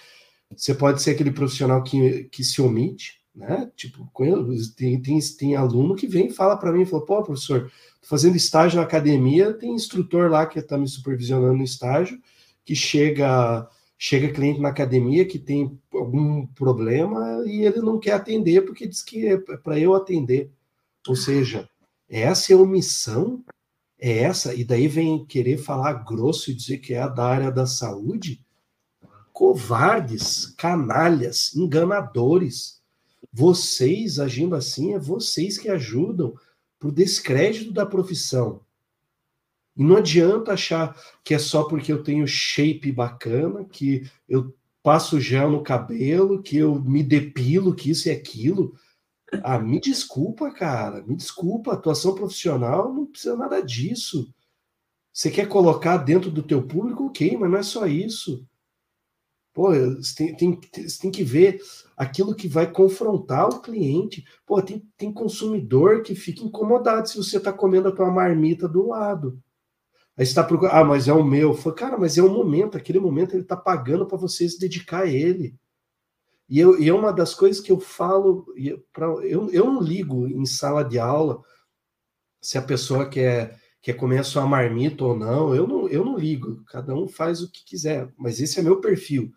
Você 0.56 0.74
pode 0.74 1.00
ser 1.00 1.12
aquele 1.12 1.30
profissional 1.30 1.84
que, 1.84 2.24
que 2.24 2.42
se 2.42 2.60
omite, 2.60 3.19
né? 3.40 3.72
Tipo, 3.74 4.06
tem, 4.76 5.00
tem, 5.00 5.18
tem 5.38 5.56
aluno 5.56 5.96
que 5.96 6.06
vem 6.06 6.26
e 6.26 6.32
fala 6.32 6.58
para 6.58 6.70
mim, 6.70 6.84
fala, 6.84 7.04
pô, 7.04 7.22
professor, 7.22 7.72
tô 8.02 8.06
fazendo 8.06 8.36
estágio 8.36 8.76
na 8.78 8.84
academia, 8.84 9.54
tem 9.54 9.72
instrutor 9.72 10.30
lá 10.30 10.46
que 10.46 10.58
está 10.58 10.76
me 10.76 10.86
supervisionando 10.86 11.56
no 11.56 11.64
estágio, 11.64 12.20
que 12.64 12.74
chega 12.76 13.66
chega 14.02 14.32
cliente 14.32 14.60
na 14.60 14.70
academia 14.70 15.26
que 15.26 15.38
tem 15.38 15.78
algum 15.92 16.46
problema 16.46 17.42
e 17.46 17.66
ele 17.66 17.80
não 17.80 17.98
quer 17.98 18.12
atender 18.12 18.62
porque 18.62 18.86
diz 18.86 19.02
que 19.02 19.26
é 19.26 19.36
para 19.36 19.78
eu 19.78 19.94
atender. 19.94 20.50
Ou 21.06 21.14
seja, 21.14 21.68
essa 22.08 22.52
é 22.52 22.56
a 22.56 22.58
omissão, 22.58 23.44
é 23.98 24.18
essa, 24.20 24.54
e 24.54 24.64
daí 24.64 24.88
vem 24.88 25.24
querer 25.26 25.58
falar 25.58 25.92
grosso 26.04 26.50
e 26.50 26.54
dizer 26.54 26.78
que 26.78 26.94
é 26.94 27.08
da 27.08 27.24
área 27.24 27.50
da 27.50 27.66
saúde. 27.66 28.42
Covardes, 29.32 30.46
canalhas, 30.56 31.54
enganadores 31.54 32.79
vocês 33.32 34.18
agindo 34.18 34.54
assim, 34.54 34.94
é 34.94 34.98
vocês 34.98 35.56
que 35.58 35.68
ajudam 35.68 36.34
o 36.82 36.90
descrédito 36.90 37.72
da 37.72 37.86
profissão. 37.86 38.64
E 39.76 39.84
não 39.84 39.96
adianta 39.96 40.52
achar 40.52 40.96
que 41.24 41.34
é 41.34 41.38
só 41.38 41.64
porque 41.64 41.92
eu 41.92 42.02
tenho 42.02 42.26
shape 42.26 42.90
bacana, 42.90 43.64
que 43.64 44.10
eu 44.28 44.54
passo 44.82 45.20
gel 45.20 45.50
no 45.50 45.62
cabelo, 45.62 46.42
que 46.42 46.56
eu 46.56 46.80
me 46.80 47.02
depilo, 47.02 47.74
que 47.74 47.90
isso 47.90 48.08
e 48.08 48.10
aquilo. 48.10 48.74
Ah, 49.44 49.58
me 49.58 49.80
desculpa, 49.80 50.50
cara, 50.50 51.02
me 51.02 51.14
desculpa, 51.14 51.72
atuação 51.72 52.14
profissional 52.14 52.92
não 52.92 53.06
precisa 53.06 53.36
nada 53.36 53.62
disso. 53.62 54.32
Você 55.12 55.30
quer 55.30 55.48
colocar 55.48 55.98
dentro 55.98 56.30
do 56.30 56.42
teu 56.42 56.66
público, 56.66 57.06
ok, 57.06 57.36
mas 57.36 57.50
não 57.50 57.58
é 57.58 57.62
só 57.62 57.86
isso. 57.86 58.46
Pô, 59.52 59.70
você 59.72 60.32
tem, 60.34 60.56
tem, 60.60 60.60
tem 61.00 61.10
que 61.10 61.24
ver 61.24 61.60
aquilo 62.00 62.34
que 62.34 62.48
vai 62.48 62.66
confrontar 62.66 63.46
o 63.46 63.60
cliente. 63.60 64.24
Pô, 64.46 64.62
tem, 64.62 64.82
tem 64.96 65.12
consumidor 65.12 66.02
que 66.02 66.14
fica 66.14 66.42
incomodado 66.42 67.06
se 67.06 67.18
você 67.18 67.36
está 67.36 67.52
comendo 67.52 67.88
a 67.88 67.92
tua 67.92 68.10
marmita 68.10 68.66
do 68.66 68.88
lado. 68.88 69.38
Aí 70.16 70.24
está 70.24 70.42
procurando, 70.42 70.76
ah, 70.76 70.84
mas 70.84 71.08
é 71.08 71.12
o 71.12 71.22
meu. 71.22 71.52
Foi, 71.52 71.74
cara, 71.74 71.98
mas 71.98 72.16
é 72.16 72.22
o 72.22 72.30
momento, 72.30 72.78
aquele 72.78 72.98
momento 72.98 73.34
ele 73.34 73.42
está 73.42 73.54
pagando 73.54 74.06
para 74.06 74.16
você 74.16 74.48
se 74.48 74.58
dedicar 74.58 75.02
a 75.02 75.06
ele. 75.06 75.54
E, 76.48 76.58
eu, 76.58 76.80
e 76.80 76.88
é 76.88 76.94
uma 76.94 77.12
das 77.12 77.34
coisas 77.34 77.60
que 77.60 77.70
eu 77.70 77.78
falo, 77.78 78.46
pra, 78.94 79.04
eu, 79.22 79.50
eu 79.50 79.66
não 79.66 79.82
ligo 79.82 80.26
em 80.26 80.46
sala 80.46 80.82
de 80.82 80.98
aula 80.98 81.42
se 82.40 82.56
a 82.56 82.62
pessoa 82.62 83.10
quer 83.10 83.60
quer 83.82 83.94
comer 83.94 84.18
a 84.18 84.24
sua 84.24 84.46
marmita 84.46 85.04
ou 85.04 85.16
não, 85.16 85.54
eu 85.54 85.66
não, 85.66 85.88
eu 85.88 86.04
não 86.04 86.18
ligo, 86.18 86.62
cada 86.66 86.94
um 86.94 87.08
faz 87.08 87.40
o 87.40 87.50
que 87.50 87.64
quiser, 87.64 88.12
mas 88.14 88.38
esse 88.38 88.60
é 88.60 88.62
meu 88.62 88.78
perfil. 88.78 89.32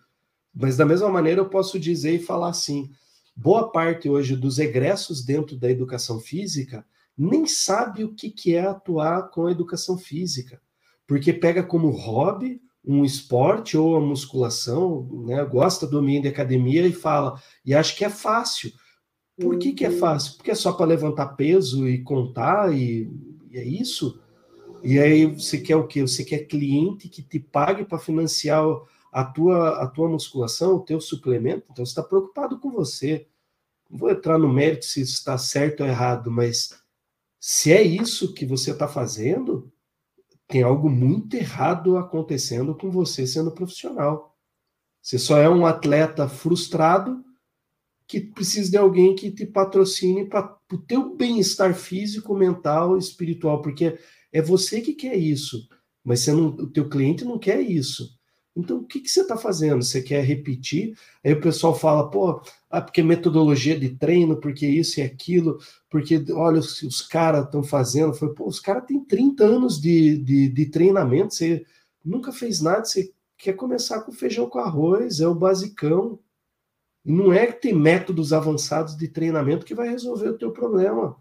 Mas 0.54 0.78
da 0.78 0.86
mesma 0.86 1.10
maneira 1.10 1.42
eu 1.42 1.50
posso 1.50 1.80
dizer 1.80 2.14
e 2.14 2.20
falar 2.20 2.50
assim: 2.50 2.92
boa 3.36 3.72
parte 3.72 4.10
hoje 4.10 4.36
dos 4.36 4.60
egressos 4.60 5.24
dentro 5.24 5.58
da 5.58 5.70
educação 5.70 6.20
física 6.20 6.86
nem 7.18 7.46
sabe 7.46 8.04
o 8.04 8.14
que, 8.14 8.30
que 8.30 8.56
é 8.56 8.66
atuar 8.66 9.30
com 9.30 9.46
a 9.46 9.52
educação 9.52 9.98
física, 9.98 10.60
porque 11.08 11.32
pega 11.32 11.64
como 11.64 11.90
hobby 11.90 12.60
um 12.86 13.06
esporte 13.06 13.78
ou 13.78 13.96
a 13.96 14.02
musculação, 14.02 15.08
né, 15.26 15.44
gosta 15.46 15.88
do 15.88 16.00
ambiente 16.00 16.24
de 16.24 16.30
academia 16.30 16.86
e 16.86 16.92
fala, 16.92 17.40
e 17.66 17.74
acha 17.74 17.96
que 17.96 18.04
é 18.04 18.10
fácil. 18.10 18.74
Por 19.40 19.58
que, 19.58 19.72
que 19.72 19.86
é 19.86 19.90
uhum. 19.90 20.00
fácil? 20.00 20.36
Porque 20.36 20.52
é 20.52 20.56
só 20.56 20.74
para 20.74 20.86
levantar 20.86 21.28
peso 21.30 21.88
e 21.88 22.04
contar 22.04 22.76
e, 22.76 23.10
e 23.50 23.58
é 23.58 23.64
isso? 23.64 24.20
E 24.84 25.00
aí 25.00 25.26
você 25.26 25.58
quer 25.58 25.78
o 25.78 25.88
quê? 25.88 26.02
Você 26.02 26.26
quer 26.26 26.40
cliente 26.40 27.08
que 27.08 27.24
te 27.24 27.40
pague 27.40 27.86
para 27.86 27.98
financiar 27.98 28.66
a 29.14 29.24
tua, 29.24 29.84
a 29.84 29.88
tua 29.88 30.10
musculação, 30.10 30.76
o 30.76 30.84
teu 30.84 31.00
suplemento, 31.00 31.68
então 31.72 31.86
você 31.86 31.92
está 31.92 32.02
preocupado 32.02 32.60
com 32.60 32.72
você. 32.72 33.28
Não 33.90 34.00
vou 34.00 34.10
entrar 34.10 34.40
no 34.40 34.52
mérito 34.52 34.86
se 34.86 35.02
está 35.02 35.38
certo 35.38 35.82
ou 35.84 35.88
errado, 35.88 36.32
mas 36.32 36.72
se 37.40 37.72
é 37.72 37.84
isso 37.84 38.34
que 38.34 38.46
você 38.46 38.72
está 38.72 38.88
fazendo, 38.88 39.72
tem 40.48 40.64
algo 40.64 40.90
muito 40.90 41.36
errado 41.36 41.96
acontecendo 41.98 42.76
com 42.76 42.90
você 42.90 43.28
sendo 43.28 43.52
profissional. 43.52 44.36
Você 45.00 45.20
só 45.20 45.38
é 45.38 45.48
um 45.48 45.66
atleta 45.66 46.28
frustrado 46.28 47.24
que 48.08 48.20
precisa 48.20 48.72
de 48.72 48.78
alguém 48.78 49.16
que 49.16 49.30
te 49.30 49.46
patrocine 49.46 50.26
para 50.26 50.58
o 50.72 50.78
teu 50.78 51.16
bem-estar 51.16 51.76
físico, 51.76 52.34
mental, 52.34 52.98
espiritual, 52.98 53.62
porque 53.62 54.00
É 54.32 54.42
você 54.42 54.82
que 54.82 54.94
quer 54.94 55.16
isso, 55.16 55.70
mas 56.04 56.22
você 56.22 56.32
não, 56.32 56.48
o 56.48 56.68
teu 56.68 56.90
cliente 56.90 57.24
não 57.24 57.38
quer 57.38 57.62
isso. 57.62 58.18
Então, 58.56 58.78
o 58.78 58.84
que, 58.86 59.00
que 59.00 59.10
você 59.10 59.22
está 59.22 59.36
fazendo? 59.36 59.84
Você 59.84 60.02
quer 60.02 60.24
repetir? 60.24 60.96
Aí 61.24 61.34
o 61.34 61.42
pessoal 61.42 61.74
fala, 61.74 62.10
pô, 62.10 62.40
ah, 62.70 62.82
porque 62.82 63.02
metodologia 63.02 63.80
de 63.80 63.96
treino, 63.96 64.40
porque 64.40 64.68
isso 64.68 65.00
e 65.00 65.04
aquilo, 65.04 65.58
porque 65.90 66.24
olha, 66.32 66.60
os, 66.60 66.82
os 66.84 67.02
caras 67.02 67.46
estão 67.46 67.64
fazendo. 67.64 68.14
Foi, 68.14 68.34
pô, 68.34 68.48
os 68.48 68.60
caras 68.60 68.86
têm 68.86 69.04
30 69.04 69.44
anos 69.44 69.82
de, 69.82 70.18
de, 70.20 70.50
de, 70.50 70.66
treinamento, 70.68 71.34
você 71.34 71.66
nunca 72.06 72.32
fez 72.32 72.62
nada, 72.62 72.86
você 72.86 73.12
quer 73.38 73.54
começar 73.54 74.02
com 74.02 74.12
feijão 74.12 74.48
com 74.48 74.60
arroz, 74.60 75.20
é 75.20 75.28
o 75.28 75.36
basicão. 75.36 76.20
Não 77.04 77.34
é 77.34 77.48
que 77.48 77.62
tem 77.62 77.74
métodos 77.74 78.32
avançados 78.32 78.96
de 78.96 79.08
treinamento 79.08 79.66
que 79.66 79.76
vai 79.76 79.90
resolver 79.90 80.30
o 80.30 80.38
teu 80.38 80.52
problema. 80.52 81.18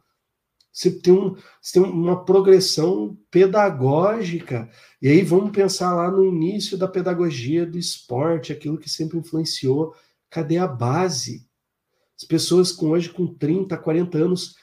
Você 0.72 0.90
tem, 0.90 1.12
um, 1.12 1.34
você 1.60 1.80
tem 1.80 1.82
uma 1.82 2.24
progressão 2.24 3.16
pedagógica. 3.30 4.70
E 5.02 5.08
aí 5.08 5.22
vamos 5.22 5.50
pensar 5.50 5.94
lá 5.94 6.10
no 6.10 6.24
início 6.24 6.78
da 6.78 6.88
pedagogia 6.88 7.66
do 7.66 7.78
esporte, 7.78 8.52
aquilo 8.52 8.78
que 8.78 8.88
sempre 8.88 9.18
influenciou. 9.18 9.94
Cadê 10.30 10.56
a 10.56 10.66
base? 10.66 11.46
As 12.16 12.24
pessoas 12.24 12.72
com 12.72 12.90
hoje 12.90 13.10
com 13.10 13.26
30, 13.26 13.76
40 13.76 14.16
anos 14.16 14.54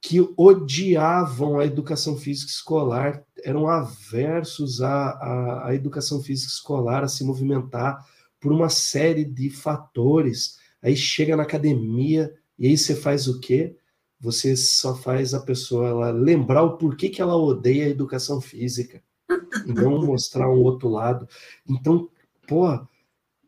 que 0.00 0.18
odiavam 0.34 1.58
a 1.58 1.66
educação 1.66 2.16
física 2.16 2.50
escolar, 2.50 3.22
eram 3.44 3.68
aversos 3.68 4.80
à, 4.80 5.10
à, 5.10 5.68
à 5.68 5.74
educação 5.74 6.22
física 6.22 6.50
escolar, 6.50 7.04
a 7.04 7.08
se 7.08 7.22
movimentar 7.22 8.02
por 8.40 8.50
uma 8.50 8.70
série 8.70 9.24
de 9.24 9.50
fatores. 9.50 10.56
Aí 10.80 10.96
chega 10.96 11.36
na 11.36 11.42
academia 11.42 12.32
e 12.58 12.66
aí 12.66 12.78
você 12.78 12.94
faz 12.94 13.28
o 13.28 13.38
quê? 13.40 13.76
Você 14.20 14.54
só 14.54 14.94
faz 14.94 15.32
a 15.32 15.40
pessoa 15.40 16.10
lembrar 16.10 16.62
o 16.62 16.76
porquê 16.76 17.08
que 17.08 17.22
ela 17.22 17.34
odeia 17.34 17.86
a 17.86 17.90
educação 17.90 18.40
física 18.40 19.02
e 19.66 19.72
não 19.72 20.04
mostrar 20.04 20.50
um 20.50 20.58
outro 20.58 20.88
lado. 20.88 21.26
Então, 21.66 22.08
pô, 22.46 22.78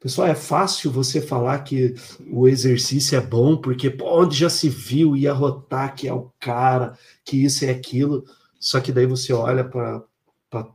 pessoal, 0.00 0.28
é 0.28 0.34
fácil 0.34 0.90
você 0.90 1.20
falar 1.20 1.58
que 1.58 1.94
o 2.30 2.48
exercício 2.48 3.18
é 3.18 3.20
bom, 3.20 3.56
porque 3.56 3.90
pô, 3.90 4.22
onde 4.22 4.38
já 4.38 4.48
se 4.48 4.70
viu 4.70 5.14
ia 5.14 5.32
rotar 5.34 5.94
que 5.94 6.08
é 6.08 6.14
o 6.14 6.32
cara, 6.40 6.96
que 7.22 7.44
isso 7.44 7.66
é 7.66 7.70
aquilo. 7.70 8.24
Só 8.58 8.80
que 8.80 8.92
daí 8.92 9.06
você 9.06 9.32
olha 9.34 9.64
para 9.64 10.02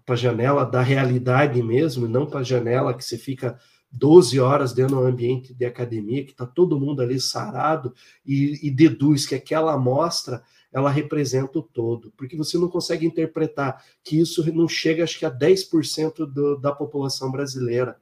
a 0.07 0.15
janela 0.15 0.63
da 0.63 0.81
realidade 0.81 1.63
mesmo, 1.63 2.07
não 2.07 2.27
para 2.27 2.41
a 2.41 2.43
janela 2.43 2.93
que 2.93 3.03
você 3.03 3.17
fica 3.17 3.57
12 3.91 4.39
horas 4.39 4.73
dentro 4.73 4.97
do 4.97 5.05
ambiente 5.05 5.53
de 5.53 5.65
academia, 5.65 6.23
que 6.23 6.31
está 6.31 6.45
todo 6.45 6.79
mundo 6.79 7.01
ali 7.01 7.19
sarado, 7.19 7.93
e, 8.25 8.67
e, 8.67 8.69
deduz 8.69 9.25
que 9.25 9.35
aquela 9.35 9.73
amostra 9.73 10.43
ela 10.71 10.89
representa 10.89 11.59
o 11.59 11.63
todo, 11.63 12.11
porque 12.17 12.35
você 12.35 12.57
não 12.57 12.67
consegue 12.67 13.05
interpretar 13.05 13.83
que 14.03 14.19
isso 14.19 14.45
não 14.53 14.67
chega, 14.67 15.03
acho 15.03 15.17
que 15.17 15.25
a 15.25 15.31
10% 15.31 16.25
do, 16.25 16.57
da 16.57 16.71
população 16.71 17.31
brasileira. 17.31 17.97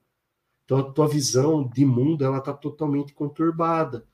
Então 0.66 0.80
a 0.80 0.92
tua 0.92 1.08
visão 1.08 1.68
de 1.68 1.86
mundo 1.86 2.26
ela 2.26 2.40
está 2.40 2.52
totalmente 2.52 3.14
conturbada, 3.14 4.06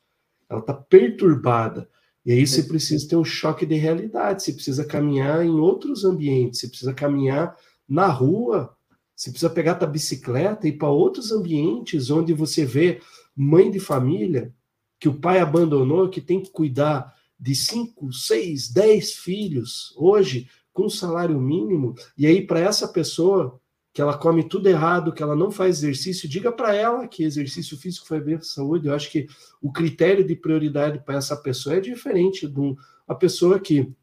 ela 0.49 0.59
está 0.59 0.73
perturbada. 0.73 1.89
E 2.25 2.33
aí 2.33 2.45
você 2.45 2.63
precisa 2.63 3.07
ter 3.07 3.15
um 3.15 3.23
choque 3.23 3.65
de 3.65 3.75
realidade, 3.75 4.43
você 4.43 4.53
precisa 4.53 4.85
caminhar 4.85 5.43
em 5.43 5.49
outros 5.49 6.03
ambientes, 6.03 6.59
você 6.59 6.67
precisa 6.67 6.93
caminhar 6.93 7.55
na 7.87 8.07
rua, 8.07 8.75
você 9.21 9.29
precisa 9.29 9.51
pegar 9.51 9.73
a 9.79 9.85
bicicleta 9.85 10.65
e 10.65 10.71
ir 10.71 10.77
para 10.79 10.89
outros 10.89 11.31
ambientes 11.31 12.09
onde 12.09 12.33
você 12.33 12.65
vê 12.65 12.99
mãe 13.35 13.69
de 13.69 13.79
família 13.79 14.51
que 14.99 15.07
o 15.07 15.13
pai 15.13 15.39
abandonou, 15.39 16.09
que 16.09 16.19
tem 16.19 16.41
que 16.41 16.49
cuidar 16.49 17.13
de 17.39 17.53
cinco, 17.53 18.11
seis, 18.11 18.67
dez 18.67 19.13
filhos 19.13 19.93
hoje 19.95 20.49
com 20.73 20.89
salário 20.89 21.39
mínimo. 21.39 21.93
E 22.17 22.25
aí 22.25 22.47
para 22.47 22.61
essa 22.61 22.87
pessoa 22.87 23.61
que 23.93 24.01
ela 24.01 24.17
come 24.17 24.43
tudo 24.43 24.67
errado, 24.67 25.13
que 25.13 25.21
ela 25.21 25.35
não 25.35 25.51
faz 25.51 25.77
exercício, 25.77 26.27
diga 26.27 26.51
para 26.51 26.73
ela 26.73 27.07
que 27.07 27.23
exercício 27.23 27.77
físico 27.77 28.07
foi 28.07 28.19
bem 28.19 28.37
para 28.37 28.45
a 28.45 28.49
saúde. 28.49 28.87
Eu 28.87 28.95
acho 28.95 29.11
que 29.11 29.27
o 29.61 29.71
critério 29.71 30.25
de 30.25 30.35
prioridade 30.35 30.97
para 31.05 31.17
essa 31.17 31.37
pessoa 31.37 31.75
é 31.75 31.79
diferente 31.79 32.47
de 32.47 32.59
uma 32.59 33.15
pessoa 33.19 33.59
que 33.59 33.93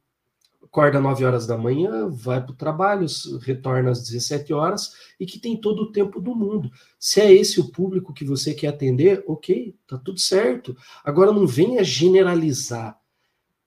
acorda 0.69 1.01
9 1.01 1.25
horas 1.25 1.47
da 1.47 1.57
manhã, 1.57 2.09
vai 2.09 2.43
para 2.43 2.53
o 2.53 2.57
trabalho, 2.57 3.07
retorna 3.41 3.91
às 3.91 4.03
17 4.03 4.53
horas 4.53 4.93
e 5.19 5.25
que 5.25 5.39
tem 5.39 5.59
todo 5.59 5.85
o 5.85 5.93
tempo 5.93 6.21
do 6.21 6.35
mundo. 6.35 6.71
Se 6.99 7.21
é 7.21 7.33
esse 7.33 7.59
o 7.59 7.73
público 7.73 8.13
que 8.13 8.25
você 8.25 8.53
quer 8.55 8.69
atender, 8.69 9.25
ok, 9.27 9.75
tá 9.87 9.99
tudo 9.99 10.21
certo. 10.21 10.77
Agora 11.03 11.33
não 11.33 11.47
venha 11.47 11.83
generalizar, 11.83 12.99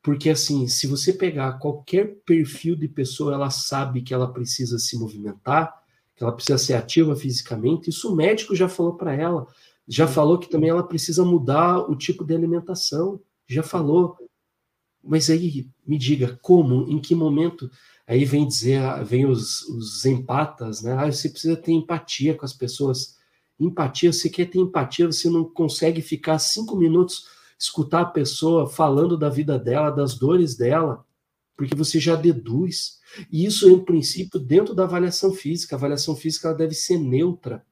porque 0.01 0.29
assim, 0.29 0.67
se 0.67 0.85
você 0.87 1.11
pegar 1.11 1.53
qualquer 1.53 2.17
perfil 2.23 2.75
de 2.75 2.87
pessoa, 2.87 3.33
ela 3.33 3.49
sabe 3.49 4.01
que 4.01 4.13
ela 4.13 4.31
precisa 4.31 4.77
se 4.77 4.97
movimentar, 4.97 5.73
que 6.15 6.23
ela 6.23 6.33
precisa 6.33 6.57
ser 6.59 6.75
ativa 6.75 7.15
fisicamente. 7.15 7.89
Isso 7.89 8.13
o 8.13 8.15
médico 8.15 8.55
já 8.55 8.69
falou 8.69 8.95
para 8.95 9.13
ela. 9.13 9.47
Já 9.87 10.07
falou 10.07 10.37
que 10.37 10.49
também 10.49 10.69
ela 10.69 10.83
precisa 10.83 11.25
mudar 11.25 11.79
o 11.79 11.95
tipo 11.95 12.23
de 12.23 12.35
alimentação. 12.35 13.19
Já 13.47 13.63
falou, 13.63 14.15
mas 15.03 15.29
aí 15.29 15.67
me 15.85 15.97
diga 15.97 16.39
como, 16.41 16.89
em 16.89 16.99
que 16.99 17.15
momento? 17.15 17.69
Aí 18.07 18.25
vem 18.25 18.47
dizer, 18.47 18.81
vem 19.03 19.25
os, 19.25 19.61
os 19.63 20.05
empatas, 20.05 20.81
né? 20.81 20.93
Ah, 20.93 21.11
você 21.11 21.29
precisa 21.29 21.55
ter 21.55 21.71
empatia 21.71 22.35
com 22.35 22.45
as 22.45 22.53
pessoas. 22.53 23.17
Empatia, 23.59 24.11
você 24.11 24.29
quer 24.29 24.45
ter 24.49 24.59
empatia, 24.59 25.05
você 25.05 25.29
não 25.29 25.45
consegue 25.45 26.01
ficar 26.01 26.39
cinco 26.39 26.75
minutos 26.75 27.25
escutar 27.61 28.01
a 28.01 28.05
pessoa 28.05 28.67
falando 28.67 29.15
da 29.15 29.29
vida 29.29 29.59
dela, 29.59 29.91
das 29.91 30.15
dores 30.15 30.55
dela, 30.55 31.05
porque 31.55 31.75
você 31.75 31.99
já 31.99 32.15
deduz. 32.15 32.99
E 33.31 33.45
isso 33.45 33.69
é 33.69 33.71
um 33.71 33.85
princípio 33.85 34.39
dentro 34.39 34.73
da 34.73 34.83
avaliação 34.83 35.31
física. 35.31 35.75
A 35.75 35.77
avaliação 35.77 36.15
física 36.15 36.47
ela 36.47 36.57
deve 36.57 36.73
ser 36.73 36.97
neutra. 36.97 37.63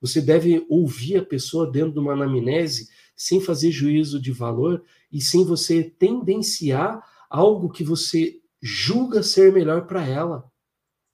Você 0.00 0.20
deve 0.20 0.64
ouvir 0.68 1.16
a 1.16 1.24
pessoa 1.24 1.68
dentro 1.68 1.92
de 1.92 1.98
uma 1.98 2.12
anamnese 2.12 2.88
sem 3.16 3.40
fazer 3.40 3.70
juízo 3.70 4.20
de 4.20 4.32
valor 4.32 4.82
e 5.12 5.20
sem 5.20 5.44
você 5.44 5.82
tendenciar 5.82 7.02
algo 7.30 7.70
que 7.70 7.84
você 7.84 8.40
julga 8.60 9.22
ser 9.22 9.52
melhor 9.52 9.86
para 9.86 10.06
ela. 10.06 10.50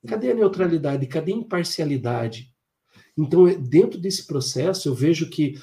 Cadê 0.06 0.31
a 0.31 0.35
neutralidade? 0.35 1.06
Cadê 1.06 1.32
a 1.32 1.36
imparcialidade? 1.36 2.55
Então, 3.16 3.44
dentro 3.60 4.01
desse 4.01 4.27
processo, 4.27 4.89
eu 4.89 4.94
vejo 4.94 5.28
que 5.28 5.55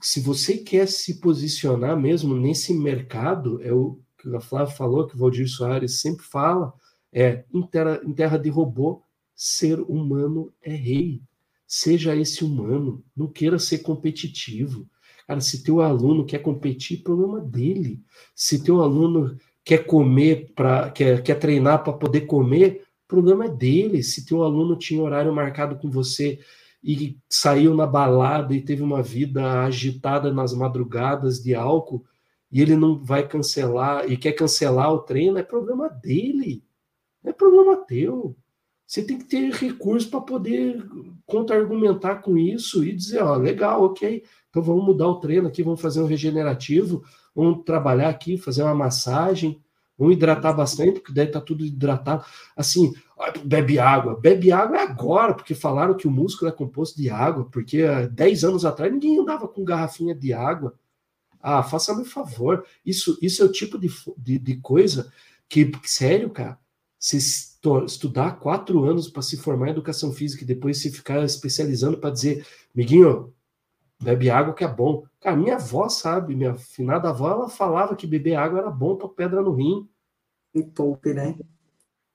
se 0.00 0.20
você 0.20 0.56
quer 0.56 0.88
se 0.88 1.20
posicionar 1.20 1.98
mesmo 2.00 2.34
nesse 2.34 2.72
mercado, 2.72 3.60
é 3.62 3.72
o 3.72 4.00
que 4.18 4.34
a 4.34 4.40
Flávia 4.40 4.74
falou, 4.74 5.06
que 5.06 5.14
o 5.14 5.18
Valdir 5.18 5.48
Soares 5.48 6.00
sempre 6.00 6.24
fala, 6.24 6.72
é 7.12 7.44
em 7.52 7.62
terra, 7.62 8.00
em 8.04 8.12
terra 8.12 8.38
de 8.38 8.48
robô, 8.48 9.02
ser 9.34 9.80
humano 9.80 10.52
é 10.62 10.74
rei. 10.74 11.22
Seja 11.66 12.16
esse 12.16 12.44
humano, 12.44 13.04
não 13.16 13.26
queira 13.26 13.58
ser 13.58 13.78
competitivo. 13.78 14.88
Cara, 15.30 15.40
se 15.40 15.62
teu 15.62 15.80
aluno 15.80 16.26
quer 16.26 16.40
competir, 16.40 17.04
problema 17.04 17.38
dele. 17.40 18.02
Se 18.34 18.64
teu 18.64 18.82
aluno 18.82 19.38
quer 19.64 19.86
comer 19.86 20.52
para 20.56 20.90
quer, 20.90 21.22
quer 21.22 21.36
treinar 21.36 21.84
para 21.84 21.92
poder 21.92 22.22
comer, 22.22 22.82
problema 23.06 23.44
é 23.44 23.48
dele. 23.48 24.02
Se 24.02 24.26
teu 24.26 24.42
aluno 24.42 24.74
tinha 24.74 25.00
horário 25.00 25.32
marcado 25.32 25.76
com 25.76 25.88
você 25.88 26.40
e 26.82 27.16
saiu 27.28 27.76
na 27.76 27.86
balada 27.86 28.52
e 28.52 28.60
teve 28.60 28.82
uma 28.82 29.04
vida 29.04 29.62
agitada 29.62 30.32
nas 30.32 30.52
madrugadas 30.52 31.40
de 31.40 31.54
álcool 31.54 32.04
e 32.50 32.60
ele 32.60 32.74
não 32.74 32.98
vai 32.98 33.24
cancelar 33.24 34.10
e 34.10 34.16
quer 34.16 34.32
cancelar 34.32 34.92
o 34.92 34.98
treino, 34.98 35.38
é 35.38 35.44
problema 35.44 35.88
dele. 35.88 36.64
Não 37.22 37.30
é 37.30 37.32
problema 37.32 37.76
teu. 37.76 38.34
Você 38.84 39.04
tem 39.04 39.16
que 39.16 39.26
ter 39.26 39.52
recurso 39.52 40.10
para 40.10 40.22
poder 40.22 40.84
contra-argumentar 41.24 42.16
com 42.16 42.36
isso 42.36 42.84
e 42.84 42.92
dizer, 42.92 43.22
ó, 43.22 43.36
legal, 43.36 43.84
ok, 43.84 44.24
então 44.50 44.62
vamos 44.62 44.84
mudar 44.84 45.08
o 45.08 45.20
treino 45.20 45.48
aqui, 45.48 45.62
vamos 45.62 45.80
fazer 45.80 46.02
um 46.02 46.06
regenerativo, 46.06 47.02
vamos 47.34 47.64
trabalhar 47.64 48.08
aqui, 48.08 48.36
fazer 48.36 48.62
uma 48.62 48.74
massagem, 48.74 49.62
vamos 49.96 50.14
hidratar 50.14 50.52
bastante, 50.52 51.00
porque 51.00 51.12
daí 51.12 51.28
tá 51.28 51.40
tudo 51.40 51.64
hidratado. 51.64 52.24
Assim, 52.56 52.92
bebe 53.44 53.78
água. 53.78 54.18
Bebe 54.18 54.50
água 54.50 54.76
é 54.76 54.82
agora, 54.82 55.34
porque 55.34 55.54
falaram 55.54 55.96
que 55.96 56.08
o 56.08 56.10
músculo 56.10 56.50
é 56.50 56.54
composto 56.54 57.00
de 57.00 57.08
água, 57.08 57.48
porque 57.50 57.82
há 57.82 58.06
10 58.06 58.44
anos 58.44 58.64
atrás 58.64 58.92
ninguém 58.92 59.18
andava 59.18 59.46
com 59.46 59.64
garrafinha 59.64 60.14
de 60.14 60.32
água. 60.32 60.74
Ah, 61.40 61.62
faça-me 61.62 62.04
favor. 62.04 62.64
Isso, 62.84 63.16
isso 63.22 63.42
é 63.42 63.46
o 63.46 63.52
tipo 63.52 63.78
de, 63.78 63.88
de, 64.18 64.38
de 64.38 64.56
coisa 64.56 65.12
que, 65.48 65.70
sério, 65.84 66.30
cara, 66.30 66.58
se 66.98 67.16
estudar 67.86 68.38
quatro 68.38 68.84
anos 68.84 69.08
para 69.08 69.22
se 69.22 69.36
formar 69.36 69.68
em 69.68 69.70
educação 69.70 70.12
física 70.12 70.44
e 70.44 70.46
depois 70.46 70.78
se 70.78 70.90
ficar 70.90 71.24
especializando 71.24 71.98
para 71.98 72.10
dizer, 72.10 72.46
amiguinho, 72.74 73.32
bebe 74.02 74.30
água 74.30 74.54
que 74.54 74.64
é 74.64 74.68
bom. 74.68 75.04
Cara, 75.20 75.36
minha 75.36 75.56
avó 75.56 75.88
sabe, 75.88 76.34
minha 76.34 76.54
finada 76.56 77.10
avó, 77.10 77.30
ela 77.30 77.48
falava 77.48 77.94
que 77.94 78.06
beber 78.06 78.34
água 78.34 78.60
era 78.60 78.70
bom 78.70 78.96
para 78.96 79.08
pedra 79.08 79.42
no 79.42 79.54
rim. 79.54 79.88
E 80.54 80.62
poupe, 80.62 81.12
né? 81.12 81.38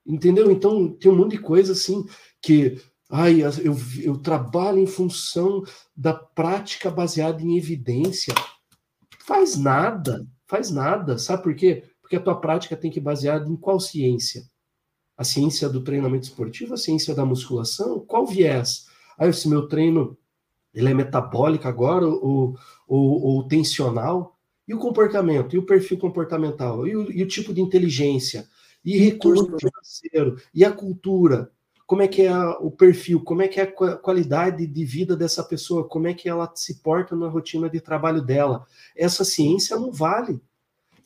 Entendeu? 0.05 0.51
Então, 0.51 0.89
tem 0.89 1.11
um 1.11 1.15
monte 1.15 1.31
de 1.31 1.39
coisa 1.39 1.71
assim 1.71 2.05
que 2.41 2.81
ai, 3.09 3.41
eu, 3.41 3.75
eu 4.03 4.17
trabalho 4.17 4.79
em 4.79 4.87
função 4.87 5.63
da 5.95 6.13
prática 6.13 6.89
baseada 6.89 7.41
em 7.41 7.57
evidência. 7.57 8.33
Faz 9.25 9.57
nada, 9.57 10.27
faz 10.47 10.69
nada. 10.69 11.17
Sabe 11.17 11.43
por 11.43 11.55
quê? 11.55 11.83
Porque 12.01 12.17
a 12.17 12.21
tua 12.21 12.39
prática 12.39 12.75
tem 12.75 12.91
que 12.91 12.99
baseada 12.99 13.49
em 13.49 13.55
qual 13.55 13.79
ciência? 13.79 14.43
A 15.17 15.23
ciência 15.23 15.69
do 15.69 15.83
treinamento 15.83 16.25
esportivo, 16.25 16.73
a 16.73 16.77
ciência 16.77 17.15
da 17.15 17.25
musculação, 17.25 17.99
qual 18.05 18.27
viés? 18.27 18.85
Ah, 19.17 19.27
esse 19.27 19.47
meu 19.47 19.67
treino 19.67 20.17
ele 20.75 20.89
é 20.89 20.93
metabólico 20.93 21.67
agora 21.67 22.05
ou, 22.05 22.57
ou, 22.87 23.23
ou 23.23 23.47
tensional? 23.47 24.37
E 24.67 24.73
o 24.73 24.79
comportamento? 24.79 25.55
E 25.55 25.59
o 25.59 25.65
perfil 25.65 25.97
comportamental? 25.97 26.85
E 26.85 26.95
o, 26.95 27.11
e 27.11 27.23
o 27.23 27.27
tipo 27.27 27.53
de 27.53 27.61
inteligência? 27.61 28.47
E 28.83 28.97
recurso 28.97 29.55
financeiro? 29.57 30.37
E 30.53 30.65
a 30.65 30.71
cultura? 30.71 31.51
Como 31.87 32.01
é 32.01 32.07
que 32.07 32.23
é 32.23 32.35
o 32.59 32.71
perfil? 32.71 33.21
Como 33.21 33.41
é 33.41 33.47
que 33.47 33.59
é 33.59 33.63
a 33.63 33.95
qualidade 33.97 34.65
de 34.65 34.85
vida 34.85 35.15
dessa 35.15 35.43
pessoa? 35.43 35.87
Como 35.87 36.07
é 36.07 36.13
que 36.13 36.27
ela 36.27 36.51
se 36.55 36.81
porta 36.81 37.15
na 37.15 37.27
rotina 37.27 37.69
de 37.69 37.79
trabalho 37.79 38.21
dela? 38.21 38.65
Essa 38.95 39.23
ciência 39.23 39.77
não 39.77 39.91
vale. 39.91 40.41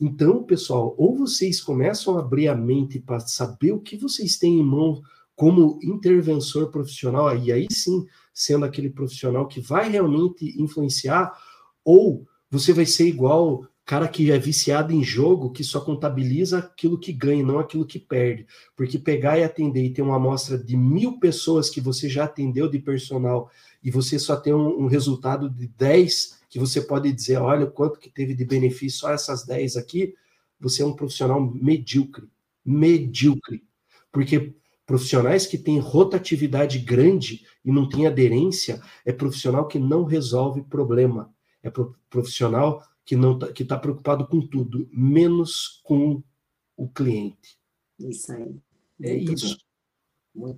Então, 0.00 0.42
pessoal, 0.42 0.94
ou 0.96 1.14
vocês 1.14 1.60
começam 1.60 2.16
a 2.16 2.20
abrir 2.20 2.48
a 2.48 2.54
mente 2.54 2.98
para 2.98 3.20
saber 3.20 3.72
o 3.72 3.80
que 3.80 3.98
vocês 3.98 4.38
têm 4.38 4.58
em 4.58 4.64
mão 4.64 5.02
como 5.40 5.78
interventor 5.82 6.70
profissional, 6.70 7.34
e 7.34 7.50
aí 7.50 7.66
sim, 7.70 8.04
sendo 8.30 8.66
aquele 8.66 8.90
profissional 8.90 9.48
que 9.48 9.58
vai 9.58 9.88
realmente 9.88 10.54
influenciar, 10.60 11.32
ou 11.82 12.28
você 12.50 12.74
vai 12.74 12.84
ser 12.84 13.06
igual 13.06 13.66
cara 13.86 14.06
que 14.06 14.30
é 14.30 14.38
viciado 14.38 14.92
em 14.92 15.02
jogo, 15.02 15.50
que 15.50 15.64
só 15.64 15.80
contabiliza 15.80 16.58
aquilo 16.58 17.00
que 17.00 17.10
ganha, 17.10 17.42
não 17.42 17.58
aquilo 17.58 17.86
que 17.86 17.98
perde. 17.98 18.46
Porque 18.76 18.98
pegar 18.98 19.38
e 19.38 19.42
atender 19.42 19.82
e 19.82 19.90
ter 19.94 20.02
uma 20.02 20.16
amostra 20.16 20.58
de 20.58 20.76
mil 20.76 21.18
pessoas 21.18 21.70
que 21.70 21.80
você 21.80 22.06
já 22.06 22.24
atendeu 22.24 22.68
de 22.68 22.78
personal 22.78 23.50
e 23.82 23.90
você 23.90 24.18
só 24.18 24.36
tem 24.36 24.52
um, 24.52 24.82
um 24.82 24.86
resultado 24.88 25.48
de 25.48 25.68
10 25.68 26.38
que 26.50 26.58
você 26.58 26.82
pode 26.82 27.10
dizer, 27.10 27.38
olha 27.38 27.66
quanto 27.66 27.98
que 27.98 28.10
teve 28.10 28.34
de 28.34 28.44
benefício 28.44 29.00
só 29.00 29.10
essas 29.10 29.46
10 29.46 29.78
aqui, 29.78 30.14
você 30.60 30.82
é 30.82 30.86
um 30.86 30.92
profissional 30.92 31.40
medíocre. 31.40 32.28
Medíocre. 32.62 33.64
Porque 34.12 34.59
profissionais 34.90 35.46
que 35.46 35.56
têm 35.56 35.78
rotatividade 35.78 36.80
grande 36.80 37.46
e 37.64 37.70
não 37.70 37.88
têm 37.88 38.08
aderência 38.08 38.82
é 39.06 39.12
profissional 39.12 39.68
que 39.68 39.78
não 39.78 40.02
resolve 40.02 40.62
problema. 40.62 41.32
É 41.62 41.70
profissional 42.10 42.82
que 43.04 43.14
não 43.14 43.38
tá, 43.38 43.52
que 43.52 43.62
está 43.62 43.78
preocupado 43.78 44.26
com 44.26 44.44
tudo, 44.44 44.88
menos 44.92 45.80
com 45.84 46.20
o 46.76 46.88
cliente. 46.88 47.56
Isso 48.00 48.32
aí. 48.32 48.56
É 49.00 49.14
isso. 49.14 49.58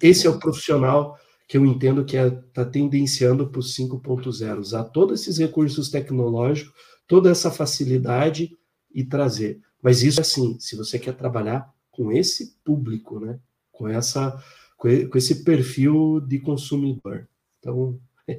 Esse 0.00 0.26
bom. 0.26 0.32
é 0.32 0.36
o 0.36 0.40
profissional 0.40 1.18
que 1.46 1.58
eu 1.58 1.66
entendo 1.66 2.02
que 2.02 2.16
está 2.16 2.34
é, 2.34 2.42
tá 2.54 2.64
tendenciando 2.64 3.50
para 3.50 3.60
os 3.60 3.76
5.0, 3.76 4.58
usar 4.58 4.84
todos 4.84 5.20
esses 5.20 5.36
recursos 5.36 5.90
tecnológicos, 5.90 6.72
toda 7.06 7.30
essa 7.30 7.50
facilidade 7.50 8.56
e 8.94 9.04
trazer. 9.04 9.60
Mas 9.82 10.02
isso 10.02 10.20
é 10.20 10.22
assim, 10.22 10.58
se 10.58 10.74
você 10.74 10.98
quer 10.98 11.14
trabalhar 11.14 11.70
com 11.90 12.10
esse 12.10 12.56
público, 12.64 13.20
né? 13.20 13.38
Com, 13.72 13.88
essa, 13.88 14.40
com 14.76 15.18
esse 15.18 15.42
perfil 15.42 16.20
de 16.20 16.38
consumidor. 16.38 17.26
Então, 17.58 17.98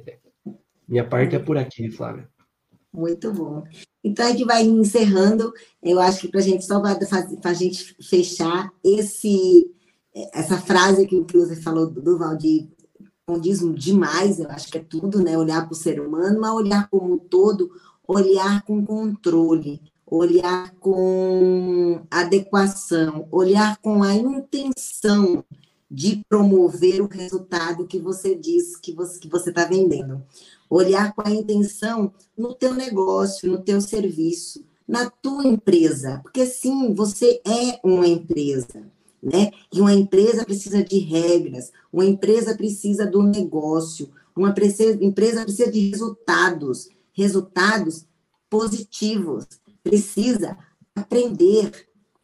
minha 0.88 1.06
parte 1.06 1.36
é 1.36 1.38
por 1.38 1.58
aqui, 1.58 1.90
Flávia. 1.90 2.28
Muito 2.92 3.32
bom. 3.32 3.64
Então, 4.02 4.24
a 4.24 4.30
gente 4.30 4.44
vai 4.44 4.62
encerrando. 4.62 5.52
Eu 5.82 5.98
acho 6.00 6.20
que 6.20 6.28
para 6.28 6.40
a 6.40 6.42
gente 6.42 6.64
só 6.64 6.80
para 6.80 7.50
a 7.50 7.54
gente 7.54 7.96
fechar 8.00 8.70
esse, 8.84 9.66
essa 10.32 10.58
frase 10.58 11.06
que, 11.06 11.24
que 11.24 11.36
você 11.36 11.56
falou 11.56 11.90
do 11.90 12.16
Valdir 12.16 12.68
condiz 13.26 13.60
demais, 13.74 14.38
eu 14.38 14.50
acho 14.50 14.70
que 14.70 14.78
é 14.78 14.82
tudo, 14.82 15.22
né? 15.22 15.36
Olhar 15.36 15.64
para 15.64 15.72
o 15.72 15.76
ser 15.76 16.00
humano, 16.00 16.40
mas 16.40 16.52
olhar 16.52 16.88
como 16.88 17.14
um 17.14 17.18
todo, 17.18 17.70
olhar 18.06 18.62
com 18.62 18.84
controle, 18.84 19.80
olhar 20.06 20.72
com 20.80 22.00
adequação, 22.10 23.26
olhar 23.30 23.78
com 23.78 24.02
a 24.02 24.14
intenção 24.14 25.44
de 25.90 26.24
promover 26.28 27.00
o 27.00 27.08
resultado 27.08 27.86
que 27.86 27.98
você 27.98 28.34
diz 28.34 28.76
que 28.76 28.92
você 28.92 29.18
que 29.18 29.28
você 29.28 29.50
está 29.50 29.64
vendendo. 29.64 30.22
Olhar 30.68 31.14
com 31.14 31.22
a 31.26 31.30
intenção 31.30 32.12
no 32.36 32.54
teu 32.54 32.74
negócio, 32.74 33.50
no 33.50 33.58
teu 33.58 33.80
serviço, 33.80 34.64
na 34.86 35.08
tua 35.08 35.46
empresa, 35.46 36.20
porque 36.22 36.44
sim, 36.46 36.92
você 36.94 37.40
é 37.46 37.80
uma 37.84 38.06
empresa 38.06 38.92
né? 39.24 39.50
E 39.72 39.80
uma 39.80 39.94
empresa 39.94 40.44
precisa 40.44 40.84
de 40.84 40.98
regras, 40.98 41.72
uma 41.90 42.04
empresa 42.04 42.54
precisa 42.54 43.06
do 43.06 43.22
negócio, 43.22 44.10
uma 44.36 44.54
empresa 45.00 45.42
precisa 45.44 45.72
de 45.72 45.88
resultados, 45.88 46.90
resultados 47.12 48.04
positivos, 48.50 49.46
precisa 49.84 50.58
aprender 50.96 51.70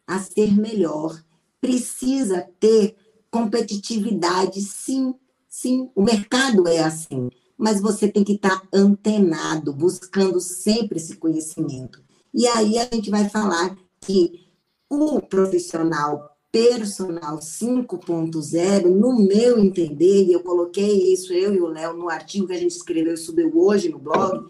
a 0.05 0.19
ser 0.19 0.51
melhor, 0.51 1.23
precisa 1.61 2.45
ter 2.59 2.95
competitividade, 3.29 4.59
sim, 4.61 5.15
sim, 5.47 5.89
o 5.95 6.01
mercado 6.01 6.67
é 6.67 6.79
assim, 6.79 7.29
mas 7.57 7.79
você 7.79 8.07
tem 8.07 8.23
que 8.23 8.33
estar 8.33 8.61
antenado, 8.73 9.71
buscando 9.71 10.41
sempre 10.41 10.97
esse 10.97 11.15
conhecimento. 11.15 12.03
E 12.33 12.47
aí 12.47 12.77
a 12.77 12.89
gente 12.91 13.09
vai 13.09 13.29
falar 13.29 13.77
que 14.01 14.47
o 14.89 15.21
profissional 15.21 16.31
personal 16.51 17.37
5.0, 17.37 18.85
no 18.87 19.17
meu 19.17 19.57
entender, 19.57 20.25
e 20.25 20.33
eu 20.33 20.41
coloquei 20.43 21.13
isso, 21.13 21.31
eu 21.31 21.53
e 21.53 21.61
o 21.61 21.67
Léo, 21.67 21.93
no 21.93 22.09
artigo 22.09 22.47
que 22.47 22.53
a 22.53 22.59
gente 22.59 22.71
escreveu 22.71 23.13
e 23.13 23.17
subiu 23.17 23.51
hoje 23.55 23.87
no 23.87 23.99
blog, 23.99 24.49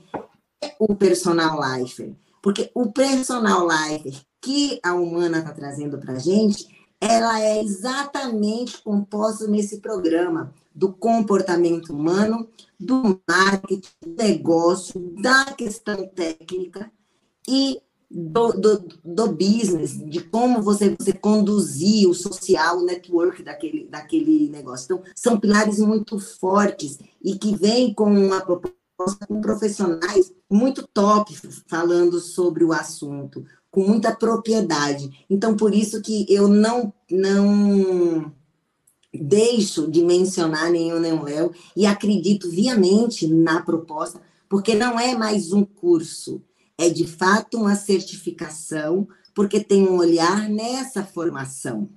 é 0.63 0.75
o 0.79 0.95
personal 0.95 1.59
life. 1.61 2.15
Porque 2.41 2.71
o 2.73 2.91
personal 2.91 3.67
life 3.67 4.21
que 4.41 4.79
a 4.83 4.93
Humana 4.95 5.39
está 5.39 5.51
trazendo 5.51 5.97
para 5.99 6.13
a 6.13 6.19
gente, 6.19 6.67
ela 6.99 7.39
é 7.39 7.61
exatamente 7.61 8.81
composta 8.81 9.47
nesse 9.47 9.79
programa 9.79 10.53
do 10.73 10.91
comportamento 10.91 11.93
humano, 11.93 12.47
do 12.79 13.21
marketing, 13.29 13.89
do 14.01 14.23
negócio, 14.23 14.99
da 15.21 15.45
questão 15.45 16.07
técnica 16.07 16.91
e 17.47 17.81
do, 18.09 18.51
do, 18.51 18.85
do, 19.05 19.27
business, 19.31 19.97
de 19.97 20.21
como 20.21 20.61
você, 20.61 20.95
você 20.99 21.13
conduzir 21.13 22.09
o 22.09 22.13
social, 22.13 22.79
o 22.79 22.85
network 22.85 23.41
daquele, 23.41 23.87
daquele 23.87 24.49
negócio. 24.49 24.85
Então, 24.85 25.03
são 25.15 25.39
pilares 25.39 25.79
muito 25.79 26.19
fortes 26.19 26.99
e 27.23 27.37
que 27.37 27.55
vêm 27.55 27.93
com 27.93 28.11
uma 28.11 28.41
proposta 28.41 28.80
com 29.27 29.41
profissionais 29.41 30.31
muito 30.49 30.87
top 30.87 31.37
falando 31.67 32.19
sobre 32.19 32.63
o 32.63 32.73
assunto, 32.73 33.45
com 33.69 33.81
muita 33.87 34.13
propriedade. 34.13 35.25
Então, 35.29 35.55
por 35.55 35.73
isso 35.73 36.01
que 36.01 36.25
eu 36.29 36.47
não, 36.47 36.93
não 37.09 38.31
deixo 39.13 39.89
de 39.89 40.03
mencionar 40.03 40.69
nenhum 40.69 40.99
nem 40.99 41.13
o 41.13 41.23
Léo 41.23 41.51
e 41.75 41.85
acredito 41.85 42.49
viamente 42.49 43.27
na 43.27 43.61
proposta, 43.61 44.21
porque 44.49 44.75
não 44.75 44.99
é 44.99 45.15
mais 45.15 45.53
um 45.53 45.63
curso, 45.63 46.41
é 46.77 46.89
de 46.89 47.07
fato 47.07 47.57
uma 47.57 47.75
certificação, 47.75 49.07
porque 49.33 49.59
tem 49.59 49.87
um 49.87 49.97
olhar 49.97 50.49
nessa 50.49 51.03
formação, 51.03 51.89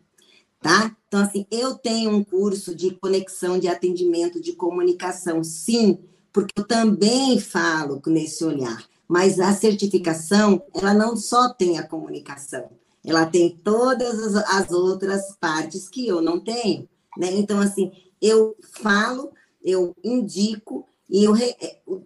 tá? 0.60 0.96
Então, 1.08 1.20
assim, 1.20 1.46
eu 1.50 1.74
tenho 1.74 2.10
um 2.10 2.22
curso 2.22 2.74
de 2.74 2.92
conexão, 2.92 3.58
de 3.58 3.68
atendimento, 3.68 4.40
de 4.40 4.52
comunicação, 4.52 5.42
sim, 5.42 5.98
porque 6.34 6.52
eu 6.56 6.66
também 6.66 7.38
falo 7.38 8.02
nesse 8.08 8.44
olhar, 8.44 8.84
mas 9.06 9.38
a 9.38 9.54
certificação, 9.54 10.60
ela 10.74 10.92
não 10.92 11.16
só 11.16 11.48
tem 11.48 11.78
a 11.78 11.86
comunicação, 11.86 12.70
ela 13.06 13.24
tem 13.24 13.56
todas 13.62 14.34
as, 14.34 14.72
outras 14.72 15.36
partes 15.36 15.88
que 15.88 16.08
eu 16.08 16.20
não 16.20 16.40
tenho, 16.40 16.88
né? 17.16 17.30
Então, 17.30 17.60
assim, 17.60 17.92
eu 18.20 18.56
falo, 18.82 19.30
eu 19.62 19.94
indico, 20.02 20.88
e 21.08 21.24
eu 21.24 21.36
é, 21.36 21.54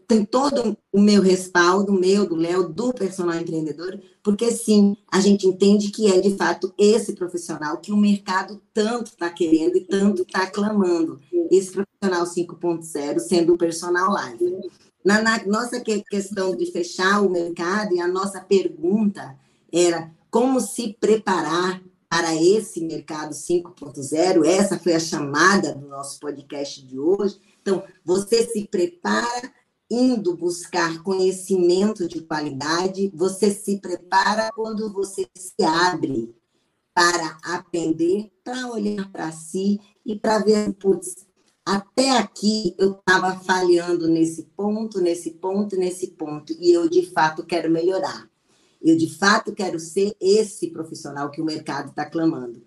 tem 0.07 0.25
todo 0.25 0.77
o 0.93 1.01
meu 1.01 1.23
respaldo, 1.23 1.93
meu, 1.93 2.27
do 2.27 2.35
Léo, 2.35 2.69
do 2.69 2.93
personal 2.93 3.41
empreendedor, 3.41 4.01
porque 4.23 4.51
sim, 4.51 4.97
a 5.11 5.21
gente 5.21 5.47
entende 5.47 5.91
que 5.91 6.11
é 6.11 6.21
de 6.21 6.37
fato 6.37 6.75
esse 6.77 7.15
profissional 7.15 7.79
que 7.79 7.93
o 7.93 7.97
mercado 7.97 8.61
tanto 8.75 9.07
está 9.07 9.31
querendo 9.31 9.77
e 9.77 9.85
tanto 9.85 10.23
está 10.23 10.47
clamando. 10.47 11.21
Esse 11.51 11.73
profissional 11.73 12.27
5.0 12.27 13.19
sendo 13.21 13.55
o 13.55 13.59
personal 13.59 14.11
live. 14.13 14.57
Na, 15.05 15.23
na 15.23 15.45
nossa 15.47 15.81
questão 15.81 16.55
de 16.57 16.67
fechar 16.67 17.23
o 17.23 17.31
mercado, 17.31 17.95
e 17.95 18.01
a 18.01 18.09
nossa 18.09 18.41
pergunta 18.41 19.37
era 19.73 20.11
como 20.31 20.61
se 20.61 20.97
preparar 21.01 21.81
para 22.09 22.35
esse 22.35 22.81
mercado 22.81 23.35
5.0, 23.35 24.45
essa 24.47 24.79
foi 24.79 24.95
a 24.95 25.01
chamada 25.01 25.75
do 25.75 25.87
nosso 25.87 26.19
podcast 26.19 26.85
de 26.85 26.99
hoje. 26.99 27.39
Então, 27.61 27.83
você 28.05 28.47
se 28.47 28.67
prepara 28.67 29.53
indo 29.91 30.37
buscar 30.37 31.03
conhecimento 31.03 32.07
de 32.07 32.21
qualidade, 32.21 33.11
você 33.15 33.51
se 33.51 33.79
prepara 33.79 34.51
quando 34.55 34.93
você 34.93 35.27
se 35.35 35.63
abre 35.63 36.35
para 36.95 37.39
aprender, 37.43 38.31
para 38.43 38.69
olhar 38.71 39.11
para 39.11 39.31
si 39.33 39.81
e 40.05 40.19
para 40.19 40.39
ver, 40.41 40.73
putz, 40.75 41.27
até 41.65 42.17
aqui 42.17 42.75
eu 42.79 42.93
estava 42.93 43.39
falhando 43.41 44.09
nesse 44.09 44.45
ponto, 44.57 45.01
nesse 45.01 45.33
ponto, 45.33 45.77
nesse 45.77 46.09
ponto, 46.09 46.53
e 46.59 46.73
eu 46.73 46.89
de 46.89 47.07
fato 47.11 47.45
quero 47.45 47.71
melhorar. 47.71 48.28
Eu 48.83 48.97
de 48.97 49.09
fato 49.19 49.53
quero 49.53 49.79
ser 49.79 50.17
esse 50.21 50.69
profissional 50.69 51.31
que 51.31 51.41
o 51.41 51.45
mercado 51.45 51.91
está 51.91 52.05
clamando. 52.05 52.63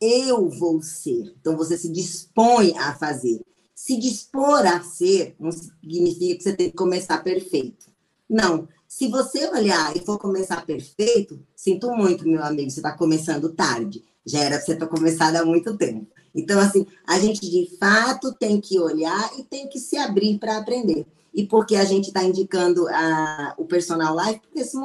eu 0.00 0.48
vou 0.50 0.82
ser. 0.82 1.34
Então, 1.40 1.56
você 1.56 1.78
se 1.78 1.90
dispõe 1.90 2.76
a 2.76 2.94
fazer. 2.94 3.40
Se 3.74 3.98
dispor 3.98 4.66
a 4.66 4.82
ser 4.82 5.34
não 5.38 5.50
significa 5.50 6.36
que 6.36 6.42
você 6.42 6.52
tem 6.52 6.70
que 6.70 6.76
começar 6.76 7.22
perfeito. 7.22 7.86
Não. 8.28 8.68
Se 8.86 9.08
você 9.08 9.48
olhar 9.48 9.96
e 9.96 10.00
for 10.00 10.18
começar 10.18 10.64
perfeito, 10.64 11.40
sinto 11.56 11.90
muito, 11.90 12.28
meu 12.28 12.42
amigo, 12.42 12.70
você 12.70 12.78
está 12.78 12.92
começando 12.92 13.52
tarde. 13.52 14.04
Já 14.24 14.40
era 14.40 14.56
para 14.56 14.64
você 14.64 14.76
ter 14.76 14.86
começado 14.86 15.36
há 15.36 15.44
muito 15.44 15.76
tempo. 15.76 16.06
Então, 16.34 16.58
assim, 16.60 16.86
a 17.06 17.18
gente 17.18 17.40
de 17.40 17.76
fato 17.78 18.32
tem 18.34 18.60
que 18.60 18.78
olhar 18.78 19.30
e 19.38 19.44
tem 19.44 19.68
que 19.68 19.78
se 19.78 19.96
abrir 19.96 20.38
para 20.38 20.58
aprender. 20.58 21.06
E 21.32 21.46
porque 21.46 21.76
a 21.76 21.84
gente 21.84 22.08
está 22.08 22.22
indicando 22.22 22.88
a, 22.88 23.54
o 23.58 23.64
personal 23.64 24.16
life? 24.16 24.40
Por 24.52 24.60
esse 24.60 24.76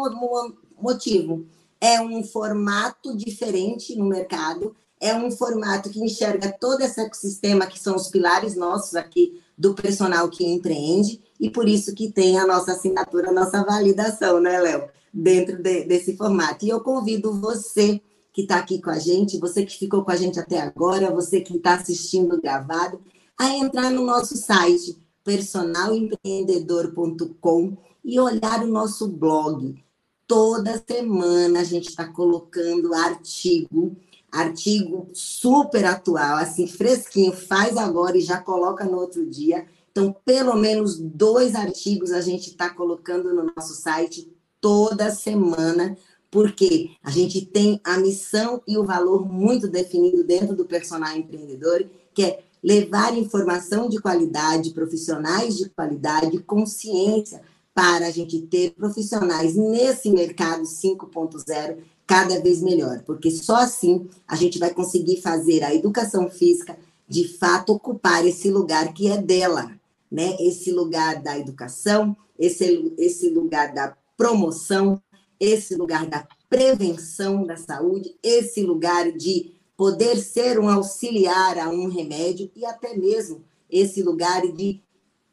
motivo. 0.82 1.46
É 1.80 2.02
um 2.02 2.24
formato 2.24 3.16
diferente 3.16 3.96
no 3.96 4.06
mercado, 4.06 4.76
é 5.00 5.16
um 5.16 5.32
formato 5.32 5.90
que 5.90 6.00
enxerga 6.00 6.52
todo 6.52 6.82
esse 6.82 7.00
ecossistema 7.00 7.66
que 7.66 7.80
são 7.80 7.96
os 7.96 8.08
pilares 8.08 8.56
nossos 8.56 8.96
aqui 8.96 9.42
do 9.58 9.74
personal 9.74 10.30
que 10.30 10.46
empreende, 10.46 11.22
e 11.40 11.50
por 11.50 11.68
isso 11.68 11.96
que 11.96 12.12
tem 12.12 12.38
a 12.38 12.46
nossa 12.46 12.74
assinatura, 12.74 13.30
a 13.30 13.34
nossa 13.34 13.64
validação, 13.64 14.42
né, 14.42 14.60
Léo? 14.60 14.90
Dentro 15.14 15.58
de, 15.58 15.86
desse 15.86 16.16
formato. 16.16 16.66
E 16.66 16.70
eu 16.70 16.82
convido 16.82 17.34
você 17.34 18.02
que 18.32 18.44
está 18.44 18.58
aqui 18.58 18.82
com 18.82 18.90
a 18.90 19.00
gente, 19.00 19.38
você 19.38 19.66
que 19.66 19.78
ficou 19.78 20.04
com 20.04 20.12
a 20.12 20.16
gente 20.16 20.40
até 20.40 20.62
agora, 20.62 21.12
você 21.12 21.42
que 21.42 21.58
está 21.58 21.76
assistindo 21.76 22.42
gravado, 22.42 23.02
a 23.38 23.50
entrar 23.50 23.92
no 23.92 24.06
nosso 24.06 24.38
site 24.38 24.98
personalempreendedor.com 25.24 27.78
e 28.04 28.20
olhar 28.20 28.64
o 28.64 28.68
nosso 28.68 29.08
blog. 29.08 29.82
Toda 30.30 30.80
semana 30.88 31.62
a 31.62 31.64
gente 31.64 31.90
está 31.90 32.06
colocando 32.06 32.94
artigo, 32.94 33.98
artigo 34.32 35.10
super 35.12 35.84
atual, 35.86 36.38
assim, 36.38 36.68
fresquinho, 36.68 37.34
faz 37.34 37.76
agora 37.76 38.16
e 38.16 38.22
já 38.22 38.38
coloca 38.40 38.86
no 38.86 39.00
outro 39.00 39.26
dia. 39.26 39.66
Então, 39.92 40.16
pelo 40.24 40.56
menos 40.56 41.00
dois 41.00 41.56
artigos 41.56 42.12
a 42.12 42.22
gente 42.22 42.52
está 42.52 42.70
colocando 42.70 43.34
no 43.34 43.52
nosso 43.56 43.74
site 43.74 44.32
toda 44.62 45.10
semana, 45.10 45.98
porque 46.30 46.92
a 47.04 47.10
gente 47.10 47.44
tem 47.44 47.82
a 47.84 47.98
missão 47.98 48.62
e 48.68 48.78
o 48.78 48.86
valor 48.86 49.28
muito 49.28 49.68
definido 49.68 50.24
dentro 50.24 50.56
do 50.56 50.64
personal 50.64 51.18
empreendedor, 51.18 51.90
que 52.14 52.24
é 52.24 52.44
levar 52.64 53.18
informação 53.18 53.90
de 53.90 54.00
qualidade, 54.00 54.76
profissionais 54.76 55.58
de 55.58 55.70
qualidade, 55.70 56.38
consciência 56.44 57.42
para 57.80 58.08
a 58.08 58.12
gente 58.12 58.42
ter 58.42 58.72
profissionais 58.72 59.56
nesse 59.56 60.12
mercado 60.12 60.64
5.0 60.64 61.78
cada 62.06 62.42
vez 62.42 62.62
melhor, 62.62 63.04
porque 63.06 63.32
só 63.32 63.56
assim 63.56 64.10
a 64.28 64.36
gente 64.36 64.60
vai 64.60 64.74
conseguir 64.74 65.22
fazer 65.22 65.64
a 65.64 65.74
educação 65.74 66.30
física 66.30 66.78
de 67.08 67.26
fato 67.38 67.72
ocupar 67.72 68.28
esse 68.28 68.52
lugar 68.52 68.94
que 68.94 69.08
é 69.08 69.18
dela, 69.18 69.72
né? 70.12 70.36
Esse 70.42 70.74
lugar 70.74 71.22
da 71.22 71.40
educação, 71.40 72.18
esse, 72.38 72.94
esse 72.98 73.30
lugar 73.30 73.74
da 73.74 73.96
promoção, 74.18 75.02
esse 75.40 75.74
lugar 75.76 76.06
da 76.06 76.28
prevenção 76.50 77.46
da 77.46 77.56
saúde, 77.56 78.14
esse 78.22 78.62
lugar 78.62 79.10
de 79.14 79.54
poder 79.78 80.18
ser 80.18 80.60
um 80.60 80.68
auxiliar 80.68 81.58
a 81.58 81.70
um 81.70 81.88
remédio 81.88 82.52
e 82.58 82.66
até 82.66 82.94
mesmo 82.98 83.42
esse 83.70 84.04
lugar 84.04 84.42
de 84.52 84.82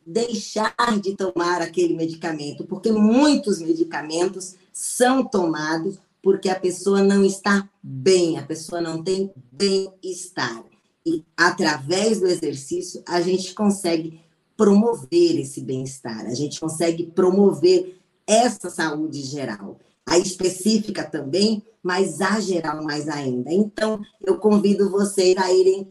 deixar 0.06 0.74
de 1.02 1.16
tomar 1.16 1.60
aquele 1.60 1.94
medicamento, 1.94 2.64
porque 2.64 2.92
muitos 2.92 3.60
medicamentos 3.60 4.54
são 4.72 5.24
tomados 5.24 5.98
porque 6.22 6.48
a 6.48 6.58
pessoa 6.58 7.02
não 7.02 7.24
está 7.24 7.68
bem, 7.82 8.38
a 8.38 8.42
pessoa 8.42 8.80
não 8.80 9.02
tem 9.02 9.30
bem-estar. 9.50 10.64
E 11.04 11.24
através 11.36 12.20
do 12.20 12.26
exercício, 12.26 13.02
a 13.06 13.20
gente 13.20 13.54
consegue 13.54 14.20
promover 14.56 15.38
esse 15.38 15.60
bem-estar, 15.60 16.26
a 16.26 16.34
gente 16.34 16.58
consegue 16.58 17.06
promover 17.06 17.98
essa 18.26 18.70
saúde 18.70 19.22
geral 19.22 19.78
a 20.06 20.18
específica 20.18 21.02
também, 21.02 21.62
mas 21.82 22.20
a 22.20 22.38
geral 22.38 22.82
mais 22.82 23.08
ainda. 23.08 23.52
Então, 23.52 24.00
eu 24.24 24.38
convido 24.38 24.88
vocês 24.88 25.36
a 25.36 25.52
irem 25.52 25.88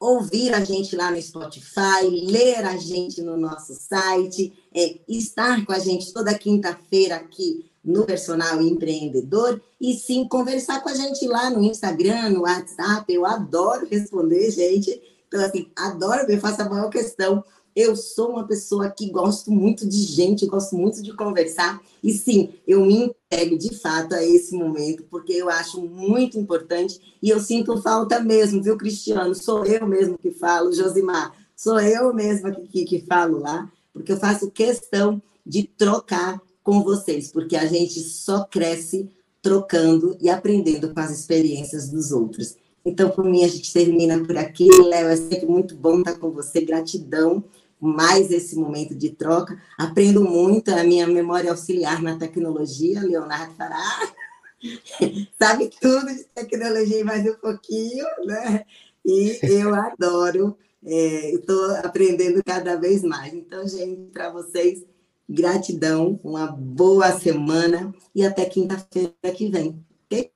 ouvir 0.00 0.54
a 0.54 0.64
gente 0.64 0.96
lá 0.96 1.10
no 1.10 1.20
Spotify, 1.20 2.08
ler 2.10 2.64
a 2.64 2.78
gente 2.78 3.20
no 3.20 3.36
nosso 3.36 3.74
site, 3.74 4.50
é, 4.74 4.98
estar 5.06 5.64
com 5.66 5.72
a 5.72 5.78
gente 5.78 6.10
toda 6.10 6.36
quinta-feira 6.36 7.16
aqui 7.16 7.66
no 7.84 8.06
Personal 8.06 8.62
Empreendedor 8.62 9.60
e 9.78 9.94
sim 9.94 10.26
conversar 10.26 10.82
com 10.82 10.88
a 10.88 10.94
gente 10.94 11.26
lá 11.28 11.50
no 11.50 11.62
Instagram, 11.62 12.30
no 12.30 12.42
WhatsApp. 12.42 13.12
Eu 13.12 13.26
adoro 13.26 13.86
responder, 13.86 14.50
gente. 14.50 15.00
Então, 15.28 15.44
assim, 15.44 15.70
adoro, 15.76 16.30
eu 16.30 16.40
faço 16.40 16.62
a 16.62 16.68
maior 16.68 16.88
questão 16.88 17.44
eu 17.74 17.94
sou 17.94 18.30
uma 18.30 18.46
pessoa 18.46 18.90
que 18.90 19.10
gosto 19.10 19.50
muito 19.50 19.88
de 19.88 19.98
gente, 19.98 20.46
gosto 20.46 20.76
muito 20.76 21.02
de 21.02 21.12
conversar. 21.14 21.80
E 22.02 22.12
sim, 22.12 22.50
eu 22.66 22.84
me 22.84 23.04
entrego 23.04 23.56
de 23.56 23.74
fato 23.76 24.14
a 24.14 24.24
esse 24.24 24.54
momento, 24.54 25.04
porque 25.10 25.32
eu 25.32 25.48
acho 25.48 25.80
muito 25.80 26.38
importante 26.38 27.16
e 27.22 27.30
eu 27.30 27.40
sinto 27.40 27.80
falta 27.80 28.20
mesmo, 28.20 28.62
viu, 28.62 28.76
Cristiano? 28.76 29.34
Sou 29.34 29.64
eu 29.64 29.86
mesmo 29.86 30.18
que 30.18 30.30
falo, 30.30 30.72
Josimar, 30.72 31.32
sou 31.56 31.80
eu 31.80 32.12
mesma 32.12 32.50
que, 32.50 32.62
que, 32.62 32.84
que 32.84 33.06
falo 33.06 33.38
lá, 33.38 33.70
porque 33.92 34.12
eu 34.12 34.16
faço 34.16 34.50
questão 34.50 35.22
de 35.46 35.64
trocar 35.64 36.40
com 36.62 36.82
vocês, 36.82 37.30
porque 37.32 37.56
a 37.56 37.66
gente 37.66 38.00
só 38.00 38.44
cresce 38.44 39.10
trocando 39.42 40.16
e 40.20 40.28
aprendendo 40.28 40.92
com 40.92 41.00
as 41.00 41.10
experiências 41.10 41.88
dos 41.88 42.12
outros. 42.12 42.56
Então, 42.84 43.10
por 43.10 43.24
mim, 43.24 43.44
a 43.44 43.48
gente 43.48 43.72
termina 43.72 44.18
por 44.24 44.36
aqui. 44.36 44.68
Léo, 44.82 45.08
é 45.08 45.16
sempre 45.16 45.46
muito 45.46 45.74
bom 45.74 45.98
estar 45.98 46.18
com 46.18 46.30
você. 46.30 46.62
Gratidão 46.62 47.44
mais 47.80 48.30
esse 48.30 48.56
momento 48.56 48.94
de 48.94 49.10
troca. 49.10 49.60
Aprendo 49.78 50.22
muito, 50.22 50.70
a 50.70 50.84
minha 50.84 51.06
memória 51.06 51.50
auxiliar 51.50 52.02
na 52.02 52.18
tecnologia, 52.18 53.00
Leonardo 53.00 53.54
Fará, 53.54 54.12
sabe 55.40 55.70
tudo 55.80 56.06
de 56.06 56.24
tecnologia 56.24 57.04
mais 57.04 57.26
um 57.26 57.34
pouquinho, 57.34 58.04
né? 58.26 58.64
E 59.04 59.38
eu 59.42 59.74
adoro, 59.74 60.56
é, 60.84 61.34
estou 61.34 61.74
aprendendo 61.76 62.42
cada 62.44 62.76
vez 62.76 63.02
mais. 63.02 63.32
Então, 63.32 63.66
gente, 63.66 64.10
para 64.12 64.30
vocês, 64.30 64.84
gratidão, 65.28 66.20
uma 66.22 66.46
boa 66.48 67.18
semana 67.18 67.94
e 68.14 68.24
até 68.24 68.44
quinta-feira 68.44 69.14
que 69.34 69.48
vem, 69.48 69.82
ok? 70.04 70.30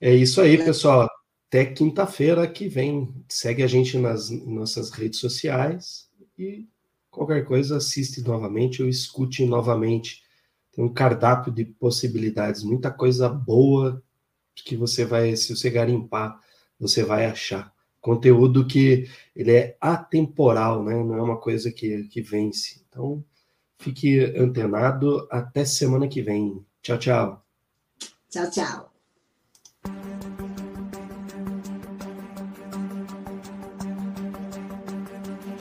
É 0.00 0.12
isso 0.12 0.40
aí, 0.40 0.58
pessoal. 0.58 1.08
Até 1.48 1.66
quinta-feira 1.66 2.46
que 2.48 2.68
vem. 2.68 3.14
Segue 3.28 3.62
a 3.62 3.66
gente 3.66 3.96
nas 3.98 4.30
nossas 4.30 4.90
redes 4.90 5.20
sociais 5.20 6.09
e 6.40 6.68
qualquer 7.10 7.44
coisa 7.44 7.76
assiste 7.76 8.22
novamente 8.22 8.82
ou 8.82 8.88
escute 8.88 9.44
novamente. 9.44 10.22
Tem 10.72 10.84
um 10.84 10.92
cardápio 10.92 11.52
de 11.52 11.64
possibilidades, 11.64 12.62
muita 12.62 12.90
coisa 12.90 13.28
boa 13.28 14.02
que 14.54 14.76
você 14.76 15.04
vai, 15.04 15.36
se 15.36 15.54
você 15.54 15.70
garimpar, 15.70 16.38
você 16.78 17.02
vai 17.02 17.26
achar. 17.26 17.72
Conteúdo 18.00 18.66
que 18.66 19.08
ele 19.36 19.52
é 19.52 19.76
atemporal, 19.80 20.82
né? 20.82 20.94
Não 20.94 21.16
é 21.16 21.22
uma 21.22 21.38
coisa 21.38 21.70
que, 21.70 22.04
que 22.04 22.22
vence. 22.22 22.82
Então, 22.88 23.22
fique 23.78 24.20
antenado 24.36 25.26
até 25.30 25.64
semana 25.64 26.08
que 26.08 26.22
vem. 26.22 26.64
Tchau, 26.82 26.98
tchau. 26.98 27.44
Tchau, 28.30 28.50
tchau. 28.50 30.29